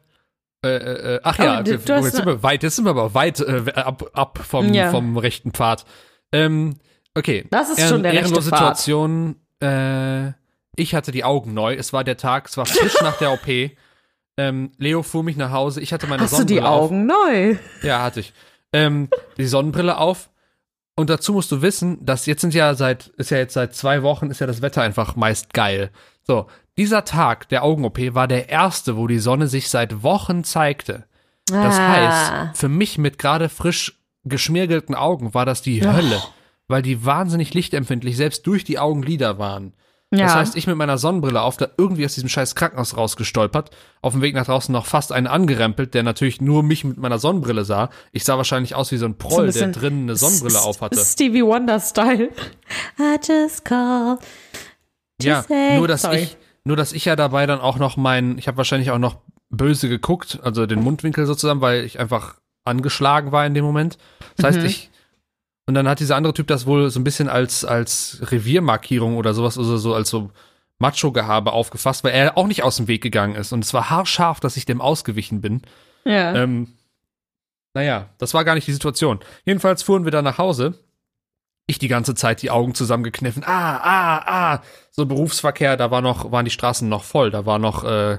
äh, 0.65 0.69
äh, 1.17 1.21
ach 1.23 1.39
ja. 1.39 1.61
Oh, 1.61 1.63
du- 1.63 1.79
du 1.79 1.95
hast 1.95 2.05
jetzt, 2.05 2.17
sind 2.17 2.27
wir 2.27 2.43
weit, 2.43 2.63
jetzt 2.63 2.77
sind 2.77 2.85
wir 2.85 2.91
aber 2.91 3.15
weit 3.15 3.41
äh, 3.41 3.73
ab, 3.75 4.11
ab 4.15 4.39
vom, 4.47 4.73
Ja. 4.73 4.91
vom 4.91 5.17
rechten 5.17 5.53
Pfad. 5.53 5.85
Ähm, 6.33 6.77
okay. 7.15 7.47
Das 7.51 7.71
ist 7.71 7.89
schon 7.89 8.03
der 8.03 8.13
rechte 8.13 8.25
ehrenlose 8.27 8.51
Pfad. 8.51 8.77
Situation. 8.79 9.37
Äh, 9.63 10.33
ich 10.77 10.95
hatte 10.95 11.13
die 11.13 11.25
Augen 11.25 11.55
neu. 11.55 11.75
Es 11.75 11.93
war 11.93 12.05
der 12.05 12.17
Tag, 12.17 12.49
es 12.49 12.57
war 12.57 12.67
frisch 12.67 13.01
nach 13.03 13.17
der 13.19 13.33
OP. 13.33 13.47
Ähm, 14.39 14.73
Leo 14.79 15.03
fuhr 15.03 15.23
mich 15.23 15.37
nach 15.37 15.51
Hause. 15.51 15.81
Ich 15.81 15.93
hatte 15.93 16.07
meine 16.07 16.23
Hast 16.25 16.39
du 16.39 16.45
die 16.45 16.55
Sonnenbrille 16.57 16.69
auf. 16.69 16.83
Augen 16.91 17.07
neu? 17.07 17.57
Ja, 17.83 18.03
hatte 18.03 18.21
ich. 18.21 18.35
Ähm, 18.73 19.09
die 19.39 19.47
Sonnenbrille 19.47 19.97
auf. 19.97 20.29
Und 20.95 21.09
dazu 21.11 21.33
musst 21.33 21.51
du 21.53 21.63
wissen, 21.63 22.05
dass 22.05 22.27
jetzt 22.27 22.41
sind 22.41 22.55
ja 22.55 22.75
seit, 22.75 23.07
ist 23.17 23.31
ja 23.31 23.39
jetzt 23.39 23.55
seit 23.55 23.75
zwei 23.75 24.03
Wochen, 24.03 24.31
ist 24.31 24.41
ja 24.41 24.47
das 24.47 24.63
Wetter 24.63 24.83
einfach 24.83 25.15
meist 25.17 25.53
geil. 25.55 25.91
So, 26.23 26.47
dieser 26.79 27.05
Tag 27.05 27.49
der 27.49 27.63
Augen-OP 27.65 28.15
war 28.15 28.29
der 28.29 28.49
erste, 28.49 28.97
wo 28.97 29.07
die 29.07 29.19
Sonne 29.19 29.49
sich 29.49 29.69
seit 29.71 30.03
Wochen 30.03 30.45
zeigte. 30.45 31.05
Das 31.47 31.79
Ah. 31.79 31.89
heißt, 32.49 32.57
für 32.59 32.69
mich 32.69 32.99
mit 32.99 33.19
gerade 33.19 33.49
frisch 33.49 34.01
geschmirgelten 34.25 34.95
Augen 34.95 35.33
war 35.35 35.47
das 35.47 35.63
die 35.63 35.87
Hölle, 35.87 36.21
weil 36.69 36.83
die 36.83 37.05
wahnsinnig 37.05 37.55
lichtempfindlich 37.55 38.17
selbst 38.17 38.47
durch 38.47 38.65
die 38.65 38.79
Augenlider 38.79 39.39
waren. 39.39 39.73
Ja. 40.13 40.25
Das 40.27 40.35
heißt, 40.37 40.57
ich 40.57 40.67
mit 40.69 40.77
meiner 40.77 40.99
Sonnenbrille 40.99 41.41
auf, 41.41 41.57
da 41.57 41.69
irgendwie 41.79 42.05
aus 42.05 42.15
diesem 42.15 42.29
scheiß 42.29 42.55
Krankenhaus 42.55 42.97
rausgestolpert, 42.97 43.71
auf 44.03 44.13
dem 44.13 44.23
Weg 44.23 44.35
nach 44.37 44.47
draußen 44.47 44.73
noch 44.73 44.87
fast 44.87 45.11
einen 45.13 45.27
angerempelt, 45.27 45.95
der 45.95 46.05
natürlich 46.05 46.41
nur 46.41 46.63
mich 46.63 46.85
mit 46.85 46.97
meiner 46.97 47.19
Sonnenbrille 47.19 47.65
sah. 47.65 47.91
Ich 48.13 48.23
sah 48.25 48.37
wahrscheinlich 48.37 48.75
aus 48.77 48.93
wie 48.93 48.99
so 48.99 49.07
ein 49.07 49.19
Proll, 49.19 49.51
der 49.53 49.69
drinnen 49.69 50.03
eine 50.05 50.17
Sonnenbrille 50.17 50.59
S- 50.59 50.65
auf 50.65 50.81
hatte. 50.81 51.01
Stevie 51.05 51.43
Wonder 51.45 51.81
Style. 51.81 52.31
I 53.01 53.17
just 53.27 53.65
call. 53.65 54.19
Ja, 55.21 55.43
say- 55.43 55.77
nur 55.79 55.89
dass 55.89 56.03
Sorry. 56.03 56.19
ich, 56.23 56.37
nur 56.67 56.77
dass 56.77 56.93
ich 56.93 57.05
ja 57.05 57.17
dabei 57.17 57.47
dann 57.47 57.61
auch 57.61 57.79
noch 57.79 57.97
mein, 57.97 58.39
ich 58.39 58.49
habe 58.49 58.57
wahrscheinlich 58.59 58.91
auch 58.91 58.99
noch 58.99 59.19
böse 59.51 59.89
geguckt, 59.89 60.41
also 60.43 60.67
den 60.67 60.83
Mundwinkel 60.83 61.25
sozusagen, 61.25 61.61
weil 61.61 61.85
ich 61.85 62.01
einfach 62.01 62.35
angeschlagen 62.65 63.31
war 63.33 63.47
in 63.47 63.55
dem 63.55 63.65
Moment. 63.65 63.97
Das 64.37 64.47
heißt, 64.47 64.59
Mhm. 64.59 64.67
ich 64.67 64.91
und 65.69 65.75
dann 65.75 65.89
hat 65.89 65.99
dieser 66.01 66.15
andere 66.17 66.35
Typ 66.35 66.47
das 66.49 66.67
wohl 66.67 66.91
so 66.91 67.01
ein 67.01 67.05
bisschen 67.05 67.29
als 67.29 67.65
als 67.65 68.19
Reviermarkierung 68.31 69.17
oder 69.17 69.35
sowas 69.35 69.57
oder 69.59 69.79
so 69.79 69.95
als 69.95 70.11
so 70.11 70.31
Macho-Gehabe 70.79 71.53
aufgefasst, 71.53 72.05
weil 72.05 72.13
er 72.13 72.37
auch 72.37 72.47
nicht 72.47 72.63
aus 72.63 72.77
dem 72.77 72.87
Weg 72.89 73.03
gegangen 73.03 73.35
ist 73.37 73.53
und 73.53 73.65
es 73.65 73.73
war 73.73 73.89
haarscharf, 73.91 74.41
dass 74.41 74.57
ich 74.57 74.65
dem 74.67 74.81
ausgewichen 74.81 75.41
bin. 75.41 75.63
Ja. 76.05 76.35
Ähm, 76.35 76.69
naja, 77.75 78.09
das 78.19 78.35
war 78.35 78.45
gar 78.45 78.55
nicht 78.55 78.67
die 78.67 78.73
Situation. 78.73 79.21
Jedenfalls 79.45 79.83
fuhren 79.83 80.05
wir 80.05 80.11
dann 80.13 80.25
nach 80.25 80.39
Hause. 80.39 80.75
Ich 81.67 81.79
die 81.79 81.89
ganze 81.89 82.15
Zeit 82.15 82.43
die 82.43 82.51
Augen 82.51 82.75
zusammengekniffen. 82.75 83.43
Ah, 83.45 83.77
ah, 83.79 84.23
ah. 84.55 84.63
So 84.93 85.05
Berufsverkehr, 85.07 85.77
da 85.77 85.91
war 85.91 86.01
noch, 86.01 86.31
waren 86.31 86.45
die 86.45 86.51
Straßen 86.51 86.89
noch 86.89 87.03
voll. 87.03 87.31
Da 87.31 87.45
war 87.45 87.59
noch 87.59 87.83
äh, 87.85 88.19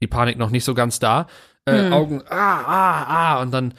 die 0.00 0.06
Panik 0.06 0.38
noch 0.38 0.50
nicht 0.50 0.64
so 0.64 0.74
ganz 0.74 0.98
da. 1.00 1.26
Äh, 1.64 1.90
Augen, 1.90 2.22
ah, 2.28 2.60
ah, 2.60 3.02
ah. 3.08 3.42
Und 3.42 3.50
dann 3.52 3.74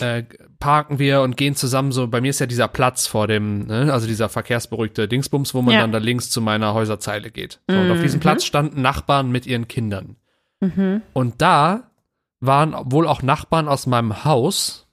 äh, 0.00 0.24
parken 0.58 0.98
wir 0.98 1.22
und 1.22 1.38
gehen 1.38 1.56
zusammen 1.56 1.90
so. 1.90 2.06
Bei 2.08 2.20
mir 2.20 2.30
ist 2.30 2.38
ja 2.38 2.46
dieser 2.46 2.68
Platz 2.68 3.06
vor 3.06 3.26
dem, 3.28 3.66
ne, 3.66 3.90
also 3.92 4.06
dieser 4.06 4.28
verkehrsberuhigte 4.28 5.08
Dingsbums, 5.08 5.54
wo 5.54 5.62
man 5.62 5.74
Ja. 5.74 5.80
dann 5.80 5.92
da 5.92 5.98
links 5.98 6.28
zu 6.30 6.42
meiner 6.42 6.74
Häuserzeile 6.74 7.30
geht. 7.30 7.60
So, 7.68 7.76
Und 7.78 7.90
auf 7.90 8.00
diesem 8.02 8.20
Platz 8.20 8.44
standen 8.44 8.82
Nachbarn 8.82 9.30
mit 9.30 9.46
ihren 9.46 9.68
Kindern. 9.68 10.16
Und 11.14 11.42
da 11.42 11.90
waren 12.40 12.74
wohl 12.90 13.06
auch 13.06 13.22
Nachbarn 13.22 13.68
aus 13.68 13.86
meinem 13.86 14.24
Haus. 14.24 14.86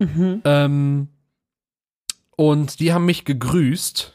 Mhm. 0.00 0.42
Ähm, 0.44 1.08
und 2.40 2.80
die 2.80 2.94
haben 2.94 3.04
mich 3.04 3.26
gegrüßt. 3.26 4.14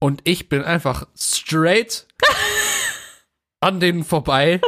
Und 0.00 0.20
ich 0.24 0.48
bin 0.48 0.64
einfach 0.64 1.06
straight 1.16 2.08
an 3.60 3.78
denen 3.78 4.02
vorbei. 4.02 4.60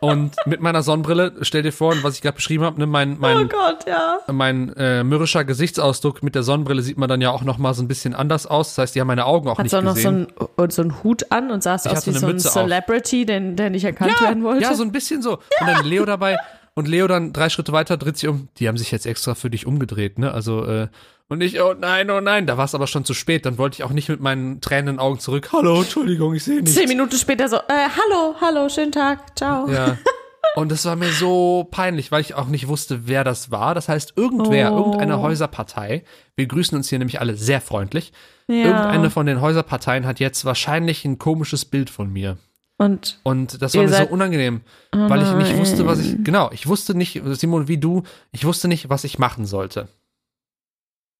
Und 0.00 0.36
mit 0.44 0.60
meiner 0.60 0.82
Sonnenbrille, 0.82 1.36
stell 1.40 1.62
dir 1.62 1.72
vor, 1.72 1.94
was 2.02 2.16
ich 2.16 2.20
gerade 2.20 2.36
beschrieben 2.36 2.64
habe, 2.64 2.78
ne, 2.78 2.86
mein, 2.86 3.14
oh 3.14 3.20
mein, 3.20 3.48
Gott, 3.48 3.86
ja. 3.86 4.18
mein 4.30 4.74
äh, 4.76 5.02
mürrischer 5.02 5.44
Gesichtsausdruck 5.44 6.22
mit 6.22 6.34
der 6.34 6.42
Sonnenbrille 6.42 6.82
sieht 6.82 6.98
man 6.98 7.08
dann 7.08 7.22
ja 7.22 7.30
auch 7.30 7.42
noch 7.42 7.56
mal 7.56 7.72
so 7.72 7.82
ein 7.82 7.88
bisschen 7.88 8.14
anders 8.14 8.46
aus. 8.46 8.74
Das 8.74 8.78
heißt, 8.78 8.94
die 8.94 9.00
haben 9.00 9.08
meine 9.08 9.24
Augen 9.24 9.48
auch 9.48 9.56
Hat 9.56 9.64
nicht 9.64 9.72
so 9.72 9.80
noch 9.80 9.96
so 9.96 10.10
gesehen. 10.10 10.28
einen, 10.38 10.48
und 10.56 10.72
so 10.74 10.82
einen 10.82 11.02
Hut 11.02 11.32
an 11.32 11.50
und 11.50 11.62
sahst 11.62 11.86
Ich 11.86 11.92
aus 11.92 12.06
wie 12.06 12.10
eine 12.10 12.18
so 12.18 12.26
ein 12.26 12.32
Mütze 12.32 12.48
auf. 12.48 12.54
Celebrity, 12.54 13.24
den, 13.24 13.56
der 13.56 13.70
nicht 13.70 13.84
erkannt 13.84 14.20
werden 14.20 14.42
wollte. 14.44 14.62
Ja, 14.62 14.74
so 14.74 14.82
ein 14.82 14.92
bisschen 14.92 15.22
so. 15.22 15.38
Und 15.38 15.66
dann 15.66 15.86
Leo 15.86 16.04
dabei. 16.04 16.36
Und 16.74 16.88
Leo 16.88 17.06
dann 17.08 17.32
drei 17.32 17.48
Schritte 17.48 17.72
weiter 17.72 17.96
dreht 17.96 18.16
sich 18.16 18.28
um. 18.28 18.48
Die 18.58 18.68
haben 18.68 18.76
sich 18.76 18.90
jetzt 18.90 19.06
extra 19.06 19.34
für 19.34 19.50
dich 19.50 19.66
umgedreht, 19.66 20.18
ne? 20.18 20.32
Also, 20.32 20.64
äh, 20.64 20.88
und 21.28 21.40
ich, 21.42 21.60
oh 21.60 21.74
nein, 21.78 22.10
oh 22.10 22.20
nein, 22.20 22.46
da 22.46 22.56
war 22.56 22.64
es 22.64 22.74
aber 22.74 22.86
schon 22.86 23.04
zu 23.04 23.14
spät. 23.14 23.46
Dann 23.46 23.58
wollte 23.58 23.76
ich 23.76 23.84
auch 23.84 23.90
nicht 23.90 24.08
mit 24.08 24.20
meinen 24.20 24.60
tränenden 24.60 24.98
Augen 24.98 25.18
zurück. 25.20 25.50
Hallo, 25.52 25.80
Entschuldigung, 25.82 26.34
ich 26.34 26.42
sehe 26.44 26.60
nicht. 26.62 26.74
Zehn 26.74 26.88
Minuten 26.88 27.16
später 27.16 27.48
so, 27.48 27.56
äh, 27.56 27.60
hallo, 27.68 28.34
hallo, 28.40 28.68
schönen 28.68 28.92
Tag, 28.92 29.38
ciao. 29.38 29.68
Ja. 29.68 29.96
Und 30.56 30.72
das 30.72 30.84
war 30.84 30.96
mir 30.96 31.10
so 31.12 31.68
peinlich, 31.70 32.10
weil 32.10 32.22
ich 32.22 32.34
auch 32.34 32.48
nicht 32.48 32.66
wusste, 32.66 33.06
wer 33.06 33.22
das 33.22 33.52
war. 33.52 33.74
Das 33.76 33.88
heißt, 33.88 34.14
irgendwer, 34.16 34.72
Oh. 34.72 34.78
irgendeine 34.78 35.20
Häuserpartei, 35.20 36.02
wir 36.34 36.46
grüßen 36.46 36.76
uns 36.76 36.88
hier 36.88 36.98
nämlich 36.98 37.20
alle 37.20 37.36
sehr 37.36 37.60
freundlich. 37.60 38.12
Ja. 38.48 38.64
Irgendeine 38.64 39.10
von 39.10 39.26
den 39.26 39.40
Häuserparteien 39.40 40.06
hat 40.06 40.18
jetzt 40.18 40.44
wahrscheinlich 40.44 41.04
ein 41.04 41.18
komisches 41.18 41.64
Bild 41.64 41.88
von 41.88 42.12
mir. 42.12 42.36
Und 42.82 43.20
Und 43.24 43.60
das 43.60 43.74
war 43.74 43.82
mir 43.82 43.88
so 43.90 44.04
unangenehm, 44.06 44.62
weil 44.90 45.20
ich 45.20 45.32
nicht 45.34 45.54
wusste, 45.58 45.84
was 45.86 45.98
ich, 46.00 46.16
genau, 46.24 46.50
ich 46.50 46.66
wusste 46.66 46.94
nicht, 46.94 47.20
Simon, 47.32 47.68
wie 47.68 47.76
du, 47.76 48.04
ich 48.32 48.46
wusste 48.46 48.68
nicht, 48.68 48.88
was 48.88 49.04
ich 49.04 49.18
machen 49.18 49.44
sollte. 49.44 49.88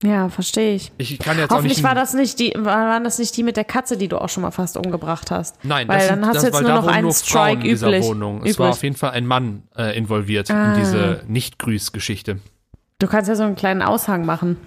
ja, 0.02 0.30
verstehe 0.30 0.74
ich. 0.76 0.90
Ich 0.96 1.18
kann 1.18 1.36
jetzt 1.36 1.50
auch 1.50 1.56
Hoffentlich 1.56 1.76
nicht. 1.78 1.84
war 1.84 1.94
das 1.94 2.14
nicht 2.14 2.38
die, 2.38 2.54
war- 2.56 2.88
waren 2.88 3.04
das 3.04 3.18
nicht 3.18 3.36
die 3.36 3.42
mit 3.42 3.58
der 3.58 3.64
Katze, 3.64 3.98
die 3.98 4.08
du 4.08 4.16
auch 4.18 4.30
schon 4.30 4.42
mal 4.42 4.52
fast 4.52 4.78
umgebracht 4.78 5.30
hast. 5.30 5.62
Nein, 5.62 5.86
Weil 5.86 5.98
das, 5.98 6.08
dann 6.08 6.18
sind, 6.20 6.26
hast 6.28 6.34
das 6.36 6.42
du 6.44 6.48
jetzt 6.48 6.60
nur 6.62 6.70
noch 6.70 6.86
einen 6.86 7.02
nur 7.02 7.12
Strike 7.12 7.60
in 7.60 7.68
dieser 7.68 7.88
üblich. 7.88 8.06
Wohnung. 8.06 8.42
Es 8.46 8.58
war 8.58 8.70
auf 8.70 8.82
jeden 8.82 8.96
Fall 8.96 9.10
ein 9.10 9.26
Mann 9.26 9.64
äh, 9.76 9.94
involviert 9.98 10.50
Ah. 10.50 10.72
in 10.72 10.80
diese 10.80 11.22
Nicht-Grüß-Geschichte. 11.28 12.38
Du 12.98 13.06
kannst 13.06 13.28
ja 13.28 13.34
so 13.36 13.42
einen 13.42 13.56
kleinen 13.56 13.82
Aushang 13.82 14.24
machen. 14.24 14.56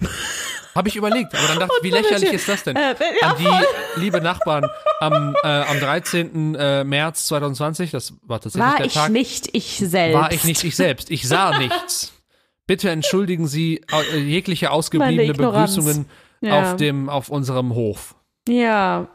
Habe 0.74 0.88
ich 0.88 0.96
überlegt, 0.96 1.34
aber 1.34 1.46
dann 1.48 1.58
dachte 1.60 1.72
ich, 1.78 1.84
wie 1.84 1.90
lächerlich 1.90 2.32
ist 2.32 2.48
das 2.48 2.64
denn? 2.64 2.74
Äh, 2.76 2.94
ja, 3.20 3.28
An 3.30 3.36
die 3.38 4.00
liebe 4.00 4.20
Nachbarn 4.20 4.66
am, 5.00 5.36
äh, 5.42 5.46
am 5.46 5.78
13. 5.78 6.54
äh, 6.56 6.84
März 6.84 7.26
2020, 7.26 7.90
das 7.92 8.14
war 8.22 8.40
tatsächlich 8.40 8.68
War 8.70 8.76
der 8.78 8.86
ich 8.86 8.94
Tag, 8.94 9.10
nicht 9.10 9.48
ich 9.52 9.76
selbst. 9.78 10.14
war 10.20 10.32
ich 10.32 10.44
nicht 10.44 10.64
ich 10.64 10.74
selbst. 10.76 11.10
Ich 11.10 11.28
sah 11.28 11.56
nichts. 11.58 12.12
Bitte 12.66 12.90
entschuldigen 12.90 13.46
Sie 13.46 13.82
äh, 14.12 14.18
jegliche 14.18 14.70
ausgebliebene. 14.70 15.34
Begrüßungen 15.34 16.06
Ja. 16.40 16.62
auf 16.72 16.76
dem 16.76 17.08
auf 17.08 17.28
unserem 17.28 17.74
Hof. 17.74 18.14
Ja. 18.48 19.06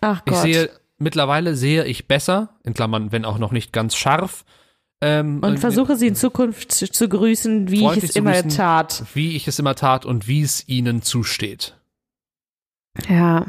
Ach 0.00 0.22
Ich 0.24 0.32
Gott. 0.32 0.42
sehe 0.42 0.70
mittlerweile 0.98 1.54
sehe 1.54 1.84
ich 1.84 2.08
besser, 2.08 2.50
in 2.64 2.74
Klammern, 2.74 3.12
wenn 3.12 3.24
auch 3.24 3.38
noch 3.38 3.52
nicht 3.52 3.72
ganz 3.72 3.94
scharf. 3.94 4.44
Ähm, 5.00 5.40
und 5.42 5.58
versuche 5.58 5.96
sie 5.96 6.08
in 6.08 6.16
Zukunft 6.16 6.72
zu, 6.72 6.90
zu 6.90 7.08
grüßen, 7.08 7.70
wie 7.70 7.86
ich 7.86 8.02
es 8.02 8.16
immer 8.16 8.32
grüßen, 8.32 8.50
tat. 8.50 9.04
wie 9.14 9.36
ich 9.36 9.46
es 9.46 9.58
immer 9.58 9.76
tat 9.76 10.04
und 10.04 10.26
wie 10.26 10.42
es 10.42 10.68
ihnen 10.68 11.02
zusteht. 11.02 11.76
Ja. 13.08 13.46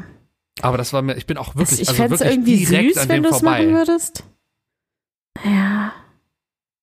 Aber 0.62 0.78
das 0.78 0.92
war 0.92 1.02
mir, 1.02 1.16
ich 1.16 1.26
bin 1.26 1.38
auch 1.38 1.56
wirklich, 1.56 1.80
ich 1.80 1.88
also 1.88 2.02
fände 2.02 2.14
es 2.14 2.20
wirklich 2.20 2.36
irgendwie 2.36 2.66
direkt 2.66 2.94
süß, 2.94 3.02
an 3.02 3.08
wenn 3.08 3.22
du 3.24 3.30
es 3.30 3.42
machen 3.42 3.72
würdest. 3.72 4.24
Ja. 5.44 5.92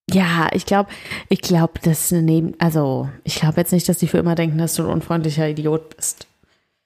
Ja, 0.10 0.50
ich 0.54 0.66
glaube, 0.66 0.90
ich 1.28 1.42
glaube, 1.42 1.74
das 1.82 2.06
ist 2.06 2.14
eine 2.14 2.24
Neben, 2.24 2.56
also 2.60 3.10
ich 3.24 3.36
glaube 3.36 3.60
jetzt 3.60 3.74
nicht, 3.74 3.88
dass 3.90 3.98
die 3.98 4.08
für 4.08 4.18
immer 4.18 4.36
denken, 4.36 4.58
dass 4.58 4.76
du 4.76 4.84
ein 4.84 4.90
unfreundlicher 4.90 5.50
Idiot 5.50 5.96
bist. 5.96 6.28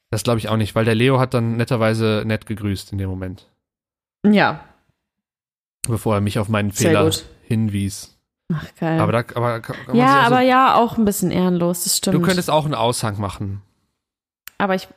Das 0.10 0.24
glaube 0.24 0.40
ich 0.40 0.50
auch 0.50 0.58
nicht, 0.58 0.76
weil 0.76 0.86
der 0.86 0.96
Leo 0.96 1.20
hat 1.20 1.34
dann 1.34 1.56
netterweise 1.56 2.24
nett 2.26 2.46
gegrüßt 2.46 2.92
in 2.92 2.98
dem 2.98 3.10
Moment, 3.10 3.48
Ja, 4.26 4.66
bevor 5.88 6.16
er 6.16 6.22
mich 6.22 6.40
auf 6.40 6.50
meinen 6.50 6.72
Fehler. 6.72 7.12
Hinwies. 7.52 8.18
ach 8.54 8.66
geil. 8.80 8.99
Aber 8.99 9.12
da 9.12 9.20
aber 9.36 9.60
kann, 9.60 9.76
ja, 9.93 10.22
also, 10.22 10.36
aber 10.36 10.41
ja, 10.41 10.76
auch 10.76 10.97
ein 10.97 11.06
bisschen 11.06 11.32
ehrenlos, 11.32 11.84
das 11.84 11.97
stimmt. 11.97 12.16
du 12.16 12.22
könntest 12.22 12.49
auch 12.49 12.66
einen 12.66 12.74
Aushang 12.76 13.20
machen 13.20 13.62
aber 14.58 14.76
ich, 14.76 14.88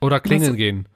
oder 0.00 0.20
klingeln 0.20 0.56
gehen. 0.56 0.86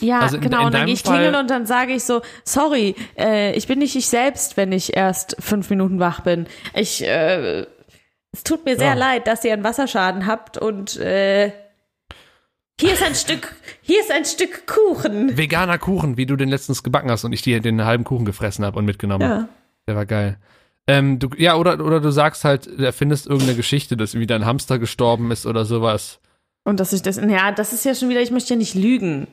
ja, 0.00 0.20
Also 0.20 0.36
in- 0.36 0.42
genau, 0.42 0.60
in 0.60 0.66
und 0.66 0.74
dann 0.74 0.86
gehe 0.86 0.94
ich 0.94 1.02
klingeln 1.04 1.32
Fall- 1.34 1.40
und 1.42 1.50
dann 1.50 1.66
sage 1.66 1.92
ich 1.92 2.04
so, 2.04 2.22
sorry, 2.44 2.94
äh, 3.18 3.52
ich 3.54 3.66
bin 3.66 3.78
nicht 3.80 3.94
ich 3.96 4.08
selbst, 4.08 4.56
wenn 4.56 4.72
ich 4.72 4.96
erst 4.96 5.36
fünf 5.38 5.68
Minuten 5.70 5.98
wach 6.00 6.20
bin. 6.20 6.46
Ich, 6.74 7.02
äh, 7.04 7.66
es 8.32 8.44
tut 8.44 8.64
mir 8.64 8.76
sehr 8.78 8.88
Ja. 8.88 8.94
leid, 8.94 9.26
dass 9.26 9.44
ihr 9.44 9.52
einen 9.52 9.62
Wasserschaden 9.64 10.26
habt 10.26 10.56
und, 10.56 10.96
äh, 10.96 11.52
hier 12.80 12.92
ist 12.94 13.02
ein 13.02 13.14
Stück, 13.24 13.54
hier 13.82 14.00
ist 14.00 14.10
ein 14.10 14.24
Stück 14.24 14.66
Kuchen. 14.66 15.36
Veganer 15.36 15.76
Kuchen, 15.78 16.16
wie 16.16 16.24
du 16.26 16.36
den 16.36 16.48
letztens 16.48 16.82
gebacken 16.82 17.10
hast 17.10 17.24
und 17.24 17.32
ich 17.34 17.42
dir 17.42 17.60
den 17.60 17.84
halben 17.84 18.04
Kuchen 18.04 18.24
gefressen 18.24 18.64
habe 18.64 18.78
und 18.78 18.86
mitgenommen. 18.86 19.22
Ja. 19.28 19.48
Der 19.88 19.96
war 19.96 20.06
geil. 20.06 20.38
Ähm, 20.88 21.18
du, 21.18 21.30
ja, 21.36 21.56
oder, 21.56 21.84
oder 21.84 22.00
du 22.00 22.10
sagst 22.10 22.44
halt, 22.44 22.66
erfindest 22.78 23.26
irgendeine 23.26 23.56
Geschichte, 23.56 23.96
dass 23.96 24.14
irgendwie 24.14 24.28
dein 24.28 24.46
Hamster 24.46 24.78
gestorben 24.78 25.30
ist 25.30 25.46
oder 25.46 25.64
sowas. 25.64 26.20
Und 26.64 26.80
dass 26.80 26.92
ich 26.92 27.02
das, 27.02 27.16
ja, 27.16 27.52
das 27.52 27.72
ist 27.72 27.84
ja 27.84 27.94
schon 27.94 28.08
wieder, 28.08 28.20
ich 28.20 28.30
möchte 28.30 28.54
ja 28.54 28.58
nicht 28.58 28.74
lügen. 28.74 29.26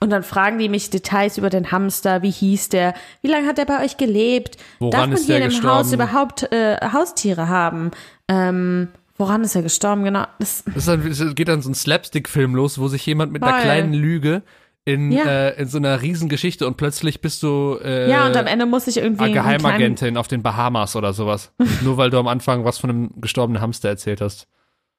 Und 0.00 0.10
dann 0.10 0.22
fragen 0.22 0.58
die 0.58 0.68
mich 0.68 0.90
Details 0.90 1.38
über 1.38 1.50
den 1.50 1.70
Hamster, 1.70 2.22
wie 2.22 2.30
hieß 2.30 2.68
der, 2.68 2.94
wie 3.22 3.28
lange 3.28 3.46
hat 3.46 3.58
er 3.58 3.64
bei 3.64 3.82
euch 3.84 3.96
gelebt, 3.96 4.56
Woran 4.78 5.10
darf 5.10 5.20
man 5.20 5.26
hier 5.26 5.38
im 5.38 5.44
gestorben? 5.44 5.68
Haus 5.68 5.92
überhaupt 5.92 6.52
äh, 6.52 6.76
Haustiere 6.92 7.48
haben? 7.48 7.90
Ähm, 8.28 8.88
woran 9.16 9.44
ist 9.44 9.54
er 9.54 9.62
gestorben, 9.62 10.04
genau. 10.04 10.26
Das, 10.40 10.64
Das 10.74 10.86
dann, 10.86 11.06
es 11.06 11.34
geht 11.34 11.48
dann 11.48 11.62
so 11.62 11.70
ein 11.70 11.74
Slapstick-Film 11.74 12.54
los, 12.54 12.78
wo 12.78 12.88
sich 12.88 13.06
jemand 13.06 13.32
mit 13.32 13.42
einer 13.42 13.52
Voll. 13.52 13.62
kleinen 13.62 13.94
Lüge 13.94 14.42
in, 14.86 15.10
Ja. 15.12 15.24
äh, 15.24 15.60
in 15.60 15.66
so 15.68 15.78
einer 15.78 16.02
Riesengeschichte 16.02 16.66
und 16.66 16.76
plötzlich 16.76 17.20
bist 17.20 17.42
du 17.42 17.78
äh, 17.82 18.10
ja, 18.10 18.26
und 18.26 18.36
am 18.36 18.46
Ende 18.46 18.66
muss 18.66 18.86
ich 18.86 18.98
irgendwie 18.98 19.32
Geheimagentin 19.32 20.16
auf 20.16 20.28
den 20.28 20.42
Bahamas 20.42 20.94
oder 20.96 21.12
sowas. 21.12 21.52
Nur 21.82 21.96
weil 21.96 22.10
du 22.10 22.18
am 22.18 22.28
Anfang 22.28 22.64
was 22.64 22.78
von 22.78 22.90
einem 22.90 23.10
gestorbenen 23.20 23.62
Hamster 23.62 23.88
erzählt 23.88 24.20
hast. 24.20 24.46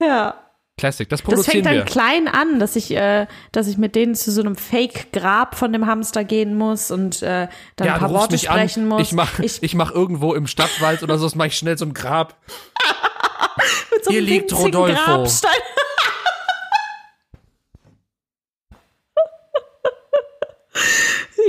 ja. 0.02 0.36
Classic, 0.78 1.08
das 1.08 1.22
Das 1.22 1.26
produzieren 1.26 1.64
fängt 1.64 1.66
dann 1.68 1.74
wir. 1.76 1.84
klein 1.86 2.28
an, 2.28 2.60
dass 2.60 2.76
ich, 2.76 2.92
äh, 2.94 3.28
dass 3.54 3.68
ich 3.70 3.78
mit 3.78 3.96
denen 3.96 4.14
zu 4.14 4.30
so 4.30 4.42
einem 4.42 4.58
Fake-Grab 4.58 5.56
von 5.56 5.72
dem 5.72 5.86
Hamster 5.86 6.26
gehen 6.26 6.58
muss 6.58 6.92
und 6.92 7.22
äh, 7.22 7.48
dann 7.78 7.88
ja, 7.88 7.94
ein 7.94 8.00
paar 8.02 8.10
Worte 8.12 8.38
sprechen 8.38 8.84
an, 8.84 8.90
muss. 8.90 9.02
ich 9.04 9.14
mach, 9.14 9.40
ich, 9.40 9.64
ich, 9.64 9.74
mach 9.74 9.92
irgendwo 9.92 10.34
im 10.34 10.48
Stadtwald 10.48 11.02
oder 11.02 11.18
so, 11.18 11.28
das 11.28 11.36
mach 11.36 11.46
ich 11.46 11.58
schnell 11.58 11.78
so 11.78 11.86
ein 11.86 11.94
Grab. 11.94 12.36
mit 13.94 14.04
so 14.04 14.12
hier 14.12 14.20
einem 14.20 14.28
liegt 14.28 14.52
winzigen 14.52 14.76
Rodolfo. 14.76 15.02
Grabstein. 15.06 15.52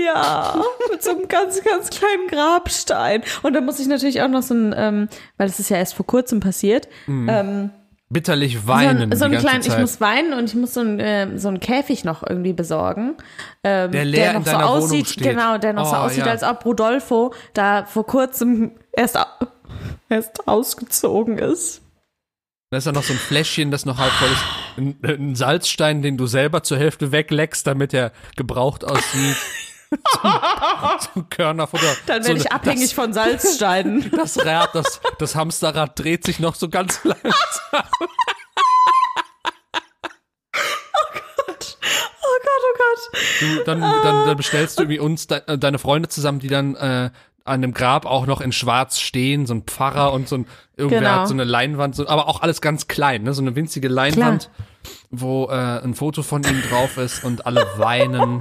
Ja, 0.05 0.63
mit 0.91 1.03
so 1.03 1.11
einem 1.11 1.27
ganz, 1.29 1.63
ganz 1.63 1.91
kleinen 1.91 2.29
Grabstein. 2.29 3.23
Und 3.43 3.55
dann 3.55 3.65
muss 3.65 3.81
ich 3.81 3.87
natürlich 3.89 4.23
auch 4.23 4.29
noch 4.29 4.43
so 4.43 4.55
ein, 4.55 4.75
ähm, 4.77 5.09
weil 5.37 5.47
das 5.49 5.59
ist 5.59 5.69
ja 5.71 5.79
erst 5.79 5.95
vor 5.95 6.07
kurzem 6.07 6.41
passiert, 6.41 6.89
ähm, 7.09 7.71
Bitterlich 8.09 8.59
so 8.61 8.69
weinen 8.69 9.11
ein, 9.11 9.19
so 9.19 9.25
die 9.25 9.37
ein 9.37 9.43
ganze 9.43 9.47
kleinen, 9.49 9.65
ich 9.67 9.79
muss 9.81 10.01
weinen 10.01 10.33
und 10.33 10.45
ich 10.45 10.55
muss 10.55 10.75
so 10.75 10.81
ein, 10.81 10.99
ähm, 11.01 11.39
so 11.39 11.49
einen 11.49 11.59
Käfig 11.59 12.05
noch 12.05 12.23
irgendwie 12.25 12.53
besorgen. 12.53 13.15
Ähm, 13.65 13.91
Der 13.91 14.05
leer 14.05 14.33
noch 14.35 14.41
in 14.41 14.45
deiner 14.45 14.59
so 14.61 14.65
Wohnung 14.69 14.83
aussieht, 14.85 15.09
steht. 15.09 15.25
genau, 15.25 15.59
der 15.59 15.73
noch 15.73 15.87
so 15.87 15.97
Oh, 15.97 16.01
aussieht, 16.01 16.25
ja. 16.25 16.31
als 16.31 16.45
ob 16.45 16.65
Rodolfo 16.65 17.35
da 17.53 17.85
vor 17.85 18.07
kurzem 18.07 18.73
erst, 18.93 19.19
erst 20.09 20.47
ausgezogen 20.47 21.39
ist. 21.39 21.83
Da 22.71 22.79
ist 22.79 22.85
ja 22.87 22.91
noch 22.93 23.05
so 23.05 23.13
ein 23.13 23.19
Fläschchen, 23.19 23.71
das 23.71 23.85
noch 23.87 23.99
halb 23.99 24.11
voll 24.15 24.29
ist. 24.29 24.43
Ein, 24.77 24.99
ein 25.05 25.35
Salzstein, 25.37 26.03
den 26.03 26.17
du 26.17 26.27
selber 26.27 26.65
zur 26.65 26.79
Hälfte 26.79 27.13
wegleckst, 27.13 27.65
damit 27.65 27.95
er 27.95 28.11
gebraucht 28.35 28.85
aussieht. 28.85 29.37
so, 29.91 30.19
so 30.21 31.21
ein 31.21 31.31
Körnerfutter. 31.31 31.95
Dann 32.07 32.23
so 32.25 32.29
werde 32.31 32.41
ich 32.41 32.51
eine- 32.51 32.61
abhängig 32.61 32.93
von 32.93 33.13
Salzsteinen. 33.13 34.11
Das, 34.11 34.35
das 34.35 34.47
Rad, 34.47 34.75
das, 34.75 35.01
das 35.21 35.37
Hamsterrad 35.37 35.97
dreht 35.97 36.25
sich 36.25 36.41
noch 36.41 36.57
so 36.57 36.69
ganz 36.69 37.01
langsam. 37.05 37.23
Oh 40.93 42.39
Gott, 42.43 42.63
oh 42.65 42.79
Gott. 42.79 43.21
Du, 43.41 43.65
dann, 43.65 43.81
dann, 43.81 44.27
dann 44.27 44.37
bestellst 44.37 44.79
du 44.79 44.83
irgendwie 44.83 44.99
uns, 44.99 45.29
de, 45.29 45.41
äh, 45.47 45.57
deine 45.57 45.79
Freunde 45.79 46.09
zusammen, 46.09 46.41
die 46.41 46.49
dann 46.49 46.75
äh, 46.75 47.11
an 47.47 47.63
dem 47.63 47.73
Grab 47.75 48.07
auch 48.07 48.27
noch 48.27 48.41
in 48.41 48.53
Schwarz 48.53 48.99
stehen, 49.01 49.47
so 49.47 49.55
ein 49.55 49.63
Pfarrer 49.63 50.13
und 50.13 50.29
so 50.29 50.37
ein, 50.39 50.47
irgendwer 50.77 51.01
Genau. 51.01 51.11
hat 51.13 51.29
so 51.29 51.35
eine 51.35 51.45
Leinwand, 51.45 51.95
so, 51.95 52.07
aber 52.09 52.29
auch 52.29 52.43
alles 52.43 52.61
ganz 52.61 52.89
klein, 52.89 53.23
ne? 53.23 53.33
so 53.35 53.43
eine 53.43 53.55
winzige 53.57 53.89
Leinwand, 53.89 54.51
wo 55.11 55.47
äh, 55.47 55.53
ein 55.83 55.95
Foto 55.95 56.23
von 56.23 56.43
ihm 56.45 56.63
drauf 56.69 56.97
ist 56.97 57.25
und 57.25 57.47
alle 57.47 57.67
weinen. 57.77 58.41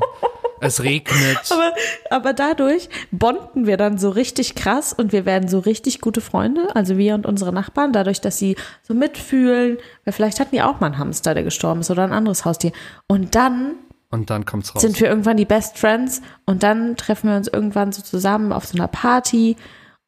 es 0.62 0.82
regnet. 0.84 1.38
Aber, 1.52 1.74
aber 2.10 2.34
dadurch 2.34 2.90
bonden 3.12 3.68
wir 3.68 3.76
dann 3.78 3.98
so 3.98 4.10
richtig 4.10 4.56
krass 4.56 4.94
und 4.94 5.12
wir 5.12 5.26
werden 5.26 5.50
so 5.50 5.60
richtig 5.60 6.00
gute 6.00 6.22
Freunde, 6.22 6.70
also 6.76 6.98
wir 6.98 7.14
und 7.14 7.26
unsere 7.26 7.52
Nachbarn, 7.54 7.92
dadurch, 7.92 8.22
dass 8.22 8.38
sie 8.40 8.56
so 8.82 8.94
mitfühlen, 8.94 9.78
weil 10.06 10.14
vielleicht 10.14 10.40
hatten 10.40 10.56
die 10.56 10.62
auch 10.62 10.80
mal 10.80 10.88
einen 10.88 10.98
Hamster, 10.98 11.34
der 11.34 11.44
gestorben 11.44 11.82
ist 11.82 11.92
oder 11.92 12.04
ein 12.06 12.14
anderes 12.14 12.46
Haustier. 12.46 12.72
Und 13.08 13.36
dann 13.36 13.76
Und 14.10 14.30
dann 14.30 14.46
kommt's 14.46 14.74
raus. 14.74 14.82
sind 14.82 15.00
wir 15.00 15.08
irgendwann 15.10 15.38
die 15.38 15.46
Best 15.46 15.78
Friends 15.78 16.22
und 16.46 16.64
dann 16.64 16.96
treffen 16.96 17.30
wir 17.30 17.36
uns 17.38 17.48
irgendwann 17.48 17.92
so 17.92 18.02
zusammen 18.02 18.52
auf 18.54 18.66
so 18.66 18.78
einer 18.78 18.88
Party 18.88 19.56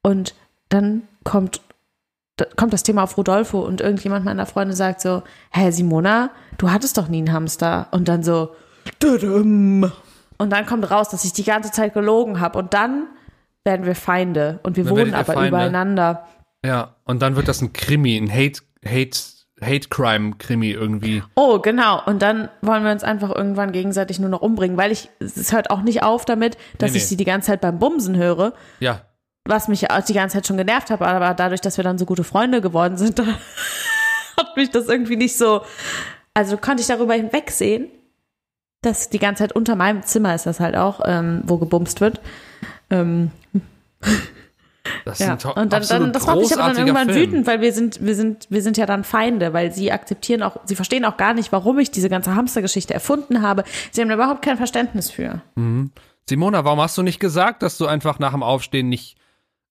und 0.03 0.33
dann 0.69 1.03
kommt 1.23 1.61
da 2.37 2.45
kommt 2.55 2.71
das 2.71 2.83
Thema 2.83 3.01
auf 3.03 3.17
Rodolfo 3.17 3.59
und 3.61 3.81
irgendjemand 3.81 4.23
meiner 4.23 4.45
Freunde 4.45 4.75
sagt 4.75 5.01
so, 5.01 5.23
hä 5.51 5.71
Simona, 5.71 6.29
du 6.59 6.69
hattest 6.71 6.97
doch 6.97 7.07
nie 7.07 7.17
einen 7.17 7.33
Hamster 7.33 7.87
und 7.91 8.07
dann 8.07 8.21
so 8.21 8.53
und 9.03 9.91
dann 10.37 10.65
kommt 10.67 10.89
raus, 10.91 11.09
dass 11.09 11.25
ich 11.25 11.33
die 11.33 11.43
ganze 11.43 11.71
Zeit 11.71 11.93
gelogen 11.93 12.39
habe 12.39 12.59
und 12.59 12.73
dann 12.73 13.07
werden 13.63 13.85
wir 13.85 13.95
Feinde 13.95 14.59
und 14.63 14.77
wir 14.77 14.85
Dann 14.85 14.93
wohnen 14.95 15.13
aber 15.13 15.33
Feinde. 15.33 15.47
übereinander. 15.49 16.27
ja, 16.63 16.95
und 17.05 17.21
dann 17.21 17.35
wird 17.35 17.47
das 17.47 17.61
ein 17.61 17.73
Krimi, 17.73 18.15
ein 18.17 18.31
Hate, 18.31 18.61
Hate, 18.85 19.17
Hate 19.61 19.89
Crime 19.89 20.35
Krimi 20.37 20.71
irgendwie. 20.71 21.23
Oh, 21.35 21.59
genau. 21.59 22.01
Und 22.05 22.21
dann 22.21 22.49
wollen 22.61 22.83
wir 22.83 22.91
uns 22.91 23.03
einfach 23.03 23.33
irgendwann 23.35 23.71
gegenseitig 23.71 24.19
nur 24.19 24.29
noch 24.29 24.41
umbringen, 24.41 24.77
weil 24.77 24.91
ich, 24.91 25.09
es 25.19 25.51
hört 25.51 25.71
auch 25.71 25.81
nicht 25.81 26.03
auf 26.03 26.25
damit, 26.25 26.57
dass 26.77 26.91
Nee, 26.91 26.97
ich 26.97 27.03
nee. 27.03 27.07
sie 27.09 27.17
die 27.17 27.25
ganze 27.25 27.47
Zeit 27.47 27.61
beim 27.61 27.79
Bumsen 27.79 28.15
höre. 28.17 28.53
Ja. 28.79 29.01
was 29.45 29.67
mich 29.67 29.89
auch 29.89 30.01
die 30.03 30.13
ganze 30.13 30.35
Zeit 30.37 30.45
schon 30.47 30.57
genervt 30.57 30.89
hat, 30.91 31.01
aber 31.01 31.33
dadurch, 31.33 31.61
dass 31.61 31.77
wir 31.77 31.83
dann 31.83 31.97
so 31.97 32.05
gute 32.05 32.23
Freunde 32.25 32.59
geworden 32.61 32.97
sind, 32.97 33.19
hat 34.37 34.55
mich 34.57 34.69
das 34.69 34.87
irgendwie 34.89 35.15
nicht 35.15 35.37
so, 35.37 35.61
also 36.33 36.57
konnte 36.57 36.81
ich 36.81 36.87
darüber 36.87 37.13
hinwegsehen, 37.13 37.87
dass 38.81 39.09
die 39.09 39.19
ganze 39.19 39.43
Zeit 39.43 39.53
unter 39.53 39.75
meinem 39.75 40.03
Zimmer 40.03 40.35
ist 40.35 40.45
das 40.45 40.59
halt 40.59 40.75
auch, 40.75 41.01
ähm, 41.05 41.41
wo 41.45 41.57
gebumst 41.57 41.99
wird. 42.01 42.19
Ähm, 42.91 43.31
Das 45.05 45.19
ja. 45.19 45.33
ist 45.33 45.45
ein 45.45 45.51
Und 45.51 45.73
dann, 45.73 45.87
dann 45.87 46.13
das 46.13 46.25
macht 46.25 46.37
mich 46.37 46.53
aber 46.53 46.73
dann 46.73 46.77
irgendwann 46.77 47.09
Film. 47.09 47.31
wütend, 47.31 47.47
weil 47.47 47.61
wir 47.61 47.73
sind, 47.73 48.05
wir 48.05 48.15
sind, 48.15 48.47
wir 48.49 48.61
sind 48.61 48.77
ja 48.77 48.85
dann 48.85 49.03
Feinde, 49.03 49.53
weil 49.53 49.71
sie 49.71 49.91
akzeptieren 49.91 50.43
auch, 50.43 50.57
sie 50.65 50.75
verstehen 50.75 51.05
auch 51.05 51.17
gar 51.17 51.33
nicht, 51.33 51.51
warum 51.51 51.79
ich 51.79 51.91
diese 51.91 52.09
ganze 52.09 52.35
Hamstergeschichte 52.35 52.93
erfunden 52.93 53.41
habe. 53.41 53.63
Sie 53.91 54.01
haben 54.01 54.09
da 54.09 54.15
überhaupt 54.15 54.41
kein 54.41 54.57
Verständnis 54.57 55.11
für. 55.11 55.41
Simona, 56.29 56.65
warum 56.65 56.81
hast 56.81 56.97
du 56.97 57.03
nicht 57.03 57.19
gesagt, 57.19 57.63
dass 57.63 57.77
du 57.77 57.87
einfach 57.87 58.19
nach 58.19 58.31
dem 58.31 58.43
Aufstehen 58.43 58.89
nicht, 58.89 59.17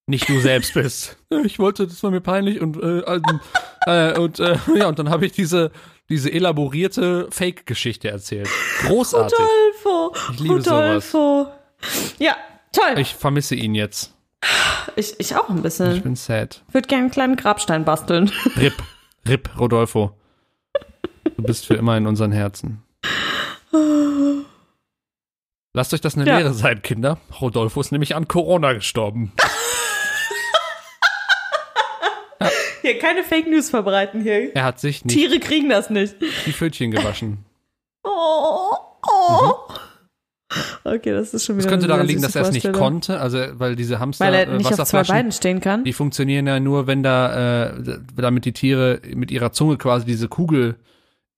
nicht 0.06 0.28
du 0.28 0.40
selbst 0.40 0.74
bist? 0.74 1.16
Ich 1.44 1.58
wollte, 1.58 1.86
das 1.86 2.02
war 2.02 2.10
mir 2.10 2.20
peinlich 2.20 2.60
und, 2.60 2.76
äh, 2.76 3.00
ähm, 3.00 3.40
äh, 3.86 4.18
und, 4.18 4.38
äh, 4.40 4.56
ja, 4.76 4.88
und 4.88 4.98
dann 4.98 5.10
habe 5.10 5.26
ich 5.26 5.32
diese, 5.32 5.72
diese 6.08 6.32
elaborierte 6.32 7.28
Fake-Geschichte 7.30 8.08
erzählt. 8.08 8.48
Großartig. 8.86 9.38
Rodolfo, 9.84 10.16
Ich 10.32 10.40
liebe 10.40 10.54
Rodolfo. 10.54 11.48
Ja, 12.18 12.36
toll. 12.72 12.98
Ich 12.98 13.14
vermisse 13.14 13.54
ihn 13.54 13.74
jetzt. 13.74 14.15
Ich, 14.96 15.14
ich 15.18 15.34
auch 15.36 15.48
ein 15.48 15.56
Ich 15.58 15.62
bisschen. 15.62 16.02
bin 16.02 16.16
sad. 16.16 16.62
Ich 16.68 16.74
würde 16.74 16.88
gerne 16.88 17.02
einen 17.04 17.10
kleinen 17.10 17.36
Grabstein 17.36 17.84
basteln. 17.84 18.30
Rip, 18.56 18.74
Rip, 19.28 19.50
Rodolfo. 19.58 20.12
Du 21.36 21.42
bist 21.42 21.66
für 21.66 21.74
immer 21.74 21.96
in 21.96 22.06
unseren 22.06 22.32
Herzen. 22.32 22.82
Lasst 25.74 25.92
euch 25.92 26.00
das 26.00 26.16
eine 26.16 26.26
Ja. 26.26 26.38
Lehre 26.38 26.54
sein, 26.54 26.80
Kinder. 26.82 27.18
Rodolfo 27.40 27.80
ist 27.80 27.92
nämlich 27.92 28.14
an 28.14 28.26
Corona 28.28 28.72
gestorben. 28.72 29.32
Hier, 32.82 32.98
keine 33.00 33.24
Fake 33.24 33.48
News 33.48 33.68
verbreiten 33.70 34.22
hier. 34.22 34.54
Er 34.54 34.62
hat 34.62 34.78
sich 34.78 35.04
nicht 35.04 35.14
Tiere 35.16 35.40
kriegen 35.40 35.68
das 35.68 35.90
nicht. 35.90 36.14
die 36.46 36.52
Pfötchen 36.52 36.92
gewaschen. 36.92 37.44
Oh, 38.04 38.74
oh. 39.04 39.54
Okay, 40.84 41.12
das 41.12 41.34
ist 41.34 41.44
schon 41.44 41.56
wieder 41.56 41.64
Das 41.64 41.70
könnte 41.72 41.86
daran 41.88 42.06
liegen, 42.06 42.22
dass 42.22 42.36
er 42.36 42.42
es 42.42 42.52
nicht 42.52 42.72
konnte, 42.72 43.18
also 43.20 43.38
weil 43.54 43.74
diese 43.76 43.98
Hamster 43.98 44.24
Weil 44.24 44.34
er 44.34 44.48
äh, 44.48 44.56
nicht 44.56 44.72
auf 44.80 44.88
zwei 44.88 45.02
Beinen 45.02 45.32
stehen 45.32 45.60
kann. 45.60 45.84
die 45.84 45.92
funktionieren 45.92 46.46
ja 46.46 46.60
nur, 46.60 46.86
wenn 46.86 47.02
da 47.02 47.68
äh, 47.68 47.98
damit 48.14 48.44
die 48.44 48.52
Tiere 48.52 49.00
mit 49.14 49.30
ihrer 49.30 49.52
Zunge 49.52 49.76
quasi 49.78 50.06
diese 50.06 50.28
Kugel 50.28 50.76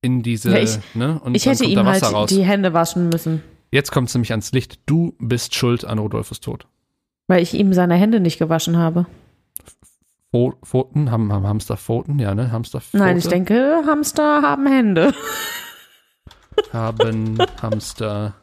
in 0.03 0.23
diese, 0.23 0.51
Ja, 0.51 0.59
ich- 0.59 0.79
ne, 0.95 1.21
und 1.25 1.35
Ich 1.35 1.47
hätte 1.47 1.65
ihm 1.65 1.85
halt 1.85 2.03
raus. 2.03 2.29
die 2.29 2.45
Hände 2.45 2.73
waschen 2.73 3.09
müssen, 3.09 3.43
Jetzt 3.71 3.93
kommt 3.93 4.09
es 4.09 4.15
nämlich 4.15 4.31
ans 4.31 4.53
Licht. 4.53 4.81
Du 4.87 5.15
bist 5.19 5.55
schuld 5.55 5.85
an 5.85 5.99
Rodolfos 5.99 6.41
Tod. 6.41 6.67
weil 7.27 7.43
ich 7.43 7.53
ihm 7.55 7.73
seine 7.75 7.97
Hände 7.97 8.19
nicht 8.21 8.39
gewaschen 8.39 8.77
habe. 8.79 9.05
Pfoten, 10.31 11.11
haben, 11.11 11.33
haben 11.33 11.47
Hamster 11.47 11.77
Pfoten? 11.79 12.19
Ja, 12.19 12.35
ne? 12.35 12.53
Hamster 12.53 12.81
Nein, 12.93 13.17
ich 13.19 13.27
denke, 13.29 13.83
Hamster 13.87 14.43
haben 14.43 14.67
Hände. 14.67 15.13
haben 16.73 17.39
Hamster 17.63 18.35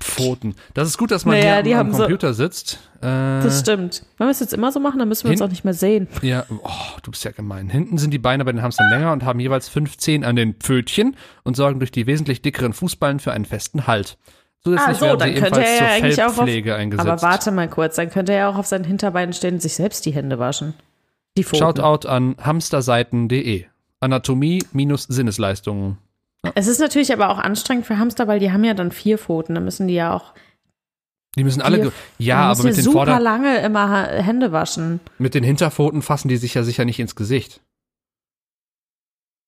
Pfoten. 0.00 0.54
Das 0.74 0.88
ist 0.88 0.98
gut, 0.98 1.10
dass 1.10 1.24
man 1.24 1.38
Naja, 1.38 1.62
hier 1.62 1.78
am, 1.78 1.86
am 1.88 1.92
so- 1.92 1.98
Computer 2.02 2.34
sitzt. 2.34 2.78
Äh, 3.00 3.06
Das 3.42 3.60
stimmt. 3.60 4.04
Wenn 4.18 4.26
wir 4.26 4.30
es 4.30 4.40
jetzt 4.40 4.52
immer 4.52 4.70
so 4.70 4.78
machen, 4.78 4.98
dann 4.98 5.08
müssen 5.08 5.24
wir 5.24 5.30
uns 5.30 5.40
Hin- 5.40 5.46
auch 5.46 5.50
nicht 5.50 5.64
mehr 5.64 5.74
sehen. 5.74 6.06
Ja, 6.22 6.44
oh, 6.62 6.70
du 7.02 7.10
bist 7.10 7.24
ja 7.24 7.30
gemein. 7.30 7.68
Hinten 7.70 7.96
sind 7.98 8.10
die 8.12 8.18
Beine 8.18 8.44
bei 8.44 8.52
den 8.52 8.62
Hamstern 8.62 8.88
länger 8.90 9.12
und 9.12 9.24
haben 9.24 9.40
jeweils 9.40 9.68
fünf 9.68 9.96
Zehen 9.96 10.22
an 10.24 10.36
den 10.36 10.54
Pfötchen 10.54 11.16
und 11.44 11.56
sorgen 11.56 11.78
durch 11.80 11.90
die 11.92 12.06
wesentlich 12.06 12.42
dickeren 12.42 12.72
Fußballen 12.72 13.20
für 13.20 13.32
einen 13.32 13.44
festen 13.46 13.86
Halt. 13.86 14.18
Zusätzlich 14.62 14.88
Ah, 14.88 14.94
so, 14.94 15.06
werden 15.06 15.18
dann 15.18 15.34
sie 15.34 15.40
könnte 15.40 15.60
er 15.60 15.78
zur 15.78 15.86
ja 15.86 15.92
eigentlich 15.94 16.22
auch 16.22 16.26
auf- 16.28 16.40
eingesetzt. 16.40 17.08
Aber 17.08 17.22
warte 17.22 17.50
mal 17.52 17.68
kurz, 17.68 17.96
dann 17.96 18.10
könnte 18.10 18.32
er 18.32 18.38
ja 18.38 18.48
auch 18.50 18.56
auf 18.56 18.66
seinen 18.66 18.84
Hinterbeinen 18.84 19.32
stehen 19.32 19.54
und 19.54 19.60
sich 19.62 19.74
selbst 19.74 20.04
die 20.06 20.12
Hände 20.12 20.38
waschen. 20.38 20.74
Die 21.38 21.44
Pfoten. 21.44 21.58
Shoutout 21.62 22.08
an 22.08 22.36
hamsterseiten.de. 22.42 23.64
Anatomie 24.00 24.62
minus 24.72 25.04
Sinnesleistungen. 25.04 25.98
Es 26.54 26.66
ist 26.66 26.78
natürlich 26.78 27.12
aber 27.12 27.28
auch 27.30 27.38
anstrengend 27.38 27.86
für 27.86 27.98
Hamster, 27.98 28.28
weil 28.28 28.38
die 28.40 28.52
haben 28.52 28.64
ja 28.64 28.74
dann 28.74 28.92
vier 28.92 29.18
Pfoten. 29.18 29.54
Da 29.54 29.60
müssen 29.60 29.88
die 29.88 29.94
ja 29.94 30.12
auch. 30.12 30.32
Die 31.36 31.44
müssen 31.44 31.60
alle, 31.60 31.80
Die- 32.18 32.24
ja, 32.24 32.50
aber 32.50 32.62
mit 32.62 32.76
den, 32.76 32.82
super 32.84 32.98
Vorder 33.00 33.20
lange 33.20 33.58
immer 33.58 34.06
Hände 34.08 34.52
waschen. 34.52 35.00
mit 35.18 35.34
den 35.34 35.44
Hinterpfoten 35.44 36.00
fassen 36.02 36.28
die 36.28 36.38
sich 36.38 36.54
ja 36.54 36.62
sicher 36.62 36.84
nicht 36.86 36.98
ins 36.98 37.14
Gesicht. 37.14 37.60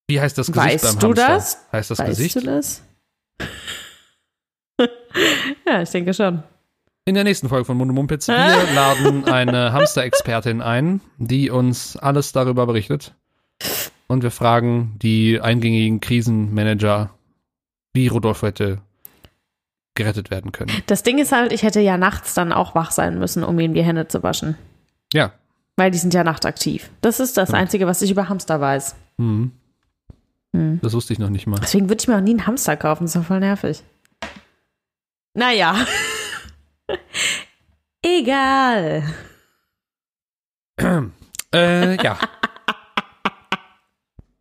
Wie 0.06 0.20
heißt 0.20 0.36
das 0.36 0.48
Gesicht 0.52 0.66
Weißt 0.74 0.84
beim 0.84 0.98
du 0.98 1.08
Hamster? 1.22 1.28
das? 1.34 1.66
Heißt 1.72 1.90
das 1.90 1.98
weißt 1.98 2.08
Gesicht? 2.10 2.36
du 2.36 2.40
das? 2.42 2.82
ja, 5.66 5.82
ich 5.82 5.90
denke 5.90 6.14
schon. 6.14 6.42
In 7.04 7.14
der 7.14 7.24
nächsten 7.24 7.48
Folge 7.48 7.64
von 7.64 7.76
Mundo 7.78 7.94
Mumpitz, 7.94 8.28
wir 8.28 8.34
laden 8.74 9.24
eine 9.24 9.72
Hamster-Expertin 9.72 10.60
ein, 10.60 11.00
die 11.16 11.48
uns 11.50 11.96
alles 11.96 12.32
darüber 12.32 12.66
berichtet. 12.66 13.14
Und 14.08 14.22
wir 14.22 14.30
fragen 14.30 14.96
die 15.02 15.40
eingängigen 15.40 16.00
Krisenmanager, 16.00 17.10
wie 17.92 18.08
Rodolfo 18.08 18.46
hätte 18.46 18.80
gerettet 19.94 20.30
werden 20.30 20.52
können. 20.52 20.72
Das 20.86 21.02
Ding 21.02 21.18
ist 21.18 21.32
halt, 21.32 21.52
ich 21.52 21.62
hätte 21.62 21.80
ja 21.80 21.98
nachts 21.98 22.32
dann 22.34 22.52
auch 22.52 22.74
wach 22.74 22.90
sein 22.90 23.18
müssen, 23.18 23.44
um 23.44 23.58
ihm 23.60 23.74
die 23.74 23.82
Hände 23.82 24.08
zu 24.08 24.22
waschen. 24.22 24.56
Ja. 25.12 25.32
Weil 25.76 25.90
die 25.90 25.98
sind 25.98 26.14
ja 26.14 26.24
nachtaktiv. 26.24 26.90
Das 27.00 27.20
ist 27.20 27.36
das 27.36 27.50
Ja. 27.50 27.56
Einzige, 27.56 27.86
was 27.86 28.00
ich 28.02 28.10
über 28.10 28.28
Hamster 28.28 28.60
weiß. 28.60 28.96
Mhm. 29.18 29.52
Hm. 30.54 30.78
Das 30.82 30.94
wusste 30.94 31.12
ich 31.12 31.18
noch 31.18 31.28
nicht 31.30 31.46
mal. 31.46 31.58
Deswegen 31.60 31.88
würde 31.88 32.00
ich 32.00 32.08
mir 32.08 32.16
auch 32.16 32.20
nie 32.22 32.30
einen 32.30 32.46
Hamster 32.46 32.76
kaufen. 32.76 33.04
Das 33.04 33.14
ist 33.14 33.20
doch 33.20 33.26
voll 33.26 33.40
nervig. 33.40 33.82
Naja. 35.34 35.76
Egal. 38.02 39.02
Äh, 41.52 42.02
ja. 42.02 42.18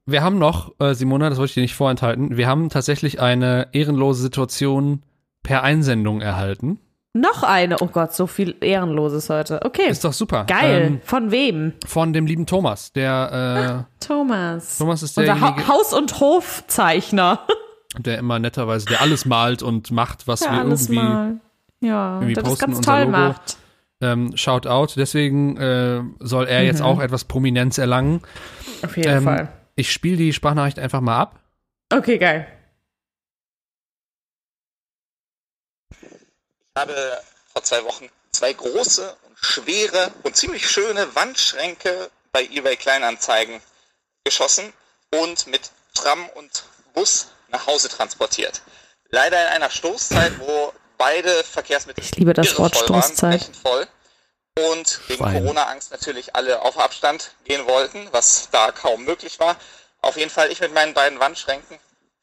Wir 0.10 0.24
haben 0.24 0.40
noch, 0.40 0.72
äh, 0.80 0.94
Simona, 0.94 1.30
das 1.30 1.38
wollte 1.38 1.50
ich 1.50 1.54
dir 1.56 1.62
nicht 1.62 1.76
vorenthalten, 1.76 2.38
wir 2.38 2.48
haben 2.48 2.70
tatsächlich 2.70 3.20
eine 3.20 3.68
ehrenlose 3.74 4.22
Situation 4.22 5.04
per 5.44 5.64
Einsendung 5.64 6.22
erhalten. 6.22 6.80
Noch 7.14 7.44
eine. 7.44 7.78
Oh 7.82 7.88
Gott, 7.88 8.14
so 8.14 8.26
viel 8.28 8.56
Ehrenloses 8.62 9.30
heute. 9.30 9.62
Okay. 9.66 9.90
Ist 9.90 10.06
doch 10.06 10.14
super. 10.14 10.46
Geil. 10.46 10.86
Ähm, 10.88 11.02
Von 11.04 11.32
wem? 11.32 11.74
von 11.86 12.14
dem 12.14 12.26
lieben 12.28 12.46
Thomas. 12.46 12.94
Der 12.94 13.88
Thomas. 14.00 14.76
äh, 14.76 14.78
Thomas 14.84 15.04
ist 15.04 15.18
Unser 15.18 15.34
derjenige, 15.34 15.68
ha 15.68 15.74
Haus- 15.74 15.94
und 15.94 16.20
Hofzeichner. 16.20 17.40
der 17.98 18.20
immer 18.20 18.38
netterweise, 18.40 18.86
der 18.86 19.02
alles 19.02 19.26
malt 19.26 19.64
und 19.64 19.90
macht, 19.92 20.28
was 20.28 20.42
Ja, 20.42 20.52
wir 20.54 20.60
alles 20.60 20.84
irgendwie 20.90 21.02
mal. 21.04 21.36
Ja, 21.80 22.16
irgendwie 22.16 22.34
der 22.36 22.44
das 22.44 22.50
posten, 22.52 22.66
ganz 22.66 22.78
unser 22.78 22.92
toll 22.92 23.02
Logo. 23.06 23.12
macht. 23.18 23.58
ähm, 24.02 24.38
shout 24.38 24.68
out. 24.68 24.94
Deswegen 24.96 25.58
äh, 25.58 26.02
soll 26.20 26.46
er 26.46 26.64
jetzt 26.64 26.80
Mhm. 26.82 26.86
auch 26.86 27.00
etwas 27.02 27.24
Prominenz 27.26 27.78
erlangen. 27.80 28.22
Auf 28.84 28.96
jeden 28.96 29.10
Ähm, 29.18 29.24
Fall. 29.24 29.50
Ich 29.80 29.92
spiele 29.94 30.18
die 30.18 30.34
Sprachnachricht 30.34 30.80
einfach 30.80 31.02
mal 31.02 31.20
ab. 31.20 31.40
Okay, 31.94 32.18
geil. 32.18 32.52
Ich 35.92 36.10
habe 36.76 37.22
vor 37.54 37.64
zwei 37.64 37.84
Wochen 37.84 38.10
zwei 38.32 38.54
große 38.54 39.16
und 39.28 39.38
schwere 39.38 40.12
und 40.24 40.36
ziemlich 40.36 40.68
schöne 40.68 41.16
Wandschränke 41.16 42.10
bei 42.32 42.44
eBay 42.46 42.76
Kleinanzeigen 42.76 43.62
geschossen 44.24 44.74
und 45.12 45.46
mit 45.46 45.72
Tram 45.94 46.28
und 46.30 46.66
Bus 46.96 47.28
nach 47.50 47.68
Hause 47.68 47.88
transportiert. 47.88 48.64
Leider 49.10 49.40
in 49.42 49.54
einer 49.54 49.70
Stoßzeit, 49.70 50.40
wo 50.40 50.74
beide 50.98 51.44
Verkehrsmittel 51.44 52.04
Ich 52.04 52.16
liebe 52.16 52.34
das 52.34 52.58
Wort 52.58 52.76
waren, 52.76 53.04
Stoßzeit. 53.04 53.40
brechend 53.42 53.56
voll. 53.58 53.88
Und 54.58 55.00
wegen. 55.08 55.24
Corona-Angst 55.24 55.92
natürlich 55.92 56.36
alle 56.36 56.62
auf 56.62 56.80
Abstand 56.80 57.32
gehen 57.46 57.66
wollten, 57.68 58.08
was 58.12 58.50
da 58.52 58.72
kaum 58.72 59.04
möglich 59.06 59.40
war. 59.40 59.56
Auf 60.02 60.18
jeden 60.18 60.30
Fall, 60.30 60.52
ich 60.52 60.60
mit 60.62 60.74
meinen 60.74 60.94
beiden 60.94 61.20
Wandschränken 61.20 61.78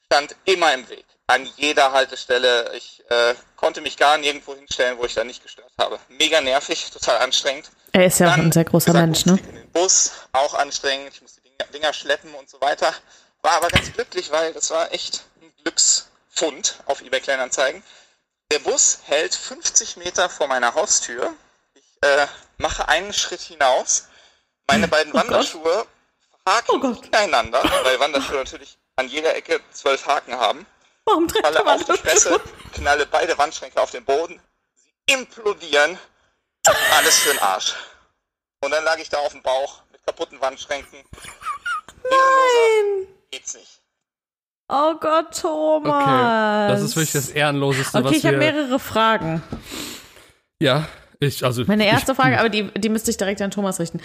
stand 0.07 0.37
immer 0.45 0.73
im 0.75 0.89
Weg. 0.89 1.05
An 1.27 1.49
jeder 1.57 1.93
Haltestelle. 1.93 2.73
Ich 2.77 3.03
äh, 3.09 3.35
konnte 3.57 3.81
mich 3.81 3.97
gar 3.97 4.19
nirgendwo 4.19 4.55
hinstellen, 4.55 4.99
wo 4.99 5.05
ich 5.05 5.15
da 5.15 5.25
nicht 5.25 5.43
gestört 5.43 5.73
habe. 5.79 5.99
Mega 6.09 6.41
nervig, 6.41 6.91
total 6.91 7.19
anstrengend. 7.19 7.71
Er 7.93 8.07
ist 8.07 8.19
ja 8.19 8.29
auch 8.29 8.37
Dann, 8.37 8.47
ein 8.47 8.53
sehr 8.53 8.65
großer 8.65 8.93
gesagt, 8.93 9.07
Mensch, 9.07 9.27
ne? 9.27 9.39
ich 9.41 9.49
In 9.49 9.55
den 9.55 9.71
Bus, 9.71 10.13
auch 10.33 10.55
anstrengend. 10.55 11.15
Ich 11.15 11.23
musste 11.23 11.41
die 11.41 11.49
Dinger, 11.49 11.71
Dinger 11.73 11.93
schleppen 11.93 12.35
und 12.35 12.51
so 12.51 12.61
weiter. 12.61 12.93
War 13.43 13.53
aber 13.53 13.69
ganz 13.69 13.93
glücklich, 13.93 14.31
weil 14.31 14.53
das 14.53 14.71
war 14.71 14.93
echt 14.93 15.23
ein 15.41 15.53
Glücksfund 15.63 16.77
auf 16.87 17.01
eBay 17.01 17.21
Kleinanzeigen. 17.21 17.83
Der 18.51 18.59
Bus 18.59 18.99
hält 19.05 19.35
50 19.35 19.97
Meter 19.97 20.29
vor 20.29 20.49
meiner 20.49 20.75
Haustür. 20.75 21.35
Äh, 22.05 22.27
mache 22.59 22.87
einen 22.89 23.13
Schritt 23.13 23.41
hinaus. 23.41 24.09
Meine 24.69 24.89
beiden 24.89 25.13
Oh 25.13 25.17
Gott. 25.17 25.31
Wanderschuhe 25.31 25.87
haken 26.47 26.83
Oh 26.83 27.07
ineinander, 27.07 27.63
weil 27.83 27.99
Wanderschuhe 27.99 28.37
natürlich 28.37 28.77
an 28.97 29.09
jeder 29.09 29.35
Ecke 29.35 29.61
zwölf 29.73 30.07
Haken 30.07 30.35
haben 30.35 30.67
Warum 31.07 31.29
trägt 31.29 31.47
falle 31.47 31.67
auf 31.67 31.85
die 31.85 31.93
Fresse, 31.97 32.41
knalle 32.73 33.07
beide 33.07 33.37
Wandschränke 33.37 33.81
auf 33.81 33.91
den 33.91 34.05
Boden, 34.05 34.41
sie 34.75 35.13
implodieren, 35.13 35.99
alles 36.93 37.19
für 37.21 37.31
den 37.31 37.41
Arsch. 37.41 37.75
Und 38.61 38.71
dann 38.71 38.85
lag 38.85 38.99
ich 38.99 39.09
da 39.09 39.19
auf 39.19 39.33
dem 39.33 39.43
Bauch 39.43 39.83
mit 39.93 40.05
kaputten 40.07 40.41
Wandschränken. 40.41 40.99
Nein! 42.03 43.09
Geht's 43.31 43.55
nicht. 43.55 43.81
Oh 44.69 44.95
Gott, 44.95 45.39
Thomas. 45.39 46.03
Okay. 46.03 46.69
Das 46.73 46.83
ist 46.83 46.97
wirklich 46.97 47.13
das 47.13 47.29
Ehrenloseste, 47.29 47.99
Okay, 47.99 48.07
was 48.07 48.13
ich 48.17 48.25
habe 48.25 48.41
wir. 48.41 48.53
mehrere 48.53 48.79
Fragen. 48.79 49.43
Ja, 50.59 50.87
Ich, 51.27 51.45
also, 51.45 51.65
Meine 51.67 51.87
erste 51.87 52.13
ich, 52.13 52.19
Frage, 52.19 52.39
aber 52.39 52.49
die, 52.49 52.71
die 52.77 52.89
müsste 52.89 53.11
ich 53.11 53.17
direkt 53.17 53.43
an 53.43 53.51
Thomas 53.51 53.81
richten. 53.81 54.01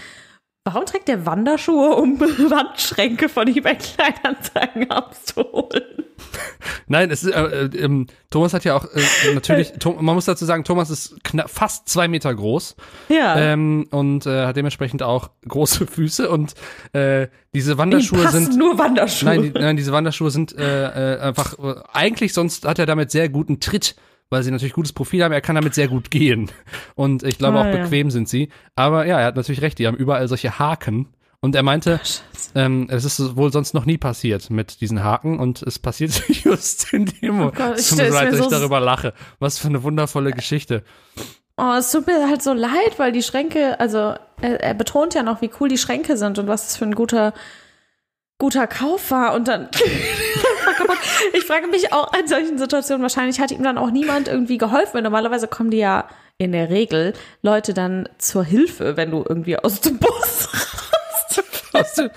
Warum 0.65 0.85
trägt 0.85 1.07
der 1.07 1.25
Wanderschuhe, 1.25 1.95
um 1.95 2.19
Wandschränke 2.49 3.29
von 3.29 3.47
eBay 3.47 3.75
Kleinanzeigen 3.77 4.91
abzuholen? 4.91 6.05
Nein, 6.87 7.09
es 7.11 7.23
ist, 7.23 7.33
äh, 7.33 7.65
äh, 7.65 7.77
ähm, 7.77 8.07
Thomas 8.29 8.53
hat 8.53 8.65
ja 8.65 8.75
auch 8.75 8.85
äh, 8.85 9.33
natürlich, 9.33 9.73
Tom, 9.79 10.03
man 10.03 10.15
muss 10.15 10.25
dazu 10.25 10.45
sagen, 10.45 10.63
Thomas 10.63 10.89
ist 10.89 11.23
knapp, 11.23 11.49
fast 11.49 11.87
zwei 11.87 12.07
Meter 12.07 12.33
groß 12.35 12.75
Ja. 13.07 13.37
ähm, 13.37 13.87
und 13.91 14.25
äh, 14.25 14.45
hat 14.47 14.57
dementsprechend 14.57 15.01
auch 15.01 15.29
große 15.47 15.87
Füße 15.87 16.29
und 16.29 16.55
äh, 16.93 17.27
diese 17.53 17.77
Wanderschuhe 17.77 18.23
passen 18.23 18.45
sind 18.45 18.57
nur 18.57 18.77
Wanderschuhe. 18.77 19.29
Nein, 19.29 19.41
die, 19.43 19.51
nein, 19.51 19.77
diese 19.77 19.91
Wanderschuhe 19.91 20.29
sind 20.29 20.55
äh, 20.57 21.15
äh, 21.15 21.19
einfach 21.19 21.57
äh, 21.57 21.75
eigentlich 21.93 22.33
sonst 22.33 22.67
hat 22.67 22.79
er 22.79 22.85
damit 22.85 23.11
sehr 23.11 23.29
guten 23.29 23.59
Tritt, 23.59 23.95
weil 24.29 24.43
sie 24.43 24.51
natürlich 24.51 24.73
gutes 24.73 24.93
Profil 24.93 25.23
haben. 25.23 25.31
Er 25.31 25.41
kann 25.41 25.55
damit 25.55 25.73
sehr 25.73 25.87
gut 25.87 26.11
gehen 26.11 26.51
und 26.95 27.23
ich 27.23 27.37
glaube 27.37 27.57
Ah, 27.59 27.61
auch 27.61 27.73
ja. 27.73 27.83
bequem 27.83 28.11
sind 28.11 28.29
sie. 28.29 28.49
Aber 28.75 29.05
ja, 29.05 29.19
er 29.19 29.25
hat 29.27 29.35
natürlich 29.35 29.61
recht. 29.61 29.79
Die 29.79 29.87
haben 29.87 29.97
überall 29.97 30.27
solche 30.27 30.59
Haken 30.59 31.07
und 31.41 31.55
er 31.55 31.63
meinte, 31.63 31.99
ähm, 32.53 32.87
es 32.89 33.05
ist 33.05 33.35
wohl 33.37 33.51
sonst 33.51 33.73
noch 33.73 33.85
nie 33.85 33.97
passiert 33.97 34.49
mit 34.49 34.81
diesen 34.81 35.03
Haken 35.03 35.39
und 35.39 35.61
es 35.63 35.79
passiert 35.79 36.21
just 36.27 36.91
in 36.93 37.05
dem 37.05 37.35
Moment. 37.37 37.53
Oh 37.59 37.63
Gott, 37.63 37.73
ich 37.75 37.79
Es 37.81 37.89
tut 37.89 37.97
mir 37.99 38.03
stell's 38.05 38.15
leid, 38.15 38.33
dass 38.33 38.39
ich 38.41 38.47
darüber 38.47 38.79
lache. 38.79 39.13
Was 39.39 39.57
für 39.57 39.67
eine 39.69 39.83
wundervolle 39.83 40.31
Geschichte. 40.31 40.83
Oh, 41.57 41.73
es 41.77 41.91
tut 41.91 42.07
mir 42.07 42.29
halt 42.29 42.41
so 42.41 42.53
leid, 42.53 42.97
weil 42.97 43.11
die 43.11 43.23
Schränke, 43.23 43.79
also 43.79 44.15
er, 44.41 44.61
er 44.61 44.73
betont 44.73 45.13
ja 45.13 45.23
noch, 45.23 45.41
wie 45.41 45.49
cool 45.59 45.67
die 45.69 45.77
Schränke 45.77 46.15
sind 46.17 46.39
und 46.39 46.47
was 46.47 46.69
es 46.69 46.77
für 46.77 46.85
ein 46.85 46.95
guter, 46.95 47.33
guter 48.39 48.65
Kauf 48.67 49.11
war 49.11 49.35
und 49.35 49.47
dann 49.47 49.69
ich 51.33 51.43
frage 51.45 51.67
mich 51.67 51.93
auch 51.93 52.11
in 52.19 52.27
solchen 52.27 52.57
Situationen, 52.57 53.01
wahrscheinlich 53.01 53.39
hat 53.39 53.51
ihm 53.51 53.63
dann 53.63 53.77
auch 53.77 53.91
niemand 53.91 54.27
irgendwie 54.27 54.57
geholfen, 54.57 54.93
weil 54.93 55.01
normalerweise 55.03 55.47
kommen 55.47 55.71
die 55.71 55.77
ja 55.77 56.07
in 56.37 56.51
der 56.53 56.69
Regel 56.69 57.13
Leute 57.41 57.73
dann 57.73 58.07
zur 58.17 58.43
Hilfe, 58.43 58.95
wenn 58.97 59.11
du 59.11 59.25
irgendwie 59.27 59.57
aus 59.57 59.81
dem 59.81 59.97
Bus 59.99 60.47
Aus 61.73 61.93
dem- 61.93 62.09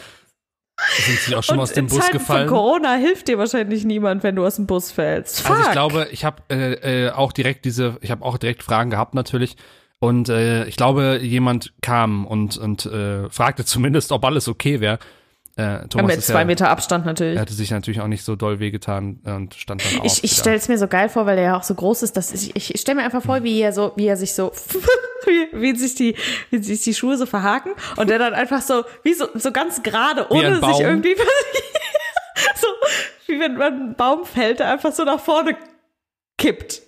Sind 1.04 1.18
Sie 1.20 1.36
auch 1.36 1.42
schon 1.42 1.56
mal 1.56 1.62
aus 1.64 1.72
dem 1.72 1.86
Bus 1.88 1.98
Zeiten 1.98 2.12
gefallen? 2.18 2.48
von 2.48 2.56
Corona 2.56 2.94
hilft 2.94 3.28
dir 3.28 3.36
wahrscheinlich 3.38 3.84
niemand, 3.84 4.22
wenn 4.22 4.34
du 4.34 4.44
aus 4.46 4.56
dem 4.56 4.66
Bus 4.66 4.90
fällst. 4.90 5.42
Fuck. 5.42 5.50
Also 5.56 5.62
ich 5.66 5.72
glaube, 5.72 6.08
ich 6.10 6.24
habe 6.24 6.42
äh, 6.50 7.06
äh, 7.06 7.10
auch 7.10 7.32
direkt 7.32 7.64
diese, 7.66 7.98
ich 8.00 8.10
habe 8.10 8.24
auch 8.24 8.38
direkt 8.38 8.62
Fragen 8.62 8.90
gehabt 8.90 9.14
natürlich. 9.14 9.56
Und 10.00 10.28
äh, 10.30 10.64
ich 10.64 10.76
glaube, 10.76 11.20
jemand 11.22 11.74
kam 11.82 12.26
und, 12.26 12.56
und 12.56 12.86
äh, 12.86 13.28
fragte 13.30 13.64
zumindest, 13.64 14.10
ob 14.10 14.24
alles 14.24 14.48
okay 14.48 14.80
wäre. 14.80 14.98
Äh, 15.56 15.62
Ja, 15.62 15.86
Thomas 15.86 16.06
mit 16.08 16.18
ist 16.18 16.26
zwei 16.28 16.40
ja, 16.40 16.44
Meter 16.44 16.70
Abstand 16.70 17.04
natürlich. 17.04 17.36
er 17.36 17.42
hatte 17.42 17.52
sich 17.52 17.70
natürlich 17.70 18.00
auch 18.00 18.06
nicht 18.06 18.24
so 18.24 18.36
doll 18.36 18.58
wehgetan 18.58 19.20
und 19.24 19.54
stand 19.54 19.84
dann 19.84 20.00
auf. 20.00 20.06
Ich, 20.06 20.24
ich 20.24 20.32
stelle 20.32 20.56
es 20.56 20.68
mir 20.68 20.78
so 20.78 20.88
geil 20.88 21.08
vor, 21.08 21.26
weil 21.26 21.38
er 21.38 21.44
ja 21.44 21.56
auch 21.58 21.62
so 21.62 21.74
groß 21.74 22.02
ist, 22.02 22.16
dass 22.16 22.32
ich, 22.32 22.56
ich 22.56 22.80
stelle 22.80 22.96
mir 22.96 23.04
einfach 23.04 23.22
vor, 23.22 23.42
wie 23.42 23.60
er 23.60 23.72
so, 23.72 23.92
wie 23.96 24.06
er 24.06 24.16
sich 24.16 24.34
so, 24.34 24.52
wie, 25.26 25.48
wie 25.52 25.76
sich 25.76 25.94
die, 25.94 26.16
wie 26.50 26.62
sich 26.62 26.82
die 26.82 26.94
Schuhe 26.94 27.16
so 27.16 27.26
verhaken 27.26 27.72
und 27.96 28.08
der 28.08 28.18
dann 28.18 28.34
einfach 28.34 28.62
so, 28.62 28.84
wie 29.02 29.14
so, 29.14 29.26
so 29.34 29.52
ganz 29.52 29.82
gerade, 29.82 30.30
ohne 30.30 30.60
sich 30.60 30.80
irgendwie, 30.80 31.14
so, 32.56 32.66
wie 33.26 33.38
wenn 33.38 33.56
man 33.56 33.74
einen 33.74 33.94
Baum 33.94 34.24
fällt, 34.24 34.60
der 34.60 34.70
einfach 34.70 34.92
so 34.92 35.04
nach 35.04 35.20
vorne 35.20 35.56
kippt 36.38 36.82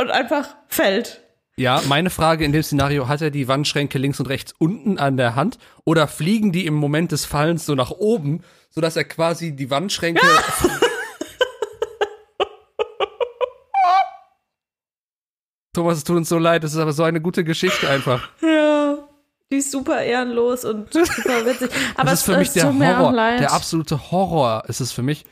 und 0.00 0.10
einfach 0.10 0.56
fällt. 0.68 1.22
Ja, 1.58 1.82
meine 1.88 2.08
Frage 2.08 2.44
in 2.44 2.52
dem 2.52 2.62
Szenario, 2.62 3.08
hat 3.08 3.20
er 3.20 3.32
die 3.32 3.48
Wandschränke 3.48 3.98
links 3.98 4.20
und 4.20 4.26
rechts 4.26 4.54
unten 4.58 4.96
an 4.96 5.16
der 5.16 5.34
Hand 5.34 5.58
oder 5.84 6.06
fliegen 6.06 6.52
die 6.52 6.66
im 6.66 6.74
Moment 6.74 7.10
des 7.10 7.24
Fallens 7.24 7.66
so 7.66 7.74
nach 7.74 7.90
oben, 7.90 8.44
sodass 8.70 8.94
er 8.94 9.02
quasi 9.02 9.56
die 9.56 9.68
Wandschränke 9.68 10.24
Thomas, 15.74 15.98
es 15.98 16.04
tut 16.04 16.18
uns 16.18 16.28
so 16.28 16.38
leid, 16.38 16.62
das 16.62 16.74
ist 16.74 16.78
aber 16.78 16.92
so 16.92 17.02
eine 17.02 17.20
gute 17.20 17.42
Geschichte 17.42 17.90
einfach. 17.90 18.28
Ja. 18.40 18.98
Die 19.50 19.56
ist 19.56 19.72
super 19.72 20.00
ehrenlos 20.00 20.64
und 20.64 20.92
super 20.92 21.44
witzig. 21.44 21.70
Aber 21.96 22.10
das 22.10 22.20
ist 22.20 22.26
für 22.26 22.34
es, 22.34 22.38
mich 22.38 22.48
es 22.48 22.54
der 22.54 22.66
Horror, 22.72 23.12
der 23.12 23.52
absolute 23.52 24.12
Horror 24.12 24.62
ist 24.68 24.80
es 24.80 24.92
für 24.92 25.02
mich, 25.02 25.24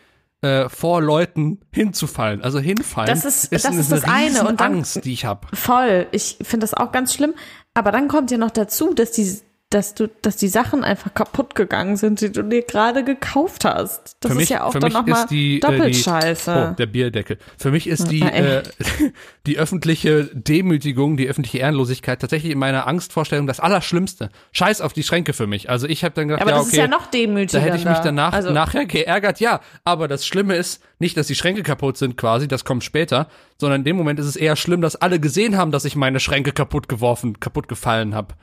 äh, 0.47 0.68
vor 0.68 1.03
Leuten 1.03 1.61
hinzufallen. 1.72 2.42
Also 2.42 2.59
hinfallen 2.59 3.09
Das 3.09 3.24
ist- 3.24 3.53
das 3.53 3.64
eine 3.64 3.80
ist 3.80 3.90
das 3.92 4.05
eine. 4.05 4.40
Und 4.49 4.61
dann- 4.61 4.74
Angst, 4.74 5.05
die 5.05 5.12
ich 5.12 5.24
habe. 5.24 5.47
Voll. 5.55 6.07
Ich 6.12 6.38
finde 6.42 6.64
das 6.64 6.74
auch 6.74 6.92
ganz 6.92 7.12
schlimm. 7.14 7.34
Aber 7.74 7.92
dann 7.92 8.09
kommt 8.09 8.30
ja 8.30 8.38
noch 8.38 8.51
dazu, 8.51 8.94
dass 8.94 9.11
die, 9.12 9.38
dass 9.71 9.95
du, 9.95 10.09
dass 10.23 10.37
die 10.37 10.47
Sachen 10.47 10.85
einfach 10.85 11.12
kaputt 11.12 11.57
gegangen 11.57 11.97
sind, 11.97 12.21
die 12.21 12.31
du 12.31 12.45
dir 12.45 12.62
gerade 12.62 13.03
gekauft 13.03 13.64
hast. 13.64 14.17
Das 14.21 14.31
für 14.31 14.35
ist 14.35 14.41
mich, 14.43 14.49
ja 14.51 14.62
auch 14.62 14.73
dann 14.73 14.93
nochmal 14.93 15.25
äh, 15.25 15.91
die 15.91 15.95
scheiße. 15.95 16.71
Oh, 16.71 16.75
der 16.77 16.87
Bierdeckel. 16.87 17.39
Für 17.59 17.73
mich 17.73 17.89
ist 17.89 18.12
die, 18.12 18.23
äh, 18.23 18.62
die 19.47 19.59
öffentliche 19.59 20.31
Demütigung, 20.33 21.17
die 21.17 21.27
öffentliche 21.27 21.59
Ehrenlosigkeit 21.59 22.21
tatsächlich 22.21 22.53
in 22.53 22.61
meiner 22.61 22.87
Angstvorstellung 22.87 23.49
das 23.49 23.59
Allerschlimmste. 23.59 24.31
Scheiß 24.53 24.81
auf 24.81 24.93
die 24.93 25.03
Schränke 25.03 25.33
für 25.33 25.49
mich. 25.49 25.69
Also 25.69 25.89
ich 25.89 26.05
habe 26.05 26.14
dann 26.14 26.29
gedacht, 26.29 26.43
aber 26.43 26.53
ja, 26.53 26.59
das 26.59 26.67
okay, 26.69 26.77
ist 26.77 26.83
ja 26.83 26.89
noch 26.89 27.07
da 27.07 27.11
demütiger. 27.11 27.61
hätte 27.61 27.77
ich 27.77 27.85
mich 27.85 27.99
danach 27.99 28.35
also, 28.35 28.53
nachher 28.53 28.87
geärgert, 28.87 29.41
ja. 29.41 29.61
Aber 29.85 30.07
das 30.07 30.25
Schlimme 30.25 30.55
ist 30.55 30.81
nicht, 31.01 31.17
dass 31.17 31.27
die 31.27 31.35
Schränke 31.35 31.64
kaputt 31.64 31.97
sind 31.97 32.17
quasi, 32.17 32.47
das 32.47 32.64
kommt 32.64 32.85
später, 32.85 33.27
sondern 33.59 33.81
in 33.81 33.85
dem 33.85 33.97
Moment 33.97 34.21
ist 34.21 34.27
es 34.27 34.37
eher 34.37 34.55
schlimm, 34.55 34.81
dass 34.81 34.95
alle 34.95 35.19
gesehen 35.19 35.57
haben, 35.57 35.73
dass 35.73 35.85
ich 35.85 35.97
meine 35.97 36.21
Schränke 36.21 36.53
kaputt 36.53 36.89
geworfen, 36.89 37.41
kaputt 37.41 37.67
gefallen 37.67 38.14
habe. 38.14 38.35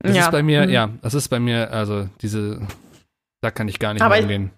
Das 0.00 0.14
Ja. 0.16 0.22
ist 0.22 0.30
bei 0.30 0.42
mir, 0.42 0.64
Mhm. 0.66 0.70
ja, 0.70 0.90
das 1.02 1.14
ist 1.14 1.28
bei 1.28 1.40
mir, 1.40 1.72
also 1.72 2.08
diese, 2.22 2.60
da 3.40 3.50
kann 3.50 3.68
ich 3.68 3.78
gar 3.78 3.94
nicht 3.94 4.02
Aber 4.02 4.14
mehr 4.14 4.22
umgehen. 4.22 4.50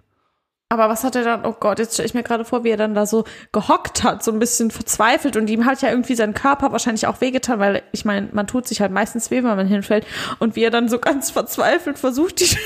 Aber 0.72 0.88
was 0.88 1.02
hat 1.02 1.16
er 1.16 1.24
dann, 1.24 1.44
oh 1.44 1.56
Gott, 1.58 1.80
jetzt 1.80 1.94
stelle 1.94 2.06
ich 2.06 2.14
mir 2.14 2.22
gerade 2.22 2.44
vor, 2.44 2.62
wie 2.62 2.70
er 2.70 2.76
dann 2.76 2.94
da 2.94 3.04
so 3.04 3.24
gehockt 3.50 4.04
hat, 4.04 4.22
so 4.22 4.30
ein 4.30 4.38
bisschen 4.38 4.70
verzweifelt 4.70 5.36
und 5.36 5.50
ihm 5.50 5.64
hat 5.64 5.82
ja 5.82 5.90
irgendwie 5.90 6.14
sein 6.14 6.32
Körper 6.32 6.70
wahrscheinlich 6.70 7.08
auch 7.08 7.20
wehgetan, 7.20 7.58
weil 7.58 7.82
ich 7.90 8.04
meine, 8.04 8.28
man 8.30 8.46
tut 8.46 8.68
sich 8.68 8.80
halt 8.80 8.92
meistens 8.92 9.32
weh, 9.32 9.38
wenn 9.38 9.56
man 9.56 9.66
hinfällt. 9.66 10.06
Und 10.38 10.54
wie 10.54 10.62
er 10.62 10.70
dann 10.70 10.88
so 10.88 11.00
ganz 11.00 11.32
verzweifelt 11.32 11.98
versucht, 11.98 12.38
die, 12.38 12.56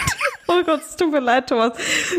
oh 0.48 0.62
Gott, 0.66 0.82
es 0.86 0.96
tut 0.96 1.10
mir 1.10 1.20
leid, 1.20 1.48
Thomas, 1.48 1.72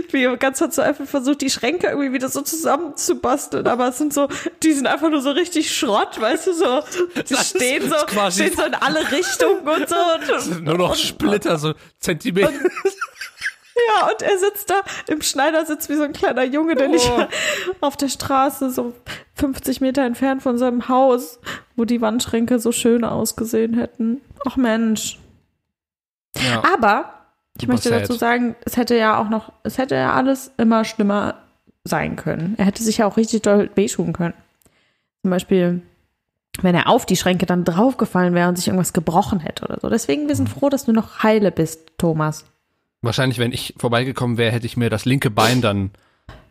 wie 0.09 0.23
er 0.23 0.35
ganz 0.37 0.57
verzweifelt 0.57 1.07
versucht, 1.07 1.41
die 1.41 1.51
Schränke 1.51 1.89
irgendwie 1.89 2.11
wieder 2.11 2.29
so 2.29 2.41
zusammenzubasteln, 2.41 3.67
aber 3.67 3.89
es 3.89 3.99
sind 3.99 4.15
so, 4.15 4.27
die 4.63 4.73
sind 4.73 4.87
einfach 4.87 5.11
nur 5.11 5.21
so 5.21 5.29
richtig 5.29 5.77
Schrott, 5.77 6.19
weißt 6.19 6.47
du, 6.47 6.53
so, 6.53 6.81
die 7.21 7.35
Das 7.35 7.51
stehen 7.51 7.87
so, 7.87 7.95
stehen 8.31 8.55
so 8.55 8.63
in 8.63 8.73
alle 8.73 9.11
Richtungen 9.11 9.59
und 9.59 9.87
so. 9.87 9.95
Und, 9.95 10.61
Nur 10.63 10.77
noch 10.79 10.95
Splitter, 10.95 11.59
so 11.59 11.75
Zentimeter. 11.99 12.49
Ja, 13.75 14.07
und 14.07 14.21
er 14.21 14.37
sitzt 14.37 14.69
da 14.69 14.81
im 15.07 15.21
Schneidersitz 15.21 15.89
wie 15.89 15.95
so 15.95 16.03
ein 16.03 16.13
kleiner 16.13 16.43
Junge, 16.43 16.75
der 16.75 16.87
nicht 16.87 17.09
Oh. 17.09 17.25
auf 17.81 17.97
der 17.97 18.07
Straße, 18.07 18.69
so 18.71 18.93
50 19.35 19.81
Meter 19.81 20.03
entfernt 20.03 20.41
von 20.41 20.57
seinem 20.57 20.87
Haus, 20.87 21.39
wo 21.75 21.83
die 21.85 22.01
Wandschränke 22.01 22.59
so 22.59 22.71
schön 22.71 23.03
ausgesehen 23.03 23.73
hätten. 23.73 24.21
Ach 24.47 24.55
Mensch. 24.55 25.19
Ja. 26.37 26.63
Aber 26.73 27.13
ich 27.59 27.67
möchte 27.67 27.89
sad. 27.89 28.01
dazu 28.03 28.13
sagen, 28.13 28.55
es 28.65 28.77
hätte 28.77 28.95
ja 28.95 29.17
auch 29.17 29.29
noch, 29.29 29.51
es 29.63 29.77
hätte 29.77 29.95
ja 29.95 30.13
alles 30.13 30.51
immer 30.57 30.85
schlimmer 30.85 31.35
sein 31.83 32.15
können. 32.15 32.55
Er 32.57 32.65
hätte 32.65 32.83
sich 32.83 32.97
ja 32.97 33.05
auch 33.05 33.17
richtig 33.17 33.41
doll 33.43 33.69
wehtun 33.75 34.13
können. 34.13 34.33
Zum 35.21 35.31
Beispiel, 35.31 35.81
wenn 36.61 36.75
er 36.75 36.87
auf 36.89 37.05
die 37.05 37.15
Schränke 37.15 37.45
dann 37.45 37.63
draufgefallen 37.63 38.33
wäre 38.33 38.49
und 38.49 38.55
sich 38.57 38.67
irgendwas 38.67 38.93
gebrochen 38.93 39.39
hätte 39.39 39.65
oder 39.65 39.79
so. 39.81 39.89
Deswegen, 39.89 40.27
wir 40.27 40.35
sind 40.35 40.49
froh, 40.49 40.69
dass 40.69 40.85
du 40.85 40.93
noch 40.93 41.23
heile 41.23 41.51
bist, 41.51 41.91
Thomas. 41.97 42.45
Wahrscheinlich, 43.05 43.37
wenn 43.37 43.51
ich 43.51 43.75
vorbeigekommen 43.77 44.37
wäre, 44.37 44.51
hätte 44.51 44.65
ich 44.65 44.77
mir 44.77 44.89
das 44.89 45.05
linke 45.05 45.29
Bein 45.29 45.61
dann 45.61 45.91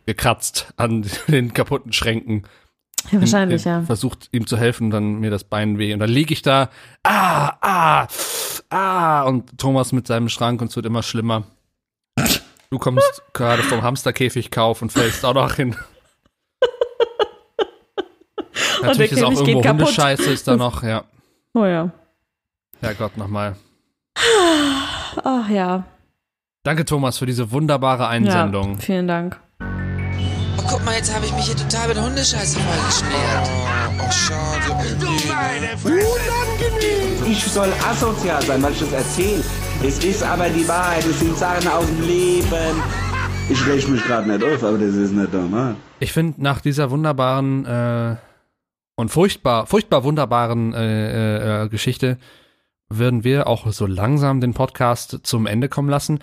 gekratzt 0.06 0.72
an 0.76 1.04
den 1.28 1.52
kaputten 1.52 1.92
Schränken. 1.92 2.44
Ja, 3.10 3.20
wahrscheinlich, 3.20 3.66
Äh, 3.66 3.70
ja. 3.70 3.82
Versucht 3.82 4.28
ihm 4.30 4.46
zu 4.46 4.56
helfen, 4.56 4.90
dann 4.90 5.18
mir 5.18 5.30
das 5.30 5.44
Bein 5.44 5.78
weh. 5.78 5.92
Und 5.92 5.98
dann 5.98 6.08
liege 6.08 6.32
ich 6.32 6.42
da, 6.42 6.70
ah, 7.02 7.56
ah, 7.60 8.06
ah, 8.70 9.22
und 9.22 9.58
Thomas 9.58 9.92
mit 9.92 10.06
seinem 10.06 10.28
Schrank 10.28 10.62
und 10.62 10.70
es 10.70 10.76
wird 10.76 10.86
immer 10.86 11.02
schlimmer. 11.02 11.42
Du 12.70 12.78
kommst 12.78 13.22
gerade 13.32 13.62
vom 13.64 13.82
Hamsterkäfigkauf 13.82 14.80
und 14.80 14.92
fällst 14.92 15.24
auch 15.24 15.34
noch 15.34 15.54
hin. 15.54 15.74
Natürlich 18.82 19.12
ist 19.12 19.24
auch 19.24 19.32
irgendwo. 19.32 19.68
Hundescheiße 19.68 20.30
ist 20.30 20.46
da 20.46 20.56
noch, 20.56 20.84
ja. 20.84 21.04
Oh 21.52 21.64
ja. 21.64 21.90
Herrgott, 22.80 23.16
nochmal. 23.16 23.56
Ach 25.24 25.48
ja. 25.48 25.84
Danke, 26.64 26.86
Thomas, 26.86 27.18
für 27.18 27.26
diese 27.26 27.50
wunderbare 27.50 28.08
Einsendung. 28.08 28.76
Ja, 28.76 28.80
vielen 28.80 29.06
Dank. 29.06 29.38
Oh, 29.60 30.62
guck 30.66 30.82
mal, 30.82 30.94
jetzt 30.94 31.14
habe 31.14 31.26
ich 31.26 31.32
mich 31.34 31.44
hier 31.44 31.56
total 31.56 31.88
mit 31.88 32.00
Hundescheiße 32.00 32.58
vollgeschmiert. 32.58 33.50
Oh, 34.00 34.10
schade. 34.10 34.72
Oh, 34.72 34.82
je. 37.26 37.30
Ich 37.30 37.44
soll 37.44 37.68
asozial 37.86 38.40
sein, 38.40 38.62
weil 38.62 38.72
ich 38.72 38.78
das 38.78 38.92
erzähle. 38.92 39.44
Es 39.82 40.02
ist 40.02 40.22
aber 40.22 40.48
die 40.48 40.66
Wahrheit, 40.66 41.04
es 41.04 41.20
sind 41.20 41.36
Sachen 41.36 41.68
aus 41.68 41.84
dem 41.84 42.00
Leben. 42.00 42.82
Ich 43.50 43.66
rech 43.66 43.86
mich 43.86 44.02
gerade 44.02 44.26
nicht 44.26 44.42
auf, 44.42 44.64
aber 44.64 44.78
das 44.78 44.94
ist 44.94 45.12
nicht 45.12 45.34
normal. 45.34 45.76
Ich 46.00 46.12
finde, 46.14 46.42
nach 46.42 46.62
dieser 46.62 46.90
wunderbaren 46.90 47.66
äh, 47.66 48.16
und 48.96 49.10
furchtbar, 49.10 49.66
furchtbar 49.66 50.02
wunderbaren 50.02 50.72
äh, 50.72 50.80
äh, 50.80 51.64
äh, 51.64 51.68
Geschichte 51.68 52.16
würden 52.88 53.22
wir 53.22 53.48
auch 53.48 53.70
so 53.70 53.84
langsam 53.84 54.40
den 54.40 54.54
Podcast 54.54 55.20
zum 55.24 55.46
Ende 55.46 55.68
kommen 55.68 55.90
lassen. 55.90 56.20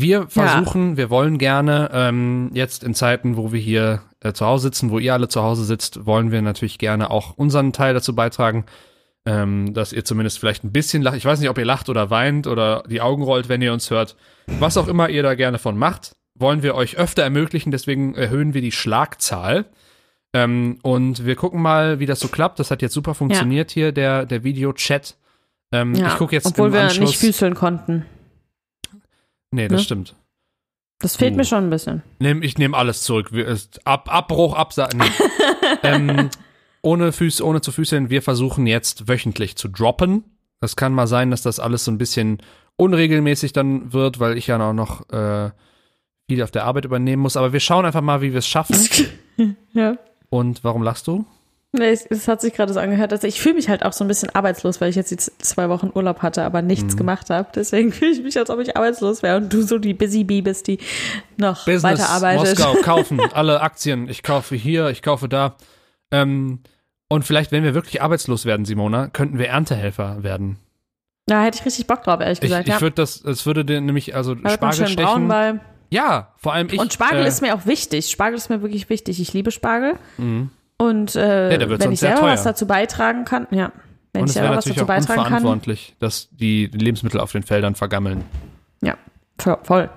Wir 0.00 0.28
versuchen, 0.28 0.96
wir 0.96 1.10
wollen 1.10 1.38
gerne 1.38 1.90
ähm, 1.92 2.50
jetzt 2.52 2.84
in 2.84 2.94
Zeiten, 2.94 3.36
wo 3.36 3.52
wir 3.52 3.60
hier 3.60 4.02
äh, 4.20 4.32
zu 4.32 4.44
Hause 4.46 4.64
sitzen, 4.64 4.90
wo 4.90 4.98
ihr 4.98 5.12
alle 5.14 5.28
zu 5.28 5.42
Hause 5.42 5.64
sitzt, 5.64 6.06
wollen 6.06 6.30
wir 6.30 6.42
natürlich 6.42 6.78
gerne 6.78 7.10
auch 7.10 7.36
unseren 7.36 7.72
Teil 7.72 7.94
dazu 7.94 8.14
beitragen, 8.14 8.64
ähm, 9.24 9.74
dass 9.74 9.92
ihr 9.92 10.04
zumindest 10.04 10.38
vielleicht 10.38 10.64
ein 10.64 10.72
bisschen 10.72 11.02
lacht. 11.02 11.16
Ich 11.16 11.24
weiß 11.24 11.40
nicht, 11.40 11.48
ob 11.48 11.58
ihr 11.58 11.64
lacht 11.64 11.88
oder 11.88 12.10
weint 12.10 12.46
oder 12.46 12.82
die 12.88 13.00
Augen 13.00 13.22
rollt, 13.22 13.48
wenn 13.48 13.62
ihr 13.62 13.72
uns 13.72 13.90
hört. 13.90 14.16
Was 14.60 14.76
auch 14.76 14.88
immer 14.88 15.08
ihr 15.08 15.22
da 15.22 15.34
gerne 15.34 15.58
von 15.58 15.76
macht, 15.78 16.14
wollen 16.34 16.62
wir 16.62 16.74
euch 16.74 16.98
öfter 16.98 17.22
ermöglichen. 17.22 17.70
Deswegen 17.70 18.14
erhöhen 18.14 18.54
wir 18.54 18.60
die 18.60 18.72
Schlagzahl. 18.72 19.66
Ähm, 20.32 20.78
und 20.82 21.24
wir 21.24 21.34
gucken 21.36 21.62
mal, 21.62 21.98
wie 21.98 22.06
das 22.06 22.20
so 22.20 22.28
klappt. 22.28 22.58
Das 22.58 22.70
hat 22.70 22.82
jetzt 22.82 22.94
super 22.94 23.14
funktioniert 23.14 23.70
hier, 23.70 23.92
der, 23.92 24.26
der 24.26 24.44
Video-Chat. 24.44 25.16
Ähm, 25.72 25.94
Ja, 25.94 26.08
ich 26.08 26.16
gucke 26.16 26.34
jetzt 26.34 26.46
obwohl 26.46 26.72
wir 26.72 26.82
Anschluss. 26.82 27.10
nicht 27.10 27.18
füßeln 27.18 27.54
konnten. 27.54 28.04
Nee, 29.50 29.68
das 29.68 29.80
ne? 29.80 29.84
stimmt. 29.84 30.16
Das 30.98 31.16
fehlt 31.16 31.34
Oh. 31.34 31.36
mir 31.36 31.44
schon 31.44 31.64
ein 31.64 31.70
bisschen. 31.70 32.02
Nehm, 32.18 32.42
ich 32.42 32.56
nehme 32.56 32.76
alles 32.76 33.02
zurück. 33.02 33.32
Wir, 33.32 33.46
ist, 33.46 33.86
ab, 33.86 34.08
Abbruch, 34.12 34.54
Absatz. 34.54 34.94
Nee. 34.94 35.04
ähm, 35.82 36.30
ohne, 36.82 37.12
Füß, 37.12 37.42
ohne 37.42 37.60
zu 37.60 37.70
füßeln, 37.72 38.08
wir 38.08 38.22
versuchen 38.22 38.66
jetzt 38.66 39.06
wöchentlich 39.08 39.56
zu 39.56 39.68
droppen. 39.68 40.24
Das 40.60 40.74
kann 40.76 40.94
mal 40.94 41.06
sein, 41.06 41.30
dass 41.30 41.42
das 41.42 41.60
alles 41.60 41.84
so 41.84 41.90
ein 41.90 41.98
bisschen 41.98 42.38
unregelmäßig 42.76 43.52
dann 43.52 43.92
wird, 43.92 44.20
weil 44.20 44.38
ich 44.38 44.46
ja 44.46 44.58
auch 44.58 44.72
noch 44.72 45.08
äh, 45.10 45.50
viel 46.30 46.42
auf 46.42 46.50
der 46.50 46.64
Arbeit 46.64 46.86
übernehmen 46.86 47.22
muss. 47.22 47.36
Aber 47.36 47.52
wir 47.52 47.60
schauen 47.60 47.84
einfach 47.84 48.00
mal, 48.00 48.22
wie 48.22 48.32
wir 48.32 48.38
es 48.38 48.48
schaffen. 48.48 48.76
Ja. 49.74 49.98
Und 50.30 50.64
warum 50.64 50.82
lachst 50.82 51.06
du? 51.06 51.26
Nee, 51.78 51.90
es, 51.90 52.06
es 52.06 52.26
hat 52.28 52.40
sich 52.40 52.54
gerade 52.54 52.72
so 52.72 52.80
angehört, 52.80 53.12
dass 53.12 53.22
ich 53.24 53.40
fühle 53.40 53.56
mich 53.56 53.68
halt 53.68 53.84
auch 53.84 53.92
so 53.92 54.04
ein 54.04 54.08
bisschen 54.08 54.34
arbeitslos, 54.34 54.80
weil 54.80 54.88
ich 54.90 54.96
jetzt 54.96 55.10
die 55.10 55.16
zwei 55.16 55.68
Wochen 55.68 55.90
Urlaub 55.94 56.22
hatte, 56.22 56.42
aber 56.44 56.62
nichts 56.62 56.94
Mhm. 56.94 56.98
gemacht 56.98 57.30
habe. 57.30 57.48
Deswegen 57.54 57.92
fühle 57.92 58.12
ich 58.12 58.22
mich, 58.22 58.38
als 58.38 58.50
ob 58.50 58.60
ich 58.60 58.76
arbeitslos 58.76 59.22
wäre 59.22 59.36
und 59.36 59.52
du 59.52 59.62
so 59.62 59.78
die 59.78 59.94
Busy 59.94 60.24
Bee 60.24 60.40
bist, 60.42 60.66
die 60.68 60.78
noch 61.36 61.66
weiterarbeitet. 61.66 62.58
Moskau, 62.58 62.74
kaufen, 62.82 63.20
alle 63.34 63.60
Aktien. 63.60 64.08
Ich 64.08 64.22
kaufe 64.22 64.54
hier, 64.56 64.88
ich 64.90 65.02
kaufe 65.02 65.28
da. 65.28 65.56
Ähm, 66.10 66.60
und 67.08 67.24
vielleicht, 67.24 67.52
wenn 67.52 67.62
wir 67.62 67.74
wirklich 67.74 68.02
arbeitslos 68.02 68.44
werden, 68.46 68.64
Simona, 68.64 69.08
könnten 69.08 69.38
wir 69.38 69.48
Erntehelfer 69.48 70.22
werden. 70.22 70.58
Da 71.26 71.42
hätte 71.42 71.58
ich 71.58 71.66
richtig 71.66 71.86
Bock 71.86 72.02
drauf, 72.04 72.20
ehrlich 72.20 72.38
Ich, 72.38 72.48
gesagt. 72.48 72.68
ich 72.68 72.74
ja. 72.74 72.80
würde 72.80 72.94
das, 72.96 73.22
es 73.24 73.46
würde 73.46 73.64
dir 73.64 73.80
nämlich, 73.80 74.14
also 74.14 74.34
Da 74.34 74.50
Spargel 74.50 74.94
braun 74.96 75.26
stechen. 75.28 75.60
Ja, 75.90 76.32
vor 76.36 76.52
allem 76.52 76.68
ich. 76.70 76.78
Und 76.80 76.92
Spargel 76.92 77.24
äh, 77.24 77.28
ist 77.28 77.42
mir 77.42 77.54
auch 77.54 77.66
wichtig. 77.66 78.10
Spargel 78.10 78.36
ist 78.36 78.48
mir 78.48 78.62
wirklich 78.62 78.88
wichtig. 78.90 79.20
Ich 79.20 79.32
liebe 79.32 79.50
Spargel. 79.50 79.94
Mhm. 80.18 80.50
Und 80.78 81.14
äh, 81.16 81.52
Ja, 81.58 81.78
wenn 81.80 81.92
ich 81.92 82.00
selber 82.00 82.22
was 82.22 82.42
dazu 82.42 82.66
beitragen 82.66 83.24
kann, 83.24 83.46
ja. 83.50 83.72
Wenn 84.12 84.22
Und 84.22 84.28
ich 84.28 84.34
selber 84.34 84.56
was 84.56 84.64
dazu 84.64 84.82
auch 84.82 84.86
beitragen 84.86 85.22
kann. 85.22 85.26
unverantwortlich, 85.34 85.94
dass 85.98 86.28
die 86.30 86.66
Lebensmittel 86.66 87.20
auf 87.20 87.32
den 87.32 87.42
Feldern 87.42 87.74
vergammeln. 87.74 88.24
Ja, 88.82 88.96
voll- 89.38 89.58
voll. 89.62 89.90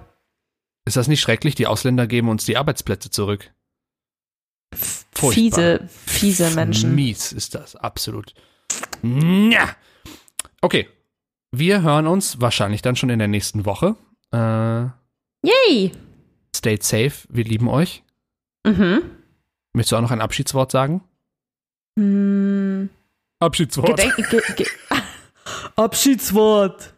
Ist 0.85 0.97
das 0.97 1.07
nicht 1.07 1.22
schrecklich? 1.22 1.56
Die 1.56 1.68
Ausländer 1.68 2.07
geben 2.07 2.30
uns 2.30 2.45
die 2.45 2.57
Arbeitsplätze 2.57 3.10
zurück. 3.11 3.51
Furchtbar. 4.73 5.31
Fiese, 5.34 5.89
fiese 6.06 6.51
Menschen. 6.51 6.95
Mies 6.95 7.31
ist 7.34 7.56
das, 7.56 7.76
absolut. 7.76 8.34
Ja. 9.03 9.69
Okay. 10.61 10.88
Wir 11.51 11.81
hören 11.81 12.06
uns 12.07 12.39
wahrscheinlich 12.41 12.81
dann 12.81 12.95
schon 12.95 13.10
in 13.10 13.19
der 13.19 13.27
nächsten 13.27 13.65
Woche. 13.65 13.95
Äh, 14.31 14.84
Yay! 15.47 15.91
stay 16.56 16.77
safe. 16.81 17.27
Wir 17.30 17.43
lieben 17.43 17.68
euch. 17.68 18.03
Mhm. 18.65 19.01
Möchtest 19.73 19.91
du 19.91 19.95
auch 19.97 20.01
noch 20.01 20.11
ein 20.11 20.21
Abschiedswort 20.21 20.71
sagen? 20.71 21.01
Hm, 21.97 22.89
Abschiedswort. 23.39 23.97
gedenk, 23.97 24.15
ge, 24.29 24.41
ge, 24.55 24.65
Abschiedswort. 25.75 26.93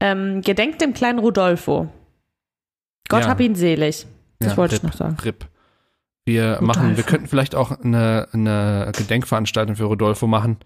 Ähm, 0.00 0.40
gedenkt 0.42 0.80
dem 0.80 0.92
kleinen 0.92 1.18
Rudolfo. 1.18 1.88
Gott 3.08 3.22
Ja. 3.22 3.28
hab 3.28 3.40
ihn 3.40 3.54
selig. 3.54 4.06
Das 4.38 4.52
Ja, 4.52 4.56
wollte 4.56 4.74
ich 4.76 4.82
RIP, 4.82 4.90
noch 4.90 4.96
sagen. 4.98 5.16
RIP. 5.22 5.46
Wir 6.26 6.44
Rodolfo. 6.44 6.64
machen, 6.64 6.96
wir 6.96 7.04
könnten 7.04 7.26
vielleicht 7.28 7.54
auch 7.54 7.70
eine, 7.80 8.28
eine 8.32 8.92
Gedenkveranstaltung 8.96 9.76
für 9.76 9.84
Rodolfo 9.84 10.26
machen. 10.26 10.58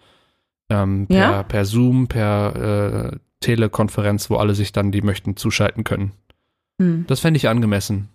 Ähm, 0.70 1.06
per, 1.08 1.16
Ja? 1.16 1.42
per 1.42 1.64
Zoom, 1.64 2.08
per 2.08 3.12
äh, 3.12 3.18
Telekonferenz, 3.40 4.30
wo 4.30 4.36
alle 4.36 4.54
sich 4.54 4.72
dann, 4.72 4.90
die 4.92 5.02
möchten, 5.02 5.36
zuschalten 5.36 5.84
können. 5.84 6.12
Hm. 6.80 7.04
Das 7.06 7.20
fände 7.20 7.36
ich 7.38 7.48
angemessen. 7.48 8.08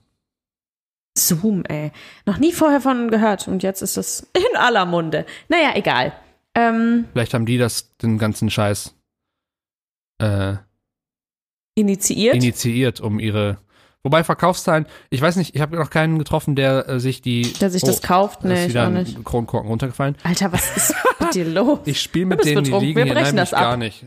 Zoom, 1.27 1.63
ey. 1.65 1.91
Noch 2.25 2.37
nie 2.37 2.51
vorher 2.53 2.81
von 2.81 3.09
gehört 3.09 3.47
und 3.47 3.63
jetzt 3.63 3.81
ist 3.81 3.97
es 3.97 4.27
in 4.35 4.57
aller 4.57 4.85
Munde. 4.85 5.25
Naja, 5.49 5.71
egal. 5.75 6.13
Ähm, 6.55 7.05
Vielleicht 7.13 7.33
haben 7.33 7.45
die 7.45 7.57
das, 7.57 7.95
den 7.97 8.17
ganzen 8.17 8.49
Scheiß 8.49 8.93
äh, 10.21 10.55
initiiert. 11.75 12.35
initiiert, 12.35 13.01
um 13.01 13.19
ihre. 13.19 13.57
Wobei 14.05 14.23
Verkaufszahlen, 14.25 14.85
ich 15.09 15.21
weiß 15.21 15.37
nicht, 15.37 15.55
ich 15.55 15.61
habe 15.61 15.77
noch 15.77 15.89
keinen 15.89 16.19
getroffen, 16.19 16.55
der 16.57 16.89
äh, 16.89 16.99
sich 16.99 17.21
die. 17.21 17.53
der 17.53 17.69
sich 17.69 17.81
das 17.83 17.99
Oh, 18.03 18.07
kauft. 18.07 18.43
da 18.43 18.49
ist 18.49 18.53
Nee, 18.53 18.63
ich 18.65 18.69
wieder 18.69 18.83
auch 18.83 18.87
ein 18.87 18.93
nicht. 18.95 19.23
Kronkorken 19.23 19.69
runtergefallen. 19.69 20.15
Alter, 20.23 20.51
was 20.51 20.75
ist 20.75 20.93
mit 21.21 21.33
dir 21.33 21.45
los? 21.45 21.79
Ich 21.85 22.01
spiele 22.01 22.25
mit 22.25 22.43
denen, 22.43 22.63
die 22.65 22.69
betrunken. 22.71 22.85
liegen 22.87 22.97
Wir 22.97 23.05
hier. 23.05 23.13
brechen 23.13 23.27
Nein, 23.27 23.35
das 23.37 23.51
mich 23.51 23.59
gar 23.61 23.73
ab. 23.73 23.79
nicht. 23.79 24.05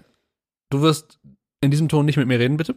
Du 0.71 0.83
wirst 0.83 1.19
in 1.63 1.71
diesem 1.71 1.89
Ton 1.89 2.05
nicht 2.05 2.19
mit 2.19 2.29
mir 2.29 2.39
reden, 2.39 2.59
bitte. 2.59 2.75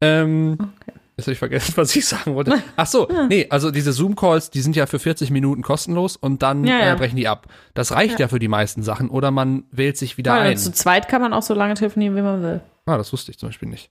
Ähm, 0.00 0.72
Jetzt 1.18 1.26
habe 1.26 1.32
ich 1.32 1.38
vergessen, 1.38 1.72
was 1.76 1.94
ich 1.94 2.06
sagen 2.06 2.34
wollte. 2.34 2.62
Ach 2.76 2.86
so, 2.86 3.06
nee, 3.28 3.46
also 3.50 3.70
diese 3.70 3.92
Zoom-Calls, 3.92 4.48
die 4.50 4.60
sind 4.60 4.74
ja 4.76 4.86
für 4.86 4.98
40 4.98 5.30
Minuten 5.30 5.60
kostenlos 5.62 6.16
und 6.16 6.42
dann 6.42 6.64
Ja, 6.64 6.78
ja. 6.78 6.92
Äh, 6.94 6.96
brechen 6.96 7.16
die 7.16 7.28
ab. 7.28 7.48
Das 7.74 7.92
reicht 7.92 8.18
ja. 8.20 8.28
für 8.28 8.38
die 8.38 8.48
meisten 8.48 8.82
Sachen 8.82 9.10
oder 9.10 9.30
man 9.30 9.64
wählt 9.70 9.98
sich 9.98 10.16
wieder 10.16 10.34
Ja, 10.36 10.40
ein. 10.42 10.56
zu 10.56 10.72
zweit 10.72 11.08
kann 11.08 11.20
man 11.20 11.32
auch 11.34 11.42
so 11.42 11.52
lange 11.54 11.74
telefonieren, 11.74 12.16
wie 12.16 12.22
man 12.22 12.42
will. 12.42 12.60
Ah, 12.86 12.96
das 12.96 13.12
wusste 13.12 13.30
ich 13.32 13.38
zum 13.38 13.50
Beispiel 13.50 13.68
nicht. 13.68 13.90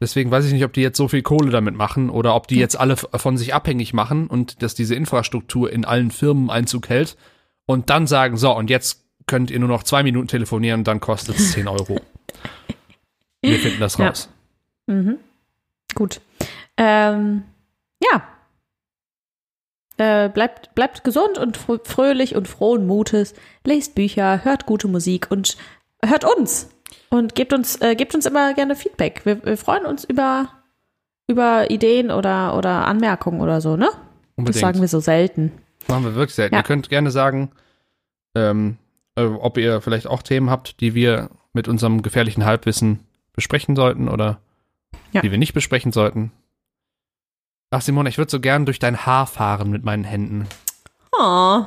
Deswegen 0.00 0.30
weiß 0.30 0.44
ich 0.46 0.52
nicht, 0.52 0.64
ob 0.64 0.72
die 0.72 0.80
jetzt 0.82 0.96
so 0.96 1.06
viel 1.08 1.22
Kohle 1.22 1.50
damit 1.50 1.76
machen 1.76 2.10
oder 2.10 2.34
ob 2.34 2.48
die 2.48 2.56
jetzt 2.56 2.78
alle 2.78 2.94
f- 2.94 3.06
von 3.14 3.36
sich 3.38 3.54
abhängig 3.54 3.94
machen 3.94 4.26
und 4.26 4.62
dass 4.62 4.74
diese 4.74 4.94
Infrastruktur 4.96 5.70
in 5.72 5.84
allen 5.84 6.10
Firmen 6.10 6.50
Einzug 6.50 6.88
hält 6.88 7.16
und 7.66 7.90
dann 7.90 8.06
sagen, 8.06 8.36
so, 8.36 8.54
und 8.56 8.70
jetzt 8.70 9.04
könnt 9.26 9.50
ihr 9.50 9.58
nur 9.60 9.68
noch 9.68 9.82
zwei 9.84 10.02
Minuten 10.02 10.26
telefonieren 10.28 10.80
und 10.80 10.88
dann 10.88 11.00
kostet 11.00 11.36
es 11.38 11.52
10 11.52 11.68
Euro. 11.68 12.00
Wir 13.42 13.58
finden 13.58 13.80
das 13.80 13.96
Ja. 13.98 14.08
raus. 14.08 14.28
Mhm. 14.86 15.18
Gut. 15.94 16.20
Ähm, 16.76 17.44
ja. 18.02 18.22
Äh, 19.96 20.28
bleibt, 20.28 20.74
bleibt 20.74 21.04
gesund 21.04 21.38
und 21.38 21.56
fr 21.56 21.78
fröhlich 21.84 22.34
und 22.34 22.48
frohen 22.48 22.86
Mutes. 22.86 23.34
Lest 23.64 23.94
Bücher, 23.94 24.44
hört 24.44 24.66
gute 24.66 24.88
Musik 24.88 25.30
und 25.30 25.56
hört 26.04 26.24
uns. 26.24 26.70
Und 27.10 27.36
gebt 27.36 27.52
uns, 27.52 27.80
äh, 27.80 27.94
gebt 27.94 28.14
uns 28.14 28.26
immer 28.26 28.54
gerne 28.54 28.74
Feedback. 28.74 29.20
Wir, 29.24 29.44
wir 29.44 29.56
freuen 29.56 29.86
uns 29.86 30.02
über, 30.04 30.48
über 31.28 31.70
Ideen 31.70 32.10
oder, 32.10 32.56
oder 32.58 32.88
Anmerkungen 32.88 33.40
oder 33.40 33.60
so, 33.60 33.76
ne? 33.76 33.86
Das 33.86 33.98
Unbedingt. 34.36 34.60
sagen 34.60 34.80
wir 34.80 34.88
so 34.88 34.98
selten. 34.98 35.52
Machen 35.86 36.04
wir 36.04 36.14
wirklich 36.16 36.34
selten. 36.34 36.54
Ja. 36.54 36.60
Ihr 36.60 36.64
könnt 36.64 36.88
gerne 36.88 37.12
sagen, 37.12 37.52
ähm, 38.34 38.78
äh, 39.14 39.22
ob 39.22 39.58
ihr 39.58 39.80
vielleicht 39.80 40.08
auch 40.08 40.22
Themen 40.22 40.50
habt, 40.50 40.80
die 40.80 40.94
wir 40.94 41.30
mit 41.52 41.68
unserem 41.68 42.02
gefährlichen 42.02 42.44
Halbwissen 42.44 43.00
besprechen 43.32 43.76
sollten 43.76 44.08
oder 44.08 44.40
Ja. 45.14 45.22
die 45.22 45.30
wir 45.30 45.38
nicht 45.38 45.54
besprechen 45.54 45.92
sollten. 45.92 46.32
Ach, 47.70 47.80
Simone, 47.80 48.08
ich 48.08 48.18
würde 48.18 48.30
so 48.30 48.40
gern 48.40 48.66
durch 48.66 48.78
dein 48.78 49.06
Haar 49.06 49.26
fahren 49.26 49.70
mit 49.70 49.84
meinen 49.84 50.04
Händen. 50.04 50.46
Oh. 51.12 51.60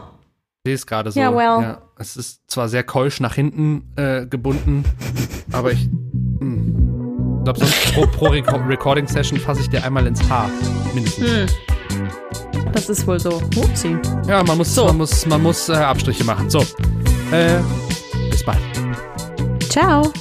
Ich 0.64 0.70
sehe 0.70 0.76
es 0.76 0.86
gerade 0.86 1.12
so. 1.12 1.20
Ja, 1.20 1.34
well. 1.34 1.78
es 1.98 2.18
ist 2.18 2.42
zwar 2.52 2.68
sehr 2.68 2.84
keusch 2.84 3.20
nach 3.22 3.34
hinten 3.34 3.94
äh, 3.96 4.26
gebunden, 4.26 4.84
aber 5.54 5.72
ich 5.72 5.86
hm, 6.40 7.42
glaube, 7.44 7.60
sonst 7.60 7.94
pro, 7.94 8.06
pro 8.08 8.28
Reco 8.28 8.58
Recording-Session 8.58 9.40
fasse 9.40 9.62
ich 9.62 9.70
dir 9.70 9.84
einmal 9.84 10.06
ins 10.06 10.30
Haar. 10.30 10.50
Mindestens. 10.94 11.30
Hm. 11.30 11.48
Das 12.74 12.90
ist 12.90 13.08
wohl 13.08 13.20
so. 13.20 13.42
Upsi. 13.56 13.98
Ja, 14.28 14.44
man 14.44 14.58
muss, 14.58 14.76
So. 14.76 14.86
man 14.86 14.98
muss, 14.98 15.26
man 15.26 15.42
muss 15.42 15.70
äh, 15.70 15.74
Abstriche 15.74 16.24
machen. 16.26 16.50
So. 16.50 16.60
Äh, 17.32 17.60
bis 18.30 18.44
bald. 18.44 18.60
Ciao. 19.70 20.12